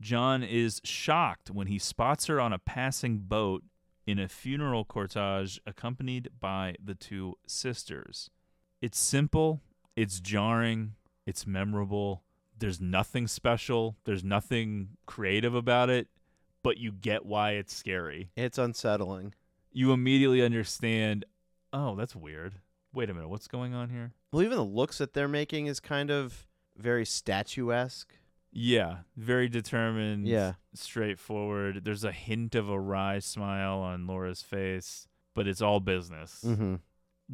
John 0.00 0.42
is 0.44 0.80
shocked 0.84 1.50
when 1.50 1.66
he 1.68 1.78
spots 1.80 2.26
her 2.26 2.40
on 2.40 2.52
a 2.52 2.58
passing 2.58 3.18
boat 3.18 3.62
in 4.06 4.18
a 4.20 4.28
funeral 4.28 4.84
cortege 4.84 5.58
accompanied 5.66 6.28
by 6.38 6.74
the 6.82 6.94
two 6.94 7.34
sisters. 7.46 8.30
It's 8.80 8.98
simple, 8.98 9.60
it's 9.96 10.20
jarring, 10.20 10.94
it's 11.26 11.46
memorable. 11.46 12.22
There's 12.58 12.80
nothing 12.80 13.26
special, 13.26 13.96
there's 14.04 14.24
nothing 14.24 14.90
creative 15.06 15.54
about 15.54 15.90
it, 15.90 16.08
but 16.62 16.78
you 16.78 16.92
get 16.92 17.26
why 17.26 17.52
it's 17.52 17.74
scary. 17.74 18.30
It's 18.36 18.58
unsettling. 18.58 19.34
You 19.72 19.92
immediately 19.92 20.42
understand, 20.42 21.24
oh, 21.72 21.96
that's 21.96 22.14
weird. 22.14 22.54
Wait 22.92 23.10
a 23.10 23.14
minute, 23.14 23.28
what's 23.28 23.48
going 23.48 23.74
on 23.74 23.90
here? 23.90 24.12
Well, 24.32 24.42
even 24.42 24.56
the 24.56 24.64
looks 24.64 24.98
that 24.98 25.14
they're 25.14 25.28
making 25.28 25.66
is 25.66 25.80
kind 25.80 26.10
of 26.10 26.46
very 26.76 27.04
statuesque. 27.04 28.14
Yeah, 28.52 28.98
very 29.16 29.48
determined. 29.48 30.28
Yeah. 30.28 30.54
straightforward. 30.74 31.84
There's 31.84 32.04
a 32.04 32.12
hint 32.12 32.54
of 32.54 32.68
a 32.68 32.78
wry 32.78 33.18
smile 33.18 33.78
on 33.78 34.06
Laura's 34.06 34.42
face, 34.42 35.08
but 35.34 35.48
it's 35.48 35.60
all 35.60 35.80
business. 35.80 36.44
Mm-hmm. 36.46 36.76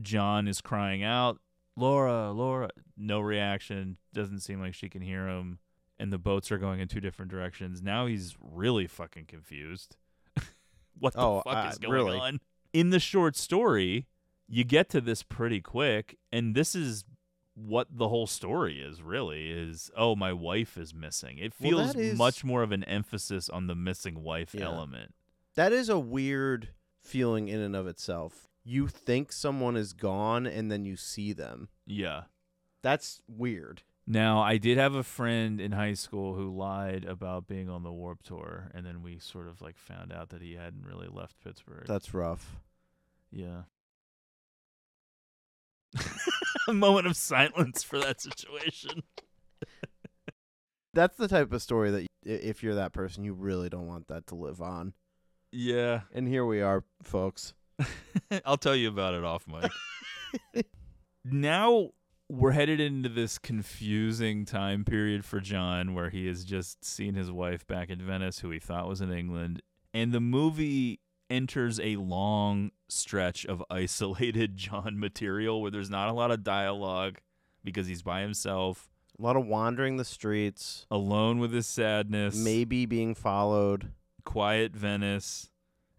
John 0.00 0.48
is 0.48 0.62
crying 0.62 1.02
out, 1.02 1.38
Laura, 1.76 2.30
Laura. 2.32 2.70
No 2.96 3.20
reaction. 3.20 3.96
Doesn't 4.12 4.40
seem 4.40 4.60
like 4.60 4.74
she 4.74 4.88
can 4.88 5.02
hear 5.02 5.26
him. 5.28 5.58
And 5.98 6.12
the 6.12 6.18
boats 6.18 6.50
are 6.50 6.58
going 6.58 6.80
in 6.80 6.88
two 6.88 7.00
different 7.00 7.30
directions. 7.30 7.82
Now 7.82 8.06
he's 8.06 8.34
really 8.40 8.86
fucking 8.86 9.26
confused. 9.26 9.96
what 10.98 11.12
the 11.12 11.20
Oh, 11.20 11.42
fuck 11.44 11.66
uh, 11.66 11.68
is 11.70 11.78
going 11.78 11.92
really? 11.92 12.18
on? 12.18 12.40
In 12.72 12.90
the 12.90 13.00
short 13.00 13.36
story, 13.36 14.06
you 14.48 14.64
get 14.64 14.88
to 14.90 15.00
this 15.00 15.22
pretty 15.22 15.60
quick, 15.60 16.16
and 16.32 16.54
this 16.54 16.74
is 16.74 17.04
what 17.54 17.88
the 17.90 18.08
whole 18.08 18.26
story 18.26 18.80
is 18.80 19.02
really 19.02 19.50
is 19.50 19.90
oh 19.94 20.14
my 20.16 20.32
wife 20.32 20.78
is 20.78 20.94
missing 20.94 21.36
it 21.36 21.52
Well, 21.60 21.92
feels 21.92 22.16
much 22.16 22.42
more 22.44 22.62
of 22.62 22.72
an 22.72 22.84
emphasis 22.84 23.50
on 23.50 23.66
the 23.66 23.74
missing 23.74 24.22
wife 24.22 24.54
Yeah. 24.54 24.66
element 24.66 25.12
That 25.56 25.72
is 25.72 25.88
a 25.90 25.98
weird 25.98 26.68
feeling 27.02 27.48
in 27.48 27.60
and 27.60 27.74
of 27.76 27.86
itself. 27.86 28.48
You 28.64 28.88
think 28.88 29.32
someone 29.32 29.76
is 29.76 29.92
gone 29.92 30.46
and 30.46 30.70
then 30.70 30.84
you 30.84 30.96
see 30.96 31.32
them. 31.32 31.68
yeah 31.86 32.22
That's 32.82 33.20
weird. 33.28 33.82
Now, 34.06 34.40
I 34.40 34.56
did 34.56 34.76
have 34.76 34.94
a 34.94 35.04
friend 35.04 35.60
in 35.60 35.70
high 35.72 35.92
school 35.94 36.34
who 36.34 36.50
lied 36.56 37.04
about 37.04 37.46
being 37.46 37.68
on 37.68 37.84
the 37.84 37.92
Warp 37.92 38.24
Tour, 38.24 38.68
and 38.74 38.84
then 38.84 39.02
we 39.02 39.18
sort 39.20 39.46
of 39.46 39.60
like 39.62 39.78
found 39.78 40.12
out 40.12 40.30
that 40.30 40.42
he 40.42 40.54
hadn't 40.54 40.84
really 40.84 41.06
left 41.08 41.36
Pittsburgh. 41.44 41.84
That's 41.86 42.12
rough. 42.12 42.56
yeah. 43.30 43.62
a 46.68 46.72
moment 46.72 47.06
of 47.06 47.16
silence 47.16 47.82
for 47.82 47.98
that 48.00 48.20
situation. 48.20 49.02
That's 50.94 51.16
the 51.16 51.28
type 51.28 51.52
of 51.52 51.62
story 51.62 51.90
that 51.92 52.06
if 52.24 52.62
you're 52.62 52.74
that 52.74 52.92
person, 52.92 53.22
you 53.22 53.32
really 53.32 53.68
don't 53.68 53.86
want 53.86 54.08
that 54.08 54.26
to 54.28 54.34
live 54.34 54.60
on. 54.60 54.94
Yeah. 55.52 56.00
And 56.12 56.26
here 56.26 56.44
we 56.44 56.60
are, 56.60 56.84
folks. 57.02 57.54
I'll 58.44 58.56
tell 58.56 58.76
you 58.76 58.88
about 58.88 59.14
it 59.14 59.24
off 59.24 59.46
mic. 59.46 59.70
now 61.24 61.90
we're 62.28 62.52
headed 62.52 62.80
into 62.80 63.08
this 63.08 63.38
confusing 63.38 64.44
time 64.44 64.84
period 64.84 65.24
for 65.24 65.40
John 65.40 65.94
where 65.94 66.10
he 66.10 66.26
has 66.28 66.44
just 66.44 66.84
seen 66.84 67.14
his 67.14 67.30
wife 67.30 67.66
back 67.66 67.90
in 67.90 68.00
Venice, 68.00 68.40
who 68.40 68.50
he 68.50 68.58
thought 68.58 68.88
was 68.88 69.00
in 69.00 69.12
England. 69.12 69.62
And 69.92 70.12
the 70.12 70.20
movie 70.20 71.00
enters 71.28 71.80
a 71.80 71.96
long 71.96 72.70
stretch 72.88 73.44
of 73.46 73.62
isolated 73.70 74.56
John 74.56 74.98
material 74.98 75.60
where 75.60 75.70
there's 75.70 75.90
not 75.90 76.08
a 76.08 76.12
lot 76.12 76.30
of 76.30 76.44
dialogue 76.44 77.18
because 77.64 77.86
he's 77.86 78.02
by 78.02 78.20
himself, 78.22 78.88
A 79.18 79.22
lot 79.22 79.36
of 79.36 79.46
wandering 79.46 79.96
the 79.96 80.04
streets, 80.04 80.86
alone 80.90 81.38
with 81.40 81.52
his 81.52 81.66
sadness, 81.66 82.34
maybe 82.36 82.86
being 82.86 83.14
followed. 83.14 83.92
quiet 84.24 84.74
Venice. 84.74 85.49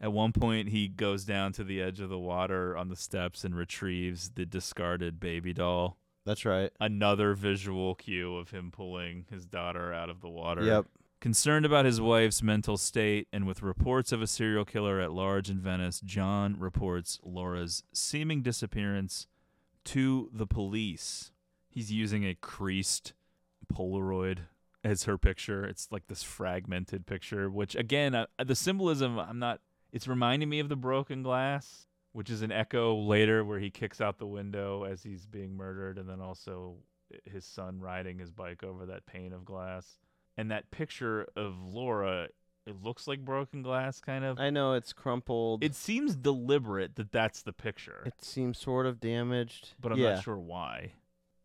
At 0.02 0.11
one 0.11 0.34
point, 0.34 0.69
he 0.69 0.88
goes 0.88 1.26
down 1.26 1.53
to 1.53 1.64
the 1.64 1.80
edge 1.80 1.99
of 1.99 2.10
the 2.10 2.18
water 2.18 2.76
on 2.76 2.90
the 2.90 2.95
steps 2.95 3.44
and 3.44 3.56
retrieves 3.56 4.32
the 4.32 4.48
discarded 4.48 5.19
baby 5.19 5.53
doll. 5.53 5.98
That's 6.26 6.44
right. 6.44 6.72
Another 6.80 7.36
visual 7.36 7.94
cue 7.94 8.36
of 8.36 8.49
him 8.49 8.72
pulling 8.72 9.26
his 9.30 9.45
daughter 9.45 9.94
out 9.94 10.10
of 10.10 10.22
the 10.22 10.30
water. 10.30 10.64
Yep. 10.64 10.88
Concerned 11.19 11.68
about 11.68 11.86
his 11.86 12.02
wife's 12.02 12.41
mental 12.41 12.78
state 12.78 13.28
and 13.32 13.45
with 13.45 13.61
reports 13.61 14.11
of 14.11 14.23
a 14.23 14.28
serial 14.28 14.65
killer 14.65 14.99
at 14.99 15.11
large 15.11 15.52
in 15.52 15.60
Venice, 15.60 16.02
John 16.02 16.56
reports 16.57 17.19
Laura's 17.23 17.84
seeming 17.94 18.41
disappearance 18.41 19.28
to 19.86 20.32
the 20.34 20.48
police. 20.48 21.32
He's 21.69 21.91
using 21.91 22.26
a 22.26 22.34
creased 22.34 23.14
Polaroid 23.72 24.40
as 24.84 25.03
her 25.03 25.19
picture. 25.19 25.64
It's 25.64 25.88
like 25.91 26.07
this 26.07 26.23
fragmented 26.23 27.06
picture, 27.06 27.52
which 27.52 27.76
again, 27.76 28.15
uh, 28.15 28.26
the 28.44 28.56
symbolism, 28.56 29.19
I'm 29.19 29.38
not, 29.38 29.61
it's 29.91 30.07
reminding 30.07 30.49
me 30.49 30.59
of 30.59 30.69
the 30.69 30.76
broken 30.76 31.23
glass, 31.23 31.88
which 32.13 32.30
is 32.30 32.41
an 32.41 32.51
echo 32.51 32.95
later 32.95 33.43
where 33.43 33.59
he 33.59 33.69
kicks 33.69 34.01
out 34.01 34.18
the 34.18 34.27
window 34.27 34.84
as 34.84 35.03
he's 35.03 35.26
being 35.26 35.55
murdered, 35.55 35.97
and 35.97 36.09
then 36.09 36.22
also 36.22 36.76
eh, 37.13 37.18
his 37.30 37.45
son 37.45 37.80
riding 37.80 38.19
his 38.19 38.31
bike 38.31 38.63
over 38.63 38.85
that 38.88 39.05
pane 39.05 39.34
of 39.34 39.45
glass. 39.45 39.97
And 40.38 40.49
that 40.51 40.72
picture 40.72 41.27
of 41.35 41.61
Laura, 41.61 42.30
it 42.65 42.81
looks 42.81 43.07
like 43.07 43.19
broken 43.26 43.61
glass, 43.61 43.99
kind 43.99 44.23
of. 44.23 44.39
I 44.39 44.49
know 44.49 44.73
it's 44.73 44.93
crumpled. 44.93 45.63
It 45.63 45.76
seems 45.76 46.15
deliberate 46.15 46.95
that 46.95 47.11
that's 47.11 47.41
the 47.41 47.53
picture, 47.53 48.03
It 48.05 48.23
seems 48.23 48.57
sort 48.57 48.85
of 48.85 48.99
damaged. 48.99 49.73
but 49.80 49.91
I'm 49.91 49.97
yeah. 49.99 50.15
not 50.15 50.23
sure 50.23 50.38
why. 50.39 50.93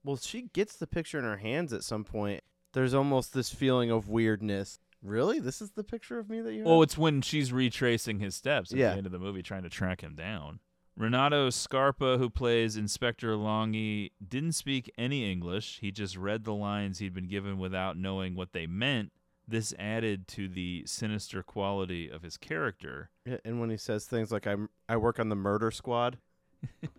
Well, 0.05 0.17
she 0.17 0.43
gets 0.53 0.77
the 0.77 0.87
picture 0.87 1.19
in 1.19 1.25
her 1.25 1.39
hands 1.39 1.73
at 1.73 1.83
some 1.83 2.05
point. 2.05 2.43
There's 2.75 2.95
almost 2.95 3.35
this 3.35 3.51
feeling 3.53 3.91
of 3.91 4.09
weirdness. 4.09 4.79
Really? 5.03 5.39
This 5.41 5.61
is 5.63 5.71
the 5.73 5.85
picture 5.85 6.19
of 6.19 6.29
me 6.29 6.41
that 6.41 6.53
you 6.53 6.61
have? 6.61 6.67
Well, 6.67 6.83
it's 6.83 6.99
when 6.99 7.23
she's 7.23 7.53
retracing 7.53 8.19
his 8.19 8.35
steps 8.35 8.73
at 8.73 8.79
Yeah. 8.79 8.93
the 8.93 8.99
end 8.99 9.07
of 9.07 9.13
the 9.13 9.19
movie, 9.19 9.43
trying 9.43 9.63
to 9.63 9.69
track 9.69 10.01
him 10.03 10.15
down. 10.15 10.61
Renato 10.97 11.51
Scarpa, 11.51 12.17
who 12.17 12.31
plays 12.31 12.77
Inspector 12.77 13.29
Longhi, 13.29 14.13
didn't 14.27 14.53
speak 14.53 14.91
any 14.97 15.31
English. 15.31 15.79
He 15.81 15.91
just 15.93 16.17
read 16.17 16.45
the 16.45 16.55
lines 16.55 16.99
he'd 16.99 17.13
been 17.13 17.29
given 17.29 17.59
without 17.59 17.97
knowing 17.99 18.35
what 18.35 18.53
they 18.53 18.67
meant. 18.67 19.13
This 19.47 19.75
added 19.79 20.27
to 20.29 20.49
the 20.49 20.85
sinister 20.87 21.43
quality 21.43 22.09
of 22.09 22.23
his 22.23 22.37
character. 22.39 23.11
Yeah, 23.27 23.37
and 23.45 23.61
when 23.61 23.71
he 23.71 23.77
says 23.77 24.07
things 24.07 24.33
like 24.33 24.47
"I'm 24.47 24.71
I 24.89 24.97
work 24.97 25.21
on 25.21 25.29
the 25.29 25.37
murder 25.37 25.71
squad," 25.71 26.19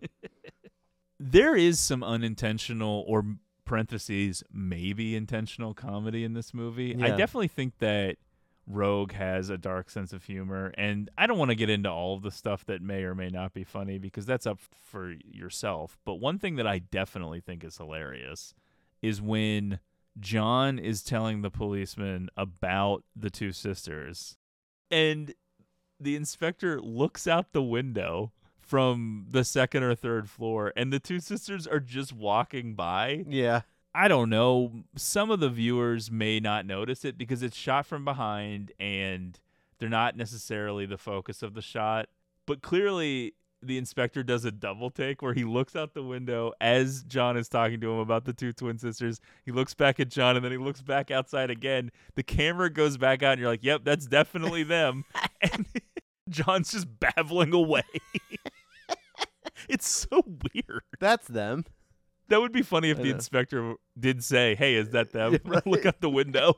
There 1.20 1.56
is 1.56 1.80
some 1.80 2.04
unintentional 2.04 3.04
or 3.08 3.26
parentheses 3.68 4.44
maybe 4.52 5.16
intentional 5.16 5.74
comedy 5.74 6.24
in 6.24 6.34
this 6.34 6.54
movie. 6.54 6.96
I 7.02 7.10
definitely 7.10 7.50
think 7.50 7.78
that 7.80 8.18
Roeg 8.70 9.12
has 9.12 9.50
a 9.50 9.58
dark 9.58 9.90
sense 9.90 10.12
of 10.14 10.24
humor 10.24 10.74
and 10.78 11.10
I 11.18 11.28
don't 11.28 11.38
want 11.38 11.52
to 11.52 11.56
get 11.56 11.70
into 11.70 11.90
all 11.90 12.16
of 12.16 12.24
the 12.24 12.32
stuff 12.32 12.66
that 12.66 12.82
may 12.82 13.04
or 13.04 13.14
may 13.14 13.30
not 13.30 13.54
be 13.54 13.64
funny 13.64 13.98
because 13.98 14.26
that's 14.26 14.48
up 14.48 14.60
for 14.60 15.14
yourself. 15.24 15.98
But 16.06 16.16
one 16.16 16.40
thing 16.40 16.56
that 16.56 16.68
I 16.68 16.80
definitely 16.80 17.40
think 17.40 17.64
is 17.64 17.78
hilarious 17.78 18.54
is 19.02 19.22
when 19.22 19.80
John 20.20 20.80
is 20.80 21.04
telling 21.04 21.42
the 21.42 21.52
policeman 21.52 22.30
about 22.36 23.04
the 23.16 23.30
two 23.30 23.52
sisters 23.52 24.38
and 24.90 25.34
the 26.00 26.16
inspector 26.16 26.80
looks 26.82 27.28
out 27.28 27.54
the 27.54 27.62
window 27.62 28.32
from 28.68 29.26
the 29.30 29.44
second 29.44 29.84
or 29.84 29.96
third 29.96 30.30
floor 30.30 30.74
and 30.76 30.92
the 30.92 31.00
two 31.00 31.20
sisters 31.20 31.66
are 31.66 31.80
just 31.80 32.14
walking 32.14 32.76
by. 32.76 33.24
yeah, 33.28 33.62
I 33.96 34.08
don't 34.08 34.30
know. 34.30 34.84
Some 34.96 35.32
of 35.32 35.40
the 35.40 35.50
viewers 35.50 36.12
may 36.12 36.40
not 36.40 36.66
notice 36.66 37.04
it 37.04 37.18
because 37.18 37.42
it's 37.42 37.58
shot 37.58 37.86
from 37.86 38.06
behind 38.06 38.72
and 38.80 39.40
they're 39.80 39.90
not 39.90 40.16
necessarily 40.16 40.86
the 40.86 40.98
focus 40.98 41.42
of 41.42 41.54
the 41.54 41.62
shot. 41.62 42.08
But 42.46 42.62
clearly, 42.62 43.34
the 43.62 43.78
inspector 43.78 44.22
does 44.24 44.46
a 44.46 44.52
double 44.52 44.92
take 44.92 45.22
where 45.22 45.34
he 45.34 45.44
looks 45.44 45.76
out 45.76 45.94
the 45.94 46.04
window 46.04 46.54
as 46.62 47.04
John 47.04 47.38
is 47.38 47.50
talking 47.50 47.80
to 47.82 47.92
him 47.92 48.00
about 48.00 48.26
the 48.26 48.34
two 48.34 48.54
twin 48.54 48.78
sisters. 48.78 49.20
He 49.46 49.52
looks 49.52 49.74
back 49.74 50.00
at 50.00 50.10
John 50.10 50.36
and 50.36 50.46
then 50.46 50.52
he 50.52 50.60
looks 50.60 50.82
back 50.82 51.10
outside 51.10 51.50
again. 51.50 51.92
The 52.16 52.24
camera 52.24 52.70
goes 52.70 52.98
back 52.98 53.24
out 53.24 53.34
and 53.34 53.42
you're 53.42 53.50
like, 53.50 53.64
yep, 53.64 53.82
that's 53.84 54.06
definitely 54.06 54.64
them. 54.64 55.06
and 55.42 55.66
John's 56.30 56.72
just 56.72 56.88
babbling 57.00 57.54
away. 57.54 57.84
it's 59.70 59.88
so 59.88 60.22
weird. 60.54 60.82
that's 61.00 61.28
them. 61.28 61.66
That 62.30 62.42
would 62.42 62.52
be 62.52 62.62
funny 62.62 62.90
if 62.90 63.00
I 63.00 63.04
the 63.04 63.10
know. 63.10 63.16
inspector 63.16 63.74
did 63.98 64.24
say, 64.24 64.56
"Hey, 64.56 64.76
is 64.76 64.90
that 64.90 65.12
them?" 65.12 65.34
Yeah, 65.34 65.40
right. 65.46 65.66
Look 65.68 65.86
out 65.86 66.02
the 66.02 66.10
window. 66.10 66.56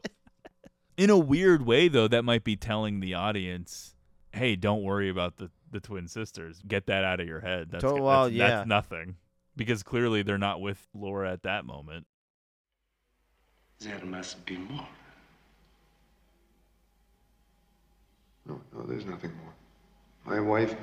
In 0.98 1.10
a 1.10 1.18
weird 1.18 1.66
way, 1.66 1.88
though, 1.88 2.08
that 2.08 2.24
might 2.24 2.44
be 2.44 2.56
telling 2.56 3.00
the 3.00 3.14
audience, 3.14 3.96
"Hey, 4.32 4.56
don't 4.56 4.84
worry 4.84 5.10
about 5.10 5.38
the 5.38 5.52
the 5.72 5.80
twin 5.80 6.08
sisters. 6.08 6.62
Get 6.68 6.88
that 6.88 7.04
out 7.04 7.20
of 7.20 7.28
your 7.28 7.40
head. 7.42 7.70
That's, 7.72 7.84
To- 7.84 7.90
that's, 7.92 8.02
well, 8.02 8.30
yeah. 8.30 8.48
that's 8.50 8.68
nothing." 8.68 9.16
Because 9.56 9.84
clearly 9.84 10.24
they're 10.24 10.38
not 10.38 10.62
with 10.62 10.88
Laura 10.94 11.32
at 11.32 11.44
that 11.44 11.66
moment. 11.66 12.08
There 13.80 14.00
must 14.06 14.44
be 14.46 14.58
more. 14.58 14.88
No, 18.48 18.60
no, 18.74 18.84
there's 18.86 19.06
nothing 19.06 19.32
more. 19.36 19.54
My 20.36 20.40
wife 20.40 20.76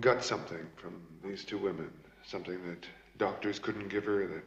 got 0.00 0.24
something 0.24 0.66
from 0.76 1.00
these 1.24 1.44
two 1.44 1.58
women. 1.58 1.90
Something 2.24 2.58
that 2.68 2.86
doctors 3.18 3.58
couldn't 3.58 3.88
give 3.88 4.04
her, 4.04 4.26
that 4.26 4.44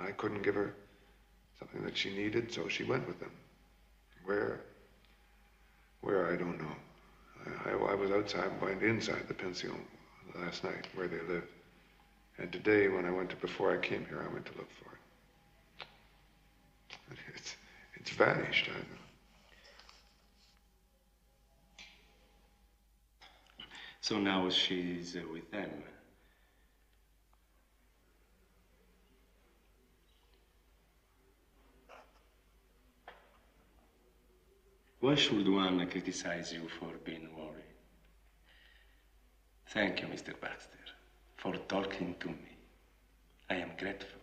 I 0.00 0.12
couldn't 0.12 0.42
give 0.42 0.54
her. 0.54 0.74
Something 1.58 1.82
that 1.84 1.96
she 1.96 2.14
needed, 2.14 2.52
so 2.52 2.68
she 2.68 2.84
went 2.84 3.06
with 3.06 3.18
them. 3.18 3.32
Where? 4.24 4.60
Where, 6.00 6.32
I 6.32 6.36
don't 6.36 6.58
know. 6.58 6.76
I, 7.64 7.70
I, 7.70 7.94
was 7.94 8.10
outside, 8.10 8.50
went 8.60 8.82
inside 8.82 9.26
the 9.26 9.34
pension 9.34 9.72
last 10.38 10.62
night, 10.64 10.86
where 10.94 11.08
they 11.08 11.20
lived. 11.22 11.48
And 12.38 12.52
today, 12.52 12.88
when 12.88 13.04
I 13.04 13.10
went 13.10 13.30
to, 13.30 13.36
before 13.36 13.72
I 13.72 13.78
came 13.78 14.06
here, 14.08 14.24
I 14.28 14.32
went 14.32 14.46
to 14.46 14.52
look 14.56 14.68
for 14.80 14.90
it. 17.10 17.18
It's, 17.34 17.56
it's 17.94 18.10
vanished. 18.10 18.68
I, 18.68 18.80
So 24.08 24.18
now 24.18 24.48
she's 24.48 25.16
uh, 25.16 25.20
with 25.30 25.50
them. 25.50 25.70
Why 35.00 35.14
should 35.14 35.46
one 35.46 35.86
criticize 35.90 36.54
you 36.54 36.70
for 36.80 36.92
being 37.04 37.28
worried? 37.36 37.74
Thank 39.74 40.00
you, 40.00 40.06
Mr. 40.06 40.32
Baxter, 40.40 40.86
for 41.36 41.54
talking 41.68 42.14
to 42.20 42.28
me. 42.28 42.52
I 43.50 43.56
am 43.56 43.72
grateful. 43.78 44.20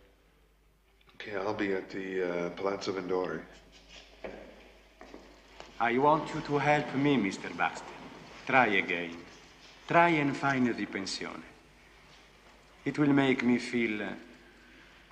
Okay, 1.14 1.36
I'll 1.36 1.54
be 1.54 1.74
at 1.74 1.90
the 1.90 2.08
uh, 2.24 2.50
Palazzo 2.56 2.90
Vendori. 2.92 3.40
I 5.78 5.96
want 5.98 6.34
you 6.34 6.40
to 6.40 6.58
help 6.58 6.92
me, 6.96 7.16
Mr. 7.18 7.56
Baxter. 7.56 7.94
Try 8.48 8.66
again. 8.66 9.25
Try 9.86 10.08
and 10.20 10.36
find 10.36 10.66
the 10.74 10.86
pensione. 10.86 11.42
It 12.84 12.98
will 12.98 13.12
make 13.12 13.44
me 13.44 13.58
feel 13.58 14.02
uh, 14.02 14.06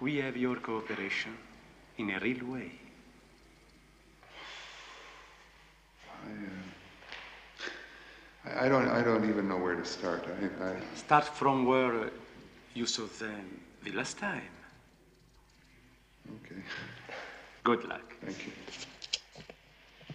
we 0.01 0.17
have 0.17 0.37
your 0.37 0.57
cooperation 0.57 1.37
in 1.99 2.11
a 2.11 2.19
real 2.19 2.45
way. 2.47 2.73
I, 8.45 8.67
I 8.67 8.69
don't. 8.69 8.89
I 8.89 9.03
don't 9.03 9.29
even 9.29 9.49
know 9.49 9.59
where 9.59 9.77
to 9.77 9.85
start. 9.85 10.27
I. 10.27 10.65
I 10.71 10.77
Start 10.97 11.25
from 11.25 11.67
where 11.67 12.01
uh, 12.07 12.11
you 12.75 12.87
saw 12.87 13.07
them 13.19 13.61
the 13.85 13.93
last 13.93 14.19
time. 14.19 14.51
okay. 16.37 16.63
Good 17.63 17.85
luck. 17.89 18.13
Thank 18.25 18.47
you. 18.47 18.53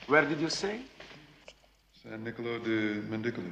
Where 0.08 0.26
did 0.26 0.40
you 0.42 0.50
say? 0.50 0.82
San 2.04 2.24
Niccolo 2.24 2.60
de 2.60 3.02
Mendicoli. 3.10 3.52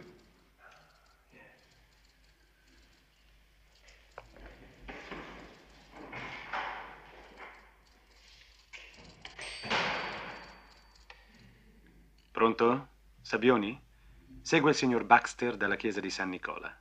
Pronto? 12.37 12.87
Sabioni? 13.23 13.79
Segue 14.43 14.69
il 14.69 14.75
signor 14.75 15.03
Baxter 15.03 15.57
dalla 15.57 15.75
chiesa 15.75 15.99
di 15.99 16.11
San 16.11 16.29
Nicola. 16.29 16.71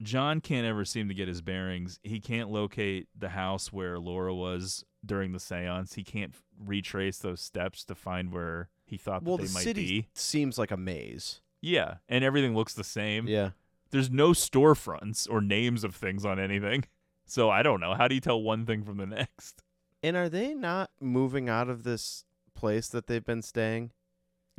John 0.00 0.40
can't 0.40 0.64
ever 0.64 0.84
seem 0.84 1.08
to 1.08 1.14
get 1.14 1.26
his 1.26 1.40
bearings. 1.42 1.98
He 2.04 2.20
can't 2.20 2.48
locate 2.48 3.08
the 3.18 3.30
house 3.30 3.72
where 3.72 3.98
Laura 3.98 4.32
was 4.32 4.84
during 5.04 5.32
the 5.32 5.40
séance. 5.40 5.94
He 5.94 6.04
can't 6.04 6.32
retrace 6.64 7.18
those 7.18 7.40
steps 7.40 7.84
to 7.86 7.96
find 7.96 8.32
where 8.32 8.68
he 8.86 8.96
thought 8.96 9.24
well, 9.24 9.36
that 9.38 9.42
the 9.42 9.48
they 9.48 9.54
might 9.54 9.64
city 9.64 9.84
be. 10.02 10.08
seems 10.14 10.58
like 10.58 10.70
a 10.70 10.76
maze. 10.76 11.40
Yeah, 11.60 11.96
and 12.08 12.22
everything 12.22 12.54
looks 12.54 12.74
the 12.74 12.84
same. 12.84 13.26
Yeah. 13.26 13.50
There's 13.90 14.10
no 14.10 14.30
storefronts 14.30 15.28
or 15.28 15.40
names 15.40 15.82
of 15.82 15.96
things 15.96 16.24
on 16.24 16.38
anything. 16.38 16.84
So 17.30 17.50
I 17.50 17.62
don't 17.62 17.78
know. 17.80 17.92
How 17.92 18.08
do 18.08 18.14
you 18.14 18.22
tell 18.22 18.40
one 18.40 18.64
thing 18.64 18.84
from 18.84 18.96
the 18.96 19.04
next? 19.18 19.62
And 20.02 20.16
are 20.16 20.30
they 20.30 20.54
not 20.54 20.88
moving 20.98 21.50
out 21.50 21.68
of 21.68 21.82
this 21.82 22.24
place 22.54 22.88
that 22.88 23.06
they've 23.06 23.22
been 23.22 23.42
staying? 23.42 23.90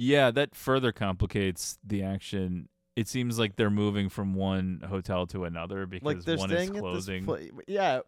Yeah, 0.02 0.32
that 0.32 0.56
further 0.56 0.94
complicates 0.94 1.78
the 1.86 2.04
action. 2.04 2.70
It 2.96 3.10
seems 3.10 3.38
like 3.38 3.58
they're 3.58 3.70
moving 3.70 4.08
from 4.08 4.34
one 4.34 4.82
hotel 4.88 5.28
to 5.28 5.44
another 5.44 5.86
because 5.86 6.26
Like 6.26 6.40
one 6.40 6.50
staying 6.50 6.74
is 6.76 6.80
closing. 6.80 7.52
Yeah. 7.68 8.00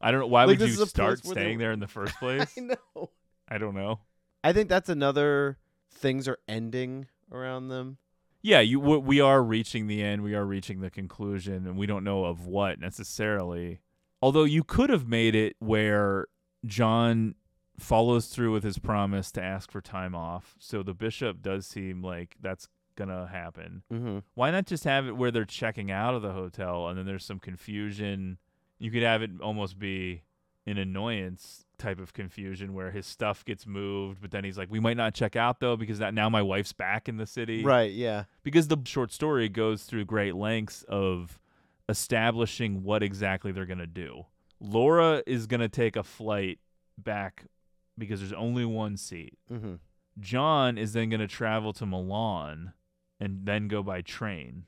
I 0.00 0.12
don't 0.12 0.20
know. 0.20 0.26
Why 0.28 0.44
Like, 0.44 0.60
would 0.60 0.68
you 0.68 0.74
is 0.74 0.80
a 0.80 0.82
place 0.82 0.90
start 0.90 1.20
where 1.24 1.34
they 1.34 1.40
staying 1.40 1.58
there 1.58 1.72
in 1.72 1.80
the 1.80 1.88
first 1.98 2.14
place? 2.20 2.54
I 2.56 2.60
know. 2.60 3.10
I 3.48 3.58
don't 3.58 3.74
know. 3.74 3.98
I 4.44 4.52
think 4.52 4.68
that's 4.68 4.88
another 4.88 5.58
things 5.92 6.28
are 6.28 6.38
ending 6.46 7.08
around 7.32 7.66
them. 7.66 7.98
Yeah, 8.40 8.60
you 8.60 8.78
w- 8.78 9.00
we 9.00 9.20
are 9.20 9.42
reaching 9.42 9.88
the 9.88 10.04
end. 10.04 10.22
We 10.22 10.36
are 10.36 10.44
reaching 10.44 10.82
the 10.82 10.90
conclusion, 10.90 11.66
and 11.66 11.76
we 11.76 11.86
don't 11.86 12.04
know 12.04 12.26
of 12.26 12.46
what 12.46 12.78
necessarily. 12.78 13.80
Although 14.22 14.44
you 14.44 14.62
could 14.62 14.90
have 14.90 15.08
made 15.08 15.34
it 15.34 15.56
where 15.58 16.28
John 16.64 17.34
follows 17.78 18.28
through 18.28 18.52
with 18.52 18.62
his 18.64 18.78
promise 18.78 19.32
to 19.32 19.42
ask 19.42 19.70
for 19.70 19.80
time 19.80 20.14
off. 20.14 20.54
So 20.58 20.82
the 20.82 20.94
bishop 20.94 21.42
does 21.42 21.66
seem 21.66 22.02
like 22.02 22.36
that's 22.40 22.68
gonna 22.96 23.26
happen. 23.26 23.82
Mhm. 23.92 24.22
Why 24.34 24.50
not 24.52 24.66
just 24.66 24.84
have 24.84 25.06
it 25.08 25.16
where 25.16 25.30
they're 25.32 25.44
checking 25.44 25.90
out 25.90 26.14
of 26.14 26.22
the 26.22 26.32
hotel 26.32 26.86
and 26.88 26.96
then 26.96 27.06
there's 27.06 27.24
some 27.24 27.40
confusion? 27.40 28.38
You 28.78 28.90
could 28.92 29.02
have 29.02 29.22
it 29.22 29.30
almost 29.40 29.78
be 29.78 30.22
an 30.66 30.78
annoyance 30.78 31.66
type 31.76 31.98
of 31.98 32.12
confusion 32.12 32.72
where 32.72 32.92
his 32.92 33.04
stuff 33.06 33.44
gets 33.44 33.66
moved, 33.66 34.20
but 34.22 34.30
then 34.30 34.44
he's 34.44 34.56
like, 34.56 34.70
"We 34.70 34.78
might 34.80 34.96
not 34.96 35.12
check 35.12 35.34
out 35.34 35.58
though 35.58 35.76
because 35.76 35.98
that 35.98 36.14
now 36.14 36.28
my 36.30 36.40
wife's 36.40 36.72
back 36.72 37.08
in 37.08 37.16
the 37.16 37.26
city." 37.26 37.64
Right, 37.64 37.92
yeah. 37.92 38.24
Because 38.44 38.68
the 38.68 38.78
short 38.84 39.10
story 39.12 39.48
goes 39.48 39.84
through 39.84 40.04
great 40.04 40.36
lengths 40.36 40.84
of 40.84 41.40
establishing 41.88 42.82
what 42.82 43.02
exactly 43.02 43.52
they're 43.52 43.66
going 43.66 43.78
to 43.78 43.86
do. 43.86 44.26
Laura 44.60 45.22
is 45.26 45.46
going 45.46 45.60
to 45.60 45.68
take 45.68 45.96
a 45.96 46.02
flight 46.02 46.58
back 46.96 47.44
because 47.98 48.20
there's 48.20 48.32
only 48.32 48.64
one 48.64 48.96
seat. 48.96 49.38
Mhm. 49.50 49.78
John 50.20 50.78
is 50.78 50.92
then 50.92 51.08
going 51.10 51.20
to 51.20 51.26
travel 51.26 51.72
to 51.74 51.86
Milan 51.86 52.72
and 53.20 53.46
then 53.46 53.68
go 53.68 53.82
by 53.82 54.00
train. 54.02 54.64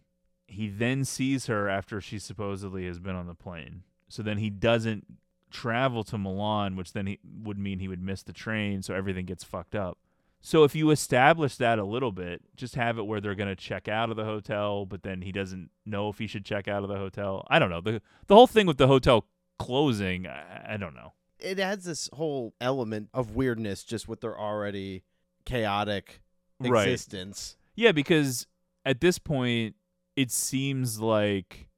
He 0.48 0.69
then 0.69 1.05
sees 1.05 1.47
her 1.47 1.69
after 1.69 2.01
she 2.01 2.19
supposedly 2.19 2.86
has 2.86 2.98
been 2.98 3.15
on 3.16 3.27
the 3.27 3.35
plane. 3.35 3.82
So 4.09 4.23
then 4.23 4.39
he 4.39 4.51
doesn't 4.51 5.07
travel 5.51 6.05
to 6.05 6.19
Milan, 6.19 6.77
which 6.77 6.93
then 6.93 7.07
he 7.07 7.19
would 7.43 7.59
mean 7.59 7.78
he 7.78 7.89
would 7.89 8.03
miss 8.03 8.23
the 8.23 8.32
train, 8.32 8.82
so 8.82 8.94
everything 8.94 9.27
gets 9.27 9.44
fucked 9.44 9.74
up. 9.74 9.98
So 10.40 10.62
if 10.65 10.77
you 10.77 10.90
establish 10.90 11.57
that 11.57 11.78
a 11.78 11.85
little 11.85 12.12
bit, 12.12 12.43
just 12.57 12.74
have 12.77 12.98
it 12.98 13.07
where 13.07 13.20
they're 13.20 13.35
going 13.35 13.48
to 13.48 13.57
check 13.57 13.89
out 13.89 14.11
of 14.11 14.16
the 14.16 14.24
hotel, 14.24 14.86
but 14.86 15.03
then 15.03 15.23
he 15.23 15.32
doesn't 15.32 15.70
know 15.85 16.09
if 16.09 16.19
he 16.19 16.27
should 16.28 16.44
check 16.44 16.69
out 16.69 16.82
of 16.85 16.89
the 16.89 16.97
hotel. 16.97 17.44
I 17.51 17.59
don't 17.59 17.70
know. 17.70 17.81
The 17.81 18.01
the 18.28 18.35
whole 18.36 18.47
thing 18.47 18.66
with 18.66 18.77
the 18.78 18.86
hotel 18.86 19.27
closing, 19.59 20.27
I, 20.27 20.74
I 20.74 20.77
don't 20.77 20.94
know. 20.94 21.15
It 21.39 21.59
adds 21.61 21.85
this 21.85 22.09
whole 22.15 22.55
element 22.61 23.11
of 23.13 23.37
weirdness 23.37 23.85
just 23.85 24.09
with 24.09 24.21
their 24.21 24.39
already 24.39 25.05
chaotic 25.45 26.21
Right. 26.59 26.89
existence. 26.89 27.57
Yeah, 27.75 27.93
because 27.93 28.47
at 28.85 29.01
this 29.01 29.19
point, 29.19 29.77
it 30.17 30.31
seems 30.31 30.99
like 31.01 31.69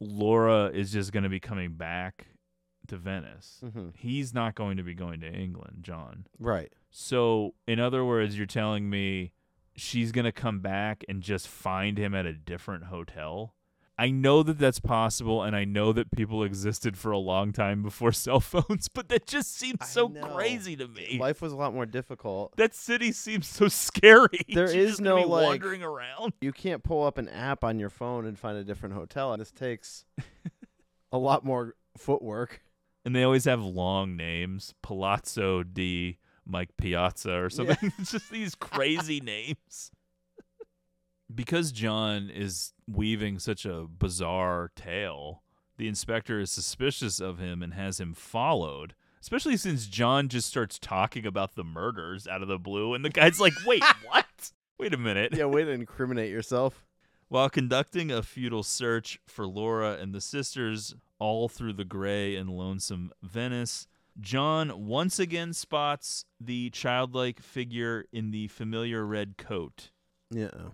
Laura 0.00 0.66
is 0.66 0.92
just 0.92 1.12
going 1.12 1.22
to 1.24 1.30
be 1.30 1.40
coming 1.40 1.72
back 1.74 2.26
to 2.88 2.96
Venice. 2.98 3.60
Mhm. 3.64 3.96
He's 3.96 4.34
not 4.34 4.54
going 4.54 4.76
to 4.76 4.82
be 4.82 4.94
going 4.94 5.20
to 5.20 5.32
England, 5.32 5.78
John. 5.82 6.26
Right. 6.38 6.72
So, 6.90 7.54
in 7.66 7.80
other 7.80 8.04
words, 8.04 8.36
you're 8.36 8.46
telling 8.46 8.88
me 8.90 9.32
she's 9.74 10.12
going 10.12 10.24
to 10.26 10.32
come 10.32 10.60
back 10.60 11.02
and 11.08 11.22
just 11.22 11.48
find 11.48 11.98
him 11.98 12.14
at 12.14 12.26
a 12.26 12.32
different 12.34 12.84
hotel? 12.84 13.55
I 13.98 14.10
know 14.10 14.42
that 14.42 14.58
that's 14.58 14.78
possible, 14.78 15.42
and 15.42 15.56
I 15.56 15.64
know 15.64 15.92
that 15.94 16.10
people 16.10 16.42
existed 16.42 16.98
for 16.98 17.12
a 17.12 17.18
long 17.18 17.52
time 17.52 17.82
before 17.82 18.12
cell 18.12 18.40
phones, 18.40 18.88
but 18.88 19.08
that 19.08 19.26
just 19.26 19.56
seems 19.56 19.88
so 19.88 20.08
crazy 20.10 20.76
to 20.76 20.86
me. 20.86 21.16
Life 21.18 21.40
was 21.40 21.52
a 21.52 21.56
lot 21.56 21.72
more 21.72 21.86
difficult. 21.86 22.54
That 22.56 22.74
city 22.74 23.12
seems 23.12 23.46
so 23.46 23.68
scary. 23.68 24.40
There 24.48 24.66
She's 24.66 24.76
is 24.76 24.90
just 24.90 25.00
no 25.00 25.16
be 25.16 25.24
like 25.24 25.46
wandering 25.46 25.82
around. 25.82 26.34
You 26.42 26.52
can't 26.52 26.82
pull 26.82 27.06
up 27.06 27.16
an 27.16 27.28
app 27.28 27.64
on 27.64 27.78
your 27.78 27.88
phone 27.88 28.26
and 28.26 28.38
find 28.38 28.58
a 28.58 28.64
different 28.64 28.94
hotel, 28.94 29.32
and 29.32 29.40
this 29.40 29.50
takes 29.50 30.04
a 31.12 31.18
lot 31.18 31.44
more 31.44 31.74
footwork. 31.96 32.60
And 33.06 33.14
they 33.14 33.22
always 33.22 33.44
have 33.44 33.62
long 33.62 34.16
names, 34.16 34.74
Palazzo 34.82 35.62
di 35.62 36.18
Mike 36.44 36.76
Piazza 36.76 37.32
or 37.32 37.48
something. 37.48 37.92
it's 37.98 38.12
just 38.12 38.30
these 38.30 38.54
crazy 38.54 39.20
names. 39.20 39.90
Because 41.32 41.72
John 41.72 42.30
is 42.30 42.72
weaving 42.86 43.38
such 43.38 43.64
a 43.64 43.86
bizarre 43.88 44.70
tale, 44.76 45.42
the 45.76 45.88
inspector 45.88 46.38
is 46.40 46.50
suspicious 46.50 47.20
of 47.20 47.38
him 47.38 47.62
and 47.62 47.74
has 47.74 48.00
him 48.00 48.14
followed. 48.14 48.94
Especially 49.20 49.56
since 49.56 49.86
John 49.86 50.28
just 50.28 50.48
starts 50.48 50.78
talking 50.78 51.26
about 51.26 51.56
the 51.56 51.64
murders 51.64 52.28
out 52.28 52.42
of 52.42 52.48
the 52.48 52.58
blue, 52.58 52.94
and 52.94 53.04
the 53.04 53.10
guy's 53.10 53.40
like, 53.40 53.54
"Wait, 53.66 53.82
what? 54.04 54.52
Wait 54.78 54.94
a 54.94 54.98
minute." 54.98 55.34
Yeah, 55.34 55.46
way 55.46 55.64
to 55.64 55.70
incriminate 55.70 56.30
yourself. 56.30 56.86
While 57.28 57.50
conducting 57.50 58.12
a 58.12 58.22
futile 58.22 58.62
search 58.62 59.18
for 59.26 59.46
Laura 59.48 59.94
and 59.94 60.14
the 60.14 60.20
sisters 60.20 60.94
all 61.18 61.48
through 61.48 61.72
the 61.72 61.84
gray 61.84 62.36
and 62.36 62.48
lonesome 62.48 63.10
Venice, 63.20 63.88
John 64.20 64.86
once 64.86 65.18
again 65.18 65.52
spots 65.52 66.24
the 66.40 66.70
childlike 66.70 67.40
figure 67.40 68.04
in 68.12 68.30
the 68.30 68.46
familiar 68.46 69.04
red 69.04 69.36
coat. 69.36 69.90
Yeah. 70.30 70.70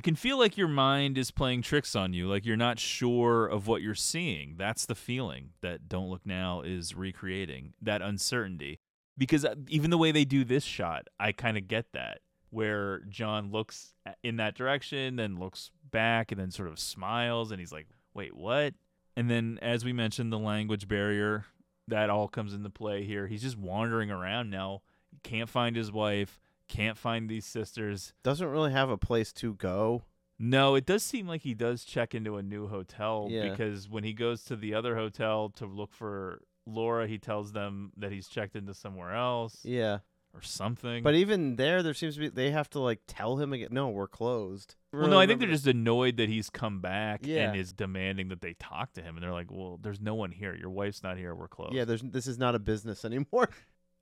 It 0.00 0.04
can 0.04 0.16
feel 0.16 0.38
like 0.38 0.56
your 0.56 0.66
mind 0.66 1.18
is 1.18 1.30
playing 1.30 1.60
tricks 1.60 1.94
on 1.94 2.14
you, 2.14 2.26
like 2.26 2.46
you're 2.46 2.56
not 2.56 2.78
sure 2.78 3.46
of 3.46 3.66
what 3.66 3.82
you're 3.82 3.94
seeing. 3.94 4.54
That's 4.56 4.86
the 4.86 4.94
feeling 4.94 5.50
that 5.60 5.90
Don't 5.90 6.08
Look 6.08 6.24
Now 6.24 6.62
is 6.62 6.94
recreating, 6.94 7.74
that 7.82 8.00
uncertainty. 8.00 8.78
Because 9.18 9.44
uh, 9.44 9.56
even 9.68 9.90
the 9.90 9.98
way 9.98 10.10
they 10.10 10.24
do 10.24 10.42
this 10.42 10.64
shot, 10.64 11.08
I 11.20 11.32
kind 11.32 11.58
of 11.58 11.68
get 11.68 11.92
that, 11.92 12.20
where 12.48 13.00
John 13.10 13.52
looks 13.52 13.92
in 14.22 14.36
that 14.36 14.54
direction, 14.54 15.16
then 15.16 15.38
looks 15.38 15.70
back, 15.90 16.32
and 16.32 16.40
then 16.40 16.50
sort 16.50 16.70
of 16.70 16.78
smiles, 16.78 17.50
and 17.50 17.60
he's 17.60 17.70
like, 17.70 17.88
wait, 18.14 18.34
what? 18.34 18.72
And 19.18 19.30
then, 19.30 19.58
as 19.60 19.84
we 19.84 19.92
mentioned, 19.92 20.32
the 20.32 20.38
language 20.38 20.88
barrier, 20.88 21.44
that 21.88 22.08
all 22.08 22.26
comes 22.26 22.54
into 22.54 22.70
play 22.70 23.04
here. 23.04 23.26
He's 23.26 23.42
just 23.42 23.58
wandering 23.58 24.10
around 24.10 24.48
now, 24.48 24.80
can't 25.22 25.50
find 25.50 25.76
his 25.76 25.92
wife, 25.92 26.40
can't 26.70 26.96
find 26.98 27.28
these 27.28 27.44
sisters. 27.46 28.12
Doesn't 28.22 28.46
really 28.48 28.72
have 28.72 28.88
a 28.90 28.96
place 28.98 29.32
to 29.34 29.54
go. 29.54 30.04
No, 30.38 30.74
it 30.74 30.86
does 30.86 31.02
seem 31.02 31.26
like 31.28 31.42
he 31.42 31.52
does 31.52 31.84
check 31.84 32.14
into 32.14 32.36
a 32.36 32.42
new 32.42 32.66
hotel 32.68 33.26
Yeah. 33.30 33.50
because 33.50 33.88
when 33.90 34.04
he 34.04 34.14
goes 34.14 34.42
to 34.44 34.56
the 34.56 34.72
other 34.74 34.96
hotel 34.96 35.50
to 35.56 35.66
look 35.66 35.92
for 35.92 36.42
Laura, 36.66 37.06
he 37.06 37.18
tells 37.18 37.52
them 37.52 37.92
that 37.96 38.10
he's 38.12 38.28
checked 38.28 38.56
into 38.56 38.72
somewhere 38.72 39.14
else 39.14 39.60
Yeah. 39.64 39.98
or 40.32 40.40
something. 40.40 41.02
But 41.02 41.14
even 41.14 41.56
there, 41.56 41.82
there 41.82 41.92
seems 41.92 42.14
to 42.14 42.20
be 42.20 42.28
they 42.28 42.52
have 42.52 42.70
to 42.70 42.78
like 42.80 43.00
tell 43.06 43.36
him 43.36 43.52
again. 43.52 43.68
No, 43.72 43.90
we're 43.90 44.06
closed. 44.08 44.76
well, 44.92 45.08
no, 45.08 45.18
I 45.18 45.26
think 45.26 45.40
they're 45.40 45.48
just 45.50 45.66
annoyed 45.66 46.16
that 46.18 46.28
he's 46.30 46.48
come 46.48 46.80
back 46.80 47.20
Yeah. 47.24 47.48
and 47.50 47.60
is 47.60 47.72
demanding 47.72 48.28
that 48.28 48.40
they 48.40 48.54
talk 48.54 48.92
to 48.94 49.02
him. 49.02 49.16
And 49.16 49.22
they're 49.22 49.32
like, 49.32 49.50
"Well, 49.50 49.78
there's 49.82 50.00
no 50.00 50.14
one 50.14 50.30
here. 50.30 50.54
Your 50.54 50.70
wife's 50.70 51.02
not 51.02 51.18
here. 51.18 51.34
We're 51.34 51.48
closed." 51.48 51.74
Yeah, 51.74 51.84
there's 51.84 52.02
this 52.02 52.26
is 52.26 52.38
not 52.38 52.54
a 52.54 52.58
business 52.58 53.04
anymore. 53.10 53.50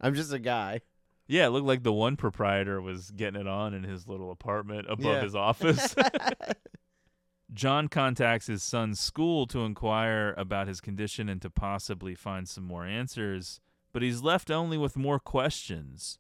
I'm 0.01 0.15
just 0.15 0.33
a 0.33 0.39
guy. 0.39 0.83
Yeah, 1.29 1.47
it 1.47 1.51
looked 1.51 1.67
like 1.67 1.83
the 1.83 1.93
one 1.93 2.17
proprietor 2.17 2.81
was 2.81 3.11
getting 3.11 3.39
it 3.41 3.47
on 3.47 3.75
in 3.75 3.85
his 3.85 4.09
little 4.09 4.31
apartment 4.31 4.87
above 4.89 5.05
Yeah. 5.05 5.21
his 5.23 5.35
office. 5.35 5.95
John 7.53 7.89
contacts 7.89 8.47
his 8.47 8.63
son's 8.63 9.01
school 9.01 9.47
to 9.47 9.61
inquire 9.61 10.35
about 10.37 10.69
his 10.69 10.81
condition 10.81 11.29
and 11.29 11.41
to 11.43 11.49
possibly 11.51 12.15
find 12.15 12.47
some 12.49 12.65
more 12.65 12.85
answers, 12.85 13.61
but 13.93 14.03
he's 14.03 14.23
left 14.23 14.51
only 14.51 14.77
with 14.77 14.97
more 14.97 15.19
questions. 15.19 16.19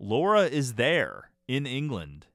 Laura 0.00 0.42
is 0.42 0.74
there 0.74 1.30
in 1.46 1.64
England 1.66 2.26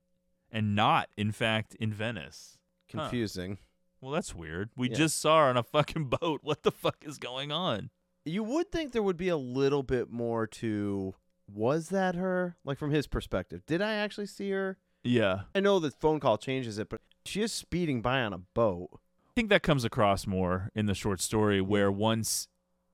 and 0.52 0.74
not, 0.74 1.10
in 1.18 1.32
fact, 1.32 1.76
in 1.76 1.92
Venice. 1.92 2.58
Huh. 2.94 3.02
Confusing. 3.02 3.58
Well, 4.02 4.12
that's 4.14 4.34
weird. 4.34 4.70
We 4.78 4.90
Yeah. 4.90 4.96
just 4.96 5.20
saw 5.20 5.40
her 5.40 5.50
on 5.50 5.58
a 5.58 5.64
fucking 5.64 6.06
boat. 6.06 6.40
What 6.44 6.64
the 6.64 6.72
fuck 6.72 7.04
is 7.04 7.18
going 7.18 7.52
on? 7.52 7.90
You 8.24 8.44
would 8.44 8.72
think 8.72 8.94
there 8.94 9.04
would 9.04 9.18
be 9.18 9.30
a 9.30 9.38
little 9.38 9.84
bit 9.84 10.10
more 10.10 10.48
to 10.48 11.14
was 11.54 11.90
that 11.90 12.16
her? 12.16 12.56
Like 12.64 12.78
from 12.78 12.92
his 12.92 13.08
perspective. 13.08 13.66
Did 13.66 13.82
I 13.82 13.94
actually 13.96 14.28
see 14.28 14.52
her? 14.52 14.78
Yeah. 15.04 15.42
I 15.56 15.60
know 15.60 15.80
the 15.80 15.92
phone 15.92 16.20
call 16.20 16.38
changes 16.38 16.78
it, 16.78 16.90
but 16.90 17.02
she 17.26 17.42
is 17.42 17.52
speeding 17.52 18.02
by 18.02 18.22
on 18.22 18.34
a 18.34 18.38
boat. 18.40 18.90
I 18.94 19.32
think 19.36 19.50
that 19.50 19.64
comes 19.64 19.86
across 19.86 20.28
more 20.28 20.70
in 20.76 20.86
the 20.86 20.94
short 20.94 21.22
story 21.22 21.62
where 21.62 21.92
once 21.92 22.48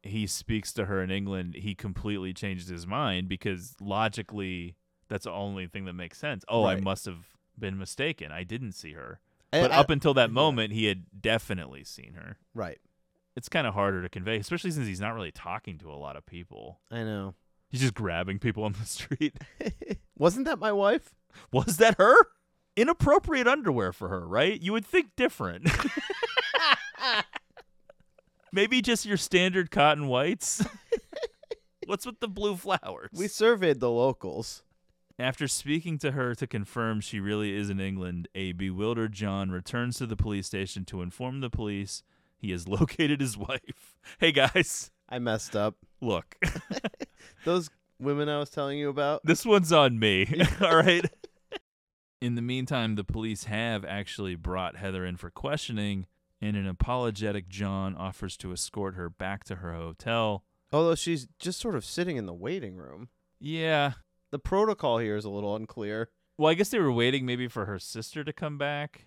he 0.04 0.28
speaks 0.28 0.72
to 0.74 0.86
her 0.86 1.02
in 1.02 1.10
England, 1.10 1.56
he 1.56 1.74
completely 1.74 2.34
changes 2.34 2.68
his 2.68 2.86
mind 2.86 3.28
because 3.28 3.74
logically 3.82 4.76
that's 5.08 5.24
the 5.26 5.32
only 5.32 5.68
thing 5.68 5.86
that 5.86 5.94
makes 5.94 6.18
sense. 6.20 6.44
Oh, 6.48 6.66
I 6.66 6.76
must 6.80 7.06
have 7.06 7.26
been 7.58 7.78
mistaken. 7.78 8.32
I 8.32 8.44
didn't 8.44 8.74
see 8.74 8.94
her. 8.94 9.20
But 9.52 9.72
I- 9.72 9.78
up 9.78 9.90
until 9.90 10.14
that 10.16 10.30
moment, 10.32 10.74
he 10.74 10.86
had 10.86 11.06
definitely 11.22 11.84
seen 11.84 12.14
her. 12.14 12.38
Right. 12.54 12.80
It's 13.36 13.50
kind 13.50 13.66
of 13.68 13.74
harder 13.74 14.02
to 14.02 14.10
convey, 14.10 14.38
especially 14.38 14.72
since 14.72 14.88
he's 14.88 15.02
not 15.02 15.14
really 15.14 15.32
talking 15.32 15.78
to 15.80 15.92
a 15.92 15.96
lot 15.96 16.16
of 16.16 16.26
people. 16.26 16.80
I 16.92 17.04
know. 17.04 17.34
He's 17.70 17.82
just 17.82 17.94
grabbing 17.94 18.40
people 18.40 18.64
on 18.64 18.74
the 18.74 18.86
street. 18.86 19.36
Wasn't 20.18 20.46
that 20.46 20.60
my 20.60 20.72
wife? 20.72 21.14
Was 21.52 21.78
that 21.78 21.98
her? 21.98 22.16
Inappropriate 22.78 23.48
underwear 23.48 23.92
for 23.94 24.10
her, 24.10 24.28
right? 24.28 24.60
You 24.62 24.74
would 24.74 24.86
think 24.86 25.16
different. 25.16 25.70
Maybe 28.52 28.82
just 28.82 29.06
your 29.06 29.18
standard 29.18 29.72
cotton 29.72 30.08
whites. 30.08 30.66
What's 31.88 32.06
with 32.06 32.20
the 32.20 32.28
blue 32.28 32.56
flowers? 32.56 33.10
We 33.14 33.28
surveyed 33.28 33.80
the 33.80 33.92
locals. 33.92 34.64
After 35.20 35.48
speaking 35.48 35.98
to 36.00 36.12
her 36.12 36.36
to 36.36 36.48
confirm 36.48 37.00
she 37.00 37.20
really 37.20 37.56
is 37.56 37.70
in 37.70 37.80
England, 37.80 38.28
a 38.36 38.52
bewildered 38.54 39.14
John 39.14 39.52
returns 39.52 39.98
to 39.98 40.06
the 40.06 40.16
police 40.16 40.48
station 40.48 40.84
to 40.86 41.02
inform 41.02 41.40
the 41.42 41.50
police 41.50 42.04
he 42.38 42.52
has 42.52 42.68
located 42.68 43.22
his 43.22 43.38
wife. 43.38 43.98
Hey 44.20 44.32
guys, 44.32 44.92
I 45.08 45.20
messed 45.20 45.56
up. 45.56 45.76
look, 46.02 46.36
Those 47.46 47.70
women 48.00 48.28
I 48.28 48.40
was 48.40 48.50
telling 48.50 48.78
you 48.78 48.90
about. 48.90 49.22
this 49.24 49.46
one's 49.46 49.72
on 49.72 49.98
me. 50.00 50.28
All 50.62 50.76
right. 50.78 51.06
In 52.22 52.36
the 52.36 52.42
meantime, 52.42 52.96
the 52.96 53.04
police 53.04 53.46
have 53.46 53.86
actually 53.86 54.36
brought 54.36 54.78
Heather 54.78 55.06
in 55.06 55.16
for 55.18 55.30
questioning, 55.30 56.08
and 56.42 56.58
an 56.58 56.68
apologetic 56.68 57.48
John 57.50 57.96
offers 57.96 58.36
to 58.38 58.52
escort 58.52 58.96
her 58.96 59.10
back 59.10 59.44
to 59.46 59.56
her 59.56 59.74
hotel. 59.74 60.44
Although 60.72 60.96
she's 60.96 61.28
just 61.40 61.60
sort 61.60 61.76
of 61.76 61.86
sitting 61.86 62.18
in 62.18 62.26
the 62.26 62.34
waiting 62.34 62.76
room. 62.76 63.10
Yeah. 63.40 63.94
The 64.32 64.40
protocol 64.40 64.98
here 64.98 65.16
is 65.16 65.24
a 65.26 65.30
little 65.30 65.56
unclear. 65.56 66.10
Well, 66.38 66.50
I 66.50 66.56
guess 66.56 66.70
they 66.70 66.80
were 66.80 66.92
waiting 66.92 67.26
maybe 67.26 67.48
for 67.48 67.66
her 67.66 67.80
sister 67.80 68.24
to 68.24 68.34
come 68.34 68.58
back 68.58 69.06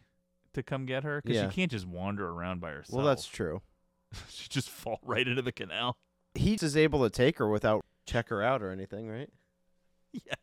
to 0.54 0.62
come 0.62 0.86
get 0.86 1.02
her 1.04 1.20
because 1.22 1.36
Yeah. 1.36 1.48
she 1.50 1.56
can't 1.56 1.70
just 1.70 1.86
wander 1.86 2.28
around 2.28 2.60
by 2.60 2.70
herself. 2.70 2.96
Well, 2.96 3.06
that's 3.06 3.26
true. 3.26 3.60
she 4.30 4.48
just 4.48 4.70
fall 4.70 5.00
right 5.02 5.26
into 5.26 5.42
the 5.42 5.52
canal. 5.52 5.96
He 6.34 6.54
is 6.54 6.76
able 6.76 7.02
to 7.02 7.10
take 7.10 7.38
her 7.38 7.48
without 7.48 7.84
check 8.08 8.28
her 8.30 8.42
out 8.42 8.62
or 8.62 8.70
anything, 8.70 9.08
right? 9.08 9.30
Yeah. 10.12 10.34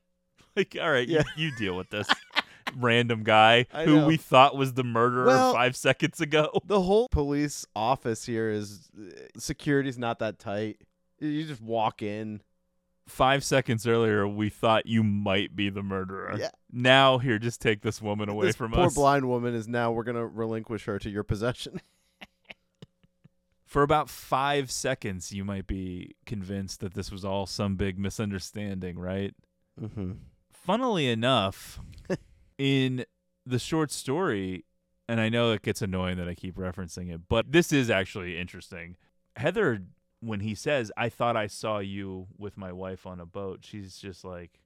Like, 0.55 0.77
all 0.79 0.91
right, 0.91 1.07
Yeah. 1.07 1.23
you, 1.35 1.47
you 1.47 1.55
deal 1.57 1.75
with 1.75 1.89
this. 1.89 2.07
Random 2.77 3.23
guy 3.23 3.65
I 3.73 3.83
who 3.85 3.97
know. 4.01 4.07
we 4.07 4.15
thought 4.17 4.55
was 4.55 4.73
the 4.73 4.83
murderer 4.83 5.25
Well- 5.27 5.53
five 5.53 5.75
seconds 5.75 6.21
ago. 6.21 6.49
The 6.65 6.81
whole 6.81 7.07
police 7.09 7.65
office 7.75 8.25
here 8.25 8.49
is 8.49 8.89
uh, 8.97 9.09
security's 9.37 9.97
not 9.97 10.19
that 10.19 10.39
tight. 10.39 10.81
You 11.19 11.45
just 11.45 11.61
walk 11.61 12.01
in. 12.01 12.41
Five 13.07 13.43
seconds 13.43 13.85
earlier, 13.87 14.27
we 14.27 14.49
thought 14.49 14.85
you 14.87 15.03
might 15.03 15.55
be 15.55 15.69
the 15.69 15.83
murderer. 15.83 16.35
Yeah. 16.39 16.49
Now, 16.71 17.17
here, 17.19 17.37
just 17.37 17.61
take 17.61 17.81
this 17.81 18.01
woman 18.01 18.29
away 18.29 18.47
this 18.47 18.55
from 18.55 18.71
poor 18.71 18.85
us. 18.85 18.93
Poor 18.95 19.03
blind 19.03 19.27
woman 19.27 19.53
is 19.53 19.67
now 19.67 19.91
we're 19.91 20.03
gonna 20.03 20.25
relinquish 20.25 20.85
her 20.85 20.97
to 20.99 21.09
your 21.09 21.23
possession. 21.23 21.81
For 23.75 23.83
about 23.83 24.09
five 24.09 24.71
seconds, 24.71 25.33
you 25.33 25.43
might 25.43 25.67
be 25.67 26.15
convinced 26.25 26.79
that 26.79 26.93
this 26.93 27.11
was 27.11 27.25
all 27.25 27.45
some 27.45 27.75
big 27.75 27.99
misunderstanding, 27.99 28.97
right? 28.97 29.33
mm-hmm. 29.77 30.13
funnily 30.49 31.09
enough, 31.09 31.81
in 32.57 33.03
the 33.45 33.59
short 33.59 33.91
story, 33.91 34.63
and 35.09 35.19
I 35.19 35.27
know 35.27 35.51
it 35.51 35.61
gets 35.61 35.81
annoying 35.81 36.15
that 36.19 36.29
I 36.29 36.35
keep 36.35 36.55
referencing 36.55 37.13
it, 37.13 37.27
but 37.27 37.51
this 37.51 37.73
is 37.73 37.89
actually 37.89 38.37
interesting. 38.37 38.95
Heather, 39.35 39.81
when 40.21 40.39
he 40.39 40.55
says, 40.55 40.89
I 40.95 41.09
thought 41.09 41.35
I 41.35 41.47
saw 41.47 41.79
you 41.79 42.27
with 42.37 42.55
my 42.55 42.71
wife 42.71 43.05
on 43.05 43.19
a 43.19 43.25
boat, 43.25 43.59
she's 43.63 43.97
just 43.97 44.23
like, 44.23 44.61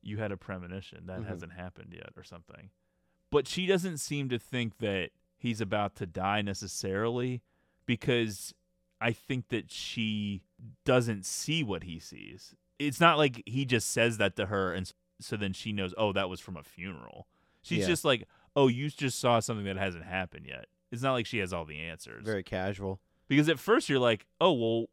You 0.00 0.18
had 0.18 0.30
a 0.30 0.36
premonition. 0.36 1.06
That 1.06 1.22
Mhm. 1.22 1.26
hasn't 1.26 1.54
happened 1.54 1.92
yet, 1.92 2.12
or 2.16 2.22
something. 2.22 2.70
But 3.32 3.48
she 3.48 3.66
doesn't 3.66 3.98
seem 3.98 4.28
to 4.28 4.38
think 4.38 4.78
that 4.78 5.10
he's 5.36 5.60
about 5.60 5.96
to 5.96 6.06
die 6.06 6.40
necessarily 6.40 7.42
because 7.86 8.54
I 9.00 9.12
think 9.12 9.48
that 9.48 9.70
she 9.70 10.42
doesn't 10.84 11.26
see 11.26 11.62
what 11.62 11.84
he 11.84 11.98
sees. 11.98 12.54
It's 12.78 13.00
not 13.00 13.18
like 13.18 13.42
he 13.46 13.64
just 13.64 13.90
says 13.90 14.18
that 14.18 14.36
to 14.36 14.46
her 14.46 14.72
and 14.72 14.90
so 15.20 15.36
then 15.36 15.52
she 15.52 15.72
knows, 15.72 15.94
oh, 15.96 16.12
that 16.12 16.28
was 16.28 16.40
from 16.40 16.56
a 16.56 16.62
funeral. 16.62 17.26
She's 17.62 17.80
Yeah. 17.80 17.86
just 17.86 18.04
like, 18.04 18.26
oh, 18.56 18.68
you 18.68 18.90
just 18.90 19.18
saw 19.18 19.40
something 19.40 19.64
that 19.66 19.76
hasn't 19.76 20.04
happened 20.04 20.46
yet. 20.46 20.66
It's 20.90 21.02
not 21.02 21.12
like 21.12 21.26
she 21.26 21.38
has 21.38 21.52
all 21.52 21.64
the 21.64 21.78
answers. 21.78 22.24
Very 22.24 22.42
casual. 22.42 23.00
Because 23.28 23.48
at 23.48 23.58
first 23.58 23.88
you're 23.88 23.98
like, 24.00 24.26
oh, 24.40 24.52
well, 24.52 24.86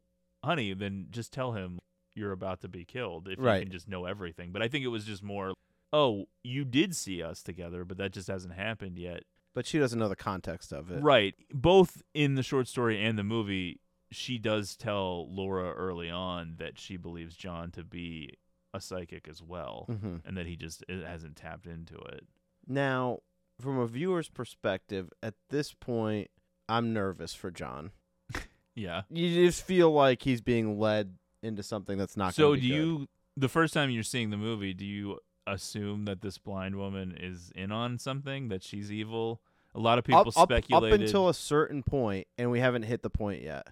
honey, 0.44 0.72
then 0.74 1.06
just 1.10 1.32
tell 1.32 1.52
him 1.52 1.78
you're 2.14 2.32
about 2.32 2.60
to 2.60 2.68
be 2.68 2.84
killed 2.84 3.28
if 3.28 3.38
Right. 3.38 3.56
you 3.58 3.62
can 3.64 3.72
just 3.72 3.88
know 3.88 4.04
everything. 4.04 4.52
But 4.52 4.62
I 4.62 4.68
think 4.68 4.84
it 4.84 4.88
was 4.88 5.04
just 5.04 5.22
more, 5.22 5.54
oh, 5.92 6.26
you 6.42 6.64
did 6.64 6.94
see 6.96 7.22
us 7.22 7.42
together, 7.42 7.84
but 7.84 7.96
that 7.98 8.12
just 8.12 8.28
hasn't 8.28 8.54
happened 8.54 8.98
yet. 8.98 9.24
But 9.54 9.66
she 9.66 9.78
doesn't 9.78 9.98
know 9.98 10.08
the 10.08 10.16
context 10.16 10.72
of 10.72 10.90
it. 10.90 11.02
Right. 11.02 11.34
Both 11.52 12.02
in 12.14 12.34
the 12.36 12.42
short 12.42 12.68
story 12.68 13.02
and 13.04 13.18
the 13.18 13.22
movie, 13.24 13.80
she 14.10 14.38
does 14.38 14.76
tell 14.76 15.28
Laura 15.34 15.72
early 15.72 16.10
on 16.10 16.54
that 16.58 16.78
she 16.78 16.96
believes 16.96 17.36
John 17.36 17.70
to 17.72 17.84
be 17.84 18.38
a 18.74 18.80
psychic 18.80 19.28
as 19.28 19.42
well, 19.42 19.86
Mhm. 19.90 20.22
and 20.24 20.36
that 20.38 20.46
he 20.46 20.56
just 20.56 20.82
hasn't 20.88 21.36
tapped 21.36 21.66
into 21.66 21.96
it. 21.96 22.26
Now, 22.66 23.18
from 23.60 23.78
a 23.78 23.86
viewer's 23.86 24.30
perspective, 24.30 25.10
at 25.22 25.34
this 25.50 25.74
point, 25.74 26.30
I'm 26.68 26.92
nervous 26.94 27.34
for 27.34 27.50
John. 27.50 27.90
Yeah. 28.74 29.02
You 29.10 29.44
just 29.46 29.66
feel 29.66 29.92
like 29.92 30.22
he's 30.22 30.40
being 30.40 30.78
led 30.78 31.18
into 31.42 31.62
something 31.62 31.98
that's 31.98 32.16
not. 32.16 32.34
So 32.34 32.54
do 32.54 32.60
good. 32.62 32.66
you? 32.66 33.08
The 33.36 33.50
first 33.50 33.74
time 33.74 33.90
you're 33.90 34.02
seeing 34.02 34.30
the 34.30 34.38
movie, 34.38 34.72
do 34.72 34.86
you 34.86 35.18
assume 35.46 36.04
that 36.06 36.20
this 36.20 36.38
blind 36.38 36.76
woman 36.76 37.16
is 37.18 37.52
in 37.54 37.72
on 37.72 37.98
something? 37.98 38.48
That 38.48 38.62
she's 38.62 38.90
evil? 38.92 39.40
A 39.74 39.80
lot 39.80 39.98
of 39.98 40.04
people 40.04 40.20
up, 40.20 40.32
speculated. 40.50 40.92
up 40.94 41.00
until 41.00 41.28
a 41.28 41.34
certain 41.34 41.82
point, 41.82 42.26
and 42.36 42.50
we 42.50 42.60
haven't 42.60 42.82
hit 42.82 43.02
the 43.02 43.10
point 43.10 43.42
yet. 43.42 43.68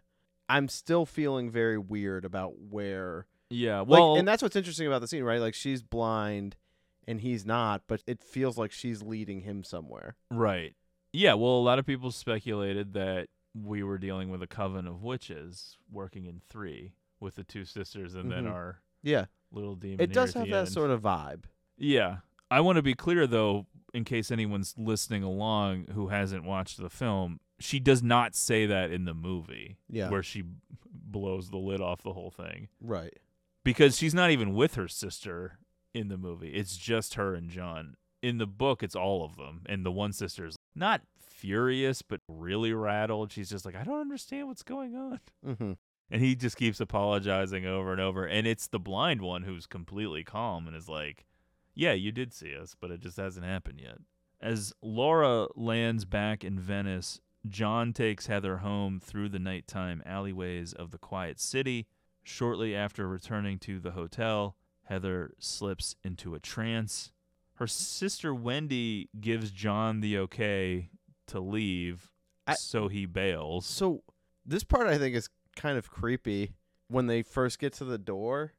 I'm 0.48 0.66
still 0.68 1.04
feeling 1.06 1.50
very 1.50 1.78
weird 1.78 2.24
about 2.24 2.58
where. 2.58 3.26
yeah. 3.50 3.80
Like, 3.80 3.88
Well, 3.88 4.16
and 4.16 4.26
that's 4.26 4.42
what's 4.42 4.56
interesting 4.56 4.86
about 4.86 5.00
the 5.00 5.08
scene, 5.08 5.22
right? 5.24 5.40
Like 5.40 5.54
she's 5.54 5.82
blind, 5.82 6.56
and 7.06 7.20
he's 7.20 7.44
not, 7.44 7.82
but 7.86 8.02
it 8.06 8.22
feels 8.22 8.56
like 8.58 8.72
she's 8.72 9.02
leading 9.02 9.42
him 9.42 9.62
somewhere. 9.62 10.16
Right. 10.30 10.74
Yeah, 11.12 11.34
well, 11.34 11.52
a 11.58 11.60
lot 11.60 11.78
of 11.78 11.86
people 11.86 12.10
speculated 12.12 12.94
that 12.94 13.28
we 13.54 13.82
were 13.82 13.98
dealing 13.98 14.30
with 14.30 14.42
a 14.42 14.46
coven 14.46 14.86
of 14.86 15.02
witches 15.02 15.76
working 15.92 16.24
in 16.24 16.40
three 16.48 16.92
with 17.18 17.34
the 17.34 17.42
two 17.44 17.64
sisters 17.64 18.14
and 18.14 18.30
then 18.30 18.44
Mhm. 18.44 18.52
our 18.52 18.80
Yeah, 19.02 19.26
little 19.52 19.74
demon. 19.74 20.00
it 20.00 20.12
does 20.12 20.32
have 20.34 20.48
that 20.50 20.66
end. 20.66 20.68
sort 20.68 20.90
of 20.90 21.02
vibe. 21.02 21.44
Yeah. 21.80 22.18
I 22.50 22.60
want 22.60 22.76
to 22.76 22.82
be 22.82 22.94
clear 22.94 23.26
though, 23.26 23.66
in 23.92 24.04
case 24.04 24.30
anyone's 24.30 24.74
listening 24.78 25.24
along 25.24 25.86
who 25.94 26.08
hasn't 26.08 26.44
watched 26.44 26.80
the 26.80 26.90
film, 26.90 27.40
she 27.58 27.80
does 27.80 28.02
not 28.02 28.36
say 28.36 28.66
that 28.66 28.92
in 28.92 29.04
the 29.04 29.14
movie. 29.14 29.78
Yeah. 29.88 30.10
Where 30.10 30.22
she 30.22 30.44
blows 30.92 31.50
the 31.50 31.58
lid 31.58 31.80
off 31.80 32.02
the 32.02 32.12
whole 32.12 32.30
thing. 32.30 32.68
Right. 32.80 33.18
Because 33.64 33.98
she's 33.98 34.14
not 34.14 34.30
even 34.30 34.54
with 34.54 34.76
her 34.76 34.86
sister 34.86 35.58
in 35.92 36.08
the 36.08 36.16
movie. 36.16 36.50
It's 36.50 36.76
just 36.76 37.14
her 37.14 37.34
and 37.34 37.50
John. 37.50 37.96
In 38.22 38.38
the 38.38 38.46
book, 38.46 38.82
it's 38.82 38.94
all 38.94 39.24
of 39.24 39.36
them. 39.36 39.62
And 39.66 39.84
the 39.84 39.90
one 39.90 40.12
sister's 40.12 40.56
not 40.74 41.02
furious, 41.18 42.02
but 42.02 42.20
really 42.28 42.72
rattled. 42.72 43.32
She's 43.32 43.50
just 43.50 43.64
like, 43.64 43.74
I 43.74 43.82
don't 43.82 44.00
understand 44.00 44.46
what's 44.46 44.62
going 44.62 44.94
on. 44.94 45.20
Mm-hmm. 45.46 45.72
And 46.10 46.22
he 46.22 46.34
just 46.34 46.56
keeps 46.56 46.80
apologizing 46.80 47.66
over 47.66 47.92
and 47.92 48.00
over. 48.00 48.26
And 48.26 48.46
it's 48.46 48.66
the 48.66 48.78
blind 48.78 49.20
one 49.20 49.42
who's 49.42 49.66
completely 49.66 50.22
calm 50.22 50.66
and 50.66 50.76
is 50.76 50.88
like, 50.88 51.24
Yeah, 51.74 51.92
you 51.92 52.12
did 52.12 52.32
see 52.32 52.54
us, 52.56 52.74
but 52.78 52.90
it 52.90 53.00
just 53.00 53.16
hasn't 53.16 53.46
happened 53.46 53.80
yet. 53.80 53.98
As 54.40 54.72
Laura 54.82 55.46
lands 55.54 56.04
back 56.04 56.44
in 56.44 56.58
Venice, 56.58 57.20
John 57.48 57.92
takes 57.92 58.26
Heather 58.26 58.58
home 58.58 59.00
through 59.00 59.28
the 59.30 59.38
nighttime 59.38 60.02
alleyways 60.04 60.72
of 60.72 60.90
the 60.90 60.98
quiet 60.98 61.40
city. 61.40 61.86
Shortly 62.22 62.74
after 62.76 63.08
returning 63.08 63.58
to 63.60 63.80
the 63.80 63.92
hotel, 63.92 64.56
Heather 64.84 65.32
slips 65.38 65.96
into 66.04 66.34
a 66.34 66.38
trance. 66.40 67.12
Her 67.54 67.66
sister 67.66 68.34
Wendy 68.34 69.08
gives 69.20 69.50
John 69.50 70.00
the 70.00 70.18
okay 70.18 70.90
to 71.28 71.40
leave, 71.40 72.10
I- 72.46 72.54
so 72.54 72.88
he 72.88 73.06
bails. 73.06 73.66
So 73.66 74.02
this 74.44 74.64
part 74.64 74.86
I 74.86 74.98
think 74.98 75.14
is 75.14 75.28
kind 75.56 75.78
of 75.78 75.90
creepy 75.90 76.54
when 76.88 77.06
they 77.06 77.22
first 77.22 77.58
get 77.58 77.72
to 77.74 77.84
the 77.84 77.98
door. 77.98 78.54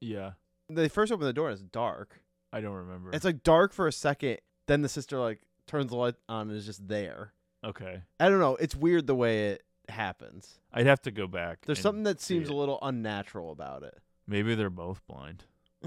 Yeah, 0.00 0.32
They 0.68 0.88
first 0.88 1.12
open 1.12 1.26
the 1.26 1.32
door 1.32 1.48
and 1.50 1.54
it's 1.58 1.62
dark. 1.62 2.20
I 2.54 2.60
don't 2.60 2.74
remember. 2.74 3.10
It's 3.12 3.24
like 3.24 3.42
dark 3.42 3.72
for 3.72 3.86
a 3.88 3.92
second, 3.92 4.38
then 4.66 4.82
the 4.82 4.88
sister 4.88 5.18
like 5.18 5.40
turns 5.66 5.90
the 5.90 5.96
light 5.96 6.14
on 6.28 6.48
and 6.48 6.56
is 6.56 6.66
just 6.66 6.86
there. 6.86 7.32
okay. 7.64 8.02
I 8.20 8.28
don't 8.28 8.40
know. 8.40 8.56
It's 8.56 8.74
weird 8.76 9.06
the 9.06 9.14
way 9.14 9.48
it 9.50 9.62
happens. 9.88 10.58
I'd 10.72 10.86
have 10.86 11.02
to 11.02 11.10
go 11.10 11.26
back. 11.26 11.58
There's 11.66 11.78
and 11.78 11.82
something 11.82 12.04
that 12.04 12.20
see 12.20 12.34
seems 12.34 12.48
it. 12.48 12.52
a 12.52 12.56
little 12.56 12.78
unnatural 12.82 13.50
about 13.52 13.82
it. 13.82 13.98
Maybe 14.26 14.54
they're 14.54 14.70
both 14.70 15.02
blind. 15.06 15.44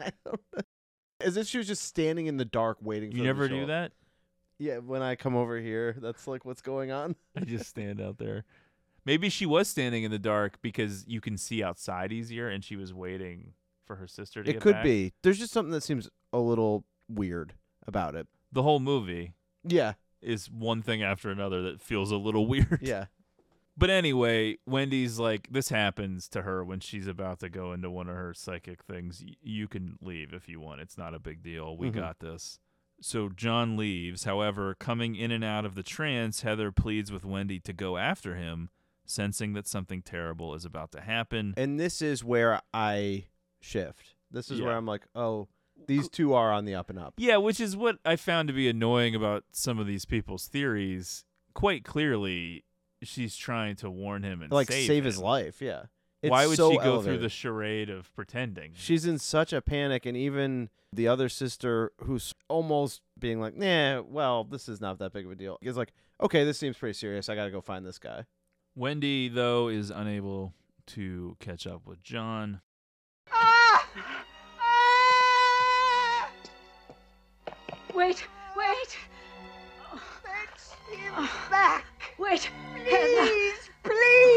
I 0.00 0.10
don't 0.24 0.40
know. 0.54 0.62
As 1.20 1.36
if 1.36 1.46
she 1.46 1.58
was 1.58 1.66
just 1.68 1.84
standing 1.84 2.26
in 2.26 2.36
the 2.36 2.44
dark 2.44 2.78
waiting 2.82 3.10
for 3.12 3.16
You 3.16 3.22
them 3.22 3.36
to 3.36 3.40
never 3.40 3.48
show 3.48 3.54
do 3.56 3.62
up. 3.62 3.68
that? 3.68 3.92
Yeah, 4.58 4.78
when 4.78 5.02
I 5.02 5.14
come 5.16 5.36
over 5.36 5.58
here, 5.58 5.96
that's 6.00 6.26
like 6.26 6.44
what's 6.44 6.62
going 6.62 6.90
on. 6.90 7.14
I 7.36 7.40
just 7.44 7.66
stand 7.66 8.00
out 8.00 8.18
there. 8.18 8.44
Maybe 9.04 9.28
she 9.28 9.46
was 9.46 9.68
standing 9.68 10.04
in 10.04 10.10
the 10.10 10.18
dark 10.18 10.58
because 10.62 11.04
you 11.08 11.20
can 11.20 11.36
see 11.36 11.62
outside 11.62 12.12
easier, 12.12 12.48
and 12.48 12.62
she 12.64 12.76
was 12.76 12.92
waiting 12.94 13.54
for 13.86 13.96
her 13.96 14.06
sister 14.06 14.42
to 14.42 14.50
It 14.50 14.60
could 14.60 14.74
back. 14.74 14.84
be. 14.84 15.12
There's 15.22 15.38
just 15.38 15.52
something 15.52 15.72
that 15.72 15.82
seems 15.82 16.08
a 16.32 16.38
little 16.38 16.84
weird 17.08 17.54
about 17.86 18.14
it. 18.14 18.26
the 18.52 18.62
whole 18.62 18.80
movie. 18.80 19.32
Yeah. 19.64 19.94
is 20.20 20.48
one 20.50 20.82
thing 20.82 21.02
after 21.02 21.30
another 21.30 21.62
that 21.62 21.80
feels 21.80 22.10
a 22.12 22.16
little 22.16 22.46
weird. 22.52 22.78
Yeah. 22.82 23.06
But 23.76 23.88
anyway, 23.90 24.58
Wendy's 24.66 25.18
like, 25.18 25.48
this 25.50 25.70
happens 25.70 26.28
to 26.28 26.42
her 26.42 26.62
when 26.62 26.78
she's 26.80 27.06
about 27.06 27.40
to 27.40 27.48
go 27.48 27.72
into 27.72 27.90
one 27.90 28.08
of 28.08 28.14
her 28.14 28.34
psychic 28.34 28.82
things. 28.84 29.22
Y- 29.26 29.34
you 29.42 29.66
can 29.66 29.96
leave 30.02 30.32
if 30.34 30.48
you 30.48 30.60
want. 30.60 30.80
It's 30.82 30.98
not 30.98 31.14
a 31.14 31.18
big 31.18 31.42
deal. 31.42 31.76
We 31.76 31.88
Mhm. 31.90 31.94
got 31.94 32.18
this. 32.20 32.60
So 33.00 33.30
John 33.30 33.76
leaves. 33.76 34.24
However, 34.24 34.74
coming 34.74 35.16
in 35.16 35.30
and 35.32 35.42
out 35.42 35.64
of 35.64 35.74
the 35.74 35.82
trance, 35.82 36.42
Heather 36.42 36.70
pleads 36.70 37.10
with 37.10 37.24
Wendy 37.24 37.58
to 37.60 37.72
go 37.72 37.96
after 37.96 38.36
him, 38.36 38.68
sensing 39.06 39.54
that 39.54 39.66
something 39.66 40.02
terrible 40.02 40.54
is 40.54 40.64
about 40.64 40.92
to 40.92 41.00
happen. 41.00 41.54
And 41.56 41.80
this 41.80 42.00
is 42.02 42.22
where 42.22 42.60
I 42.74 43.24
shift. 43.62 44.14
This 44.30 44.50
is 44.50 44.60
where 44.60 44.76
I'm 44.76 44.86
like, 44.86 45.02
oh, 45.14 45.48
these 45.86 46.08
two 46.08 46.34
are 46.34 46.52
on 46.52 46.64
the 46.64 46.74
up 46.74 46.90
and 46.90 46.98
up. 46.98 47.14
Yeah, 47.16 47.36
which 47.38 47.60
is 47.60 47.76
what 47.76 47.98
I 48.04 48.16
found 48.16 48.48
to 48.48 48.54
be 48.54 48.68
annoying 48.68 49.14
about 49.14 49.44
some 49.52 49.78
of 49.78 49.86
these 49.86 50.04
people's 50.04 50.46
theories. 50.46 51.24
Quite 51.54 51.84
clearly, 51.84 52.64
she's 53.02 53.36
trying 53.36 53.76
to 53.76 53.90
warn 53.90 54.22
him 54.22 54.42
and 54.42 54.50
Like 54.50 54.70
save, 54.70 54.86
save 54.86 55.04
his 55.04 55.18
life, 55.18 55.60
yeah. 55.60 55.84
It's 56.22 56.30
Why 56.30 56.46
would 56.46 56.56
so 56.56 56.70
she 56.70 56.78
go 56.78 57.02
through 57.02 57.18
the 57.18 57.28
charade 57.28 57.90
of 57.90 58.14
pretending? 58.14 58.72
She's 58.74 59.06
in 59.06 59.18
such 59.18 59.52
a 59.52 59.60
panic, 59.60 60.06
and 60.06 60.16
even 60.16 60.70
the 60.92 61.08
other 61.08 61.28
sister, 61.28 61.92
who's 61.98 62.32
almost 62.48 63.00
being 63.18 63.40
like, 63.40 63.56
"Nah, 63.56 64.02
well, 64.02 64.44
this 64.44 64.68
is 64.68 64.80
not 64.80 65.00
that 65.00 65.12
big 65.12 65.26
of 65.26 65.32
a 65.32 65.34
deal," 65.34 65.58
is 65.60 65.76
like, 65.76 65.92
"Okay, 66.20 66.44
this 66.44 66.58
seems 66.58 66.78
pretty 66.78 66.92
serious. 66.92 67.28
I 67.28 67.34
gotta 67.34 67.50
go 67.50 67.60
find 67.60 67.84
this 67.84 67.98
guy." 67.98 68.26
Wendy, 68.76 69.28
though, 69.28 69.66
is 69.66 69.90
unable 69.90 70.54
to 70.86 71.36
catch 71.40 71.66
up 71.66 71.86
with 71.86 72.04
John. 72.04 72.60
Ah! 73.32 73.86
Ah! 74.60 76.28
Wait, 77.94 78.26
wait. 78.56 78.96
Fetch 80.22 80.64
him 80.90 81.28
back. 81.50 81.84
Wait. 82.18 82.50
Please, 82.84 83.70
please 83.82 84.31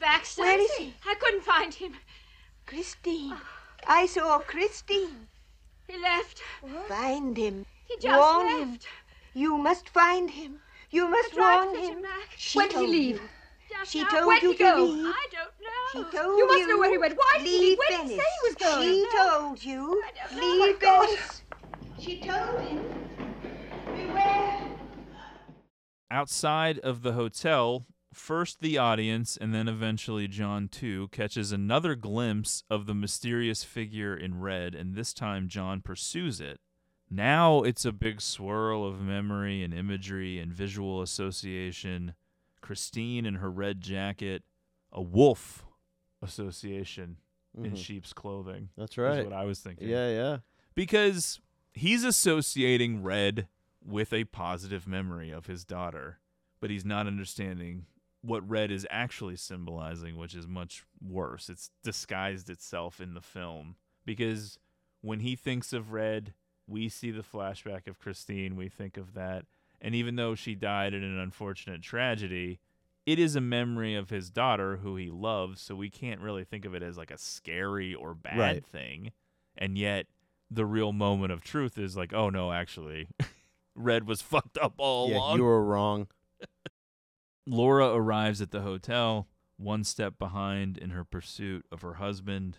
Baxter. 0.00 0.42
Where 0.42 0.60
is 0.60 0.72
he? 0.74 0.94
I 1.06 1.14
couldn't 1.14 1.42
find 1.44 1.74
him. 1.74 1.94
Christine. 2.66 3.32
Ah. 3.34 3.44
I 3.86 4.06
saw 4.06 4.38
Christine. 4.40 5.28
He 5.86 5.96
left. 5.98 6.42
Find 6.88 7.36
him. 7.36 7.64
He 7.86 7.96
just 7.98 8.18
warn 8.18 8.46
left. 8.46 8.84
him. 8.84 8.90
You 9.34 9.56
must 9.56 9.88
find 9.88 10.30
him. 10.30 10.60
You 10.90 11.08
must 11.08 11.36
I 11.38 11.64
warn 11.64 11.76
him. 11.76 11.92
him 11.96 12.02
back. 12.02 12.28
She 12.36 12.58
When 12.58 12.68
did 12.68 12.76
he 12.78 12.84
told 12.84 12.90
leave? 12.90 13.20
She 13.84 14.02
now. 14.02 14.08
told 14.08 14.26
Where'd 14.26 14.42
you 14.42 14.50
he 14.52 14.56
to 14.58 14.74
leave. 14.76 15.06
I 15.06 15.26
don't 15.30 15.54
know. 15.60 16.10
She 16.10 16.16
told 16.16 16.38
you 16.38 16.46
must 16.46 16.68
know 16.68 16.78
where 16.78 16.90
he 16.90 16.98
went. 16.98 17.16
Why 17.16 17.34
did 17.38 17.46
he 17.46 17.58
leave 17.58 17.68
leave? 17.68 17.78
Where 17.78 17.98
did 17.98 18.10
he 18.10 18.16
say 18.16 18.24
he 18.42 18.48
was 18.48 18.54
going? 18.56 18.88
She 18.92 19.02
No. 19.02 19.28
told 19.38 19.64
you. 19.64 20.02
don't 20.30 20.36
know. 20.36 20.42
Oh, 20.42 20.66
Leave 20.66 20.80
God. 20.80 21.08
Venice. 21.08 21.42
She 21.98 22.20
told 22.20 22.60
him. 22.60 22.84
Beware. 23.94 24.70
Outside 26.10 26.78
of 26.80 27.02
the 27.02 27.12
hotel, 27.12 27.84
first 28.18 28.60
the 28.60 28.78
audience 28.78 29.36
and 29.36 29.54
then 29.54 29.68
eventually 29.68 30.28
John 30.28 30.68
too 30.68 31.08
catches 31.08 31.52
another 31.52 31.94
glimpse 31.94 32.62
of 32.68 32.86
the 32.86 32.94
mysterious 32.94 33.64
figure 33.64 34.16
in 34.16 34.40
red, 34.40 34.74
and 34.74 34.94
this 34.94 35.12
time 35.14 35.48
John 35.48 35.80
pursues 35.80 36.40
it. 36.40 36.60
Now 37.10 37.62
it's 37.62 37.84
a 37.84 37.92
big 37.92 38.20
swirl 38.20 38.84
of 38.86 39.00
memory 39.00 39.62
and 39.62 39.72
imagery 39.72 40.38
and 40.38 40.52
visual 40.52 41.00
association. 41.00 42.14
Christine 42.60 43.24
in 43.24 43.36
her 43.36 43.50
red 43.50 43.80
jacket, 43.80 44.42
a 44.92 45.00
wolf 45.00 45.64
association 46.20 47.16
in 47.56 47.72
Mhm. 47.72 47.76
sheep's 47.76 48.12
clothing. 48.12 48.68
That's 48.76 48.98
right. 48.98 49.24
what 49.24 49.32
I 49.32 49.44
was 49.44 49.60
thinking. 49.60 49.88
Yeah, 49.88 50.10
yeah. 50.10 50.38
Because 50.74 51.40
he's 51.72 52.04
associating 52.04 53.02
red 53.02 53.48
with 53.82 54.12
a 54.12 54.24
positive 54.24 54.86
memory 54.86 55.30
of 55.30 55.46
his 55.46 55.64
daughter, 55.64 56.20
but 56.60 56.68
he's 56.70 56.84
not 56.84 57.06
understanding 57.06 57.86
what 58.22 58.48
red 58.48 58.70
is 58.70 58.86
actually 58.90 59.36
symbolizing, 59.36 60.16
which 60.16 60.34
is 60.34 60.46
much 60.46 60.84
worse. 61.00 61.48
It's 61.48 61.70
disguised 61.84 62.50
itself 62.50 63.00
in 63.00 63.14
the 63.14 63.20
film. 63.20 63.76
Because 64.04 64.58
when 65.02 65.20
he 65.20 65.36
thinks 65.36 65.72
of 65.72 65.92
red, 65.92 66.34
we 66.66 66.88
see 66.88 67.10
the 67.10 67.22
flashback 67.22 67.86
of 67.86 67.98
Christine, 67.98 68.56
we 68.56 68.68
think 68.68 68.96
of 68.96 69.14
that. 69.14 69.44
And 69.80 69.94
even 69.94 70.16
though 70.16 70.34
she 70.34 70.54
died 70.54 70.92
in 70.94 71.02
an 71.04 71.18
unfortunate 71.18 71.82
tragedy, 71.82 72.58
it 73.06 73.18
is 73.18 73.36
a 73.36 73.40
memory 73.40 73.94
of 73.94 74.10
his 74.10 74.28
daughter 74.30 74.78
who 74.78 74.96
he 74.96 75.08
loves, 75.08 75.60
so 75.62 75.74
we 75.74 75.88
can't 75.88 76.20
really 76.20 76.44
think 76.44 76.64
of 76.64 76.74
it 76.74 76.82
as 76.82 76.98
like 76.98 77.10
a 77.12 77.16
scary 77.18 77.94
or 77.94 78.14
bad 78.14 78.38
Right. 78.38 78.66
thing. 78.66 79.12
And 79.56 79.78
yet 79.78 80.06
the 80.50 80.66
real 80.66 80.92
moment 80.92 81.32
of 81.32 81.40
truth 81.42 81.78
is 81.78 81.96
like, 81.96 82.12
oh 82.12 82.28
no, 82.30 82.52
actually, 82.52 83.06
Red 83.74 84.06
was 84.06 84.20
fucked 84.22 84.58
up 84.58 84.74
all 84.78 85.08
yeah, 85.10 85.16
along. 85.18 85.36
you 85.38 85.44
were 85.44 85.64
wrong. 85.64 86.08
Laura 87.48 87.94
arrives 87.94 88.40
at 88.40 88.50
the 88.50 88.60
hotel, 88.60 89.26
one 89.56 89.84
step 89.84 90.18
behind 90.18 90.76
in 90.78 90.90
her 90.90 91.04
pursuit 91.04 91.66
of 91.72 91.82
her 91.82 91.94
husband. 91.94 92.58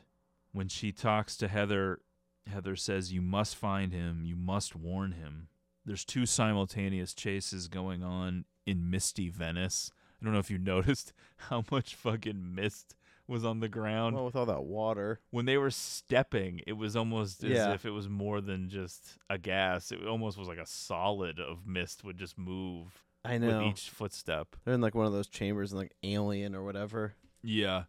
When 0.51 0.67
she 0.67 0.91
talks 0.91 1.37
to 1.37 1.47
Heather, 1.47 2.01
Heather 2.47 2.75
says, 2.75 3.13
You 3.13 3.21
must 3.21 3.55
find 3.55 3.93
him. 3.93 4.23
You 4.25 4.35
must 4.35 4.75
warn 4.75 5.11
him. 5.13 5.47
There's 5.85 6.05
two 6.05 6.25
simultaneous 6.25 7.13
chases 7.13 7.67
going 7.67 8.03
on 8.03 8.45
in 8.65 8.89
misty 8.89 9.29
Venice. 9.29 9.91
I 10.19 10.25
don't 10.25 10.33
know 10.33 10.39
if 10.39 10.51
you 10.51 10.57
noticed 10.59 11.13
how 11.37 11.63
much 11.71 11.95
fucking 11.95 12.53
mist 12.55 12.95
was 13.27 13.45
on 13.45 13.59
the 13.59 13.69
ground. 13.69 14.15
Well, 14.15 14.25
with 14.25 14.35
all 14.35 14.47
that 14.47 14.63
water. 14.63 15.19
When 15.29 15.45
they 15.45 15.57
were 15.57 15.69
stepping, 15.69 16.61
it 16.65 16.73
was 16.73 16.95
almost 16.95 17.43
as 17.43 17.51
Yeah. 17.51 17.73
if 17.73 17.85
it 17.85 17.91
was 17.91 18.09
more 18.09 18.41
than 18.41 18.69
just 18.69 19.19
a 19.29 19.37
gas. 19.37 19.91
It 19.91 20.03
almost 20.05 20.37
was 20.37 20.47
like 20.47 20.57
a 20.57 20.65
solid 20.65 21.39
of 21.39 21.67
mist 21.67 22.03
would 22.03 22.17
just 22.17 22.39
move 22.39 23.03
I 23.23 23.37
know. 23.37 23.59
with 23.59 23.67
each 23.67 23.89
footstep. 23.89 24.55
They're 24.63 24.73
in 24.73 24.81
like 24.81 24.95
one 24.95 25.05
of 25.05 25.13
those 25.13 25.27
chambers 25.27 25.71
in 25.71 25.77
like 25.77 25.93
Alien 26.03 26.55
or 26.55 26.63
whatever. 26.63 27.13
Yeah. 27.43 27.83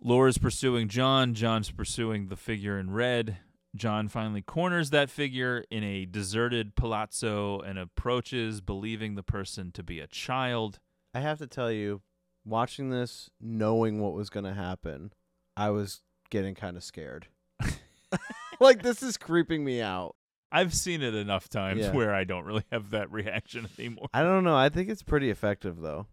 Laura's 0.00 0.38
pursuing 0.38 0.88
John. 0.88 1.34
John's 1.34 1.70
pursuing 1.70 2.28
the 2.28 2.36
figure 2.36 2.78
in 2.78 2.90
red. 2.90 3.38
John 3.74 4.08
finally 4.08 4.42
corners 4.42 4.90
that 4.90 5.10
figure 5.10 5.64
in 5.70 5.84
a 5.84 6.06
deserted 6.06 6.74
palazzo 6.76 7.60
and 7.60 7.78
approaches, 7.78 8.60
believing 8.60 9.14
the 9.14 9.22
person 9.22 9.70
to 9.72 9.82
be 9.82 10.00
a 10.00 10.06
child. 10.06 10.78
I 11.14 11.20
have 11.20 11.38
to 11.38 11.46
tell 11.46 11.70
you, 11.70 12.02
watching 12.44 12.90
this, 12.90 13.30
knowing 13.40 14.00
what 14.00 14.14
was 14.14 14.30
going 14.30 14.44
to 14.44 14.54
happen, 14.54 15.12
I 15.56 15.70
was 15.70 16.00
getting 16.30 16.54
kind 16.54 16.76
of 16.76 16.84
scared. 16.84 17.28
like 18.60 18.82
this 18.82 19.02
is 19.02 19.16
creeping 19.16 19.64
me 19.64 19.80
out. 19.80 20.16
I've 20.56 20.74
seen 20.74 21.02
it 21.02 21.14
enough 21.14 21.48
times 21.48 21.80
Yeah. 21.80 21.92
where 21.92 22.14
I 22.14 22.24
don't 22.24 22.44
really 22.44 22.64
have 22.72 22.90
that 22.90 23.10
reaction 23.12 23.68
anymore. 23.78 24.08
I 24.14 24.22
don't 24.22 24.44
know. 24.44 24.56
I 24.56 24.68
think 24.68 24.88
it's 24.88 25.02
pretty 25.02 25.30
effective 25.30 25.80
though. 25.80 26.06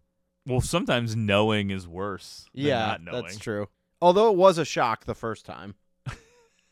Well, 0.46 0.60
sometimes 0.60 1.16
knowing 1.16 1.70
is 1.70 1.88
worse. 1.88 2.46
than 2.54 2.64
Yeah, 2.66 2.78
not 2.86 3.02
knowing. 3.02 3.22
that's 3.24 3.38
true. 3.38 3.68
Although 4.02 4.30
it 4.30 4.36
was 4.36 4.58
a 4.58 4.64
shock 4.64 5.06
the 5.06 5.14
first 5.14 5.46
time, 5.46 5.74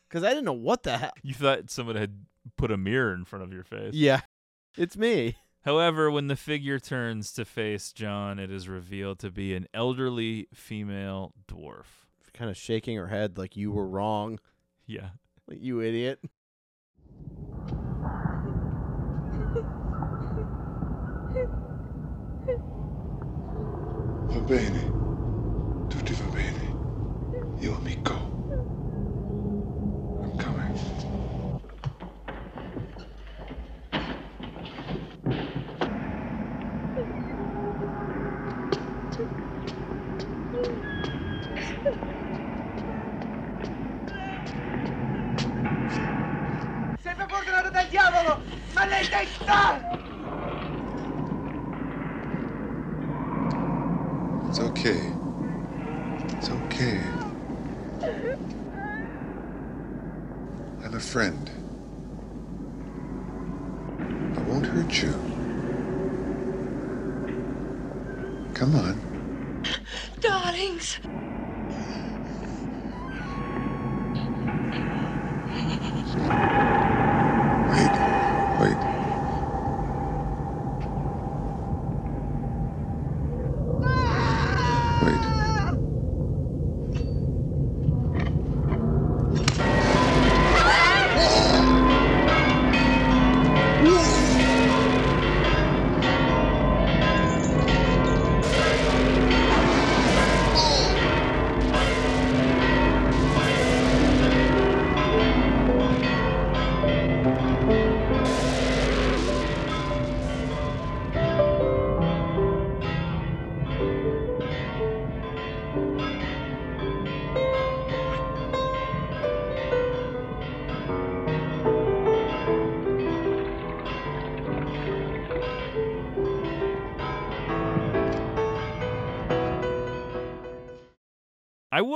because 0.07 0.23
I 0.23 0.29
didn't 0.29 0.45
know 0.45 0.53
what 0.53 0.83
the 0.83 0.97
hell. 0.99 1.13
You 1.23 1.33
thought 1.33 1.71
someone 1.71 1.95
had 1.95 2.25
put 2.57 2.69
a 2.71 2.77
mirror 2.77 3.13
in 3.15 3.25
front 3.25 3.43
of 3.43 3.51
your 3.51 3.63
face. 3.63 3.93
Yeah, 3.95 4.21
it's 4.77 4.95
me. 4.95 5.37
However, 5.65 6.11
when 6.11 6.27
the 6.27 6.35
figure 6.35 6.77
turns 6.77 7.31
to 7.33 7.45
face 7.45 7.91
John, 7.93 8.37
it 8.37 8.51
is 8.51 8.67
revealed 8.67 9.17
to 9.19 9.31
be 9.31 9.55
an 9.55 9.67
elderly 9.73 10.47
female 10.53 11.33
dwarf. 11.47 11.85
Kind 12.33 12.49
of 12.51 12.57
shaking 12.57 12.97
her 12.97 13.07
head 13.07 13.37
like 13.37 13.55
you 13.55 13.71
were 13.71 13.87
wrong. 13.87 14.39
Yeah. 14.85 15.09
Like, 15.47 15.59
you 15.61 15.81
idiot. 15.81 16.19
Va 24.33 24.39
bene. 24.39 24.91
Tutti 25.89 26.13
va 26.13 26.25
bene. 26.33 26.75
Io 27.59 27.75
amico. 27.75 28.13
I'm 30.23 30.35
coming. 30.37 30.75
Siete 47.01 47.25
fortunato 47.27 47.69
dal 47.69 47.87
diavolo! 47.87 48.41
Maledetta! 48.73 49.93
It's 49.93 50.12
okay. 54.85 55.12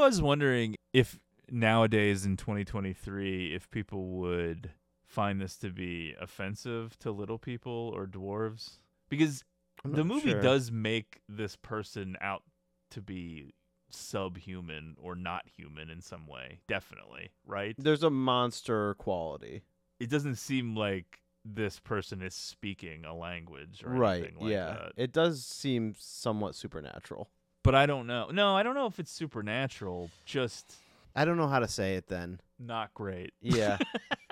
Was 0.08 0.22
wondering 0.22 0.76
if 0.94 1.20
nowadays 1.50 2.26
in 2.26 2.38
2023 2.38 3.54
if 3.56 3.70
people 3.72 4.08
would 4.12 4.72
find 5.06 5.40
this 5.40 5.56
to 5.58 5.70
be 5.70 6.14
offensive 6.20 6.98
to 7.00 7.12
little 7.12 7.38
people 7.38 7.92
or 7.96 8.06
dwarves 8.06 8.80
because 9.10 9.44
the 9.86 10.04
movie 10.04 10.32
sure. 10.32 10.42
does 10.42 10.72
make 10.72 11.22
this 11.30 11.56
person 11.56 12.18
out 12.20 12.44
to 12.92 13.02
be 13.02 13.54
subhuman 13.90 14.98
or 15.02 15.16
not 15.16 15.44
human 15.48 15.90
in 15.90 16.02
some 16.02 16.28
way 16.28 16.60
definitely 16.68 17.30
right 17.46 17.76
There's 17.78 18.04
a 18.04 18.10
monster 18.10 18.96
quality. 18.96 19.62
it 20.00 20.10
doesn't 20.10 20.36
seem 20.36 20.76
like 20.76 21.22
this 21.56 21.80
person 21.80 22.22
is 22.22 22.36
speaking 22.36 23.06
a 23.06 23.16
language 23.16 23.84
or 23.86 23.92
right. 23.92 24.18
anything 24.18 24.36
like 24.40 24.52
yeah. 24.52 24.66
that 24.66 24.92
It 24.98 25.14
does 25.14 25.46
seem 25.46 25.96
somewhat 25.98 26.56
supernatural. 26.56 27.30
But 27.68 27.76
i 27.76 27.86
don't 27.86 28.08
know 28.08 28.30
no 28.32 28.56
i 28.56 28.64
don't 28.64 28.76
know 28.76 28.88
if 28.88 28.98
it's 29.00 29.12
supernatural 29.12 30.10
just 30.26 30.78
I 31.18 31.26
don't 31.26 31.38
know 31.38 31.48
how 31.48 31.58
to 31.58 31.68
say 31.68 31.96
it 31.96 32.08
then. 32.10 32.40
not 32.60 32.94
great 32.94 33.34
Yeah. 33.42 33.80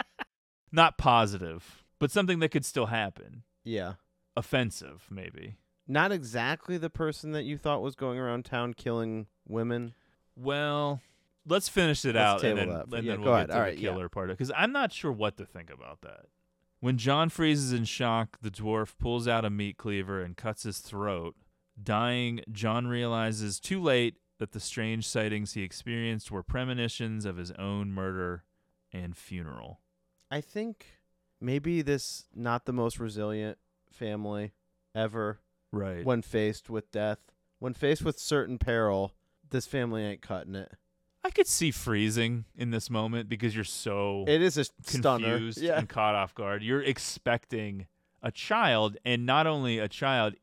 not 0.72 1.00
positive, 1.00 1.84
but 1.98 2.12
something 2.12 2.38
that 2.40 2.50
could 2.50 2.64
still 2.64 2.86
happen. 2.86 3.42
yeah. 3.64 3.94
Offensive, 4.38 5.08
maybe. 5.10 5.56
Not 5.88 6.12
exactly 6.12 6.78
the 6.78 6.90
person 6.92 7.32
that 7.32 7.44
you 7.44 7.58
thought 7.58 7.82
was 7.82 7.96
going 7.96 8.20
around 8.20 8.46
town 8.46 8.74
killing 8.76 9.26
women. 9.48 9.94
Well, 10.36 11.02
let's 11.48 11.70
finish 11.70 12.06
it 12.06 12.16
Let's 12.16 12.18
out 12.18 12.44
and 12.44 12.58
table 12.60 12.72
then, 12.72 12.84
that, 12.90 12.98
and 12.98 13.06
yeah, 13.06 13.12
then 13.14 13.22
we'll 13.22 13.34
ahead. 13.34 13.48
get 13.48 13.54
to 13.54 13.60
All 13.60 13.66
the 13.66 13.80
yeah. 13.80 13.90
killer 13.90 14.10
part 14.10 14.28
because 14.30 14.52
I'm 14.56 14.72
not 14.72 14.92
sure 14.92 15.12
what 15.12 15.38
to 15.38 15.46
think 15.46 15.72
about 15.72 16.02
that. 16.02 16.26
When 16.82 16.98
John 16.98 17.30
freezes 17.30 17.72
in 17.74 17.86
shock, 17.86 18.38
the 18.42 18.52
dwarf 18.52 18.94
pulls 19.00 19.28
out 19.28 19.44
a 19.46 19.50
meat 19.50 19.78
cleaver 19.78 20.22
and 20.22 20.38
cuts 20.38 20.64
his 20.64 20.80
throat. 20.80 21.36
Dying, 21.82 22.42
John 22.52 22.88
realizes 22.88 23.60
too 23.60 23.82
late 23.82 24.16
that 24.40 24.52
the 24.52 24.60
strange 24.60 25.08
sightings 25.08 25.54
he 25.54 25.62
experienced 25.64 26.32
were 26.32 26.44
premonitions 26.44 27.26
of 27.26 27.38
his 27.38 27.52
own 27.52 27.92
murder 27.92 28.44
and 28.92 29.16
funeral. 29.16 29.82
I 30.32 30.42
think 30.42 30.86
maybe 31.40 31.82
this 31.82 32.26
not 32.34 32.66
the 32.66 32.74
most 32.74 33.00
resilient 33.00 33.58
family 33.92 34.54
ever 34.94 35.40
Right. 35.72 36.06
when 36.06 36.22
faced 36.22 36.70
with 36.70 36.92
death. 36.92 37.20
When 37.60 37.74
faced 37.74 38.04
with 38.04 38.20
certain 38.20 38.58
peril, 38.58 39.14
this 39.50 39.66
family 39.68 40.04
ain't 40.04 40.22
cutting 40.22 40.56
it. 40.56 40.72
I 41.24 41.30
could 41.32 41.48
see 41.48 41.72
freezing 41.72 42.46
in 42.56 42.72
this 42.72 42.90
moment 42.90 43.28
because 43.30 43.56
you're 43.56 43.64
so 43.64 44.26
It 44.28 44.42
is 44.42 44.58
a 44.58 44.66
confused 44.86 45.60
Yeah. 45.62 45.78
and 45.80 45.90
caught 45.90 46.16
off 46.16 46.36
guard. 46.36 46.62
You're 46.64 46.84
expecting 46.84 47.88
a 48.22 48.32
child, 48.32 48.98
and 49.06 49.26
not 49.26 49.48
only 49.48 49.80
a 49.80 49.88
child, 49.88 50.36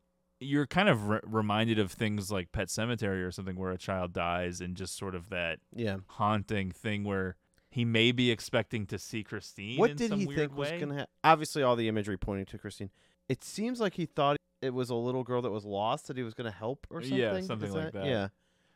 you're 0.43 0.67
kind 0.67 0.89
of 0.89 1.09
re- 1.09 1.21
reminded 1.25 1.79
of 1.79 1.93
things 1.93 2.31
like 2.31 2.53
Pet 2.53 2.69
Sematary 2.69 3.25
or 3.27 3.31
something 3.31 3.57
where 3.57 3.71
a 3.73 3.79
child 3.79 4.13
dies, 4.13 4.61
and 4.61 4.77
just 4.77 4.97
sort 4.97 5.15
of 5.15 5.31
that 5.31 5.59
Yeah. 5.75 5.99
haunting 6.07 6.71
thing 6.71 7.05
where 7.05 7.37
he 7.71 7.85
may 7.85 8.13
be 8.13 8.31
expecting 8.31 8.87
to 8.87 8.99
see 8.99 9.23
Christine. 9.25 9.79
What 9.79 9.97
did 9.97 10.13
he 10.13 10.27
think 10.27 10.57
was 10.57 10.69
going 10.71 10.89
to 10.89 10.95
happen? 10.95 11.07
Obviously, 11.25 11.63
all 11.63 11.77
the 11.77 11.89
imagery 11.89 12.19
pointing 12.19 12.47
to 12.47 12.59
Christine. 12.59 12.91
It 13.29 13.43
seems 13.45 13.81
like 13.81 13.95
he 13.95 14.05
thought 14.07 14.37
it 14.61 14.75
was 14.75 14.91
a 14.91 14.95
little 14.95 15.25
girl 15.25 15.41
that 15.43 15.51
was 15.51 15.65
lost 15.65 16.07
that 16.09 16.17
he 16.17 16.23
was 16.23 16.35
going 16.35 16.51
to 16.51 16.57
help 16.57 16.87
or 16.91 17.01
something. 17.01 17.19
Yeah, 17.19 17.35
Is 17.37 17.47
something 17.47 17.73
like 17.73 17.93
that. 17.93 18.05
Yeah. 18.05 18.29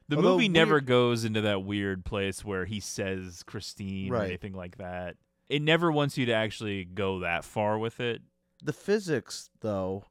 The 0.09 0.17
Although 0.17 0.35
movie 0.37 0.49
never 0.49 0.75
weird- 0.77 0.87
goes 0.87 1.25
into 1.25 1.41
that 1.43 1.63
weird 1.65 2.05
place 2.05 2.45
where 2.45 2.65
he 2.65 2.81
says 2.81 3.43
Christine 3.43 4.13
or 4.13 4.23
anything 4.23 4.53
like 4.55 4.79
that. 4.79 5.17
It 5.49 5.63
never 5.63 5.93
wants 5.93 6.17
you 6.17 6.27
to 6.27 6.33
actually 6.33 6.85
go 6.85 7.21
that 7.21 7.45
far 7.45 7.79
with 7.79 8.01
it. 8.01 8.23
The 8.63 8.73
physics, 8.73 9.51
though, 9.61 10.05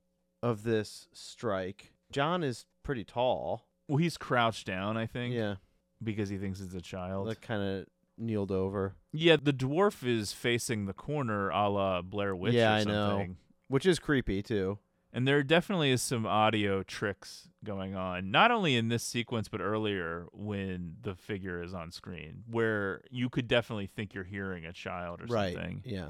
of 0.46 0.64
this 0.64 1.08
strike. 1.12 1.92
John 2.12 2.44
is 2.44 2.66
pretty 2.84 3.04
tall. 3.04 3.66
Well, 3.88 3.98
he's 3.98 4.18
crouched 4.18 4.68
down, 4.68 4.96
I 4.96 5.06
think. 5.08 5.34
Yeah. 5.34 5.56
Because 6.04 6.30
he 6.30 6.38
thinks 6.38 6.60
it's 6.62 6.74
a 6.76 6.82
child. 6.82 7.28
Like 7.28 7.42
kind 7.42 7.62
of 7.64 7.86
kneeled 8.18 8.52
over. 8.52 8.96
yeah, 9.12 9.36
the 9.42 9.52
dwarf 9.52 10.06
is 10.08 10.32
facing 10.32 10.86
the 10.86 10.94
corner 10.94 11.50
a 11.50 11.68
la 11.70 12.02
Blair 12.02 12.36
Witch 12.36 12.54
yeah, 12.54 12.74
or 12.76 12.78
I 12.78 12.84
know. 12.84 13.26
Which 13.68 13.86
is 13.86 14.00
creepy 14.00 14.42
too. 14.44 14.78
And 15.12 15.28
there 15.28 15.42
definitely 15.44 15.92
is 15.92 16.02
some 16.02 16.26
audio 16.26 16.84
tricks 16.84 17.48
going 17.64 17.96
on, 17.96 18.32
not 18.32 18.52
only 18.52 18.76
in 18.76 18.90
this 18.90 19.02
sequence, 19.04 19.48
but 19.48 19.62
earlier 19.62 20.28
when 20.34 20.98
the 21.02 21.16
figure 21.16 21.64
is 21.64 21.74
on 21.74 21.92
screen, 21.92 22.44
where 22.50 23.02
you 23.10 23.30
could 23.30 23.48
definitely 23.48 23.88
think 23.88 24.14
you're 24.14 24.26
hearing 24.26 24.66
a 24.66 24.74
child 24.74 25.22
or 25.22 25.26
Right. 25.26 25.54
something. 25.56 25.82
Yeah. 25.86 26.10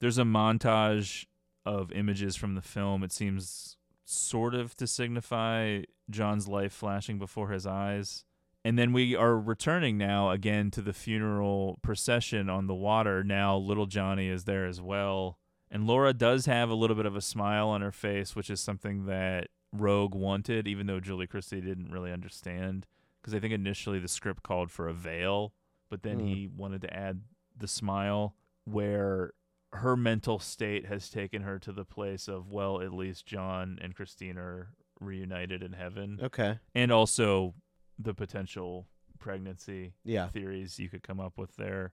There's 0.00 0.16
a 0.18 0.24
montage 0.24 1.26
of 1.66 1.92
images 1.92 2.34
from 2.36 2.54
the 2.54 2.62
film. 2.62 3.02
It 3.02 3.12
seems 3.12 3.75
sort 4.06 4.54
of 4.54 4.74
to 4.76 4.86
signify 4.86 5.82
John's 6.08 6.48
life 6.48 6.72
flashing 6.72 7.18
before 7.18 7.50
his 7.50 7.66
eyes. 7.66 8.24
And 8.64 8.78
then 8.78 8.92
we 8.92 9.14
are 9.14 9.38
returning 9.38 9.98
now 9.98 10.30
again 10.30 10.70
to 10.72 10.80
the 10.82 10.92
funeral 10.92 11.78
procession 11.82 12.48
on 12.48 12.66
the 12.66 12.74
water. 12.74 13.22
Now 13.22 13.56
little 13.56 13.86
Johnny 13.86 14.28
is 14.28 14.44
there 14.44 14.66
as 14.66 14.80
well. 14.80 15.38
And 15.70 15.86
Laura 15.86 16.12
does 16.12 16.46
have 16.46 16.70
a 16.70 16.74
little 16.74 16.96
bit 16.96 17.06
of 17.06 17.16
a 17.16 17.20
smile 17.20 17.68
on 17.68 17.80
her 17.82 17.92
face, 17.92 18.34
which 18.34 18.48
is 18.48 18.60
something 18.60 19.06
that 19.06 19.48
Roeg 19.76 20.14
wanted, 20.14 20.66
even 20.68 20.86
though 20.86 21.00
Julie 21.00 21.26
Christie 21.26 21.60
didn't 21.60 21.90
really 21.90 22.12
understand. 22.12 22.86
Because 23.20 23.34
I 23.34 23.40
think 23.40 23.52
initially 23.52 23.98
the 23.98 24.08
script 24.08 24.44
called 24.44 24.70
for 24.70 24.88
a 24.88 24.94
veil, 24.94 25.52
but 25.90 26.02
then 26.02 26.20
Mm. 26.20 26.28
he 26.28 26.46
wanted 26.46 26.80
to 26.82 26.94
add 26.96 27.22
the 27.56 27.66
smile 27.68 28.36
where 28.64 29.32
her 29.76 29.96
mental 29.96 30.38
state 30.38 30.86
has 30.86 31.08
taken 31.10 31.42
her 31.42 31.58
to 31.60 31.72
the 31.72 31.84
place 31.84 32.28
of, 32.28 32.50
well, 32.50 32.80
at 32.80 32.92
least 32.92 33.26
John 33.26 33.78
and 33.80 33.94
Christine 33.94 34.36
are 34.38 34.68
reunited 35.00 35.62
in 35.62 35.72
heaven. 35.72 36.18
Okay. 36.22 36.58
And 36.74 36.90
also 36.90 37.54
the 37.98 38.14
potential 38.14 38.86
pregnancy 39.18 39.94
Yeah. 40.04 40.28
theories 40.28 40.78
you 40.78 40.88
could 40.88 41.02
come 41.02 41.20
up 41.20 41.38
with 41.38 41.56
there. 41.56 41.92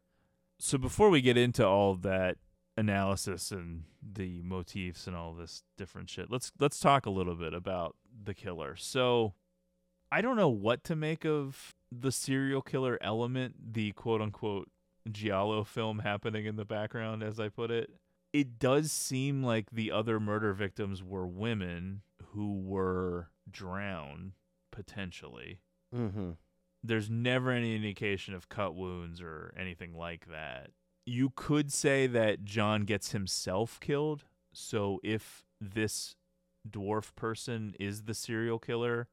So 0.60 0.78
before 0.78 1.10
we 1.10 1.22
get 1.22 1.38
into 1.38 1.66
all 1.66 1.96
that 1.96 2.38
analysis 2.78 3.52
and 3.52 3.84
the 4.02 4.42
motifs 4.42 5.08
and 5.08 5.16
all 5.16 5.34
this 5.34 5.64
different 5.78 6.10
shit, 6.10 6.30
let's 6.32 6.52
let's 6.60 6.80
talk 6.80 7.06
a 7.06 7.10
little 7.10 7.36
bit 7.36 7.54
about 7.54 7.96
the 8.24 8.34
killer. 8.34 8.76
So 8.76 9.34
I 10.12 10.22
don't 10.22 10.36
know 10.38 10.50
what 10.50 10.84
to 10.86 10.96
make 10.96 11.26
of 11.26 11.76
the 11.92 12.12
serial 12.12 12.62
killer 12.62 12.98
element, 13.02 13.74
the 13.74 13.92
quote 13.94 14.22
unquote 14.22 14.70
giallo 15.12 15.64
film 15.64 16.00
happening 16.00 16.46
in 16.46 16.56
the 16.56 16.66
background 16.66 17.24
as 17.24 17.40
I 17.40 17.50
put 17.50 17.72
it. 17.72 17.90
It 18.32 18.58
does 18.58 18.92
seem 18.92 19.44
like 19.44 19.70
the 19.72 19.92
other 19.92 20.20
murder 20.20 20.54
victims 20.54 21.04
were 21.04 21.28
women 21.28 22.02
who 22.32 22.60
were 22.62 23.30
drowned 23.50 24.34
potentially 24.72 25.60
Mm-hmm. 25.96 26.32
there's 26.84 27.08
never 27.10 27.52
any 27.52 27.76
indication 27.76 28.34
of 28.34 28.50
cut 28.50 28.74
wounds 28.74 29.22
or 29.22 29.54
anything 29.56 29.94
like 29.96 30.26
that. 30.32 30.72
You 31.06 31.32
could 31.36 31.72
say 31.72 32.08
that 32.08 32.44
John 32.46 32.86
gets 32.86 33.12
himself 33.12 33.80
killed. 33.80 34.24
So 34.54 35.00
if 35.04 35.44
this 35.62 36.16
dwarf 36.68 37.14
person 37.16 37.76
is 37.80 38.04
the 38.04 38.14
serial 38.16 38.58
killer, 38.58 39.08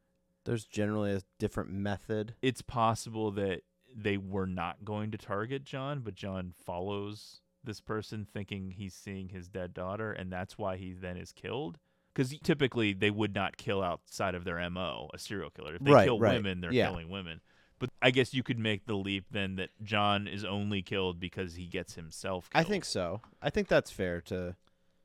There's 0.46 0.64
generally 0.64 1.12
a 1.12 1.20
different 1.38 1.70
method. 1.70 2.34
it's 2.40 2.62
possible 2.62 3.30
that 3.32 3.60
they 3.94 4.16
were 4.16 4.46
not 4.46 4.84
going 4.84 5.10
to 5.12 5.18
target 5.18 5.64
John, 5.64 6.00
but 6.00 6.14
John 6.14 6.52
follows 6.64 7.40
this 7.62 7.80
person 7.80 8.26
thinking 8.32 8.70
he's 8.70 8.94
seeing 8.94 9.28
his 9.28 9.48
dead 9.48 9.74
daughter, 9.74 10.12
and 10.12 10.32
that's 10.32 10.56
why 10.56 10.76
he 10.76 10.92
then 10.92 11.16
is 11.16 11.32
killed. 11.32 11.78
Because 12.14 12.34
typically 12.42 12.92
they 12.92 13.10
would 13.10 13.34
not 13.34 13.56
kill 13.56 13.82
outside 13.82 14.34
of 14.34 14.44
their 14.44 14.58
MO, 14.70 15.08
a 15.14 15.18
serial 15.18 15.50
killer. 15.50 15.74
If 15.76 15.82
they 15.82 15.92
Right, 15.92 16.04
kill 16.06 16.18
right. 16.18 16.34
women, 16.36 16.60
they're 16.60 16.72
Yeah. 16.72 16.88
killing 16.88 17.08
women. 17.08 17.40
But 17.78 17.90
I 18.02 18.10
guess 18.10 18.34
you 18.34 18.42
could 18.42 18.58
make 18.58 18.86
the 18.86 18.96
leap 18.96 19.26
then 19.30 19.56
that 19.56 19.70
John 19.82 20.26
is 20.26 20.44
only 20.44 20.82
killed 20.82 21.18
because 21.20 21.54
he 21.54 21.66
gets 21.66 21.94
himself 21.94 22.50
killed. 22.50 22.64
I 22.66 22.68
think 22.68 22.84
so. 22.84 23.22
I 23.40 23.48
think 23.50 23.68
that's 23.68 23.90
fair 23.90 24.20
to 24.22 24.56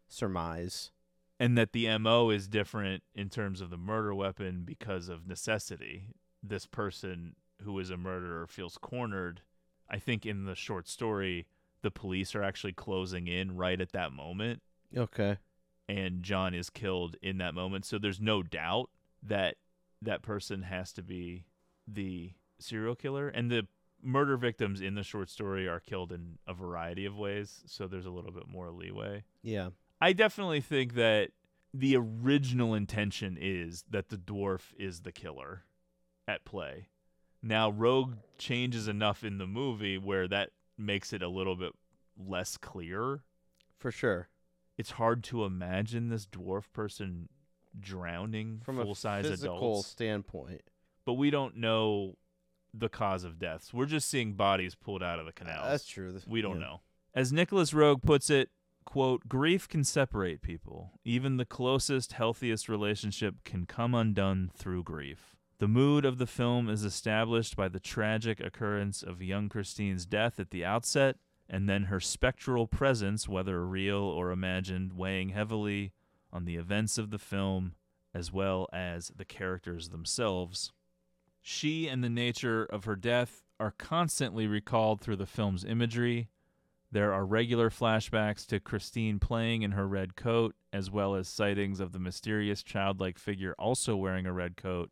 surmise. 0.07 0.91
and 1.37 1.57
that 1.57 1.73
the 1.73 1.85
MO 1.99 2.29
is 2.29 2.47
different 2.47 3.03
in 3.13 3.29
terms 3.29 3.59
of 3.59 3.69
the 3.69 3.75
murder 3.77 4.15
weapon 4.15 4.63
because 4.63 5.09
of 5.09 5.27
necessity. 5.27 6.07
This 6.41 6.65
person 6.65 7.35
who 7.63 7.77
is 7.79 7.89
a 7.89 7.97
murderer 7.97 8.47
feels 8.47 8.77
cornered. 8.77 9.41
I 9.89 9.97
think 9.99 10.25
in 10.25 10.45
the 10.45 10.55
short 10.55 10.87
story, 10.87 11.47
the 11.81 11.91
police 11.91 12.35
are 12.35 12.43
actually 12.43 12.73
closing 12.73 13.27
in 13.27 13.55
right 13.55 13.79
at 13.79 13.91
that 13.91 14.11
moment, 14.11 14.61
Okay. 14.95 15.37
and 15.87 16.23
John 16.23 16.53
is 16.53 16.69
killed 16.69 17.15
in 17.21 17.37
that 17.37 17.53
moment. 17.53 17.85
So 17.85 17.97
there's 17.99 18.19
no 18.21 18.41
doubt 18.43 18.89
that 19.21 19.55
that 20.01 20.21
person 20.21 20.63
has 20.63 20.91
to 20.93 21.03
be 21.03 21.45
the 21.87 22.33
serial 22.59 22.95
killer. 22.95 23.27
And 23.29 23.51
the 23.51 23.67
murder 24.01 24.37
victims 24.37 24.81
in 24.81 24.95
the 24.95 25.03
short 25.03 25.29
story 25.29 25.67
are 25.67 25.79
killed 25.79 26.11
in 26.11 26.37
a 26.47 26.53
variety 26.53 27.05
of 27.05 27.15
ways. 27.17 27.61
So 27.67 27.87
there's 27.87 28.05
a 28.05 28.11
little 28.11 28.31
bit 28.31 28.47
more 28.47 28.71
leeway. 28.71 29.23
Yeah. 29.43 29.69
I 30.01 30.13
definitely 30.13 30.61
think 30.61 30.93
that 30.95 31.31
the 31.73 31.95
original 31.97 32.73
intention 32.73 33.37
is 33.39 33.83
that 33.89 34.09
the 34.09 34.17
dwarf 34.17 34.73
is 34.77 35.01
the 35.01 35.11
killer 35.11 35.63
at 36.27 36.45
play. 36.45 36.87
Now, 37.47 37.71
Roeg 37.71 38.17
changes 38.39 38.87
enough 38.87 39.23
in 39.23 39.37
the 39.37 39.45
movie 39.45 39.99
where 39.99 40.27
that 40.27 40.49
makes 40.79 41.13
it 41.13 41.21
a 41.21 41.27
little 41.27 41.55
bit 41.55 41.73
less 42.17 42.57
clear. 42.57 43.21
For 43.77 43.91
sure. 43.91 44.29
It's 44.79 44.91
hard 44.91 45.23
to 45.25 45.45
imagine 45.45 46.09
this 46.09 46.25
dwarf 46.25 46.63
person 46.73 47.29
drowning 47.79 48.61
From 48.65 48.77
full 48.77 48.93
a 48.93 48.95
size 48.95 49.27
physical 49.27 49.57
adults. 49.57 49.89
standpoint. 49.89 50.61
But 51.05 51.13
we 51.13 51.29
don't 51.29 51.57
know 51.57 52.17
the 52.73 52.89
cause 52.89 53.23
of 53.23 53.37
deaths. 53.37 53.71
We're 53.71 53.85
just 53.85 54.09
seeing 54.09 54.33
bodies 54.33 54.73
pulled 54.73 55.03
out 55.03 55.19
of 55.19 55.25
the 55.25 55.29
uh, 55.29 55.35
canals. 55.35 55.67
that's 55.69 55.85
true. 55.85 56.19
We 56.27 56.41
don't 56.41 56.59
yeah. 56.59 56.65
know. 56.65 56.81
As 57.13 57.31
Nicolas 57.31 57.71
Roeg 57.71 58.01
puts 58.01 58.31
it, 58.31 58.49
quote, 58.85 59.27
grief 59.27 59.69
can 59.69 59.83
separate 59.83 60.41
people. 60.41 60.93
Even 61.03 61.37
the 61.37 61.45
closest, 61.45 62.13
healthiest 62.13 62.67
relationship 62.67 63.35
can 63.43 63.67
come 63.67 63.93
undone 63.93 64.49
through 64.57 64.83
grief. 64.83 65.34
The 65.57 65.67
mood 65.69 66.03
of 66.03 66.17
the 66.17 66.27
film 66.27 66.69
is 66.69 66.83
established 66.83 67.55
by 67.55 67.69
the 67.69 67.79
tragic 67.79 68.41
occurrence 68.41 69.01
of 69.01 69.21
young 69.21 69.47
Christine's 69.47 70.05
death 70.05 70.37
at 70.37 70.51
the 70.51 70.65
outset, 70.65 71.15
and 71.47 71.69
then 71.69 71.83
her 71.83 72.01
spectral 72.01 72.67
presence, 72.67 73.29
whether 73.29 73.65
real 73.65 74.01
or 74.01 74.31
imagined, 74.31 74.93
weighing 74.93 75.29
heavily 75.29 75.93
on 76.33 76.43
the 76.43 76.57
events 76.57 76.97
of 76.97 77.09
the 77.09 77.19
film 77.19 77.75
as 78.13 78.33
well 78.33 78.67
as 78.73 79.11
the 79.15 79.25
characters 79.25 79.89
themselves. 79.89 80.73
She 81.41 81.87
and 81.87 82.03
the 82.03 82.09
nature 82.09 82.65
of 82.65 82.85
her 82.85 82.95
death 82.95 83.43
are 83.59 83.75
constantly 83.77 84.47
recalled 84.47 84.99
through 84.99 85.17
the 85.17 85.25
film's 85.25 85.63
imagery. 85.63 86.29
There 86.91 87.13
are 87.13 87.25
regular 87.25 87.69
flashbacks 87.69 88.45
to 88.47 88.59
Christine 88.59 89.19
playing 89.19 89.61
in 89.61 89.71
her 89.71 89.87
red 89.87 90.15
coat, 90.15 90.55
as 90.73 90.89
well 90.89 91.15
as 91.15 91.27
sightings 91.27 91.79
of 91.79 91.91
the 91.91 91.99
mysterious 91.99 92.63
childlike 92.63 93.17
figure 93.17 93.55
also 93.59 93.95
wearing 93.95 94.25
a 94.25 94.33
red 94.33 94.57
coat, 94.57 94.91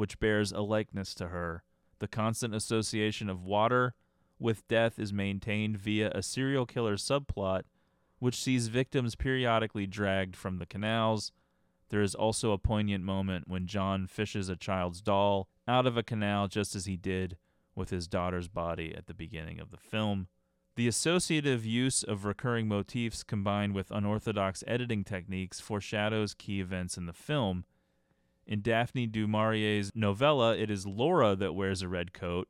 which 0.00 0.18
bears 0.18 0.50
a 0.50 0.62
likeness 0.62 1.14
to 1.14 1.28
her. 1.28 1.62
The 1.98 2.08
constant 2.08 2.54
association 2.54 3.28
of 3.28 3.44
water 3.44 3.92
with 4.38 4.66
death 4.66 4.98
is 4.98 5.12
maintained 5.12 5.76
via 5.76 6.10
a 6.14 6.22
serial 6.22 6.64
killer 6.64 6.96
subplot, 6.96 7.64
which 8.18 8.42
sees 8.42 8.68
victims 8.68 9.14
periodically 9.14 9.86
dragged 9.86 10.36
from 10.36 10.56
the 10.56 10.64
canals. 10.64 11.32
There 11.90 12.00
is 12.00 12.14
also 12.14 12.52
a 12.52 12.58
poignant 12.58 13.04
moment 13.04 13.46
when 13.46 13.66
John 13.66 14.06
fishes 14.06 14.48
a 14.48 14.56
child's 14.56 15.02
doll 15.02 15.48
out 15.68 15.86
of 15.86 15.98
a 15.98 16.02
canal 16.02 16.48
just 16.48 16.74
as 16.74 16.86
he 16.86 16.96
did 16.96 17.36
with 17.74 17.90
his 17.90 18.08
daughter's 18.08 18.48
body 18.48 18.94
at 18.96 19.06
the 19.06 19.12
beginning 19.12 19.60
of 19.60 19.70
the 19.70 19.76
film. 19.76 20.28
The 20.76 20.88
associative 20.88 21.66
use 21.66 22.02
of 22.02 22.24
recurring 22.24 22.68
motifs 22.68 23.22
combined 23.22 23.74
with 23.74 23.90
unorthodox 23.90 24.64
editing 24.66 25.04
techniques 25.04 25.60
foreshadows 25.60 26.32
key 26.32 26.58
events 26.58 26.96
in 26.96 27.04
the 27.04 27.12
film. 27.12 27.66
In 28.46 28.62
Daphne 28.62 29.06
du 29.06 29.26
Maurier's 29.26 29.92
novella, 29.94 30.56
it 30.56 30.70
is 30.70 30.86
Laura 30.86 31.36
that 31.36 31.54
wears 31.54 31.82
a 31.82 31.88
red 31.88 32.12
coat, 32.12 32.48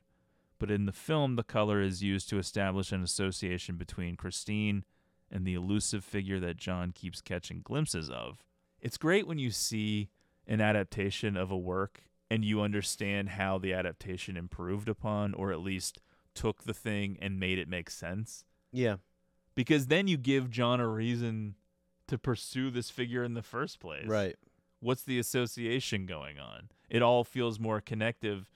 but 0.58 0.70
in 0.70 0.86
the 0.86 0.92
film, 0.92 1.36
the 1.36 1.42
color 1.42 1.80
is 1.80 2.02
used 2.02 2.28
to 2.30 2.38
establish 2.38 2.92
an 2.92 3.02
association 3.02 3.76
between 3.76 4.16
Christine 4.16 4.84
and 5.30 5.46
the 5.46 5.54
elusive 5.54 6.04
figure 6.04 6.40
that 6.40 6.56
John 6.56 6.92
keeps 6.92 7.20
catching 7.20 7.60
glimpses 7.62 8.10
of. 8.10 8.44
It's 8.80 8.96
great 8.96 9.26
when 9.26 9.38
you 9.38 9.50
see 9.50 10.08
an 10.46 10.60
adaptation 10.60 11.36
of 11.36 11.50
a 11.50 11.58
work 11.58 12.02
and 12.30 12.44
you 12.44 12.60
understand 12.60 13.30
how 13.30 13.58
the 13.58 13.72
adaptation 13.72 14.36
improved 14.36 14.88
upon 14.88 15.34
or 15.34 15.52
at 15.52 15.60
least 15.60 16.00
took 16.34 16.62
the 16.64 16.74
thing 16.74 17.18
and 17.20 17.40
made 17.40 17.58
it 17.58 17.68
make 17.68 17.90
sense. 17.90 18.44
Yeah. 18.72 18.96
Because 19.54 19.88
then 19.88 20.08
you 20.08 20.16
give 20.16 20.50
John 20.50 20.80
a 20.80 20.88
reason 20.88 21.56
to 22.06 22.18
pursue 22.18 22.70
this 22.70 22.90
figure 22.90 23.22
in 23.22 23.34
the 23.34 23.42
first 23.42 23.80
place. 23.80 24.06
Right. 24.06 24.36
What's 24.80 25.02
the 25.02 25.18
association 25.18 26.06
going 26.06 26.38
on? 26.38 26.70
It 26.88 27.02
all 27.02 27.22
feels 27.24 27.60
more 27.60 27.80
connective 27.80 28.50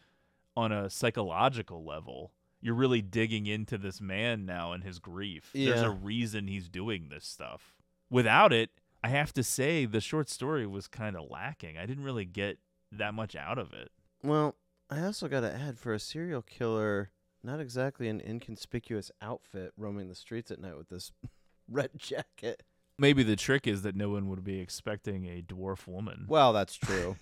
on 0.57 0.73
a 0.73 0.89
psychological 0.91 1.85
level. 1.85 2.33
You're 2.61 2.75
really 2.75 3.03
digging 3.03 3.47
into 3.47 3.77
this 3.77 4.01
man 4.01 4.47
now 4.47 4.73
and 4.73 4.83
his 4.83 4.99
grief. 4.99 5.51
There's 5.55 5.83
a 5.83 5.91
reason 5.91 6.49
he's 6.49 6.69
doing 6.69 7.09
this 7.11 7.27
stuff. 7.27 7.77
Without 8.11 8.53
it, 8.53 8.71
I 9.03 9.09
have 9.09 9.35
to 9.35 9.43
say 9.43 9.85
the 9.85 10.01
short 10.01 10.31
story 10.31 10.67
was 10.67 10.89
kind 10.89 11.15
of 11.15 11.31
lacking. 11.31 11.77
I 11.77 11.85
didn't 11.85 12.05
really 12.05 12.25
get 12.25 12.59
that 12.91 13.13
much 13.13 13.37
out 13.37 13.59
of 13.59 13.75
it. 13.75 13.91
Well, 14.23 14.57
I 14.89 15.03
also 15.03 15.29
got 15.29 15.41
to 15.41 15.55
add 15.55 15.79
for 15.79 15.93
a 15.93 15.99
serial 15.99 16.41
killer, 16.41 17.11
not 17.43 17.61
exactly 17.61 18.09
an 18.09 18.23
inconspicuous 18.23 19.11
outfit 19.21 19.73
roaming 19.77 20.09
the 20.09 20.15
streets 20.15 20.51
at 20.51 20.59
night 20.61 20.79
with 20.79 20.89
this 20.89 21.13
red 21.69 21.91
jacket. 21.99 22.63
Maybe 22.99 23.23
the 23.23 23.37
trick 23.37 23.67
is 23.67 23.83
that 23.83 23.97
no 23.97 24.11
one 24.11 24.29
would 24.29 24.45
be 24.45 24.61
expecting 24.61 25.27
a 25.27 25.43
dwarf 25.43 25.87
woman. 25.87 26.27
Well, 26.29 26.53
that's 26.53 26.77
true. 26.77 27.17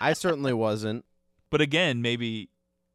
I 0.00 0.12
certainly 0.14 0.52
wasn't. 0.52 1.04
But 1.50 1.60
again, 1.60 2.02
maybe 2.02 2.50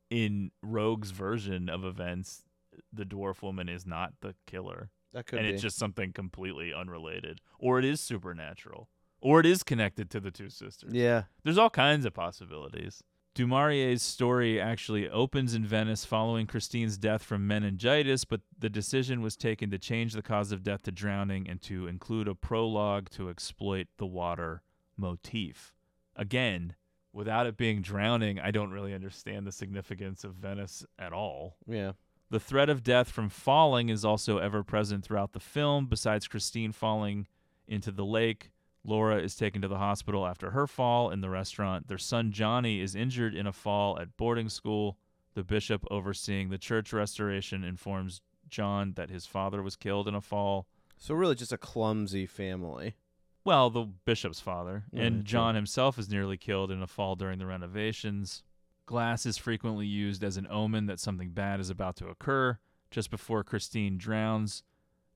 in 0.10 0.52
Roeg's 0.62 1.12
version 1.12 1.70
of 1.70 1.86
events, 1.86 2.44
the 2.92 3.06
dwarf 3.06 3.42
woman 3.42 3.70
is 3.70 3.86
not 3.86 4.14
the 4.22 4.36
killer. 4.46 4.90
That 5.14 5.26
could 5.26 5.38
be. 5.38 5.40
and 5.40 5.48
be. 5.48 5.54
it's 5.54 5.62
just 5.62 5.78
something 5.78 6.12
completely 6.12 6.74
unrelated. 6.74 7.40
Or 7.60 7.80
it 7.80 7.86
is 7.86 8.02
supernatural. 8.02 8.90
Or 9.22 9.40
it 9.40 9.46
is 9.46 9.64
connected 9.64 10.10
to 10.12 10.20
the 10.20 10.32
two 10.32 10.50
sisters. 10.50 10.94
Yeah. 10.94 11.24
There's 11.44 11.58
all 11.58 11.70
kinds 11.70 12.06
of 12.06 12.14
possibilities. 12.14 13.04
Du 13.38 13.46
Maurier's 13.46 14.02
story 14.02 14.60
actually 14.60 15.08
opens 15.08 15.54
in 15.54 15.64
Venice 15.64 16.04
following 16.04 16.48
Christine's 16.48 16.98
death 16.98 17.22
from 17.22 17.46
meningitis, 17.46 18.26
but 18.26 18.42
the 18.58 18.68
decision 18.68 19.22
was 19.22 19.36
taken 19.36 19.70
to 19.70 19.78
change 19.78 20.14
the 20.14 20.24
cause 20.24 20.52
of 20.52 20.64
death 20.64 20.82
to 20.82 20.92
drowning 20.92 21.48
and 21.48 21.62
to 21.62 21.86
include 21.86 22.28
a 22.28 22.34
prologue 22.34 23.12
to 23.12 23.30
exploit 23.30 23.90
the 24.00 24.08
water 24.08 24.64
motif. 24.98 25.76
Again, 26.16 26.74
without 27.14 27.46
it 27.46 27.58
being 27.58 27.84
drowning, 27.84 28.40
I 28.40 28.50
don't 28.50 28.72
really 28.72 28.96
understand 28.96 29.46
the 29.46 29.52
significance 29.52 30.24
of 30.24 30.34
Venice 30.34 30.84
at 30.98 31.14
all. 31.14 31.58
Yeah. 31.68 31.92
The 32.32 32.40
threat 32.40 32.72
of 32.72 32.82
death 32.82 33.12
from 33.12 33.30
falling 33.30 33.90
is 33.90 34.04
also 34.04 34.40
ever 34.40 34.64
present 34.64 35.06
throughout 35.06 35.34
the 35.34 35.40
film. 35.40 35.86
Besides 35.86 36.28
Christine 36.28 36.72
falling 36.72 37.28
into 37.68 37.92
the 37.92 38.04
lake, 38.04 38.50
Laura 38.88 39.22
is 39.22 39.36
taken 39.36 39.62
to 39.62 39.68
the 39.68 39.78
hospital 39.78 40.26
after 40.26 40.52
her 40.52 40.66
fall 40.66 41.12
in 41.12 41.20
the 41.22 41.30
restaurant. 41.30 41.90
Their 41.90 41.98
son 41.98 42.32
Johnny 42.32 42.80
is 42.80 42.96
injured 42.96 43.36
in 43.36 43.46
a 43.46 43.52
fall 43.52 44.00
at 44.00 44.16
boarding 44.16 44.48
school. 44.48 44.98
The 45.36 45.44
bishop 45.44 45.86
overseeing 45.92 46.50
the 46.50 46.58
church 46.58 46.94
restoration 46.94 47.64
informs 47.64 48.22
John 48.50 48.94
that 48.96 49.10
his 49.10 49.26
father 49.26 49.62
was 49.62 49.76
killed 49.76 50.08
in 50.08 50.16
a 50.16 50.22
fall. 50.22 50.68
So 50.98 51.14
really, 51.14 51.36
just 51.36 51.52
a 51.52 51.58
clumsy 51.58 52.26
family. 52.26 52.96
Well, 53.44 53.70
the 53.70 53.84
bishop's 54.06 54.40
father. 54.40 54.86
Yeah, 54.92 55.04
and. 55.04 55.26
John 55.26 55.56
himself 55.56 56.00
is 56.00 56.10
nearly 56.10 56.38
killed 56.38 56.72
in 56.72 56.82
a 56.82 56.88
fall 56.88 57.16
during 57.16 57.40
the 57.40 57.46
renovations. 57.46 58.42
Glass 58.86 59.26
is 59.26 59.38
frequently 59.38 59.86
used 59.86 60.24
as 60.24 60.38
an 60.38 60.48
omen 60.50 60.86
that 60.86 61.00
something 61.00 61.32
bad 61.32 61.60
is 61.60 61.70
about 61.70 61.98
to 61.98 62.08
occur. 62.08 62.58
Just 62.90 63.12
before 63.12 63.44
Christine 63.44 63.98
drowns, 63.98 64.64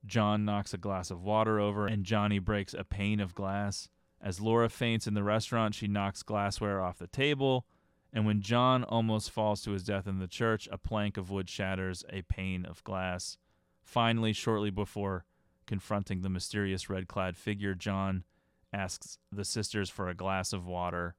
John 0.06 0.46
knocks 0.46 0.74
a 0.74 0.78
glass 0.78 1.12
of 1.12 1.24
water 1.24 1.60
over 1.60 1.88
and 1.88 2.04
Johnny 2.04 2.40
breaks 2.40 2.74
a 2.74 2.84
pane 2.84 3.20
of 3.20 3.36
glass. 3.36 3.90
As 4.22 4.42
Laura 4.42 4.70
faints 4.70 5.08
in 5.08 5.14
the 5.14 5.24
restaurant, 5.24 5.76
she 5.76 5.88
knocks 5.88 6.24
glassware 6.24 6.82
off 6.82 6.98
the 6.98 7.08
table. 7.08 7.66
And 8.14 8.26
when 8.26 8.42
John 8.42 8.84
almost 8.84 9.32
falls 9.32 9.62
to 9.64 9.72
his 9.72 9.84
death 9.84 10.08
in 10.08 10.20
the 10.20 10.28
church, 10.28 10.68
a 10.72 10.78
plank 10.78 11.18
of 11.18 11.30
wood 11.30 11.50
shatters 11.50 12.04
a 12.10 12.24
pane 12.24 12.66
of 12.66 12.84
glass. 12.84 13.38
Finally, 13.84 14.34
shortly 14.34 14.70
before 14.70 15.26
confronting 15.66 16.22
the 16.22 16.30
mysterious 16.30 16.90
red 16.90 17.08
clad 17.08 17.38
figure, 17.38 17.74
John 17.74 18.26
asks 18.74 19.18
the 19.32 19.46
sisters 19.46 19.90
for 19.90 20.10
a 20.10 20.16
glass 20.16 20.54
of 20.54 20.66
water, 20.66 21.16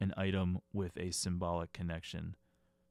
an 0.00 0.12
item 0.16 0.58
with 0.72 0.96
a 0.98 1.10
symbolic 1.10 1.72
connection 1.72 2.36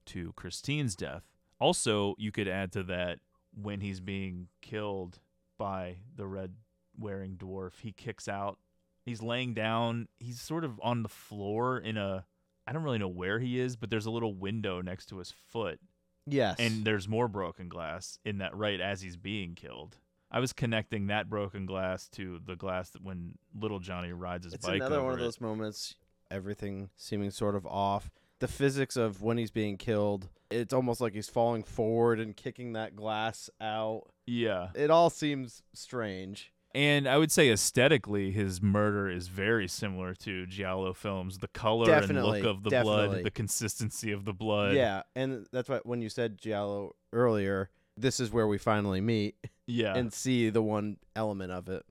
to 0.07 0.33
Christine's 0.33 0.95
death. 0.95 1.23
Also, 1.59 2.15
you 2.17 2.31
could 2.31 2.47
add 2.47 2.71
to 2.73 2.83
that 2.83 3.19
when 3.53 3.81
he's 3.81 3.99
being 3.99 4.47
killed 4.61 5.19
by 5.57 5.97
the 6.15 6.27
red 6.27 6.53
wearing 6.97 7.35
dwarf, 7.37 7.81
he 7.81 7.91
kicks 7.91 8.27
out. 8.27 8.57
He's 9.03 9.21
laying 9.21 9.53
down. 9.53 10.07
He's 10.19 10.41
sort 10.41 10.63
of 10.63 10.79
on 10.81 11.03
the 11.03 11.09
floor 11.09 11.77
in 11.77 11.97
a. 11.97 12.25
I 12.67 12.73
don't 12.73 12.83
really 12.83 12.97
know 12.97 13.07
where 13.07 13.39
he 13.39 13.59
is, 13.59 13.75
but 13.75 13.89
there's 13.91 14.07
a 14.07 14.11
little 14.11 14.33
window 14.33 14.81
next 14.81 15.05
to 15.07 15.17
his 15.19 15.31
foot. 15.51 15.79
Yes. 16.25 16.55
And 16.57 16.83
there's 16.83 17.07
more 17.07 17.27
broken 17.27 17.69
glass 17.69 18.17
in 18.25 18.39
that 18.39 18.55
right 18.55 18.81
as 18.81 19.01
he's 19.01 19.17
being 19.17 19.53
killed. 19.53 19.97
I 20.31 20.39
was 20.39 20.53
connecting 20.53 21.07
that 21.07 21.29
broken 21.29 21.67
glass 21.67 22.09
to 22.09 22.39
the 22.43 22.55
glass 22.55 22.89
that 22.91 23.03
when 23.03 23.37
little 23.53 23.79
Johnny 23.79 24.11
rides 24.11 24.45
his 24.45 24.55
it's 24.55 24.65
bike 24.65 24.77
It's 24.77 24.85
another 24.85 25.03
one 25.03 25.13
of 25.13 25.19
it. 25.19 25.21
those 25.21 25.39
moments 25.39 25.95
everything 26.31 26.89
seeming 26.95 27.29
sort 27.29 27.55
of 27.55 27.67
off 27.67 28.09
the 28.39 28.47
physics 28.47 28.97
of 28.97 29.21
when 29.21 29.37
he's 29.37 29.51
being 29.51 29.77
killed 29.77 30.27
it's 30.49 30.73
almost 30.73 30.99
like 30.99 31.13
he's 31.13 31.29
falling 31.29 31.63
forward 31.63 32.19
and 32.19 32.35
kicking 32.35 32.73
that 32.73 32.95
glass 32.95 33.47
out 33.61 34.07
Yeah. 34.25 34.69
it 34.75 34.89
all 34.89 35.09
seems 35.09 35.61
strange 35.73 36.51
And 36.73 37.07
I 37.07 37.17
would 37.17 37.31
say 37.31 37.49
aesthetically, 37.51 38.31
his 38.31 38.61
murder 38.61 39.09
is 39.09 39.27
very 39.29 39.67
similar 39.67 40.13
to 40.15 40.45
Giallo 40.45 40.93
films. 40.93 41.37
The 41.37 41.47
color 41.47 41.85
Definitely, 41.85 42.39
and 42.39 42.43
look 42.47 42.55
of 42.57 42.63
the 42.63 42.69
definitely. 42.69 43.07
blood, 43.07 43.23
the 43.23 43.31
consistency 43.31 44.11
of 44.11 44.25
the 44.25 44.33
blood. 44.33 44.75
yeah 44.75 45.03
and 45.15 45.45
that's 45.53 45.69
why 45.69 45.79
when 45.83 46.01
you 46.01 46.09
said 46.09 46.37
giallo 46.37 46.95
earlier 47.13 47.69
this 47.97 48.19
is 48.19 48.29
where 48.31 48.47
we 48.47 48.57
finally 48.57 48.99
meet 48.99 49.35
Yeah. 49.67 49.95
and 49.95 50.11
see 50.11 50.49
the 50.49 50.61
one 50.61 50.97
element 51.15 51.51
of 51.53 51.69
it 51.69 51.83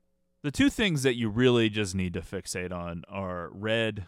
The 0.43 0.51
two 0.51 0.69
things 0.69 1.03
that 1.05 1.15
you 1.17 1.31
really 1.31 1.71
just 1.71 1.95
need 1.95 2.13
to 2.15 2.21
fixate 2.21 2.73
on 2.73 3.05
are 3.09 3.49
red 3.55 4.07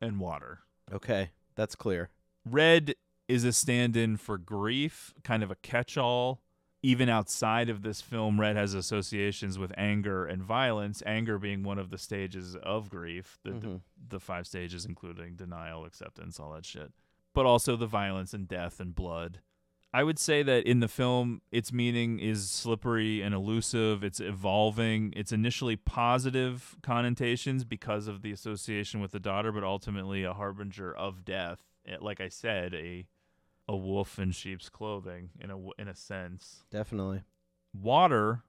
and 0.00 0.18
water. 0.18 0.60
okay 0.92 1.30
that's 1.54 1.74
clear 1.76 2.10
Red 2.44 2.94
is 3.28 3.42
a 3.44 3.52
stand 3.52 3.96
in 3.96 4.16
for 4.16 4.38
grief, 4.38 5.12
kind 5.24 5.42
of 5.42 5.50
a 5.50 5.56
catch 5.56 5.96
all. 5.96 6.42
Even 6.86 7.08
outside 7.08 7.68
of 7.68 7.82
this 7.82 8.00
film, 8.00 8.40
Red 8.40 8.54
has 8.54 8.72
associations 8.72 9.58
with 9.58 9.72
anger 9.76 10.24
and 10.24 10.40
violence, 10.40 11.02
anger 11.04 11.36
being 11.36 11.64
one 11.64 11.80
of 11.80 11.90
the 11.90 11.98
stages 11.98 12.54
of 12.54 12.88
grief, 12.88 13.38
the, 13.42 13.50
the, 13.50 13.66
Mhm. 13.66 13.80
the 14.08 14.20
five 14.20 14.46
stages, 14.46 14.84
including 14.86 15.34
denial, 15.34 15.84
acceptance, 15.84 16.38
all 16.38 16.52
that 16.52 16.64
shit. 16.64 16.92
But 17.34 17.44
also 17.44 17.74
the 17.74 17.88
violence 17.88 18.32
and 18.32 18.46
death 18.46 18.78
and 18.78 18.94
blood. 18.94 19.40
I 19.92 20.04
would 20.04 20.18
say 20.20 20.44
that 20.44 20.64
in 20.64 20.78
the 20.78 20.86
film, 20.86 21.40
its 21.50 21.72
meaning 21.72 22.20
is 22.20 22.48
slippery 22.50 23.20
and 23.20 23.34
elusive. 23.34 24.04
It's 24.04 24.20
evolving. 24.20 25.12
It's 25.16 25.32
initially 25.32 25.74
positive 25.74 26.76
connotations 26.82 27.64
because 27.64 28.06
of 28.06 28.22
the 28.22 28.30
association 28.30 29.00
with 29.00 29.10
the 29.10 29.18
daughter, 29.20 29.50
but 29.50 29.64
ultimately 29.64 30.22
a 30.22 30.34
harbinger 30.34 30.94
of 30.94 31.24
death. 31.24 31.62
Like 32.00 32.20
I 32.20 32.28
said, 32.28 32.74
a 32.74 33.06
a 33.68 33.76
wolf 33.76 34.18
in 34.18 34.30
sheep's 34.30 34.68
clothing 34.68 35.30
in 35.40 35.50
a 35.50 35.58
in 35.78 35.88
a 35.88 35.94
sense. 35.94 36.64
definitely 36.70 37.22
Water, 37.74 38.42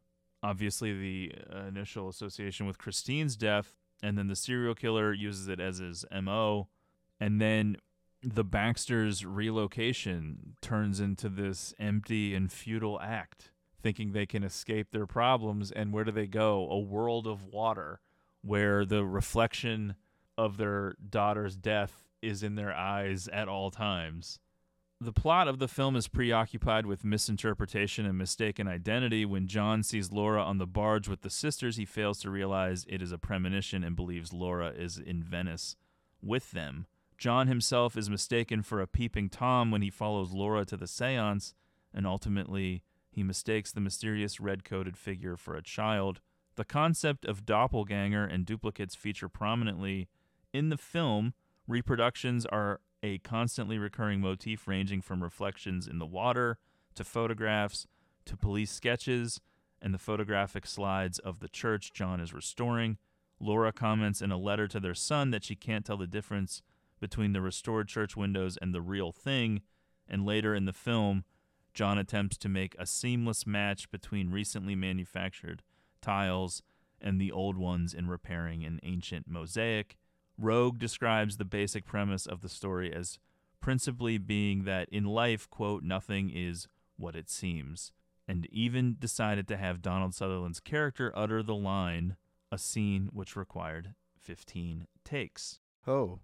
obviously 0.44 0.98
the 0.98 1.32
uh, 1.54 1.68
initial 1.68 2.08
association 2.08 2.66
with 2.66 2.78
Christine's 2.78 3.36
death, 3.36 3.74
and 4.02 4.18
then 4.18 4.28
the 4.28 4.36
serial 4.36 4.76
killer 4.76 5.12
uses 5.14 5.48
it 5.48 5.60
as 5.60 5.80
his 5.80 6.06
MO, 6.22 6.68
and 7.20 7.42
then 7.42 7.78
the 8.24 8.44
Baxter's 8.44 9.26
relocation 9.26 10.56
turns 10.62 11.00
into 11.00 11.30
this 11.30 11.74
empty 11.80 12.34
and 12.34 12.52
futile 12.52 13.00
act, 13.02 13.52
thinking 13.82 14.12
they 14.12 14.26
can 14.26 14.44
escape 14.44 14.92
their 14.92 15.06
problems, 15.06 15.72
and 15.72 15.94
where 15.94 16.04
do 16.04 16.12
they 16.12 16.28
go? 16.28 16.68
A 16.70 16.80
world 16.80 17.28
of 17.28 17.46
water, 17.46 18.00
where 18.42 18.86
the 18.86 19.06
reflection 19.06 19.96
of 20.38 20.58
their 20.58 20.96
daughter's 21.10 21.56
death 21.56 22.04
is 22.22 22.44
in 22.44 22.56
their 22.56 22.74
eyes 22.74 23.28
at 23.28 23.48
all 23.48 23.72
times. 23.72 24.40
The 25.00 25.14
plot 25.14 25.48
of 25.48 25.60
the 25.60 25.68
film 25.68 25.96
is 25.96 26.08
preoccupied 26.08 26.88
with 26.88 27.06
misinterpretation 27.06 28.08
and 28.08 28.18
mistaken 28.18 28.68
identity. 28.68 29.26
When 29.26 29.46
John 29.46 29.84
sees 29.84 30.12
Laura 30.12 30.42
on 30.42 30.58
the 30.58 30.66
barge 30.66 31.08
with 31.08 31.22
the 31.22 31.30
sisters, 31.30 31.78
he 31.78 31.86
fails 31.86 32.20
to 32.22 32.32
realize 32.32 32.84
it 32.90 33.04
is 33.04 33.12
a 33.12 33.20
premonition 33.20 33.84
and 33.84 33.96
believes 33.96 34.34
Laura 34.34 34.70
is 34.70 34.98
in 34.98 35.22
Venice 35.22 35.76
with 36.20 36.50
them. 36.50 36.88
John 37.16 37.46
himself 37.48 37.96
is 37.96 38.10
mistaken 38.10 38.64
for 38.64 38.82
a 38.82 38.88
peeping 38.88 39.30
Tom 39.30 39.70
when 39.70 39.84
he 39.84 39.92
follows 39.92 40.32
Laura 40.32 40.66
to 40.66 40.76
the 40.76 40.88
seance, 40.88 41.54
and 41.94 42.08
ultimately 42.08 42.82
he 43.12 43.22
mistakes 43.22 43.72
the 43.72 43.82
mysterious 43.82 44.40
red 44.40 44.64
coated 44.64 44.98
figure 44.98 45.38
for 45.38 45.56
a 45.56 45.64
child. 45.64 46.22
The 46.56 46.66
concept 46.66 47.24
of 47.24 47.46
doppelganger 47.46 48.26
and 48.26 48.48
duplicates 48.48 48.96
feature 48.96 49.30
prominently 49.30 50.08
in 50.54 50.70
the 50.70 50.78
film. 50.78 51.36
Reproductions 51.68 52.48
are 52.48 52.80
a 53.04 53.20
constantly 53.20 53.78
recurring 53.78 54.22
motif 54.22 54.68
ranging 54.68 55.02
from 55.02 55.24
reflections 55.24 55.88
in 55.88 56.00
the 56.00 56.06
water 56.06 56.58
to 56.96 57.04
photographs 57.04 57.88
to 58.26 58.36
police 58.36 58.72
sketches 58.72 59.40
and 59.82 59.94
the 59.94 60.00
photographic 60.00 60.66
slides 60.66 61.20
of 61.20 61.40
the 61.40 61.50
church 61.50 61.94
John 61.94 62.20
is 62.20 62.34
restoring. 62.34 62.98
Laura 63.40 63.72
comments 63.72 64.22
in 64.22 64.32
a 64.32 64.38
letter 64.38 64.68
to 64.68 64.80
their 64.80 64.96
son 64.96 65.32
that 65.32 65.44
she 65.44 65.56
can't 65.56 65.86
tell 65.86 65.98
the 65.98 66.08
difference 66.08 66.64
between 67.00 67.34
the 67.34 67.42
restored 67.42 67.88
church 67.88 68.18
windows 68.18 68.58
and 68.60 68.74
the 68.74 68.82
real 68.82 69.12
thing, 69.12 69.62
and 70.10 70.26
later 70.26 70.56
in 70.56 70.66
the 70.66 70.74
film, 70.74 71.24
John 71.74 72.00
attempts 72.00 72.38
to 72.38 72.50
make 72.50 72.76
a 72.80 72.88
seamless 72.88 73.46
match 73.46 73.92
between 73.92 74.32
recently 74.32 74.74
manufactured 74.74 75.62
tiles 76.02 76.64
and 77.00 77.22
the 77.22 77.32
old 77.32 77.56
ones 77.56 77.94
in 77.94 78.08
repairing 78.08 78.64
an 78.64 78.80
ancient 78.82 79.28
mosaic. 79.28 79.96
Roeg 80.42 80.78
describes 80.78 81.38
the 81.38 81.46
basic 81.46 81.86
premise 81.86 82.26
of 82.26 82.42
the 82.42 82.50
story 82.50 82.94
as 82.94 83.20
principally 83.60 84.18
being 84.18 84.64
that 84.64 84.88
in 84.90 85.04
life, 85.04 85.50
quote, 85.50 85.84
nothing 85.84 86.32
is 86.34 86.68
what 86.98 87.16
it 87.16 87.30
seems, 87.30 87.92
and 88.28 88.48
even 88.52 88.96
decided 89.00 89.48
to 89.48 89.58
have 89.58 89.82
Donald 89.82 90.14
Sutherland's 90.14 90.60
character 90.60 91.12
utter 91.16 91.42
the 91.42 91.56
line, 91.56 92.16
a 92.52 92.58
scene 92.58 93.10
which 93.12 93.36
required 93.36 93.94
15 94.20 94.88
takes. 95.04 95.60
oh 95.86 96.20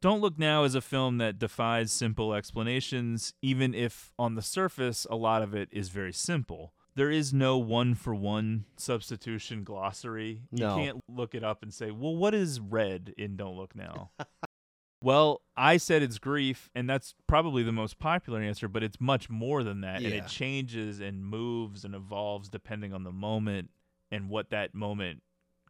Don't 0.00 0.20
Look 0.20 0.38
Now 0.38 0.64
is 0.64 0.74
a 0.74 0.80
film 0.80 1.18
that 1.18 1.38
defies 1.38 1.90
simple 1.90 2.34
explanations, 2.34 3.32
even 3.40 3.74
if 3.74 4.12
on 4.18 4.34
the 4.34 4.42
surface 4.42 5.06
a 5.08 5.16
lot 5.16 5.42
of 5.42 5.54
it 5.54 5.68
is 5.72 5.88
very 5.88 6.12
simple. 6.12 6.74
There 6.96 7.10
is 7.10 7.32
no 7.32 7.58
one 7.58 7.94
for 7.94 8.14
one 8.14 8.66
substitution 8.76 9.64
glossary. 9.64 10.42
No. 10.52 10.76
You 10.76 10.84
can't 10.84 11.04
look 11.08 11.34
it 11.34 11.42
up 11.42 11.62
and 11.62 11.72
say, 11.72 11.90
well, 11.90 12.14
what 12.14 12.34
is 12.34 12.60
red 12.60 13.14
in 13.18 13.36
Don't 13.36 13.56
Look 13.56 13.74
Now? 13.74 14.10
well, 15.02 15.42
I 15.56 15.76
said 15.76 16.02
it's 16.02 16.18
grief, 16.18 16.70
and 16.74 16.88
that's 16.88 17.14
probably 17.26 17.62
the 17.62 17.72
most 17.72 17.98
popular 17.98 18.40
answer, 18.40 18.68
but 18.68 18.82
it's 18.84 19.00
much 19.00 19.28
more 19.28 19.64
than 19.64 19.80
that. 19.80 20.02
And 20.02 20.12
it 20.12 20.28
changes 20.28 21.00
and 21.00 21.24
moves 21.24 21.84
and 21.84 21.94
evolves 21.94 22.48
depending 22.48 22.92
on 22.92 23.02
the 23.02 23.12
moment 23.12 23.70
and 24.10 24.28
what 24.28 24.50
that 24.50 24.74
moment 24.74 25.22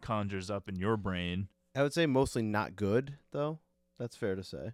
conjures 0.03 0.51
up 0.51 0.69
in 0.69 0.77
your 0.77 0.99
brain. 0.99 1.49
i 1.75 1.83
would 1.83 1.95
say 1.95 2.05
mostly 2.05 2.43
not 2.43 2.77
good 2.77 3.17
though 3.33 3.59
that's 3.99 4.15
fair 4.15 4.35
to 4.35 4.45
say 4.45 4.73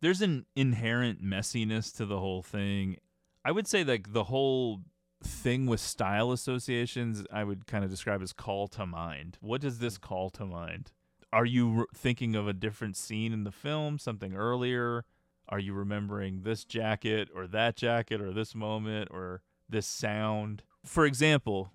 there's 0.00 0.22
an 0.22 0.46
inherent 0.54 1.24
messiness 1.24 1.94
to 1.96 2.06
the 2.06 2.18
whole 2.18 2.42
thing. 2.42 2.98
I 3.44 3.52
would 3.52 3.66
say 3.66 3.84
like 3.84 4.12
the 4.12 4.24
whole 4.24 4.80
thing 5.22 5.66
with 5.66 5.80
style 5.80 6.32
associations 6.32 7.24
I 7.32 7.44
would 7.44 7.66
kind 7.66 7.84
of 7.84 7.90
describe 7.90 8.22
as 8.22 8.32
call 8.32 8.68
to 8.68 8.86
mind. 8.86 9.38
What 9.40 9.60
does 9.60 9.78
this 9.78 9.98
call 9.98 10.30
to 10.30 10.44
mind? 10.44 10.92
Are 11.32 11.44
you 11.44 11.70
re- 11.70 11.84
thinking 11.94 12.34
of 12.34 12.46
a 12.46 12.52
different 12.52 12.96
scene 12.96 13.32
in 13.32 13.44
the 13.44 13.52
film, 13.52 13.98
something 13.98 14.34
earlier? 14.34 15.04
Are 15.48 15.58
you 15.58 15.74
remembering 15.74 16.42
this 16.42 16.64
jacket 16.64 17.28
or 17.34 17.46
that 17.48 17.76
jacket 17.76 18.20
or 18.20 18.32
this 18.32 18.54
moment 18.54 19.08
or 19.10 19.42
this 19.68 19.86
sound? 19.86 20.62
For 20.84 21.06
example, 21.06 21.70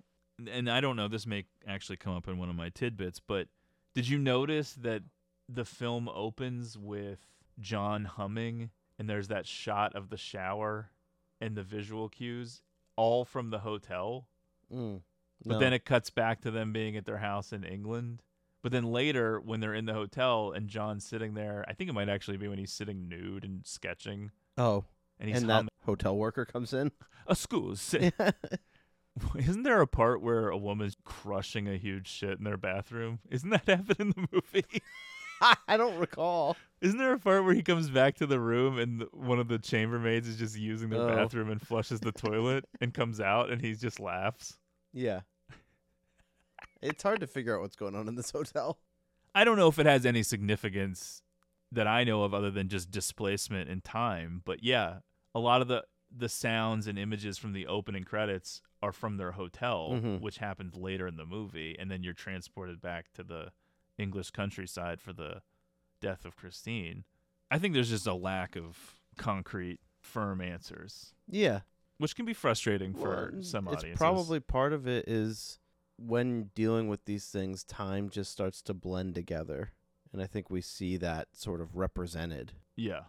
and 0.50 0.70
I 0.70 0.80
don't 0.80 0.96
know, 0.96 1.08
this 1.08 1.26
may 1.26 1.44
actually 1.66 1.96
come 1.96 2.14
up 2.14 2.28
in 2.28 2.38
one 2.38 2.48
of 2.48 2.56
my 2.56 2.70
tidbits, 2.70 3.20
but 3.20 3.48
did 3.94 4.08
you 4.08 4.18
notice 4.18 4.72
that 4.74 5.02
the 5.48 5.64
film 5.64 6.08
opens 6.08 6.78
with 6.78 7.20
John 7.60 8.04
humming 8.04 8.70
and 8.98 9.08
there's 9.08 9.28
that 9.28 9.46
shot 9.46 9.94
of 9.94 10.08
the 10.08 10.16
shower 10.16 10.90
and 11.40 11.56
the 11.56 11.62
visual 11.62 12.08
cues 12.08 12.62
all 12.96 13.24
from 13.24 13.50
the 13.50 13.60
hotel? 13.60 14.26
Mm, 14.72 15.00
But 15.44 15.54
no. 15.54 15.58
then 15.58 15.72
it 15.72 15.84
cuts 15.84 16.10
back 16.10 16.40
to 16.42 16.50
them 16.50 16.72
being 16.72 16.96
at 16.96 17.04
their 17.04 17.18
house 17.18 17.52
in 17.52 17.64
England. 17.64 18.22
But 18.62 18.70
then 18.72 18.84
later, 18.84 19.40
when 19.40 19.58
they're 19.60 19.74
in 19.74 19.86
the 19.86 19.92
hotel 19.92 20.52
and 20.52 20.68
John's 20.68 21.04
sitting 21.04 21.34
there, 21.34 21.64
I 21.66 21.72
think 21.72 21.90
it 21.90 21.94
might 21.94 22.08
actually 22.08 22.36
be 22.36 22.46
when 22.48 22.58
he's 22.58 22.72
sitting 22.72 23.08
nude 23.08 23.44
and 23.44 23.66
sketching. 23.66 24.30
Oh, 24.56 24.84
and 25.18 25.28
he's 25.28 25.40
and 25.40 25.50
that 25.50 25.64
hotel 25.84 26.16
worker 26.16 26.44
comes 26.44 26.72
in. 26.72 26.92
A 27.26 27.34
school. 27.34 27.72
Isn't 29.36 29.62
there 29.62 29.80
a 29.80 29.86
part 29.86 30.22
where 30.22 30.48
a 30.48 30.56
woman's 30.56 30.96
crushing 31.04 31.68
a 31.68 31.76
huge 31.76 32.08
shit 32.08 32.38
in 32.38 32.44
their 32.44 32.56
bathroom? 32.56 33.18
Isn't 33.30 33.50
that 33.50 33.66
happen 33.66 33.96
in 33.98 34.10
the 34.10 34.26
movie? 34.32 34.64
I 35.68 35.76
don't 35.76 35.98
recall. 35.98 36.56
Isn't 36.80 36.98
there 36.98 37.12
a 37.12 37.18
part 37.18 37.44
where 37.44 37.54
he 37.54 37.62
comes 37.62 37.90
back 37.90 38.16
to 38.16 38.26
the 38.26 38.40
room 38.40 38.78
and 38.78 39.04
one 39.12 39.38
of 39.38 39.48
the 39.48 39.58
chambermaids 39.58 40.26
is 40.28 40.36
just 40.36 40.56
using 40.58 40.90
the 40.90 41.00
Oh. 41.02 41.08
bathroom 41.16 41.50
and 41.50 41.60
flushes 41.60 42.00
the 42.00 42.12
toilet 42.12 42.64
and 42.80 42.92
comes 42.94 43.20
out 43.20 43.50
and 43.50 43.60
he 43.60 43.74
just 43.74 44.00
laughs? 44.00 44.58
Yeah. 44.92 45.20
It's 46.80 47.02
hard 47.02 47.20
to 47.20 47.26
figure 47.26 47.54
out 47.54 47.60
what's 47.62 47.76
going 47.76 47.94
on 47.94 48.08
in 48.08 48.14
this 48.16 48.30
hotel. 48.30 48.78
I 49.34 49.44
don't 49.44 49.56
know 49.56 49.68
if 49.68 49.78
it 49.78 49.86
has 49.86 50.04
any 50.04 50.22
significance 50.22 51.22
that 51.70 51.86
I 51.86 52.04
know 52.04 52.24
of 52.24 52.34
other 52.34 52.50
than 52.50 52.68
just 52.68 52.90
displacement 52.90 53.70
in 53.70 53.80
time, 53.80 54.42
but 54.44 54.62
yeah, 54.62 54.98
a 55.34 55.38
lot 55.40 55.62
of 55.62 55.68
the 55.68 55.84
the 56.14 56.28
sounds 56.28 56.86
and 56.86 56.98
images 56.98 57.38
from 57.38 57.54
the 57.54 57.66
opening 57.66 58.04
credits 58.04 58.60
are 58.82 58.92
from 58.92 59.16
their 59.16 59.32
hotel, 59.32 59.92
Mhm. 59.92 60.20
which 60.20 60.36
happens 60.38 60.76
later 60.76 61.06
in 61.06 61.16
the 61.16 61.24
movie, 61.24 61.74
and 61.78 61.90
then 61.90 62.02
you're 62.02 62.12
transported 62.12 62.82
back 62.82 63.10
to 63.14 63.22
the 63.24 63.50
English 64.02 64.30
countryside 64.30 65.00
for 65.00 65.12
the 65.12 65.42
death 66.00 66.24
of 66.24 66.36
Christine. 66.36 67.04
I 67.50 67.58
think 67.58 67.74
there's 67.74 67.90
just 67.90 68.06
a 68.06 68.14
lack 68.14 68.56
of 68.56 69.00
concrete, 69.16 69.80
firm 70.00 70.40
answers. 70.40 71.14
Yeah. 71.28 71.60
Which 71.98 72.16
can 72.16 72.24
be 72.26 72.32
frustrating 72.34 72.94
for 72.94 73.30
Well, 73.32 73.42
some 73.42 73.68
it's 73.68 73.78
audiences. 73.78 73.98
probably 73.98 74.40
part 74.40 74.72
of 74.72 74.86
it 74.88 75.06
is 75.08 75.58
when 75.96 76.50
dealing 76.54 76.88
with 76.88 77.04
these 77.04 77.26
things, 77.26 77.62
time 77.62 78.10
just 78.10 78.32
starts 78.32 78.60
to 78.62 78.74
blend 78.74 79.14
together. 79.14 79.72
And 80.12 80.20
I 80.20 80.26
think 80.26 80.50
we 80.50 80.60
see 80.60 80.96
that 80.96 81.28
sort 81.32 81.60
of 81.60 81.76
represented. 81.76 82.52
Yeah. 82.76 83.02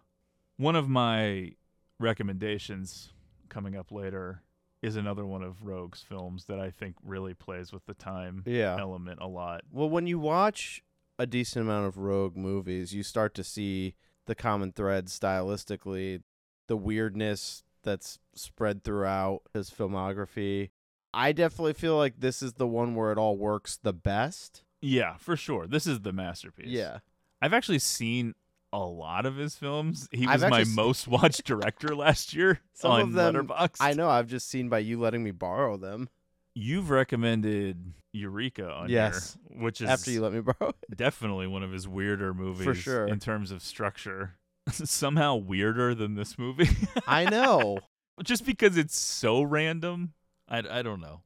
One 0.58 0.76
of 0.76 0.88
my 0.88 1.54
recommendations 2.00 3.14
coming 3.50 3.76
up 3.76 3.92
later 3.92 4.44
is 4.84 4.96
another 4.98 5.26
one 5.26 5.42
of 5.42 5.64
Roeg's 5.66 6.02
films 6.02 6.46
that 6.46 6.60
I 6.60 6.70
think 6.70 6.96
really 7.04 7.34
plays 7.34 7.72
with 7.72 7.86
the 7.86 7.94
time 7.96 8.44
Yeah. 8.46 8.78
element 8.80 9.20
a 9.22 9.28
lot. 9.28 9.62
Well, 9.72 9.90
when 9.90 10.06
you 10.06 10.20
watch 10.20 10.84
a 11.18 11.26
decent 11.26 11.66
amount 11.66 11.88
of 11.88 11.98
Rogue 11.98 12.36
movies, 12.36 12.94
you 12.94 13.02
start 13.02 13.34
to 13.36 13.44
see 13.44 13.96
the 14.26 14.36
common 14.36 14.72
thread 14.74 15.08
stylistically, 15.08 16.22
the 16.68 16.78
weirdness 16.78 17.64
that's 17.84 18.20
spread 18.36 18.84
throughout 18.84 19.42
his 19.54 19.70
filmography. 19.70 20.70
I 21.14 21.32
definitely 21.32 21.74
feel 21.74 21.96
like 21.98 22.20
this 22.20 22.42
is 22.42 22.54
the 22.54 22.68
one 22.68 22.96
where 22.96 23.12
it 23.12 23.18
all 23.18 23.38
works 23.38 23.78
the 23.82 23.94
best. 23.94 24.64
Yeah, 24.82 25.16
for 25.18 25.38
sure. 25.38 25.68
This 25.68 25.88
is 25.88 26.02
the 26.02 26.12
masterpiece. 26.14 26.68
Yeah. 26.68 27.00
I've 27.42 27.54
actually 27.54 27.80
seen 27.80 28.34
a 28.74 28.80
lot 28.86 29.26
of 29.26 29.36
his 29.38 29.56
films. 29.56 30.10
He 30.12 30.28
was 30.28 30.42
my 30.42 30.62
s- 30.62 30.68
most 30.68 31.08
watched 31.08 31.46
director 31.46 31.96
last 31.96 32.34
year 32.34 32.60
Some 32.74 32.92
on 32.92 33.02
of 33.02 33.14
them, 33.14 33.36
Letterboxd. 33.48 33.78
I 33.80 33.94
know. 33.94 34.10
I've 34.10 34.28
just 34.28 34.50
seen 34.50 34.68
by 34.68 34.80
you 34.80 35.00
letting 35.00 35.24
me 35.24 35.32
borrow 35.32 35.78
them. 35.78 36.10
You've 36.56 36.90
recommended 36.90 37.94
Eureka 38.12 38.70
on 38.70 38.90
Yes. 38.90 39.38
here, 39.50 39.62
which 39.64 39.80
is 39.82 39.90
After 39.90 40.12
you 40.12 40.22
let 40.22 40.34
me 40.34 40.42
borrow 40.42 40.70
it. 40.70 40.76
definitely 40.98 41.48
one 41.48 41.64
of 41.64 41.72
his 41.72 41.88
weirder 41.88 42.34
movies 42.34 42.66
for 42.66 42.74
sure. 42.76 43.08
in 43.08 43.20
terms 43.20 43.52
of 43.52 43.62
structure. 43.64 44.36
Somehow 44.72 45.36
weirder 45.36 45.94
than 45.96 46.16
this 46.16 46.38
movie. 46.38 46.70
I 47.08 47.26
know. 47.30 47.80
Just 48.24 48.46
because 48.46 48.78
it's 48.78 48.98
so 48.98 49.42
random, 49.42 50.14
I, 50.48 50.60
I 50.70 50.82
don't 50.84 51.02
know. 51.02 51.22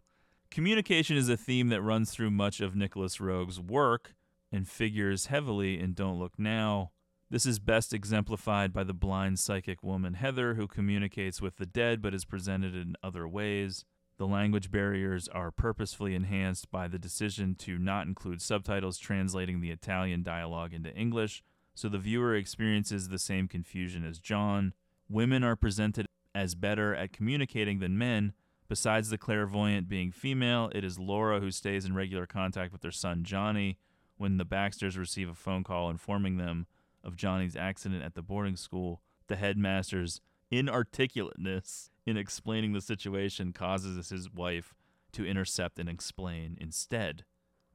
Communication 0.50 1.18
is 1.18 1.28
a 1.30 1.38
theme 1.38 1.70
that 1.70 1.82
runs 1.82 2.12
through 2.12 2.32
much 2.32 2.62
of 2.62 2.76
Nicolas 2.76 3.20
Roeg's 3.20 3.60
work 3.60 4.16
and 4.52 4.68
figures 4.68 5.26
heavily 5.26 5.80
in 5.80 5.94
Don't 5.94 6.18
Look 6.20 6.40
Now. 6.40 6.92
This 7.30 7.46
is 7.46 7.60
best 7.60 7.94
exemplified 7.94 8.72
by 8.72 8.86
the 8.86 8.94
blind 8.94 9.38
psychic 9.38 9.84
woman 9.84 10.14
Heather, 10.14 10.54
who 10.54 10.66
communicates 10.66 11.42
with 11.42 11.58
the 11.58 11.66
dead 11.66 12.02
but 12.02 12.14
is 12.14 12.24
presented 12.24 12.74
in 12.74 12.96
other 13.04 13.28
ways. 13.28 13.84
The 14.18 14.26
language 14.26 14.72
barriers 14.72 15.28
are 15.28 15.52
purposefully 15.52 16.16
enhanced 16.16 16.72
by 16.72 16.88
the 16.88 16.98
decision 16.98 17.56
to 17.56 17.78
not 17.78 18.08
include 18.08 18.42
subtitles 18.42 18.98
translating 18.98 19.60
the 19.60 19.72
Italian 19.72 20.24
dialogue 20.24 20.74
into 20.74 20.96
English, 20.96 21.44
so 21.76 21.90
the 21.90 21.98
viewer 21.98 22.34
experiences 22.34 23.10
the 23.10 23.20
same 23.20 23.50
confusion 23.50 24.06
as 24.06 24.20
John. 24.20 24.74
Women 25.10 25.44
are 25.44 25.58
presented 25.58 26.06
as 26.34 26.56
better 26.56 26.96
at 26.96 27.12
communicating 27.12 27.80
than 27.80 27.98
men. 27.98 28.32
Besides 28.70 29.10
the 29.10 29.18
clairvoyant 29.18 29.90
being 29.90 30.14
female, 30.14 30.72
it 30.74 30.86
is 30.86 30.98
Laura 30.98 31.42
who 31.42 31.52
stays 31.52 31.84
in 31.84 31.94
regular 31.94 32.26
contact 32.26 32.72
with 32.72 32.82
their 32.82 32.92
son 32.92 33.26
Johnny 33.26 33.80
when 34.16 34.38
the 34.38 34.46
Baxters 34.46 34.98
receive 34.98 35.28
a 35.28 35.36
phone 35.36 35.66
call 35.66 35.90
informing 35.90 36.38
them 36.38 36.68
of 37.08 37.16
Johnny's 37.16 37.56
accident 37.56 38.04
at 38.04 38.14
the 38.14 38.22
boarding 38.22 38.58
school. 38.58 39.02
The 39.28 39.38
headmaster's 39.38 40.22
inarticulateness 40.52 41.90
in 42.06 42.18
explaining 42.18 42.74
the 42.74 42.82
situation 42.82 43.54
causes 43.54 44.10
his 44.10 44.32
wife 44.32 44.76
to 45.14 45.26
intercept 45.26 45.80
and 45.80 45.90
explain 45.90 46.58
instead. 46.60 47.24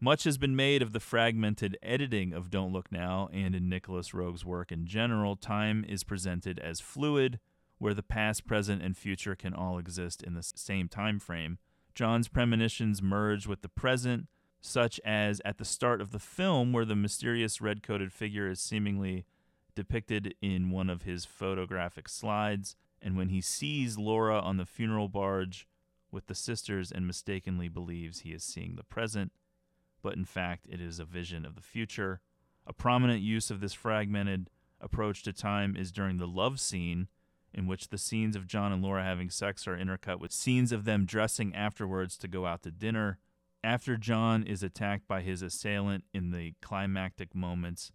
Much 0.00 0.24
has 0.24 0.36
been 0.36 0.56
made 0.56 0.82
of 0.82 0.92
the 0.92 1.00
fragmented 1.00 1.78
editing 1.82 2.32
of 2.32 2.50
Don't 2.50 2.72
Look 2.72 2.90
Now 2.90 3.28
and 3.32 3.54
in 3.54 3.68
Nicolas 3.68 4.12
Roeg's 4.12 4.44
work 4.44 4.72
in 4.72 4.86
general. 4.86 5.36
Time 5.36 5.84
is 5.88 6.02
presented 6.02 6.58
as 6.58 6.80
fluid, 6.80 7.38
where 7.78 7.94
the 7.94 8.02
past, 8.02 8.46
present, 8.46 8.82
and 8.82 8.96
future 8.96 9.36
can 9.36 9.54
all 9.54 9.78
exist 9.78 10.22
in 10.22 10.34
the 10.34 10.42
same 10.42 10.88
time 10.88 11.18
frame. 11.18 11.58
John's 11.94 12.28
premonitions 12.28 13.00
merge 13.00 13.46
with 13.46 13.62
the 13.62 13.68
present, 13.68 14.26
such 14.62 15.00
as 15.04 15.42
at 15.44 15.58
the 15.58 15.64
start 15.64 16.00
of 16.00 16.12
the 16.12 16.18
film, 16.20 16.72
where 16.72 16.84
the 16.84 16.96
mysterious 16.96 17.60
red 17.60 17.82
coated 17.82 18.12
figure 18.12 18.48
is 18.48 18.60
seemingly 18.60 19.26
depicted 19.74 20.34
in 20.40 20.70
one 20.70 20.88
of 20.88 21.02
his 21.02 21.24
photographic 21.24 22.08
slides, 22.08 22.76
and 23.02 23.16
when 23.16 23.28
he 23.28 23.40
sees 23.40 23.98
Laura 23.98 24.38
on 24.38 24.58
the 24.58 24.64
funeral 24.64 25.08
barge 25.08 25.66
with 26.12 26.26
the 26.26 26.34
sisters 26.34 26.92
and 26.92 27.06
mistakenly 27.06 27.68
believes 27.68 28.20
he 28.20 28.32
is 28.32 28.44
seeing 28.44 28.76
the 28.76 28.84
present, 28.84 29.32
but 30.00 30.14
in 30.14 30.24
fact 30.24 30.66
it 30.70 30.80
is 30.80 31.00
a 31.00 31.04
vision 31.04 31.44
of 31.44 31.56
the 31.56 31.62
future. 31.62 32.20
A 32.64 32.72
prominent 32.72 33.20
use 33.20 33.50
of 33.50 33.60
this 33.60 33.72
fragmented 33.72 34.48
approach 34.80 35.24
to 35.24 35.32
time 35.32 35.74
is 35.76 35.90
during 35.90 36.18
the 36.18 36.28
love 36.28 36.60
scene, 36.60 37.08
in 37.52 37.66
which 37.66 37.88
the 37.88 37.98
scenes 37.98 38.36
of 38.36 38.46
John 38.46 38.72
and 38.72 38.82
Laura 38.82 39.02
having 39.02 39.28
sex 39.28 39.66
are 39.66 39.76
intercut 39.76 40.20
with 40.20 40.30
scenes 40.30 40.70
of 40.70 40.84
them 40.84 41.04
dressing 41.04 41.52
afterwards 41.52 42.16
to 42.18 42.28
go 42.28 42.46
out 42.46 42.62
to 42.62 42.70
dinner. 42.70 43.18
After 43.64 43.96
John 43.96 44.42
is 44.42 44.64
attacked 44.64 45.06
by 45.06 45.22
his 45.22 45.40
assailant 45.40 46.04
in 46.12 46.32
the 46.32 46.54
climactic 46.60 47.32
moments, 47.32 47.92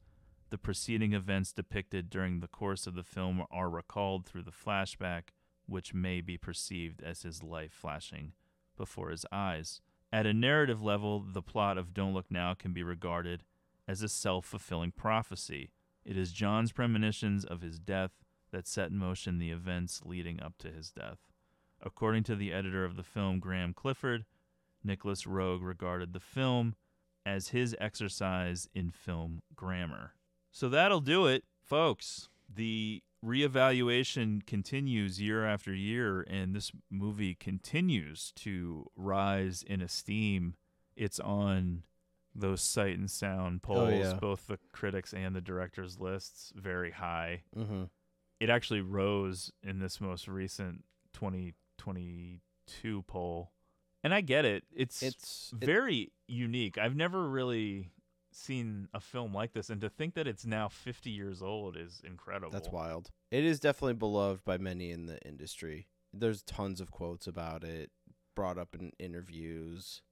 the 0.49 0.57
preceding 0.57 1.11
events 1.11 1.51
depicted 1.51 2.09
during 2.09 2.39
the 2.39 2.47
course 2.47 2.87
of 2.87 2.95
the 2.95 3.03
film 3.03 3.43
are 3.51 3.69
recalled 3.69 4.25
through 4.25 4.43
the 4.43 4.51
flashback, 4.51 5.29
which 5.65 5.93
may 5.93 6.21
be 6.21 6.37
perceived 6.37 7.03
as 7.03 7.23
his 7.23 7.43
life 7.43 7.73
flashing 7.73 8.31
before 8.77 9.09
his 9.09 9.25
eyes. 9.29 9.81
At 10.13 10.25
a 10.25 10.33
narrative 10.33 10.81
level, 10.81 11.19
the 11.19 11.41
plot 11.41 11.77
of 11.77 11.93
Don't 11.93 12.13
Look 12.13 12.31
Now 12.31 12.53
can 12.53 12.71
be 12.71 12.83
regarded 12.83 13.43
as 13.89 14.01
a 14.01 14.07
self 14.07 14.45
fulfilling 14.45 14.91
prophecy. 14.91 15.71
It 16.05 16.15
is 16.15 16.31
John's 16.31 16.71
premonitions 16.71 17.43
of 17.43 17.59
his 17.59 17.77
death 17.77 18.11
that 18.51 18.67
set 18.67 18.91
in 18.91 18.97
motion 18.97 19.37
the 19.37 19.51
events 19.51 20.01
leading 20.05 20.41
up 20.41 20.57
to 20.59 20.69
his 20.69 20.91
death. 20.91 21.19
According 21.81 22.23
to 22.23 22.35
the 22.37 22.53
editor 22.53 22.85
of 22.85 22.95
the 22.95 23.03
film, 23.03 23.39
Graeme 23.39 23.73
Clifford, 23.73 24.23
Nicolas 24.87 25.23
Roeg 25.25 25.59
regarded 25.61 26.13
the 26.13 26.19
film 26.19 26.73
as 27.25 27.49
his 27.49 27.75
exercise 27.79 28.67
in 28.73 28.89
film 28.89 29.41
grammar. 29.55 30.13
So 30.51 30.69
that'll 30.69 31.01
do 31.01 31.27
it, 31.27 31.43
folks. 31.61 32.29
The 32.51 33.03
reevaluation 33.23 34.45
continues 34.45 35.21
year 35.21 35.45
after 35.45 35.73
year, 35.73 36.21
and 36.21 36.55
this 36.55 36.71
movie 36.89 37.35
continues 37.35 38.31
to 38.37 38.87
rise 38.95 39.61
in 39.61 39.81
esteem. 39.81 40.55
It's 40.95 41.19
on 41.19 41.83
those 42.33 42.61
sight 42.61 42.97
and 42.97 43.09
sound 43.11 43.63
polls, 43.63 43.79
Oh, 43.79 43.89
yeah. 43.89 44.13
both 44.13 44.47
the 44.47 44.57
critics 44.71 45.13
and 45.13 45.35
the 45.35 45.41
directors' 45.41 45.99
lists, 45.99 46.53
very 46.55 46.91
high. 46.91 47.41
Mm-hmm. 47.55 47.83
it 48.39 48.49
actually 48.49 48.81
rose 48.81 49.51
in 49.63 49.79
this 49.79 49.99
most 49.99 50.27
recent 50.27 50.83
2022 51.13 53.01
poll. 53.03 53.51
And 54.03 54.13
I 54.13 54.21
get 54.21 54.45
it. 54.45 54.63
It's 54.71 55.01
It's- 55.03 55.53
it- 55.59 55.65
very 55.65 56.11
unique. 56.27 56.77
I've 56.77 56.95
never 56.95 57.27
really 57.29 57.91
seen 58.31 58.87
a 58.93 58.99
film 58.99 59.33
like 59.33 59.53
this 59.53 59.69
and 59.69 59.81
to 59.81 59.89
think 59.89 60.13
that 60.13 60.27
it's 60.27 60.45
now 60.45 60.69
50 60.69 61.09
years 61.09 61.41
old 61.41 61.75
is 61.75 62.01
incredible. 62.03 62.51
That's 62.51 62.69
wild. 62.69 63.09
It 63.31 63.43
is 63.43 63.59
definitely 63.59 63.95
beloved 63.95 64.43
by 64.45 64.57
many 64.59 64.91
in 64.91 65.07
the 65.07 65.19
industry. 65.27 65.87
There's 66.13 66.43
tons 66.43 66.79
of 66.79 66.91
quotes 66.91 67.25
about 67.25 67.63
it, 67.63 67.91
brought 68.35 68.57
up 68.59 68.75
in 68.75 68.91
interviews. 68.99 70.03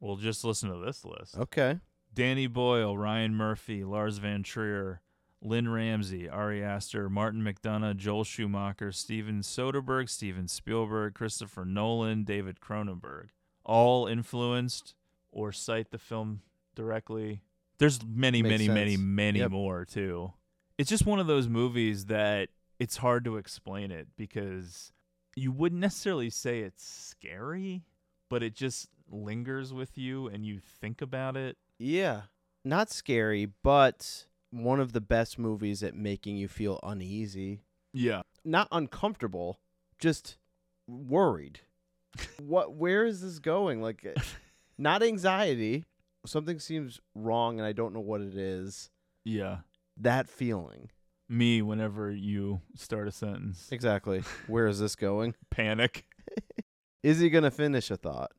Well, 0.00 0.16
just 0.16 0.44
listen 0.44 0.70
to 0.70 0.78
this 0.78 1.04
list. 1.04 1.36
Okay. 1.36 1.80
Danny 2.14 2.46
Boyle, 2.46 2.96
Ryan 2.96 3.34
Murphy, 3.34 3.84
Lars 3.84 4.18
von 4.18 4.42
Trier, 4.42 5.02
Lynne 5.44 5.68
Ramsay, 5.68 6.28
Ari 6.28 6.62
Aster, 6.62 7.10
Martin 7.10 7.42
McDonagh, 7.42 7.96
Joel 7.96 8.24
Schumacher, 8.24 8.92
Steven 8.92 9.40
Soderbergh, 9.40 10.08
Steven 10.08 10.46
Spielberg, 10.46 11.14
Christopher 11.14 11.64
Nolan, 11.64 12.22
David 12.24 12.60
Cronenberg, 12.60 13.28
all 13.64 14.06
influenced 14.06 14.94
or 15.32 15.50
cite 15.52 15.90
the 15.90 15.98
film 15.98 16.42
directly. 16.76 17.40
There's 17.78 17.98
many, 18.06 18.42
Makes 18.42 18.52
many, 18.52 18.68
many, 18.68 18.96
many 18.96 19.38
Yep. 19.40 19.50
more 19.50 19.84
too. 19.84 20.32
It's 20.78 20.88
just 20.90 21.06
one 21.06 21.18
of 21.18 21.26
those 21.26 21.48
movies 21.48 22.06
that 22.06 22.50
it's 22.78 22.98
hard 22.98 23.24
to 23.24 23.36
explain 23.36 23.90
it 23.90 24.08
because 24.16 24.92
you 25.34 25.50
wouldn't 25.50 25.80
necessarily 25.80 26.30
say 26.30 26.60
it's 26.60 26.84
scary, 26.84 27.82
but 28.28 28.42
it 28.42 28.54
just 28.54 28.88
lingers 29.10 29.72
with 29.72 29.98
you 29.98 30.28
and 30.28 30.46
you 30.46 30.60
think 30.60 31.02
about 31.02 31.36
it 31.36 31.56
Yeah. 31.78 32.22
Not 32.64 32.90
scary, 32.90 33.46
but 33.46 34.26
one 34.52 34.78
of 34.78 34.92
the 34.92 35.00
best 35.00 35.38
movies 35.38 35.82
at 35.82 35.94
making 35.96 36.36
you 36.36 36.46
feel 36.46 36.78
uneasy. 36.84 37.62
Yeah. 37.92 38.22
Not 38.44 38.68
uncomfortable, 38.70 39.58
just 39.98 40.36
worried. 40.86 41.60
what 42.40 42.74
where 42.74 43.04
is 43.04 43.20
this 43.22 43.38
going? 43.40 43.82
Like 43.82 44.04
eh, 44.04 44.20
not 44.78 45.02
anxiety. 45.02 45.84
Something 46.26 46.60
seems 46.60 47.00
wrong 47.16 47.58
and 47.58 47.66
I 47.66 47.72
don't 47.72 47.92
know 47.94 48.00
what 48.00 48.20
it 48.20 48.36
is. 48.36 48.90
Yeah. 49.24 49.58
That 49.96 50.28
feeling. 50.28 50.90
Me 51.28 51.62
whenever 51.62 52.10
you 52.10 52.60
start 52.76 53.08
a 53.08 53.12
sentence. 53.12 53.68
Exactly. 53.72 54.22
Where 54.46 54.66
is 54.66 54.78
this 54.78 54.94
going? 54.94 55.34
Panic. 55.50 56.04
Is 57.02 57.18
he 57.20 57.30
going 57.30 57.44
to 57.44 57.50
finish 57.50 57.90
a 57.90 57.96
thought? 57.96 58.30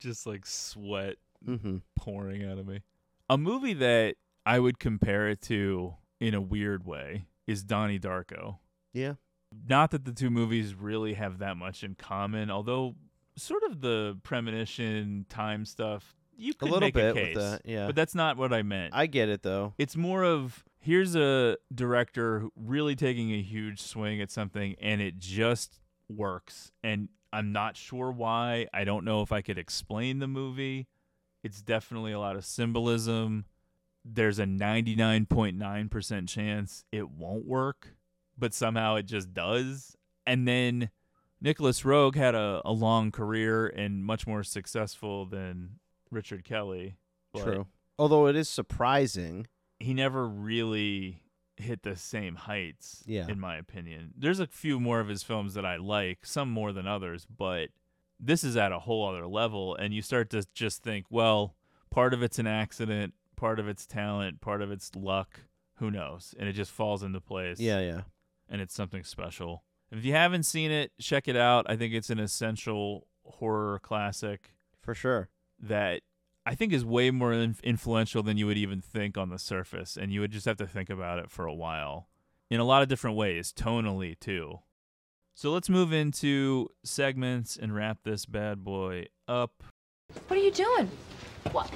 Just 0.00 0.26
like 0.26 0.44
sweat 0.44 1.16
Mm-hmm. 1.48 1.78
pouring 1.96 2.44
out 2.44 2.58
of 2.58 2.66
me. 2.68 2.82
A 3.28 3.36
movie 3.36 3.74
that 3.74 4.14
I 4.44 4.58
would 4.58 4.78
compare 4.78 5.28
it 5.28 5.40
to 5.42 5.94
in 6.20 6.34
a 6.34 6.40
weird 6.40 6.84
way 6.86 7.26
is 7.46 7.64
Donnie 7.64 7.98
Darko. 7.98 8.58
Yeah. 8.92 9.14
Not 9.68 9.90
that 9.90 10.04
the 10.04 10.12
two 10.12 10.30
movies 10.30 10.74
really 10.74 11.14
have 11.14 11.38
that 11.38 11.56
much 11.56 11.82
in 11.82 11.94
common, 11.94 12.50
although 12.50 12.94
sort 13.36 13.62
of 13.64 13.80
the 13.80 14.18
premonition 14.22 15.26
time 15.28 15.64
stuff 15.64 16.14
you 16.36 16.54
could 16.54 16.70
little 16.70 16.86
make 16.86 16.94
bit 16.94 17.10
a 17.10 17.14
with 17.14 17.24
case. 17.24 17.36
that, 17.36 17.62
yeah. 17.64 17.86
But 17.86 17.96
that's 17.96 18.14
not 18.14 18.36
what 18.36 18.52
I 18.52 18.62
meant. 18.62 18.94
I 18.94 19.06
get 19.06 19.28
it 19.28 19.42
though. 19.42 19.74
It's 19.78 19.96
more 19.96 20.24
of 20.24 20.64
here's 20.80 21.14
a 21.14 21.56
director 21.74 22.48
really 22.56 22.96
taking 22.96 23.32
a 23.32 23.42
huge 23.42 23.80
swing 23.80 24.20
at 24.20 24.30
something 24.30 24.74
and 24.80 25.00
it 25.00 25.18
just 25.18 25.80
works. 26.08 26.72
And 26.82 27.08
I'm 27.32 27.52
not 27.52 27.76
sure 27.76 28.10
why. 28.10 28.66
I 28.72 28.84
don't 28.84 29.04
know 29.04 29.22
if 29.22 29.32
I 29.32 29.40
could 29.40 29.58
explain 29.58 30.18
the 30.18 30.26
movie. 30.26 30.88
It's 31.42 31.62
definitely 31.62 32.12
a 32.12 32.20
lot 32.20 32.36
of 32.36 32.44
symbolism. 32.44 33.46
There's 34.04 34.38
a 34.38 34.44
99.9% 34.44 36.28
chance 36.28 36.84
it 36.92 37.10
won't 37.10 37.46
work, 37.46 37.94
but 38.36 38.54
somehow 38.54 38.96
it 38.96 39.04
just 39.06 39.32
does. 39.32 39.96
And 40.26 40.46
then 40.46 40.90
Nicolas 41.40 41.82
Roeg 41.82 42.14
had 42.14 42.34
a, 42.34 42.60
a 42.64 42.72
long 42.72 43.10
career 43.10 43.66
and 43.66 44.04
much 44.04 44.26
more 44.26 44.42
successful 44.42 45.26
than 45.26 45.78
Richard 46.10 46.44
Kelly. 46.44 46.96
True. 47.36 47.66
Although 47.98 48.26
it 48.26 48.36
is 48.36 48.48
surprising. 48.48 49.46
he 49.78 49.94
never 49.94 50.26
really 50.28 51.22
hit 51.56 51.82
the 51.82 51.94
same 51.96 52.34
heights 52.34 53.02
Yeah. 53.06 53.26
in 53.28 53.38
my 53.38 53.56
opinion 53.56 54.14
there's 54.16 54.40
a 54.40 54.46
few 54.46 54.80
more 54.80 55.00
of 55.00 55.06
his 55.08 55.22
films 55.22 55.52
that 55.54 55.66
i 55.66 55.76
like 55.76 56.24
some 56.24 56.50
more 56.50 56.72
than 56.72 56.86
others 56.88 57.26
but 57.26 57.68
this 58.18 58.42
is 58.42 58.56
at 58.56 58.72
a 58.72 58.80
whole 58.80 59.06
other 59.06 59.26
level 59.26 59.76
and 59.76 59.92
you 59.92 60.00
start 60.02 60.30
to 60.30 60.44
just 60.54 60.82
think 60.82 61.04
well 61.10 61.54
part 61.90 62.14
of 62.14 62.22
it's 62.22 62.38
an 62.38 62.46
accident 62.46 63.12
part 63.42 63.58
of 63.58 63.66
it's 63.68 63.84
talent 63.86 64.40
part 64.40 64.62
of 64.62 64.70
it's 64.70 64.90
luck 64.94 65.40
who 65.78 65.90
knows 65.90 66.32
and 66.38 66.48
it 66.48 66.52
just 66.52 66.70
falls 66.70 67.02
into 67.02 67.20
place 67.20 67.58
Yeah, 67.58 67.80
yeah. 67.80 68.02
and 68.48 68.60
it's 68.62 68.72
something 68.74 69.02
special 69.02 69.64
if 69.90 70.04
you 70.04 70.12
haven't 70.12 70.44
seen 70.44 70.70
it 70.70 70.92
check 71.00 71.26
it 71.26 71.36
out 71.36 71.66
i 71.68 71.74
think 71.76 71.92
it's 71.92 72.08
an 72.10 72.20
essential 72.20 73.08
horror 73.24 73.80
classic 73.82 74.52
For 74.80 74.94
sure. 74.94 75.28
that 75.60 76.02
I 76.44 76.54
think 76.56 76.72
is 76.72 76.84
way 76.84 77.10
more 77.12 77.32
in- 77.32 77.56
influential 77.62 78.22
than 78.24 78.36
you 78.36 78.46
would 78.48 78.56
even 78.58 78.80
think 78.80 79.16
on 79.16 79.28
the 79.30 79.38
surface, 79.38 79.96
and 79.96 80.12
you 80.12 80.20
would 80.22 80.32
just 80.32 80.44
have 80.46 80.56
to 80.56 80.66
think 80.66 80.90
about 80.90 81.20
it 81.20 81.30
for 81.30 81.46
a 81.46 81.54
while 81.54 82.08
in 82.50 82.58
a 82.58 82.64
lot 82.64 82.82
of 82.82 82.88
different 82.88 83.16
ways, 83.16 83.52
tonally 83.52 84.18
too. 84.18 84.58
So 85.36 85.52
let's 85.52 85.68
move 85.70 85.92
into 85.92 86.68
segments 86.84 87.56
and 87.56 87.72
wrap 87.72 87.98
this 88.02 88.26
bad 88.26 88.64
boy 88.64 89.06
up. 89.28 89.62
What 90.26 90.36
are 90.36 90.42
you 90.42 90.50
doing? 90.50 90.90
What? 91.52 91.70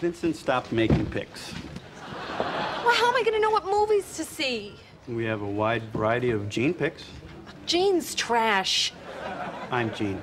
Vincent 0.00 0.36
stopped 0.36 0.72
making 0.72 1.06
picks. 1.06 1.52
Well, 2.38 2.94
how 2.94 3.08
am 3.08 3.16
I 3.16 3.22
going 3.22 3.34
to 3.34 3.40
know 3.40 3.50
what 3.50 3.64
movies 3.64 4.16
to 4.16 4.24
see? 4.24 4.74
We 5.06 5.24
have 5.24 5.42
a 5.42 5.46
wide 5.46 5.84
variety 5.92 6.30
of 6.30 6.48
Gene 6.48 6.74
picks. 6.74 7.04
Gene's 7.66 8.14
trash. 8.14 8.92
I'm 9.70 9.94
Gene. 9.94 10.20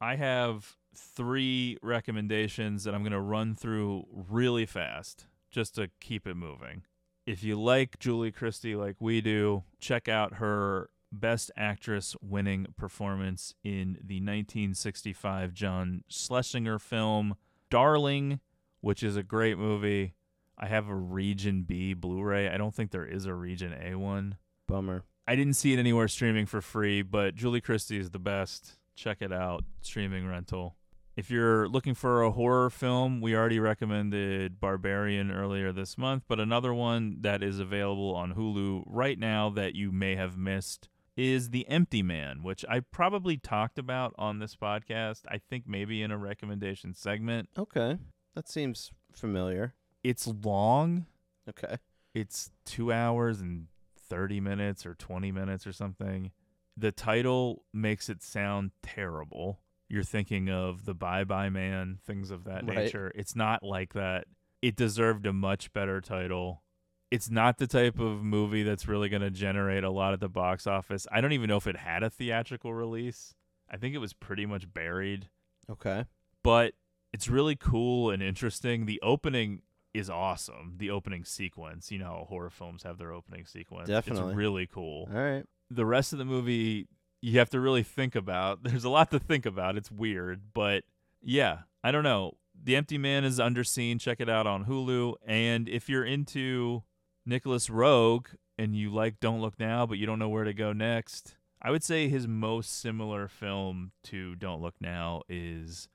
I 0.00 0.16
have 0.16 0.76
three 0.94 1.76
recommendations 1.82 2.84
that 2.84 2.94
I'm 2.94 3.02
going 3.02 3.12
to 3.12 3.20
run 3.20 3.54
through 3.54 4.06
really 4.12 4.66
fast 4.66 5.26
just 5.50 5.74
to 5.74 5.90
keep 6.00 6.26
it 6.26 6.36
moving. 6.36 6.84
If 7.26 7.42
you 7.42 7.60
like 7.60 7.98
Julie 7.98 8.32
Christie 8.32 8.76
like 8.76 8.96
we 9.00 9.20
do, 9.20 9.64
check 9.78 10.08
out 10.08 10.34
her 10.34 10.90
Best 11.12 11.50
Actress 11.56 12.16
winning 12.22 12.68
performance 12.76 13.54
in 13.64 13.98
the 14.02 14.16
1965 14.16 15.52
John 15.52 16.04
Schlesinger 16.08 16.78
film 16.78 17.34
Darling, 17.70 18.40
which 18.80 19.02
is 19.02 19.16
a 19.16 19.22
great 19.22 19.56
movie. 19.56 20.14
I 20.58 20.66
have 20.66 20.88
a 20.88 20.94
Region 20.94 21.62
B 21.62 21.94
Blu 21.94 22.22
ray. 22.22 22.48
I 22.48 22.58
don't 22.58 22.74
think 22.74 22.90
there 22.90 23.06
is 23.06 23.24
a 23.26 23.34
Region 23.34 23.74
A 23.80 23.94
one. 23.94 24.36
Bummer. 24.66 25.04
I 25.26 25.36
didn't 25.36 25.54
see 25.54 25.72
it 25.72 25.78
anywhere 25.78 26.08
streaming 26.08 26.46
for 26.46 26.60
free, 26.60 27.02
but 27.02 27.34
Julie 27.34 27.60
Christie 27.60 27.98
is 27.98 28.10
the 28.10 28.18
best. 28.18 28.76
Check 28.94 29.18
it 29.20 29.32
out, 29.32 29.64
streaming 29.80 30.26
rental. 30.26 30.76
If 31.16 31.30
you're 31.30 31.68
looking 31.68 31.94
for 31.94 32.22
a 32.22 32.30
horror 32.30 32.70
film, 32.70 33.20
we 33.20 33.34
already 33.34 33.58
recommended 33.58 34.60
Barbarian 34.60 35.30
earlier 35.30 35.72
this 35.72 35.98
month, 35.98 36.24
but 36.28 36.40
another 36.40 36.72
one 36.72 37.18
that 37.20 37.42
is 37.42 37.58
available 37.58 38.14
on 38.14 38.34
Hulu 38.34 38.84
right 38.86 39.18
now 39.18 39.50
that 39.50 39.74
you 39.74 39.92
may 39.92 40.14
have 40.16 40.36
missed 40.36 40.88
is 41.20 41.50
The 41.50 41.68
Empty 41.68 42.02
Man, 42.02 42.42
which 42.42 42.64
I 42.68 42.80
probably 42.80 43.36
talked 43.36 43.78
about 43.78 44.14
on 44.16 44.38
this 44.38 44.56
podcast. 44.56 45.20
I 45.28 45.36
think 45.38 45.64
maybe 45.66 46.02
in 46.02 46.10
a 46.10 46.16
recommendation 46.16 46.94
segment. 46.94 47.50
Okay. 47.58 47.98
That 48.34 48.48
seems 48.48 48.90
familiar. 49.12 49.74
It's 50.02 50.26
long. 50.26 51.06
Okay. 51.48 51.76
It's 52.14 52.50
two 52.64 52.90
hours 52.92 53.40
and 53.40 53.66
30 54.08 54.40
minutes 54.40 54.86
or 54.86 54.94
20 54.94 55.30
minutes 55.30 55.66
or 55.66 55.72
something. 55.72 56.30
The 56.76 56.90
title 56.92 57.64
makes 57.74 58.08
it 58.08 58.22
sound 58.22 58.70
terrible. 58.82 59.60
You're 59.90 60.02
thinking 60.04 60.48
of 60.48 60.86
the 60.86 60.94
Bye 60.94 61.24
Bye 61.24 61.50
Man, 61.50 61.98
things 62.06 62.30
of 62.30 62.44
that 62.44 62.64
Right. 62.66 62.78
nature. 62.78 63.12
It's 63.14 63.36
not 63.36 63.62
like 63.62 63.92
that. 63.92 64.26
It 64.62 64.74
deserved 64.76 65.26
a 65.26 65.32
much 65.32 65.72
better 65.72 66.00
title. 66.00 66.62
It's 67.10 67.28
not 67.30 67.58
the 67.58 67.66
type 67.66 67.98
of 67.98 68.22
movie 68.22 68.62
that's 68.62 68.86
really 68.86 69.08
going 69.08 69.22
to 69.22 69.30
generate 69.30 69.82
a 69.84 69.90
lot 69.90 70.12
at 70.12 70.20
the 70.20 70.28
box 70.28 70.66
office. 70.66 71.06
I 71.10 71.20
don't 71.20 71.32
even 71.32 71.48
know 71.48 71.56
if 71.56 71.66
it 71.66 71.76
had 71.78 72.02
a 72.02 72.10
theatrical 72.10 72.72
release. 72.72 73.34
I 73.70 73.76
think 73.76 73.94
it 73.94 73.98
was 73.98 74.12
pretty 74.12 74.46
much 74.46 74.72
buried 74.72 75.28
Okay. 75.70 76.04
but 76.42 76.74
it's 77.12 77.28
really 77.28 77.56
cool 77.56 78.10
and 78.10 78.22
interesting. 78.22 78.86
The 78.86 79.00
opening 79.02 79.62
is 79.92 80.08
awesome. 80.08 80.74
The 80.76 80.90
opening 80.90 81.24
sequence, 81.24 81.90
you 81.90 81.98
know, 81.98 82.04
how 82.06 82.26
horror 82.28 82.50
films 82.50 82.84
have 82.84 82.98
their 82.98 83.12
opening 83.12 83.44
sequence. 83.46 83.88
Definitely. 83.88 84.28
It's 84.30 84.36
really 84.36 84.66
cool. 84.68 85.08
All 85.12 85.20
right. 85.20 85.44
The 85.70 85.84
rest 85.86 86.12
of 86.12 86.20
the 86.20 86.24
movie 86.24 86.86
you 87.20 87.38
have 87.40 87.50
to 87.50 87.58
really 87.60 87.82
think 87.82 88.14
about. 88.14 88.62
There's 88.64 88.84
a 88.84 88.88
lot 88.88 89.10
to 89.10 89.18
think 89.18 89.46
about. 89.46 89.76
It's 89.76 89.90
weird, 89.90 90.42
but 90.54 90.84
yeah, 91.20 91.58
I 91.82 91.90
don't 91.90 92.04
know. 92.04 92.36
The 92.62 92.76
Empty 92.76 92.98
Man 92.98 93.24
is 93.24 93.38
underseen. 93.40 93.98
Check 94.00 94.20
it 94.20 94.28
out 94.28 94.46
on 94.46 94.66
Hulu. 94.66 95.14
And 95.26 95.68
if 95.68 95.88
you're 95.88 96.04
into 96.04 96.82
Nicolas 97.30 97.68
Roeg 97.68 98.26
and 98.58 98.74
you 98.76 98.90
like 98.92 99.20
Don't 99.20 99.40
Look 99.40 99.58
Now, 99.58 99.86
but 99.86 99.96
you 99.98 100.04
don't 100.04 100.18
know 100.18 100.28
where 100.28 100.44
to 100.44 100.52
go 100.52 100.72
next, 100.74 101.36
I 101.62 101.70
would 101.70 101.84
say 101.84 102.08
his 102.08 102.26
most 102.26 102.80
similar 102.80 103.28
film 103.28 103.92
to 104.04 104.34
Don't 104.34 104.60
Look 104.60 104.74
Now 104.80 105.22
is 105.28 105.88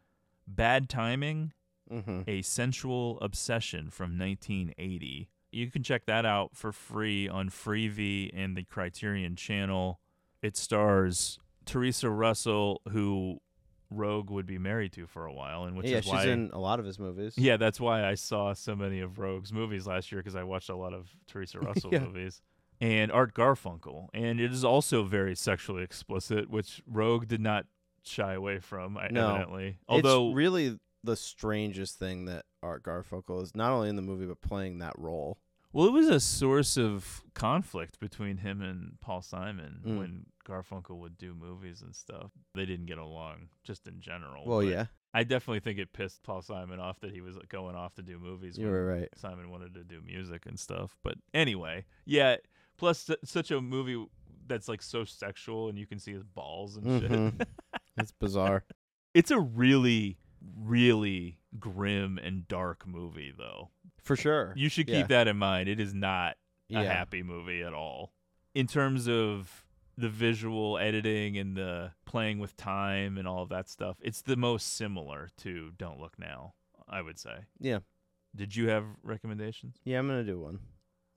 Bad 0.48 0.90
Timing, 0.90 1.52
Mhm. 1.92 2.24
A 2.28 2.42
Sensual 2.42 3.20
Obsession 3.20 3.92
from 3.92 4.18
1980. 4.18 5.28
You 5.52 5.70
can 5.70 5.84
check 5.84 6.06
that 6.06 6.26
out 6.26 6.56
for 6.56 6.72
free 6.72 7.28
on 7.28 7.50
Freevee 7.50 8.32
and 8.34 8.56
the 8.58 8.64
Criterion 8.64 9.36
channel. 9.36 10.00
It 10.42 10.56
stars 10.58 11.38
Theresa 11.66 12.10
Russell, 12.10 12.82
who 12.90 13.42
Roeg 13.94 14.30
would 14.30 14.46
be 14.46 14.58
married 14.58 14.92
to 14.94 15.06
for 15.08 15.26
a 15.26 15.34
while, 15.34 15.64
and 15.66 15.76
which 15.78 15.88
yeah, 15.88 15.98
is 15.98 16.06
she's 16.06 16.14
why 16.14 16.26
in 16.26 16.50
a 16.54 16.60
lot 16.60 16.80
of 16.80 16.86
his 16.86 16.98
movies. 17.00 17.34
yeah, 17.38 17.58
that's 17.58 17.80
why 17.80 18.06
I 18.06 18.16
saw 18.16 18.54
so 18.54 18.76
many 18.76 19.00
of 19.00 19.14
Roeg's 19.14 19.54
movies 19.54 19.86
last 19.88 20.12
year 20.12 20.22
because 20.22 20.36
I 20.36 20.44
watched 20.44 20.70
a 20.70 20.76
lot 20.76 20.94
of 20.94 21.10
Theresa 21.28 21.60
Russell 21.62 21.92
Yeah. 21.94 22.00
movies. 22.00 22.42
And 22.82 23.10
Art 23.12 23.34
Garfunkel. 23.34 24.10
And 24.14 24.40
it 24.42 24.52
is 24.52 24.66
also 24.66 25.04
very 25.04 25.34
sexually 25.36 25.82
explicit, 25.82 26.50
which 26.50 26.82
Roeg 26.92 27.28
did 27.28 27.40
not 27.40 27.66
shy 28.04 28.34
away 28.34 28.60
from, 28.60 28.98
I- 28.98 29.08
No, 29.10 29.30
evidently. 29.30 29.78
Although, 29.88 30.28
it's 30.30 30.36
really 30.36 30.80
the 31.04 31.16
strangest 31.16 31.98
thing 32.00 32.26
that 32.26 32.46
Art 32.64 32.84
Garfunkel 32.84 33.42
is 33.44 33.56
not 33.56 33.72
only 33.72 33.90
in 33.90 33.96
the 33.96 34.02
movie 34.02 34.26
but 34.26 34.42
playing 34.42 34.80
that 34.80 34.94
role. 34.98 35.38
well, 35.72 35.86
it 35.88 35.92
was 35.94 36.08
a 36.08 36.20
source 36.20 36.78
of 36.78 37.24
conflict 37.34 38.00
between 38.00 38.38
him 38.38 38.62
and 38.62 38.98
Paul 39.02 39.22
Simon 39.22 39.82
Mm. 39.86 39.98
when 40.00 40.26
Garfunkel 40.46 40.98
would 40.98 41.18
do 41.18 41.34
movies 41.34 41.82
and 41.82 41.96
stuff. 41.96 42.32
They 42.54 42.66
didn't 42.66 42.86
get 42.86 42.98
along, 42.98 43.50
just 43.64 43.88
in 43.88 44.00
general. 44.00 44.46
Well, 44.46 44.60
but 44.60 44.68
yeah. 44.68 44.86
I 45.14 45.24
definitely 45.24 45.60
think 45.62 45.80
it 45.80 45.94
pissed 45.94 46.24
Paul 46.24 46.42
Simon 46.42 46.80
off 46.80 47.00
that 47.02 47.12
he 47.12 47.22
was 47.22 47.38
going 47.50 47.76
off 47.76 47.94
to 47.96 48.02
do 48.02 48.20
movies. 48.20 48.58
You 48.58 48.68
were 48.68 48.86
right. 48.86 49.10
Simon 49.16 49.50
wanted 49.50 49.74
to 49.76 49.84
do 49.84 50.02
music 50.06 50.46
and 50.46 50.60
stuff. 50.60 50.96
But 51.04 51.16
anyway, 51.34 51.86
yeah. 52.06 52.38
Plus, 52.78 53.10
such 53.24 53.52
a 53.52 53.62
movie 53.62 54.06
that's 54.48 54.68
like 54.68 54.82
so 54.82 55.06
sexual, 55.06 55.70
and 55.70 55.78
you 55.80 55.86
can 55.88 56.00
see 56.00 56.12
his 56.14 56.24
balls 56.24 56.76
and 56.78 56.86
Mhm. 56.86 57.38
shit. 57.40 57.48
It's 57.98 58.12
bizarre. 58.12 58.66
It's 59.14 59.32
a 59.32 59.40
really, 59.40 60.18
really 60.56 61.40
grim 61.60 62.18
and 62.22 62.46
dark 62.48 62.86
movie, 62.86 63.34
though. 63.36 63.70
For 64.04 64.16
sure. 64.18 64.54
You 64.58 64.68
should 64.70 64.88
keep 64.88 64.96
Yeah. 64.96 65.08
that 65.08 65.28
in 65.30 65.38
mind. 65.38 65.70
It 65.70 65.80
is 65.80 65.94
not 65.94 66.38
a 66.70 66.74
Yeah. 66.74 66.84
happy 66.84 67.24
movie 67.24 67.64
at 67.64 67.74
all. 67.74 68.14
In 68.54 68.68
terms 68.68 69.08
of 69.08 69.65
the 69.98 70.10
visual 70.10 70.78
editing 70.78 71.38
and 71.38 71.56
the 71.56 71.92
playing 72.06 72.40
with 72.40 72.58
time 72.58 73.18
and 73.18 73.28
all 73.28 73.44
of 73.44 73.50
that 73.50 73.70
stuff, 73.70 73.98
it's 74.02 74.22
the 74.22 74.36
most 74.36 74.76
similar 74.76 75.30
to 75.38 75.72
Don't 75.78 76.00
Look 76.00 76.20
Now, 76.20 76.54
I 76.88 77.02
would 77.02 77.20
say. 77.20 77.46
Yeah. 77.60 77.80
Did 78.36 78.56
you 78.56 78.70
have 78.70 78.84
recommendations? 79.04 79.78
Yeah, 79.86 80.00
I'm 80.00 80.08
gonna 80.08 80.24
do 80.24 80.40
one. 80.40 80.60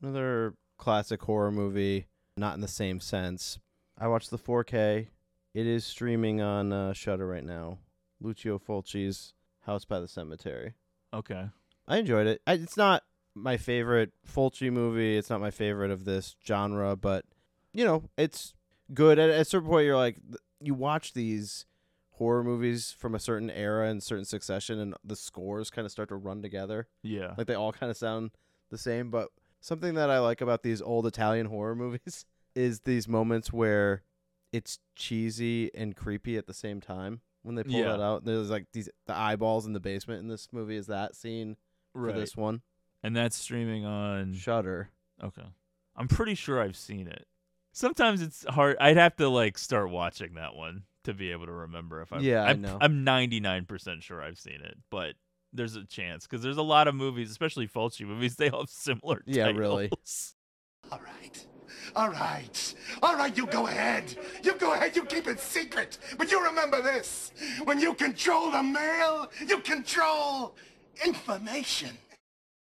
Another 0.01 0.55
classic 0.77 1.21
horror 1.23 1.51
movie, 1.51 2.07
not 2.37 2.55
in 2.55 2.61
the 2.61 2.69
same 2.69 3.01
sense. 3.01 3.59
I 3.99 4.07
watched 4.07 4.31
the 4.31 4.39
4K. 4.39 5.09
It 5.55 5.67
is 5.67 5.85
streaming 5.85 6.41
on 6.41 6.73
uh, 6.73 6.93
Shudder 6.93 7.27
right 7.27 7.45
now. 7.45 7.79
Lucio 8.21 8.59
Fulci's 8.59 9.35
House 9.67 9.85
by 9.85 9.99
the 9.99 10.09
Cemetery. 10.09 10.75
Okay. 11.13 11.47
I 11.89 11.97
enjoyed 11.97 12.27
it. 12.27 12.41
I, 12.47 12.55
it's 12.55 12.77
not 12.77 13.03
my 13.35 13.57
favorite 13.57 14.13
Fulci 14.27 14.71
movie. 14.73 15.17
It's 15.17 15.31
not 15.31 15.41
my 15.41 15.51
favorite 15.51 15.91
of 15.91 16.05
this 16.05 16.37
genre, 16.47 16.95
but 16.97 17.25
you 17.73 17.85
know, 17.85 18.05
it's 18.17 18.55
good. 18.93 19.19
At, 19.19 19.31
at 19.31 19.41
a 19.41 19.45
certain 19.45 19.69
point, 19.69 19.87
you're 19.87 19.97
like, 19.97 20.17
you 20.61 20.75
watch 20.75 21.13
these 21.13 21.67
horror 22.13 22.43
movies 22.43 22.95
from 22.99 23.15
a 23.15 23.19
certain 23.21 23.51
era 23.51 23.89
and 23.89 24.03
certain 24.03 24.25
succession, 24.25 24.79
and 24.79 24.95
the 25.05 25.17
scores 25.17 25.71
kind 25.71 25.85
of 25.87 25.93
start 25.93 26.09
to 26.09 26.17
run 26.17 26.43
together. 26.43 26.89
Yeah. 27.03 27.35
like 27.39 27.47
they 27.47 27.55
all 27.55 27.73
kind 27.73 27.91
of 27.91 27.97
sound 27.97 28.33
the 28.71 28.79
same. 28.79 29.11
But 29.11 29.29
something 29.61 29.95
that 29.95 30.11
I 30.11 30.19
like 30.19 30.41
about 30.41 30.63
these 30.63 30.83
old 30.83 31.07
Italian 31.07 31.47
horror 31.47 31.77
movies 31.77 32.25
is 32.55 32.81
these 32.81 33.07
moments 33.09 33.53
where 33.53 34.03
it's 34.53 34.79
cheesy 34.97 35.71
and 35.75 35.95
creepy 35.95 36.37
at 36.37 36.47
the 36.47 36.55
same 36.55 36.81
time. 36.81 37.21
When 37.43 37.55
they 37.55 37.63
pull 37.63 37.73
Yeah. 37.75 37.93
that 37.93 38.01
out, 38.01 38.25
there's 38.25 38.51
like 38.51 38.67
these 38.73 38.89
the 39.07 39.15
eyeballs 39.17 39.65
in 39.65 39.73
the 39.73 39.81
basement 39.81 40.21
in 40.21 40.29
this 40.29 40.49
movie. 40.53 40.77
Is 40.77 40.87
that 40.89 41.15
scene 41.15 41.57
for 41.93 42.03
Right. 42.03 42.15
this 42.17 42.37
one? 42.37 42.63
And 43.03 43.15
that's 43.15 43.37
streaming 43.37 43.85
on 43.85 44.35
Shudder. 44.35 44.91
Okay. 45.23 45.47
I'm 45.95 46.09
pretty 46.09 46.35
sure 46.35 46.61
I've 46.61 46.77
seen 46.77 47.07
it. 47.07 47.27
Sometimes 47.79 48.23
it's 48.23 48.45
hard. 48.49 48.77
I'd 48.81 48.97
have 48.97 49.15
to 49.19 49.29
like 49.29 49.57
start 49.57 49.89
watching 49.89 50.35
that 50.35 50.57
one 50.57 50.83
to 51.05 51.15
be 51.15 51.31
able 51.31 51.47
to 51.47 51.53
remember 51.53 52.03
if 52.03 52.13
I. 52.13 52.19
Yeah, 52.19 52.43
I 52.43 52.51
I'm, 52.51 52.61
know. 52.61 52.77
I'm 52.81 53.07
99% 53.07 54.03
sure 54.03 54.21
I've 54.21 54.37
seen 54.37 54.61
it, 54.65 54.77
but 54.91 55.15
there's 55.53 55.77
a 55.77 55.85
chance 55.85 56.27
because 56.27 56.43
there's 56.43 56.57
a 56.57 56.63
lot 56.63 56.89
of 56.89 56.97
movies, 56.97 57.31
especially 57.31 57.69
Fulci 57.69 58.05
movies. 58.05 58.35
They 58.35 58.51
all 58.51 58.63
have 58.63 58.69
similar. 58.69 59.23
Yeah, 59.27 59.47
really. 59.51 59.93
All 60.91 61.01
right. 61.01 61.47
All 61.95 62.09
right. 62.09 62.75
All 63.01 63.15
right, 63.15 63.37
you 63.37 63.47
go 63.47 63.69
ahead. 63.69 64.17
You 64.43 64.57
go 64.57 64.73
ahead, 64.73 64.97
you 64.97 65.05
keep 65.05 65.29
it 65.29 65.39
secret. 65.39 65.99
But 66.17 66.33
you 66.33 66.43
remember 66.43 66.83
this. 66.83 67.31
When 67.63 67.79
you 67.79 67.95
control 67.95 68.51
the 68.51 68.63
mail, 68.63 69.31
you 69.47 69.61
control 69.61 70.57
information. 71.05 71.91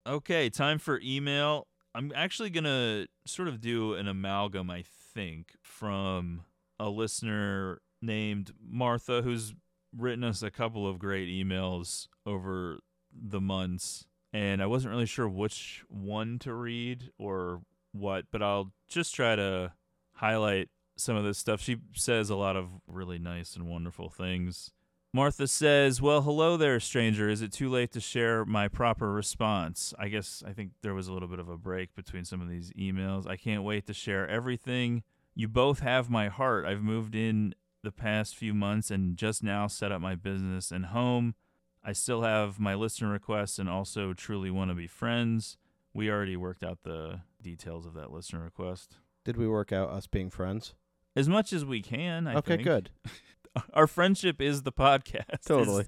Okay, 0.07 0.49
time 0.49 0.79
for 0.79 0.99
email. 1.03 1.67
I'm 1.93 2.11
actually 2.15 2.49
going 2.49 2.63
to 2.63 3.07
sort 3.25 3.47
of 3.47 3.61
do 3.61 3.93
an 3.93 4.07
amalgam, 4.07 4.69
I 4.71 4.83
think, 5.13 5.53
from 5.61 6.45
a 6.79 6.89
listener 6.89 7.81
named 8.01 8.51
Martha 8.61 9.21
who's 9.21 9.53
written 9.95 10.23
us 10.23 10.41
a 10.41 10.51
couple 10.51 10.87
of 10.87 10.99
great 10.99 11.29
emails 11.29 12.07
over 12.25 12.79
the 13.11 13.41
months. 13.41 14.05
And 14.31 14.61
I 14.61 14.65
wasn't 14.65 14.91
really 14.91 15.05
sure 15.05 15.29
which 15.29 15.83
one 15.87 16.39
to 16.39 16.53
read 16.53 17.11
or 17.19 17.61
what, 17.91 18.25
but 18.31 18.41
I'll 18.41 18.71
just 18.87 19.13
try 19.13 19.35
to 19.35 19.73
highlight 20.13 20.69
some 20.97 21.15
of 21.15 21.23
this 21.23 21.37
stuff. 21.37 21.61
She 21.61 21.77
says 21.93 22.29
a 22.29 22.35
lot 22.35 22.55
of 22.55 22.69
really 22.87 23.19
nice 23.19 23.55
and 23.55 23.67
wonderful 23.67 24.09
things. 24.09 24.71
Martha 25.15 25.47
says, 25.47 26.01
Well, 26.01 26.23
hello 26.23 26.57
there, 26.57 26.79
stranger. 26.79 27.29
Is 27.29 27.43
it 27.43 27.53
too 27.53 27.69
late 27.69 27.91
to 27.91 27.99
share 27.99 28.45
my 28.45 28.67
proper 28.67 29.13
response? 29.13 29.93
I 29.99 30.07
guess 30.07 30.43
I 30.45 30.53
think 30.53 30.71
there 30.81 30.95
was 30.95 31.07
a 31.07 31.13
little 31.13 31.27
bit 31.27 31.37
of 31.37 31.49
a 31.49 31.57
break 31.57 31.93
between 31.93 32.25
some 32.25 32.41
of 32.41 32.49
these 32.49 32.71
emails. 32.71 33.27
I 33.27 33.37
can't 33.37 33.63
wait 33.63 33.85
to 33.85 33.93
share 33.93 34.27
everything. 34.27 35.03
You 35.35 35.47
both 35.47 35.81
have 35.81 36.09
my 36.09 36.29
heart. 36.29 36.65
I've 36.65 36.81
moved 36.81 37.13
in 37.13 37.53
the 37.83 37.91
past 37.91 38.35
few 38.35 38.55
months 38.55 38.89
and 38.89 39.15
just 39.15 39.43
now 39.43 39.67
set 39.67 39.91
up 39.91 40.01
my 40.01 40.15
business 40.15 40.71
and 40.71 40.87
home. 40.87 41.35
I 41.83 41.93
still 41.93 42.23
have 42.23 42.59
my 42.59 42.73
listener 42.73 43.11
requests 43.11 43.59
and 43.59 43.69
also 43.69 44.13
truly 44.13 44.49
want 44.49 44.71
to 44.71 44.75
be 44.75 44.87
friends. 44.87 45.57
We 45.93 46.09
already 46.09 46.37
worked 46.37 46.63
out 46.63 46.79
the 46.83 47.21
details 47.39 47.85
of 47.85 47.93
that 47.93 48.11
listener 48.11 48.41
request. 48.41 48.97
Did 49.25 49.37
we 49.37 49.47
work 49.47 49.71
out 49.71 49.91
us 49.91 50.07
being 50.07 50.31
friends? 50.31 50.73
As 51.15 51.29
much 51.29 51.53
as 51.53 51.63
we 51.63 51.83
can, 51.83 52.25
I 52.25 52.35
okay, 52.35 52.55
think. 52.55 52.63
good. 52.63 52.89
Our 53.73 53.87
friendship 53.87 54.41
is 54.41 54.63
the 54.63 54.71
podcast. 54.71 55.45
Totally. 55.45 55.85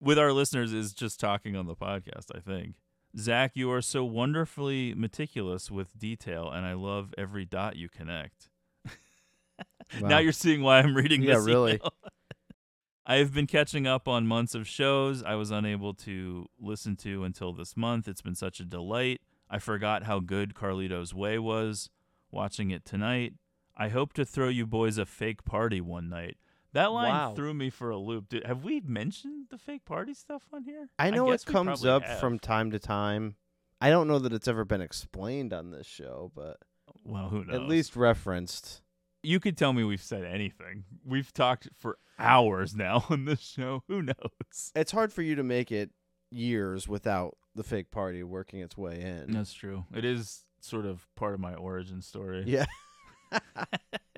with 0.00 0.18
our 0.18 0.32
listeners 0.32 0.72
is 0.72 0.92
just 0.92 1.20
talking 1.20 1.56
on 1.56 1.66
the 1.66 1.76
podcast, 1.76 2.26
I 2.34 2.40
think. 2.40 2.74
Zach, 3.16 3.52
you 3.54 3.70
are 3.70 3.80
so 3.82 4.04
wonderfully 4.04 4.92
meticulous 4.94 5.70
with 5.70 5.96
detail, 5.98 6.50
and 6.50 6.66
I 6.66 6.72
love 6.74 7.14
every 7.16 7.44
dot 7.44 7.76
you 7.76 7.88
connect. 7.88 8.48
Wow. 10.00 10.08
Now 10.08 10.18
you're 10.18 10.32
seeing 10.32 10.62
why 10.62 10.78
I'm 10.78 10.96
reading 10.96 11.22
Yeah, 11.22 11.34
this. 11.36 11.44
really. 11.46 11.80
I 13.06 13.16
have 13.16 13.32
been 13.34 13.46
catching 13.46 13.86
up 13.86 14.08
on 14.08 14.26
months 14.26 14.54
of 14.54 14.66
shows 14.66 15.22
I 15.22 15.34
was 15.36 15.50
unable 15.52 15.94
to 15.94 16.46
listen 16.58 16.96
to 16.96 17.22
until 17.22 17.52
this 17.52 17.76
month. 17.76 18.08
It's 18.08 18.22
been 18.22 18.34
such 18.34 18.58
a 18.60 18.64
delight. 18.64 19.20
I 19.48 19.58
forgot 19.60 20.04
how 20.04 20.18
good 20.20 20.54
Carlito's 20.54 21.14
Way 21.14 21.38
was 21.38 21.90
watching 22.32 22.70
it 22.72 22.84
tonight. 22.84 23.34
I 23.76 23.90
hope 23.90 24.14
to 24.14 24.24
throw 24.24 24.48
you 24.48 24.66
boys 24.66 24.98
a 24.98 25.06
fake 25.06 25.44
party 25.44 25.80
one 25.80 26.08
night. 26.08 26.38
That 26.74 26.92
line 26.92 27.10
Wow. 27.12 27.34
threw 27.34 27.54
me 27.54 27.70
for 27.70 27.90
a 27.90 27.96
loop. 27.96 28.28
Did, 28.28 28.44
have 28.46 28.62
we 28.64 28.80
mentioned 28.80 29.46
the 29.50 29.58
fake 29.58 29.84
party 29.84 30.12
stuff 30.14 30.42
on 30.52 30.64
here? 30.64 30.90
I 30.98 31.10
know 31.10 31.30
guess 31.30 31.42
it 31.42 31.46
comes 31.46 31.84
up 31.84 32.02
have. 32.04 32.20
from 32.20 32.38
time 32.38 32.70
to 32.72 32.78
time. 32.78 33.36
I 33.80 33.90
don't 33.90 34.06
know 34.08 34.18
that 34.18 34.32
it's 34.32 34.48
ever 34.48 34.64
been 34.64 34.80
explained 34.80 35.52
on 35.52 35.70
this 35.70 35.86
show, 35.86 36.30
but 36.34 36.58
Well, 37.04 37.28
who 37.28 37.44
knows? 37.44 37.54
at 37.56 37.62
least 37.62 37.96
referenced. 37.96 38.82
you 39.22 39.40
could 39.40 39.56
tell 39.56 39.72
me 39.72 39.84
we've 39.84 40.02
said 40.02 40.24
anything. 40.24 40.84
We've 41.04 41.32
talked 41.32 41.68
for 41.78 41.98
hours 42.18 42.74
now 42.74 43.04
on 43.10 43.24
this 43.24 43.40
show. 43.40 43.82
Who 43.88 44.02
knows? 44.02 44.72
It's 44.74 44.92
hard 44.92 45.12
for 45.12 45.22
you 45.22 45.34
to 45.36 45.42
make 45.42 45.70
it 45.72 45.90
years 46.30 46.88
without 46.88 47.36
the 47.54 47.62
fake 47.62 47.90
party 47.90 48.22
working 48.22 48.60
its 48.60 48.76
way 48.76 49.00
in. 49.00 49.32
That's 49.32 49.52
true. 49.52 49.84
It 49.94 50.04
is 50.04 50.44
sort 50.60 50.86
of 50.86 51.06
part 51.14 51.34
of 51.34 51.40
my 51.40 51.54
origin 51.54 52.02
story. 52.02 52.42
Yeah. 52.46 52.66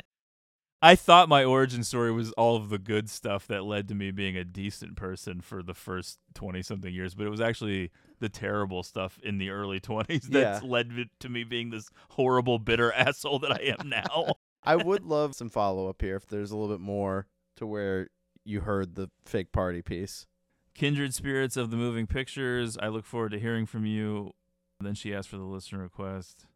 I 0.83 0.95
thought 0.95 1.29
my 1.29 1.43
origin 1.43 1.83
story 1.83 2.13
was 2.13 2.33
all 2.33 2.57
of 2.57 2.69
the 2.69 2.79
good 2.79 3.09
stuff 3.09 3.47
that 3.47 3.65
led 3.65 3.89
to 3.89 3.95
me 3.95 4.11
being 4.11 4.37
a 4.37 4.45
decent 4.45 4.95
person 4.97 5.41
for 5.41 5.63
the 5.63 5.73
first 5.75 6.19
20 6.35 6.63
something 6.63 6.93
years, 6.93 7.15
but 7.15 7.27
it 7.27 7.31
was 7.31 7.41
actually 7.41 7.91
the 8.21 8.29
terrible 8.29 8.83
stuff 8.83 9.19
in 9.23 9.39
the 9.39 9.51
early 9.51 9.81
20s 9.81 10.29
that 10.31 10.39
Yeah. 10.39 10.61
led 10.63 10.91
to 11.21 11.29
me 11.29 11.45
being 11.45 11.71
this 11.71 11.89
horrible, 12.11 12.59
bitter 12.59 12.93
asshole 12.97 13.39
that 13.41 13.53
I 13.53 13.75
am 13.79 13.89
now. 13.89 14.35
I 14.63 14.77
would 14.77 15.05
love 15.05 15.35
some 15.35 15.49
follow 15.49 15.89
up 15.89 16.03
here 16.03 16.17
if 16.17 16.27
there's 16.27 16.51
a 16.51 16.57
little 16.57 16.75
bit 16.75 16.83
more 16.83 17.27
to 17.57 17.67
where 17.67 18.09
you 18.45 18.61
heard 18.61 18.97
the 18.97 19.11
fake 19.25 19.53
party 19.53 19.81
piece. 19.81 20.27
Kindred 20.75 21.15
spirits 21.15 21.57
of 21.57 21.71
the 21.71 21.77
moving 21.77 22.07
pictures, 22.07 22.77
I 22.77 22.89
look 22.89 23.07
forward 23.07 23.31
to 23.33 23.39
hearing 23.41 23.65
from 23.65 23.87
you. 23.87 24.33
Then 24.81 24.95
she 24.95 25.15
asked 25.15 25.31
for 25.31 25.39
the 25.39 25.45
listener 25.45 25.79
request. 25.81 26.47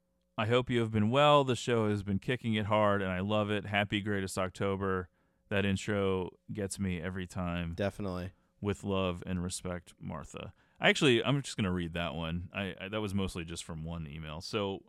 I 0.41 0.47
hope 0.47 0.71
you 0.71 0.81
have 0.81 0.91
been 0.91 1.11
well. 1.11 1.45
The 1.45 1.55
show 1.55 1.91
has 1.91 2.03
been 2.03 2.19
kicking 2.19 2.55
it 2.55 2.65
hard, 2.65 3.03
and 3.03 3.13
I 3.13 3.21
love 3.21 3.51
it. 3.51 3.67
Happy 3.67 4.01
greatest 4.01 4.39
October. 4.39 5.11
That 5.51 5.67
intro 5.67 6.31
gets 6.51 6.79
me 6.79 6.99
every 6.99 7.27
time. 7.27 7.75
Definitely. 7.75 8.31
With 8.59 8.83
love 8.83 9.23
and 9.27 9.43
respect, 9.43 9.93
Martha. 10.01 10.55
Actually, 10.81 11.23
I'm 11.23 11.43
just 11.43 11.59
gonna 11.59 11.71
read 11.71 11.93
that 11.93 12.15
one. 12.15 12.49
I, 12.55 12.75
I 12.81 12.89
that 12.89 13.03
was 13.03 13.13
mostly 13.13 13.45
just 13.45 13.65
from 13.65 13.85
one 13.85 14.07
email. 14.07 14.41
So, 14.41 14.81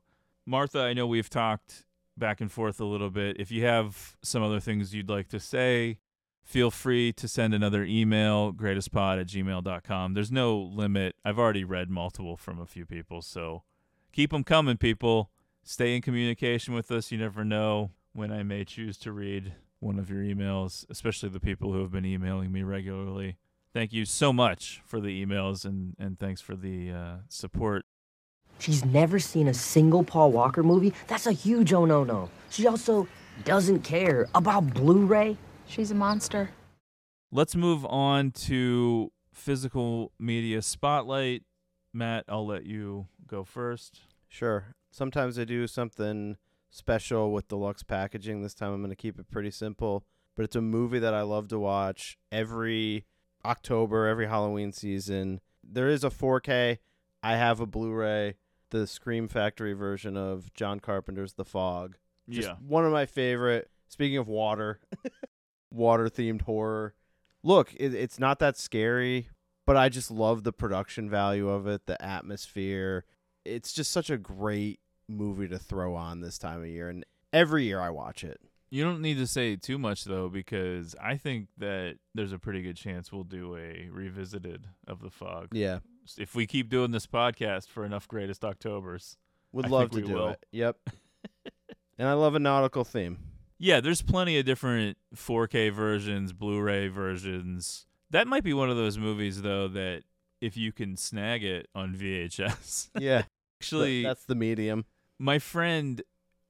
Martha, 0.45 0.79
I 0.79 0.93
know 0.93 1.05
we've 1.05 1.29
talked 1.29 1.83
back 2.17 2.39
and 2.39 2.49
forth 2.49 2.79
a 2.79 2.85
little 2.85 3.09
bit. 3.09 3.35
If 3.37 3.51
you 3.51 3.65
have 3.65 4.15
some 4.21 4.41
other 4.41 4.61
things 4.61 4.95
you'd 4.95 5.09
like 5.09 5.27
to 5.29 5.39
say, 5.41 5.97
feel 6.45 6.71
free 6.71 7.11
to 7.11 7.27
send 7.27 7.53
another 7.53 7.83
email, 7.83 8.53
greatestpod 8.53 9.19
at 9.19 9.27
gmail.com. 9.27 10.13
There's 10.13 10.31
no 10.31 10.57
limit. 10.57 11.17
I've 11.25 11.37
already 11.37 11.65
read 11.65 11.89
multiple 11.89 12.37
from 12.37 12.57
a 12.57 12.65
few 12.65 12.85
people, 12.85 13.21
so 13.21 13.63
keep 14.13 14.31
them 14.31 14.45
coming, 14.45 14.77
people. 14.77 15.29
Stay 15.63 15.95
in 15.95 16.01
communication 16.01 16.73
with 16.73 16.91
us. 16.91 17.11
You 17.11 17.17
never 17.17 17.43
know 17.43 17.91
when 18.13 18.31
I 18.31 18.43
may 18.43 18.65
choose 18.65 18.97
to 18.99 19.11
read 19.11 19.53
one 19.79 19.99
of 19.99 20.09
your 20.09 20.21
emails, 20.21 20.85
especially 20.89 21.29
the 21.29 21.39
people 21.39 21.71
who 21.71 21.81
have 21.81 21.91
been 21.91 22.05
emailing 22.05 22.51
me 22.51 22.63
regularly. 22.63 23.37
Thank 23.73 23.93
you 23.93 24.05
so 24.05 24.33
much 24.33 24.81
for 24.85 24.99
the 24.99 25.25
emails 25.25 25.63
and, 25.65 25.95
and 25.97 26.19
thanks 26.19 26.41
for 26.41 26.55
the 26.55 26.91
uh, 26.91 27.15
support. 27.29 27.85
She's 28.59 28.85
never 28.85 29.17
seen 29.17 29.47
a 29.47 29.53
single 29.53 30.03
Paul 30.03 30.31
Walker 30.31 30.61
movie. 30.61 30.93
That's 31.07 31.25
a 31.25 31.31
huge 31.31 31.73
oh 31.73 31.85
no 31.85 32.03
no. 32.03 32.29
She 32.49 32.67
also 32.67 33.07
doesn't 33.43 33.81
care 33.81 34.27
about 34.35 34.73
Blu 34.73 35.05
ray. 35.05 35.37
She's 35.67 35.89
a 35.89 35.95
monster. 35.95 36.51
Let's 37.31 37.55
move 37.55 37.85
on 37.85 38.31
to 38.31 39.11
physical 39.33 40.11
media 40.19 40.61
spotlight. 40.61 41.43
Matt, 41.93 42.25
I'll 42.27 42.45
let 42.45 42.65
you 42.65 43.07
go 43.25 43.43
first. 43.43 44.01
Sure. 44.27 44.75
Sometimes 44.91 45.39
I 45.39 45.45
do 45.45 45.67
something 45.67 46.37
special 46.69 47.31
with 47.31 47.47
deluxe 47.47 47.83
packaging. 47.83 48.41
This 48.41 48.53
time 48.53 48.73
I'm 48.73 48.81
going 48.81 48.89
to 48.89 48.95
keep 48.95 49.19
it 49.19 49.31
pretty 49.31 49.51
simple, 49.51 50.03
but 50.35 50.43
it's 50.43 50.55
a 50.55 50.61
movie 50.61 50.99
that 50.99 51.13
I 51.13 51.21
love 51.21 51.47
to 51.49 51.59
watch 51.59 52.17
every 52.31 53.05
October, 53.45 54.07
every 54.07 54.27
Halloween 54.27 54.71
season. 54.71 55.39
There 55.63 55.87
is 55.87 56.03
a 56.03 56.09
4K. 56.09 56.77
I 57.23 57.35
have 57.37 57.59
a 57.59 57.65
Blu-ray, 57.65 58.35
the 58.71 58.87
Scream 58.87 59.27
Factory 59.27 59.73
version 59.73 60.17
of 60.17 60.53
John 60.53 60.79
Carpenter's 60.79 61.33
The 61.33 61.45
Fog. 61.45 61.97
Just 62.29 62.47
Yeah. 62.49 62.55
one 62.65 62.85
of 62.85 62.91
my 62.91 63.05
favorite. 63.05 63.69
Speaking 63.87 64.17
of 64.17 64.27
water, 64.27 64.79
water 65.71 66.07
themed 66.07 66.43
horror. 66.43 66.95
Look, 67.43 67.73
it, 67.75 67.93
it's 67.93 68.19
not 68.19 68.39
that 68.39 68.57
scary, 68.57 69.29
but 69.65 69.75
I 69.77 69.89
just 69.89 70.11
love 70.11 70.43
the 70.43 70.53
production 70.53 71.09
value 71.09 71.49
of 71.49 71.67
it, 71.67 71.85
the 71.85 72.01
atmosphere. 72.03 73.05
It's 73.45 73.73
just 73.73 73.91
such 73.91 74.09
a 74.09 74.17
great 74.17 74.79
movie 75.07 75.47
to 75.47 75.57
throw 75.59 75.95
on 75.95 76.21
this 76.21 76.37
time 76.37 76.61
of 76.61 76.67
year, 76.67 76.89
and 76.89 77.05
every 77.33 77.65
year 77.65 77.79
I 77.79 77.89
watch 77.89 78.23
it. 78.23 78.39
You 78.69 78.83
don't 78.83 79.01
need 79.01 79.17
to 79.17 79.27
say 79.27 79.57
too 79.57 79.77
much 79.77 80.05
though, 80.05 80.29
because 80.29 80.95
I 81.01 81.17
think 81.17 81.47
that 81.57 81.97
there's 82.15 82.31
a 82.31 82.39
pretty 82.39 82.61
good 82.61 82.77
chance 82.77 83.11
we'll 83.11 83.25
do 83.25 83.57
a 83.57 83.89
revisited 83.91 84.67
of 84.87 85.01
the 85.01 85.09
fog. 85.09 85.49
Yeah. 85.51 85.79
If 86.17 86.35
we 86.35 86.47
keep 86.47 86.69
doing 86.69 86.91
this 86.91 87.05
podcast 87.05 87.67
for 87.67 87.83
enough 87.85 88.07
greatest 88.07 88.45
Octobers, 88.45 89.17
Would 89.51 89.65
I 89.65 89.69
love 89.69 89.91
to 89.91 90.01
do 90.01 90.13
will. 90.13 90.29
it. 90.29 90.45
Yep. 90.51 90.77
and 91.97 92.07
I 92.07 92.13
love 92.13 92.33
a 92.35 92.39
nautical 92.39 92.85
theme. 92.85 93.17
Yeah, 93.59 93.81
there's 93.81 94.01
plenty 94.01 94.39
of 94.39 94.45
different 94.45 94.97
4K 95.15 95.71
versions, 95.73 96.31
Blu-ray 96.33 96.87
versions. 96.87 97.85
That 98.09 98.25
might 98.27 98.43
be 98.43 98.53
one 98.53 98.69
of 98.69 98.77
those 98.77 98.97
movies 98.97 99.41
though 99.41 99.67
that 99.67 100.03
if 100.39 100.55
you 100.57 100.71
can 100.71 100.95
snag 100.97 101.43
it 101.43 101.67
on 101.75 101.93
VHS. 101.93 102.89
Yeah. 102.99 103.23
Actually, 103.61 104.03
that's 104.03 104.25
the 104.25 104.35
medium. 104.35 104.85
My 105.19 105.37
friend 105.39 106.01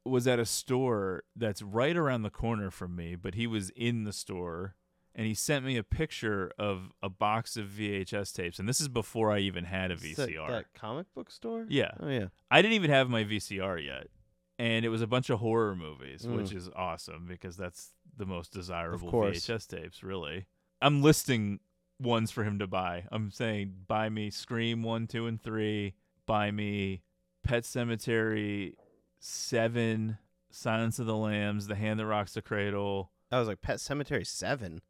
was 0.05 0.27
at 0.27 0.39
a 0.39 0.45
store 0.45 1.23
that's 1.35 1.61
right 1.61 1.95
around 1.95 2.23
the 2.23 2.29
corner 2.29 2.71
from 2.71 2.95
me, 2.95 3.15
but 3.15 3.35
he 3.35 3.45
was 3.47 3.69
in 3.71 4.03
the 4.05 4.13
store 4.13 4.75
and 5.13 5.27
he 5.27 5.33
sent 5.33 5.65
me 5.65 5.75
a 5.77 5.83
picture 5.83 6.51
of 6.57 6.91
a 7.03 7.09
box 7.09 7.57
of 7.57 7.67
VHS 7.67 8.33
tapes 8.33 8.57
and 8.59 8.67
this 8.67 8.79
is 8.81 8.88
before 8.88 9.29
I 9.31 9.39
even 9.39 9.65
had 9.65 9.91
a 9.91 9.95
Is 9.95 10.15
that- 10.15 10.29
VCR. 10.29 10.47
That, 10.49 10.73
comic 10.73 11.13
book 11.13 11.29
store? 11.29 11.65
Yeah. 11.69 11.91
Oh 11.99 12.07
yeah. 12.07 12.27
I 12.49 12.61
didn't 12.61 12.75
even 12.75 12.89
have 12.89 13.09
my 13.09 13.23
VCR 13.23 13.77
yet. 13.85 14.07
And 14.57 14.85
it 14.85 14.89
was 14.89 15.01
a 15.01 15.07
bunch 15.07 15.29
of 15.29 15.39
horror 15.39 15.75
movies, 15.75 16.25
which 16.25 16.51
Mm. 16.51 16.55
is 16.55 16.69
awesome 16.75 17.25
because 17.27 17.57
that's 17.57 17.93
the 18.15 18.25
most 18.25 18.53
desirable. 18.53 19.11
VHS 19.11 19.67
tapes, 19.67 20.01
really. 20.03 20.45
I'm 20.81 21.01
listing 21.01 21.59
ones 21.99 22.31
for 22.31 22.43
him 22.43 22.57
to 22.59 22.67
buy. 22.67 23.05
I'm 23.11 23.29
saying 23.31 23.73
buy 23.88 24.09
me 24.09 24.29
Scream 24.31 24.81
1, 24.81 25.07
2, 25.07 25.27
and 25.27 25.41
3, 25.41 25.93
buy 26.31 26.49
me 26.49 27.01
Pet 27.43 27.63
Sematary 27.63 28.75
7, 29.19 30.17
Silence 30.49 30.97
of 30.97 31.05
the 31.05 31.15
Lambs, 31.17 31.67
The 31.67 31.75
Hand 31.75 31.99
That 31.99 32.05
Rocks 32.05 32.33
the 32.35 32.41
Cradle, 32.41 33.11
I 33.29 33.37
was 33.39 33.49
like 33.49 33.61
Pet 33.61 33.77
Sematary 33.79 34.26
7. 34.26 34.81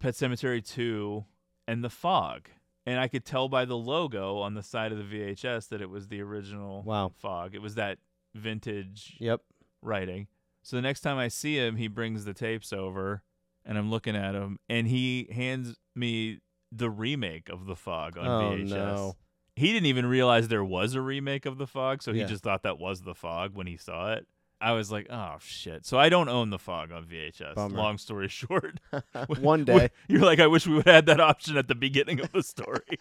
Pet 0.00 0.14
Sematary 0.14 0.66
2, 0.66 1.24
and 1.68 1.84
The 1.84 1.90
Fog. 1.90 2.48
And 2.86 2.98
I 2.98 3.06
could 3.06 3.24
tell 3.24 3.48
by 3.48 3.64
the 3.64 3.76
logo 3.76 4.38
on 4.38 4.54
the 4.54 4.64
side 4.64 4.90
of 4.90 4.98
the 4.98 5.04
VHS 5.04 5.68
that 5.68 5.80
it 5.80 5.88
was 5.90 6.08
the 6.08 6.20
original 6.22 6.82
Wow. 6.82 7.12
Fog. 7.16 7.54
It 7.54 7.62
was 7.62 7.76
that 7.76 7.98
vintage 8.34 9.16
Yep. 9.20 9.42
writing. 9.80 10.26
So 10.62 10.74
the 10.74 10.82
next 10.82 11.02
time 11.02 11.18
I 11.18 11.28
see 11.28 11.56
him, 11.56 11.76
he 11.76 11.86
brings 11.86 12.24
the 12.24 12.34
tapes 12.34 12.72
over 12.72 13.22
and 13.64 13.78
I'm 13.78 13.90
looking 13.90 14.16
at 14.16 14.34
him 14.34 14.58
and 14.68 14.88
he 14.88 15.28
hands 15.32 15.76
me 15.94 16.40
the 16.72 16.90
remake 16.90 17.48
of 17.48 17.66
The 17.66 17.76
Fog 17.76 18.16
on 18.18 18.26
Oh, 18.26 18.56
VHS. 18.56 18.68
no. 18.70 19.16
He 19.60 19.72
didn't 19.72 19.86
even 19.86 20.06
realize 20.06 20.48
there 20.48 20.64
was 20.64 20.94
a 20.94 21.00
remake 21.00 21.44
of 21.46 21.58
The 21.58 21.66
Fog, 21.66 22.02
so 22.02 22.12
he 22.12 22.20
Yeah. 22.20 22.26
just 22.26 22.42
thought 22.42 22.62
that 22.64 22.78
was 22.78 23.02
The 23.02 23.14
Fog 23.14 23.54
when 23.54 23.66
he 23.66 23.76
saw 23.76 24.12
it. 24.14 24.26
I 24.62 24.72
was 24.72 24.90
like, 24.92 25.06
oh 25.10 25.36
shit. 25.40 25.86
So 25.86 25.98
I 25.98 26.08
don't 26.10 26.28
own 26.28 26.50
The 26.50 26.58
Fog 26.58 26.92
on 26.92 27.04
VHS. 27.06 27.54
Bummer. 27.54 27.76
Long 27.76 27.96
story 27.98 28.28
short. 28.42 28.80
One 29.40 29.64
day. 29.66 29.90
You're 30.08 30.20
like, 30.20 30.40
I 30.40 30.46
wish 30.46 30.66
we 30.66 30.74
would 30.76 30.86
have 30.86 30.94
had 30.94 31.06
that 31.06 31.20
option 31.20 31.56
at 31.56 31.68
the 31.68 31.74
beginning 31.74 32.20
of 32.20 32.30
the 32.32 32.42
story. 32.42 32.96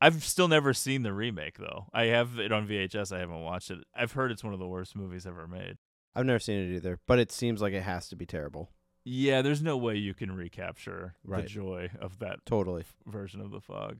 I've 0.00 0.24
still 0.24 0.48
never 0.48 0.72
seen 0.72 1.02
the 1.02 1.12
remake 1.12 1.58
though. 1.58 1.86
I 1.92 2.04
have 2.06 2.38
it 2.38 2.52
on 2.52 2.66
VHS. 2.66 3.14
I 3.14 3.18
haven't 3.18 3.40
watched 3.42 3.70
it. 3.70 3.78
I've 3.94 4.12
heard 4.12 4.30
it's 4.30 4.42
one 4.42 4.54
of 4.54 4.58
the 4.58 4.66
worst 4.66 4.96
movies 4.96 5.26
ever 5.26 5.46
made. 5.46 5.76
I've 6.14 6.26
never 6.26 6.38
seen 6.38 6.58
it 6.58 6.74
either, 6.74 6.98
but 7.06 7.18
it 7.18 7.30
seems 7.30 7.60
like 7.60 7.72
it 7.74 7.82
has 7.82 8.08
to 8.08 8.16
be 8.16 8.26
terrible. 8.26 8.70
Yeah, 9.04 9.42
there's 9.42 9.62
no 9.62 9.76
way 9.76 9.96
you 9.96 10.14
can 10.14 10.32
recapture 10.32 11.14
Right. 11.24 11.42
the 11.42 11.48
joy 11.48 11.90
of 12.00 12.18
that 12.18 12.44
Totally. 12.46 12.84
version 13.06 13.40
of 13.40 13.50
the 13.50 13.60
fog. 13.60 13.98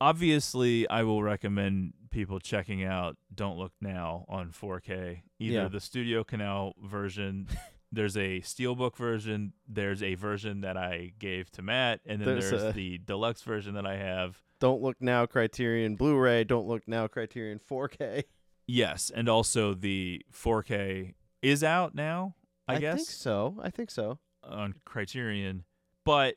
Obviously, 0.00 0.88
I 0.88 1.02
will 1.02 1.22
recommend 1.22 1.92
people 2.10 2.40
checking 2.40 2.82
out 2.82 3.16
Don't 3.34 3.58
Look 3.58 3.72
Now 3.80 4.24
on 4.28 4.50
4K. 4.50 5.22
Either 5.38 5.52
Yeah. 5.54 5.68
the 5.68 5.80
Studio 5.80 6.24
Canal 6.24 6.74
version, 6.82 7.48
there's 7.92 8.16
a 8.16 8.40
steelbook 8.40 8.96
version, 8.96 9.52
there's 9.68 10.02
a 10.02 10.14
version 10.14 10.62
that 10.62 10.76
I 10.76 11.12
gave 11.18 11.50
to 11.52 11.62
Matt, 11.62 12.00
and 12.06 12.20
then 12.20 12.26
There's 12.28 12.50
there's, 12.50 12.62
a- 12.62 12.72
the 12.72 12.98
deluxe 12.98 13.42
version 13.42 13.74
that 13.74 13.86
I 13.86 13.96
have. 13.96 14.42
Don't 14.58 14.82
look 14.82 14.96
now 15.00 15.26
Criterion 15.26 15.96
Blu-ray, 15.96 16.44
don't 16.44 16.66
look 16.66 16.86
now 16.88 17.06
Criterion 17.06 17.58
4K. 17.58 18.24
Yes, 18.66 19.10
and 19.14 19.28
also 19.28 19.74
the 19.74 20.24
4K 20.32 21.14
is 21.42 21.62
out 21.64 21.94
now, 21.94 22.36
I, 22.68 22.78
guess. 22.78 22.92
I 22.92 22.96
think 22.96 23.08
so. 23.08 23.56
I 23.62 23.70
think 23.70 23.90
so. 23.90 24.18
on 24.44 24.74
Criterion, 24.84 25.64
but 26.04 26.36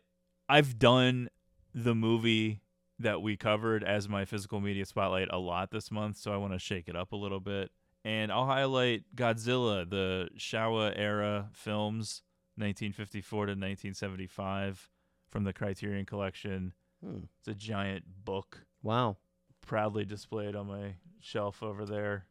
I've 0.49 0.77
done 0.79 1.29
the 1.73 1.93
movie 1.95 2.61
that 2.99 3.21
we 3.21 3.35
covered 3.37 3.83
as 3.83 4.07
my 4.07 4.25
physical 4.25 4.59
media 4.61 4.85
spotlight 4.85 5.27
a 5.31 5.37
lot 5.39 5.71
this 5.71 5.91
month, 5.91 6.17
so 6.17 6.33
I 6.33 6.37
want 6.37 6.53
to 6.53 6.59
shake 6.59 6.87
it 6.87 6.95
up 6.95 7.11
a 7.11 7.15
little 7.15 7.39
bit. 7.39 7.71
And 8.05 8.31
I'll 8.31 8.45
highlight 8.45 9.03
Godzilla, 9.15 9.89
the 9.89 10.29
Showa 10.37 10.93
era 10.95 11.49
films, 11.53 12.21
1954 12.55 13.45
to 13.47 13.51
1975, 13.51 14.89
from 15.29 15.43
the 15.45 15.53
Criterion 15.53 16.05
Collection. 16.05 16.73
Hmm. 17.03 17.19
It's 17.39 17.47
a 17.47 17.53
giant 17.53 18.03
book, 18.25 18.65
Wow. 18.83 19.17
proudly 19.65 20.05
displayed 20.05 20.55
on 20.55 20.67
my 20.67 20.95
shelf 21.19 21.63
over 21.63 21.85
there. 21.85 22.25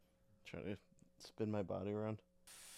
Trying 0.44 0.64
to 0.64 0.76
spin 1.18 1.50
my 1.50 1.62
body 1.62 1.90
around. 1.92 2.18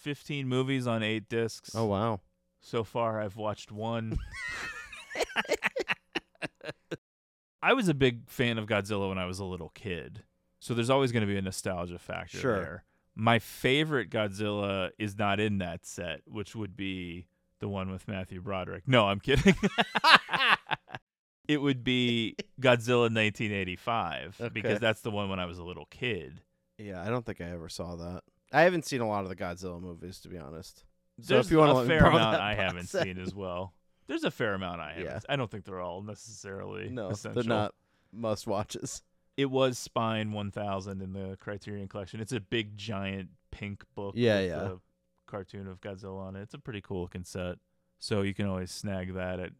15 0.01 0.47
movies 0.47 0.87
on 0.87 1.03
eight 1.03 1.27
discs. 1.29 1.71
Oh 1.75 1.85
wow. 1.85 2.21
So 2.61 2.83
far, 2.83 3.21
I've 3.21 3.35
watched 3.35 3.71
one. 3.71 4.17
I 7.65 7.73
was 7.73 7.87
a 7.89 7.93
big 7.95 8.29
fan 8.29 8.57
of 8.59 8.67
Godzilla 8.67 9.09
when 9.09 9.17
I 9.17 9.25
was 9.25 9.39
a 9.39 9.43
little 9.45 9.69
kid. 9.69 10.21
So 10.59 10.73
there's 10.75 10.89
always 10.91 11.11
going 11.11 11.21
to 11.21 11.27
be 11.27 11.37
a 11.37 11.41
nostalgia 11.41 11.97
factor 11.97 12.37
Sure. 12.37 12.55
there. 12.61 12.83
My 13.15 13.39
favorite 13.39 14.09
Godzilla 14.11 14.91
is 14.99 15.17
not 15.17 15.39
in 15.39 15.57
that 15.59 15.85
set, 15.85 16.21
which 16.27 16.55
would 16.55 16.75
be 16.77 17.27
the 17.59 17.67
one 17.67 17.89
with 17.91 18.07
Matthew 18.07 18.39
Broderick. 18.41 18.87
No, 18.87 19.05
I'm 19.07 19.19
kidding. 19.19 19.55
it 21.47 21.57
would 21.57 21.83
be 21.83 22.35
Godzilla 22.61 23.09
1985 23.13 24.37
Okay. 24.41 24.49
because 24.53 24.79
that's 24.79 25.01
the 25.01 25.11
one 25.11 25.29
when 25.29 25.39
I 25.39 25.45
was 25.45 25.57
a 25.57 25.63
little 25.63 25.85
kid. 25.85 26.41
Yeah, 26.77 27.01
I 27.01 27.09
don't 27.09 27.25
think 27.25 27.41
I 27.41 27.45
ever 27.45 27.69
saw 27.69 27.95
that. 27.95 28.21
I 28.51 28.61
haven't 28.61 28.85
seen 28.85 29.01
a 29.01 29.07
lot 29.07 29.23
of 29.23 29.29
the 29.29 29.35
Godzilla 29.35 29.79
movies, 29.81 30.19
to 30.21 30.29
be 30.29 30.37
honest. 30.37 30.83
So 31.21 31.35
There's 31.35 31.45
if 31.47 31.51
you 31.51 31.59
want 31.59 31.77
a 31.77 31.81
to 31.81 31.87
fair 31.87 32.05
amount 32.05 32.37
I 32.41 32.53
haven't 32.55 32.87
seen 32.89 33.17
as 33.17 33.33
well. 33.33 33.73
There's 34.07 34.23
a 34.23 34.31
fair 34.31 34.53
amount 34.53 34.81
I 34.81 34.89
haven't. 34.93 35.05
Yeah. 35.05 35.19
I 35.27 35.35
don't 35.35 35.49
think 35.49 35.65
they're 35.65 35.81
all 35.81 36.01
necessarily 36.01 36.89
No, 36.89 37.09
essential. 37.09 37.41
they're 37.41 37.49
not 37.49 37.73
must 38.11 38.47
watches. 38.47 39.01
It 39.37 39.49
was 39.51 39.77
Spine 39.77 40.31
1000 40.31 41.01
in 41.01 41.13
the 41.13 41.35
Criterion 41.39 41.87
Collection. 41.87 42.21
It's 42.21 42.31
a 42.31 42.39
big, 42.39 42.77
giant 42.77 43.29
pink 43.51 43.83
book. 43.95 44.13
Yeah, 44.15 44.39
with 44.39 44.47
yeah. 44.49 44.61
A 44.71 44.75
cartoon 45.27 45.67
of 45.67 45.81
Godzilla 45.81 46.19
on 46.27 46.35
it. 46.35 46.43
It's 46.43 46.53
a 46.53 46.59
pretty 46.59 46.81
cool 46.81 47.01
looking 47.01 47.25
set. 47.25 47.55
So 47.99 48.21
you 48.21 48.33
can 48.33 48.45
always 48.45 48.71
snag 48.71 49.13
that 49.15 49.39
at 49.39 49.51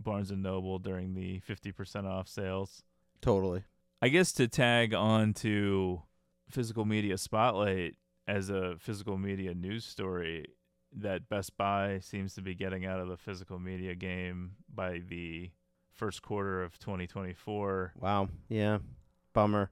Barnes 0.00 0.30
and 0.30 0.42
Noble 0.42 0.78
during 0.78 1.14
the 1.14 1.40
50% 1.40 2.04
off 2.06 2.28
sales. 2.28 2.82
Totally. 3.20 3.64
I 4.00 4.08
guess 4.08 4.32
to 4.34 4.46
tag 4.48 4.94
on 4.94 5.34
to 5.34 6.02
Physical 6.48 6.84
Media 6.84 7.18
Spotlight 7.18 7.96
as 8.26 8.48
a 8.48 8.76
physical 8.78 9.18
media 9.18 9.54
news 9.54 9.84
story 9.84 10.44
that 10.96 11.28
Best 11.28 11.56
Buy 11.56 11.98
seems 12.00 12.34
to 12.34 12.42
be 12.42 12.54
getting 12.54 12.86
out 12.86 13.00
of 13.00 13.08
the 13.08 13.16
physical 13.16 13.58
media 13.58 13.94
game 13.94 14.52
by 14.72 14.98
the 15.06 15.50
first 15.92 16.22
quarter 16.22 16.62
of 16.62 16.78
2024. 16.78 17.92
Wow. 18.00 18.28
Yeah. 18.48 18.78
Bummer. 19.32 19.70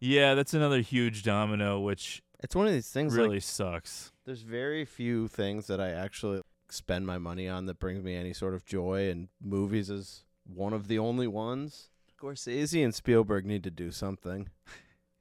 Yeah, 0.00 0.34
that's 0.34 0.54
another 0.54 0.80
huge 0.80 1.22
domino, 1.22 1.80
which 1.80 2.22
It's 2.42 2.54
one 2.54 2.66
of 2.66 2.72
these 2.72 2.90
things 2.90 3.14
like- 3.14 3.22
really 3.22 3.40
sucks. 3.40 4.12
There's 4.24 4.42
very 4.42 4.84
few 4.84 5.28
things 5.28 5.68
that 5.68 5.80
I 5.80 5.90
actually 5.90 6.42
spend 6.68 7.06
my 7.06 7.16
money 7.18 7.48
on 7.48 7.66
that 7.66 7.78
brings 7.78 8.02
me 8.02 8.14
any 8.14 8.32
sort 8.32 8.52
of 8.54 8.64
joy, 8.64 9.08
and 9.08 9.28
movies 9.40 9.88
is 9.88 10.24
one 10.44 10.72
of 10.72 10.88
the 10.88 10.98
only 10.98 11.26
ones. 11.28 11.90
Scorsese 12.20 12.82
and 12.84 12.94
Spielberg 12.94 13.46
need 13.46 13.62
to 13.64 13.70
do 13.70 13.90
something. 13.90 14.48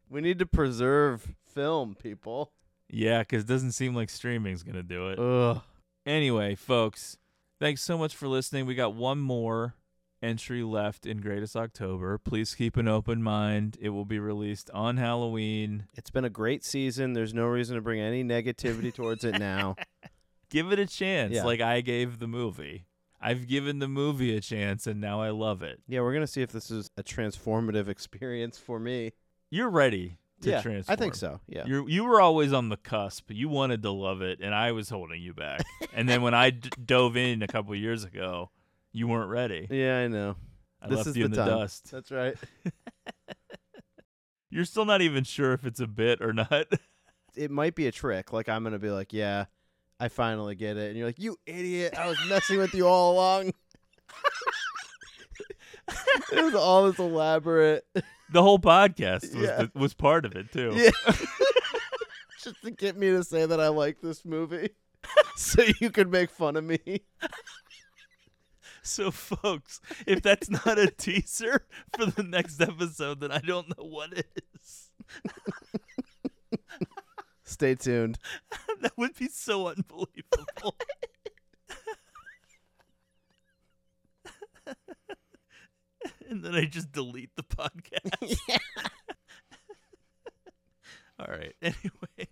we 0.10 0.22
need 0.22 0.40
to 0.40 0.46
preserve 0.46 1.36
film, 1.46 1.96
people. 1.96 2.52
Yeah, 2.90 3.20
because 3.20 3.44
it 3.44 3.48
doesn't 3.48 3.72
seem 3.74 3.96
like 3.96 4.10
streaming's 4.10 4.64
going 4.64 4.76
to 4.76 4.84
do 4.84 5.10
it. 5.10 5.20
Ugh. 5.20 5.62
Anyway, 6.06 6.56
folks, 6.56 7.18
thanks 7.60 7.82
so 7.82 7.98
much 7.98 8.16
for 8.16 8.28
listening. 8.28 8.66
We 8.66 8.76
got 8.76 8.94
one 8.94 9.20
more 9.20 9.76
entry 10.22 10.64
left 10.64 11.06
in 11.06 11.18
Greatest 11.18 11.56
October. 11.56 12.18
Please 12.18 12.54
keep 12.56 12.78
an 12.78 12.88
open 12.88 13.22
mind. 13.24 13.78
It 13.82 13.90
will 13.90 14.06
be 14.06 14.20
released 14.20 14.70
on 14.72 14.98
Halloween. 14.98 15.88
It's 15.96 16.10
been 16.10 16.26
a 16.26 16.30
great 16.30 16.64
season. 16.64 17.14
There's 17.14 17.34
no 17.34 17.46
reason 17.46 17.76
to 17.76 17.82
bring 17.82 18.00
any 18.00 18.24
negativity 18.24 18.94
towards 18.94 19.24
it 19.24 19.40
now. 19.40 19.76
Give 20.52 20.72
it 20.72 20.80
a 20.80 20.86
chance, 20.86 21.34
Yeah. 21.34 21.44
like 21.44 21.60
I 21.62 21.82
gave 21.82 22.20
the 22.20 22.28
movie. 22.28 22.86
I've 23.20 23.48
given 23.48 23.80
the 23.80 23.88
movie 23.88 24.36
a 24.38 24.42
chance, 24.42 24.86
and 24.86 25.02
now 25.02 25.20
I 25.22 25.32
love 25.32 25.64
it. 25.64 25.82
Yeah, 25.88 26.02
we're 26.02 26.14
gonna 26.14 26.28
see 26.28 26.44
if 26.44 26.52
this 26.52 26.70
is 26.70 26.92
a 26.98 27.04
transformative 27.04 27.88
experience 27.88 28.58
for 28.60 28.80
me. 28.80 29.14
You're 29.50 29.70
ready 29.70 30.18
to 30.46 30.72
Yeah, 30.72 30.82
I 30.88 30.96
think 30.96 31.16
so, 31.16 31.42
yeah. 31.48 31.66
you 31.66 31.88
you 31.88 32.04
were 32.06 32.22
always 32.22 32.54
on 32.54 32.70
the 32.70 32.78
cusp. 32.78 33.30
You 33.32 33.50
wanted 33.50 33.82
to 33.84 33.92
love 33.92 34.22
it, 34.22 34.40
and 34.42 34.56
I 34.56 34.72
was 34.72 34.90
holding 34.90 35.22
you 35.22 35.34
back. 35.34 35.62
and 35.94 36.08
then 36.08 36.22
when 36.22 36.34
I 36.34 36.50
d- 36.52 36.70
dove 36.84 37.18
in 37.18 37.44
a 37.44 37.48
couple 37.48 37.76
years 37.76 38.04
ago, 38.04 38.50
you 38.94 39.08
weren't 39.08 39.30
ready. 39.30 39.68
Yeah, 39.70 40.00
I 40.00 40.08
know. 40.08 40.36
I 40.82 40.88
this 40.88 40.98
left 40.98 41.10
is 41.10 41.18
you 41.18 41.28
the 41.28 41.42
in 41.42 41.46
the 41.46 41.46
dust. 41.58 41.92
That's 41.92 42.12
right. 42.12 42.36
You're 44.50 44.66
still 44.66 44.86
not 44.86 45.02
even 45.02 45.24
sure 45.24 45.54
if 45.54 45.66
it's 45.66 45.80
a 45.80 45.88
bit 45.88 46.22
or 46.22 46.32
not. 46.32 46.68
it 47.36 47.52
might 47.52 47.76
be 47.76 47.88
a 47.88 47.92
trick. 47.92 48.32
Like 48.32 48.48
I'm 48.48 48.64
gonna 48.64 48.80
be 48.80 48.90
like, 48.92 49.12
yeah, 49.12 49.46
I 50.00 50.08
finally 50.08 50.56
get 50.56 50.78
it, 50.78 50.90
and 50.90 50.98
you're 50.98 51.08
like, 51.08 51.20
you 51.20 51.38
idiot! 51.46 51.96
I 51.98 52.08
was 52.08 52.18
messing 52.30 52.58
with 52.58 52.74
you 52.74 52.88
all 52.88 53.14
along. 53.14 53.52
It 56.32 56.44
was 56.44 56.56
all 56.56 56.90
this 56.90 57.00
elaborate. 57.00 57.86
the 58.32 58.42
whole 58.42 58.60
podcast 58.60 59.34
was 59.36 59.44
Yeah. 59.48 59.64
the, 59.64 59.72
was 59.80 59.94
part 59.94 60.26
of 60.26 60.36
it 60.36 60.52
too. 60.52 60.72
Yeah. 60.76 60.90
Just 62.44 62.62
to 62.64 62.72
get 62.72 62.96
me 62.98 63.10
to 63.10 63.24
say 63.24 63.46
that 63.46 63.60
I 63.60 63.70
like 63.70 64.02
this 64.02 64.24
movie, 64.24 64.70
so 65.36 65.64
you 65.82 65.90
could 65.90 66.12
make 66.12 66.30
fun 66.30 66.56
of 66.58 66.64
me. 66.64 66.80
So, 68.84 69.10
folks, 69.10 69.82
if 70.06 70.22
that's 70.22 70.48
not 70.48 70.78
a 70.78 70.92
teaser 70.92 71.66
for 71.98 72.06
the 72.06 72.22
next 72.22 72.62
episode, 72.62 73.20
then 73.20 73.32
I 73.32 73.40
don't 73.40 73.68
know 73.70 73.84
what 73.86 74.14
is. 74.14 74.92
Stay 77.44 77.74
tuned. 77.76 78.20
that 78.82 78.96
would 78.98 79.16
be 79.18 79.28
so 79.28 79.68
unbelievable. 79.70 80.76
And 86.36 86.44
then 86.44 86.56
I 86.56 86.66
just 86.66 86.92
delete 86.92 87.36
the 87.36 87.44
podcast. 87.44 88.38
yeah. 88.48 88.58
All 91.20 91.28
right. 91.28 91.56
Anyway, 91.62 92.28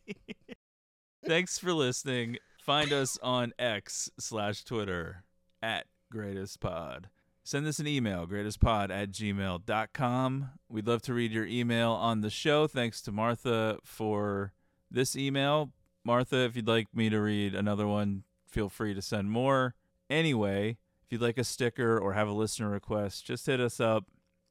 thanks 1.26 1.58
for 1.58 1.74
listening. 1.74 2.38
Find 2.60 2.92
us 2.92 3.18
on 3.24 3.54
X 3.58 4.10
slash 4.20 4.64
Twitter 4.64 5.24
at 5.62 5.86
greatest 6.12 6.60
pod. 6.60 7.08
Send 7.46 7.66
us 7.68 7.80
an 7.80 7.88
email, 7.88 8.26
greatestpod 8.26 8.90
at 8.90 9.12
gmail.com. 9.12 10.50
We'd 10.70 10.88
love 10.88 11.02
to 11.04 11.14
read 11.14 11.32
your 11.32 11.46
email 11.46 11.92
on 11.92 12.22
the 12.22 12.30
show. 12.30 12.68
Thanks 12.68 13.02
to 13.02 13.12
Martha 13.12 13.80
for 13.84 14.54
this 14.92 15.16
email. 15.16 15.72
Martha, 16.06 16.38
if 16.38 16.56
you'd 16.56 16.68
like 16.68 16.88
me 16.94 17.10
to 17.10 17.20
read 17.20 17.56
another 17.56 17.88
one, 17.88 18.24
feel 18.48 18.70
free 18.70 18.94
to 18.94 19.02
send 19.02 19.30
more. 19.32 19.76
Anyway, 20.10 20.78
you'd 21.14 21.22
like 21.22 21.38
a 21.38 21.44
sticker 21.44 21.98
or 21.98 22.14
have 22.14 22.28
a 22.28 22.34
listener 22.34 22.70
request, 22.70 23.26
just 23.26 23.46
hit 23.46 23.62
us 23.62 23.80
up. 23.80 24.06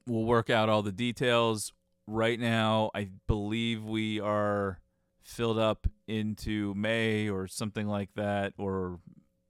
We'll 0.06 0.24
work 0.24 0.48
out 0.48 0.68
all 0.68 0.82
the 0.82 0.92
details. 0.92 1.72
Right 2.06 2.38
now, 2.38 2.90
I 2.94 3.10
believe 3.26 3.84
we 3.84 4.20
are 4.20 4.78
filled 5.22 5.58
up 5.58 5.86
into 6.06 6.72
May 6.74 7.28
or 7.28 7.46
something 7.46 7.86
like 7.86 8.10
that, 8.14 8.54
or 8.56 9.00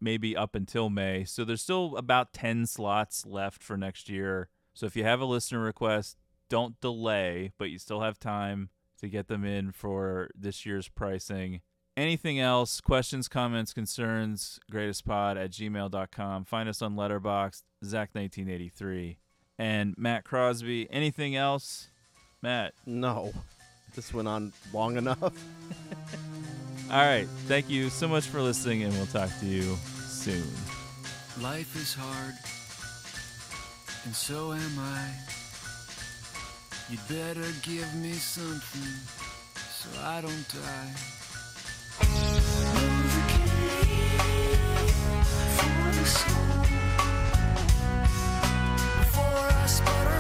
maybe 0.01 0.37
up 0.37 0.55
until 0.55 0.91
May. 0.91 1.25
So 1.25 1.45
there's 1.45 1.63
still 1.63 1.97
about 1.97 2.33
10 2.33 2.67
slots 2.67 3.25
left 3.25 3.63
for 3.63 3.77
next 3.77 4.09
year. 4.09 4.49
So 4.75 4.87
if 4.87 4.97
you 4.97 5.05
have 5.05 5.21
a 5.21 5.27
listener 5.27 5.61
request, 5.61 6.17
don't 6.49 6.81
delay, 6.81 7.53
but 7.59 7.71
you 7.71 7.79
still 7.79 8.01
have 8.01 8.19
time 8.19 8.71
to 9.01 9.09
get 9.09 9.29
them 9.29 9.45
in 9.45 9.73
for 9.73 10.31
this 10.35 10.65
year's 10.65 10.89
pricing. 10.89 11.61
Anything 11.97 12.41
else, 12.41 12.81
questions, 12.81 13.29
comments, 13.29 13.75
concerns, 13.75 14.59
greatestpod 14.73 15.37
at 15.37 15.51
gmail.com. 15.51 16.45
Find 16.47 16.69
us 16.69 16.81
on 16.81 16.97
Letterboxd, 16.97 17.63
Zach1983. 17.85 19.17
And 19.59 19.95
Matt 19.99 20.25
Crosby. 20.25 20.89
Anything 20.91 21.37
else? 21.37 21.89
Matt? 22.41 22.73
No. 22.87 23.33
This 23.95 24.15
went 24.15 24.27
on 24.27 24.55
long 24.73 24.97
enough. 24.97 25.21
All 25.23 25.31
right. 26.91 27.29
Thank 27.47 27.69
you 27.69 27.91
so 27.91 28.09
much 28.09 28.27
for 28.27 28.41
listening, 28.41 28.85
and 28.85 28.93
we'll 28.95 29.07
talk 29.07 29.29
to 29.41 29.47
you 29.47 29.77
soon. 30.07 30.49
Life 31.43 31.77
is 31.77 31.95
hard, 31.95 32.35
and 34.05 34.15
so 34.15 34.53
am 34.53 34.79
I. 34.79 35.11
You'd 36.91 37.07
better 37.09 37.47
give 37.63 37.95
me 37.97 38.13
something 38.13 38.93
so 39.57 39.89
I 40.03 40.21
don't 40.21 40.49
die. 40.49 41.22
For 46.03 46.27
the 49.63 50.12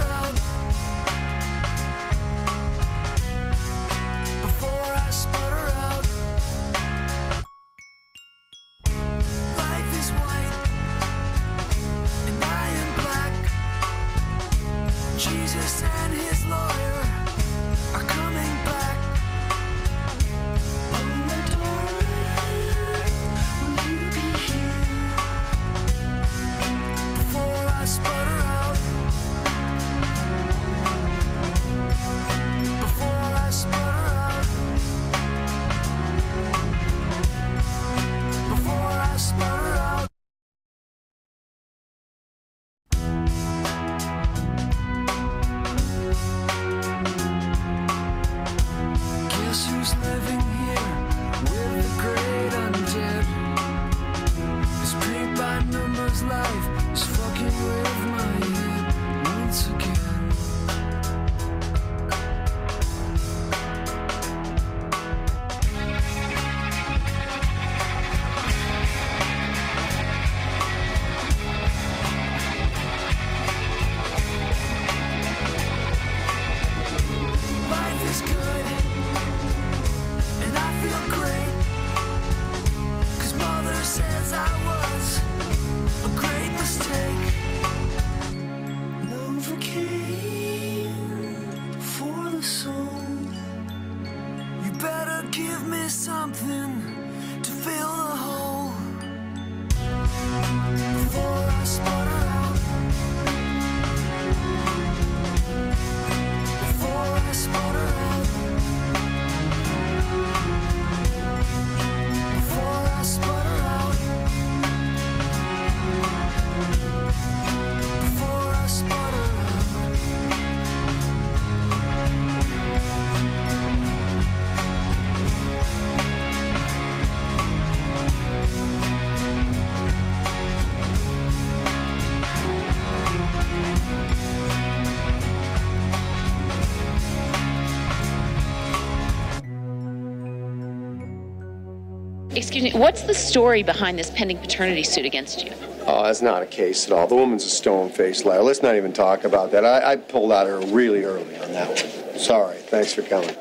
Excuse 142.52 142.74
me, 142.74 142.78
what's 142.78 143.00
the 143.00 143.14
story 143.14 143.62
behind 143.62 143.98
this 143.98 144.10
pending 144.10 144.36
paternity 144.36 144.82
suit 144.82 145.06
against 145.06 145.42
you? 145.42 145.52
Oh, 145.86 146.02
that's 146.02 146.20
not 146.20 146.42
a 146.42 146.46
case 146.46 146.84
at 146.84 146.92
all. 146.92 147.06
The 147.06 147.14
woman's 147.14 147.46
a 147.46 147.48
stone-faced 147.48 148.26
liar. 148.26 148.42
Let's 148.42 148.62
not 148.62 148.76
even 148.76 148.92
talk 148.92 149.24
about 149.24 149.50
that. 149.52 149.64
I, 149.64 149.92
I 149.92 149.96
pulled 149.96 150.32
out 150.32 150.46
her 150.46 150.60
really 150.66 151.02
early 151.02 151.34
on 151.38 151.50
that 151.52 151.68
one. 151.68 152.18
Sorry. 152.18 152.58
Thanks 152.58 152.92
for 152.92 153.00
coming. 153.00 153.34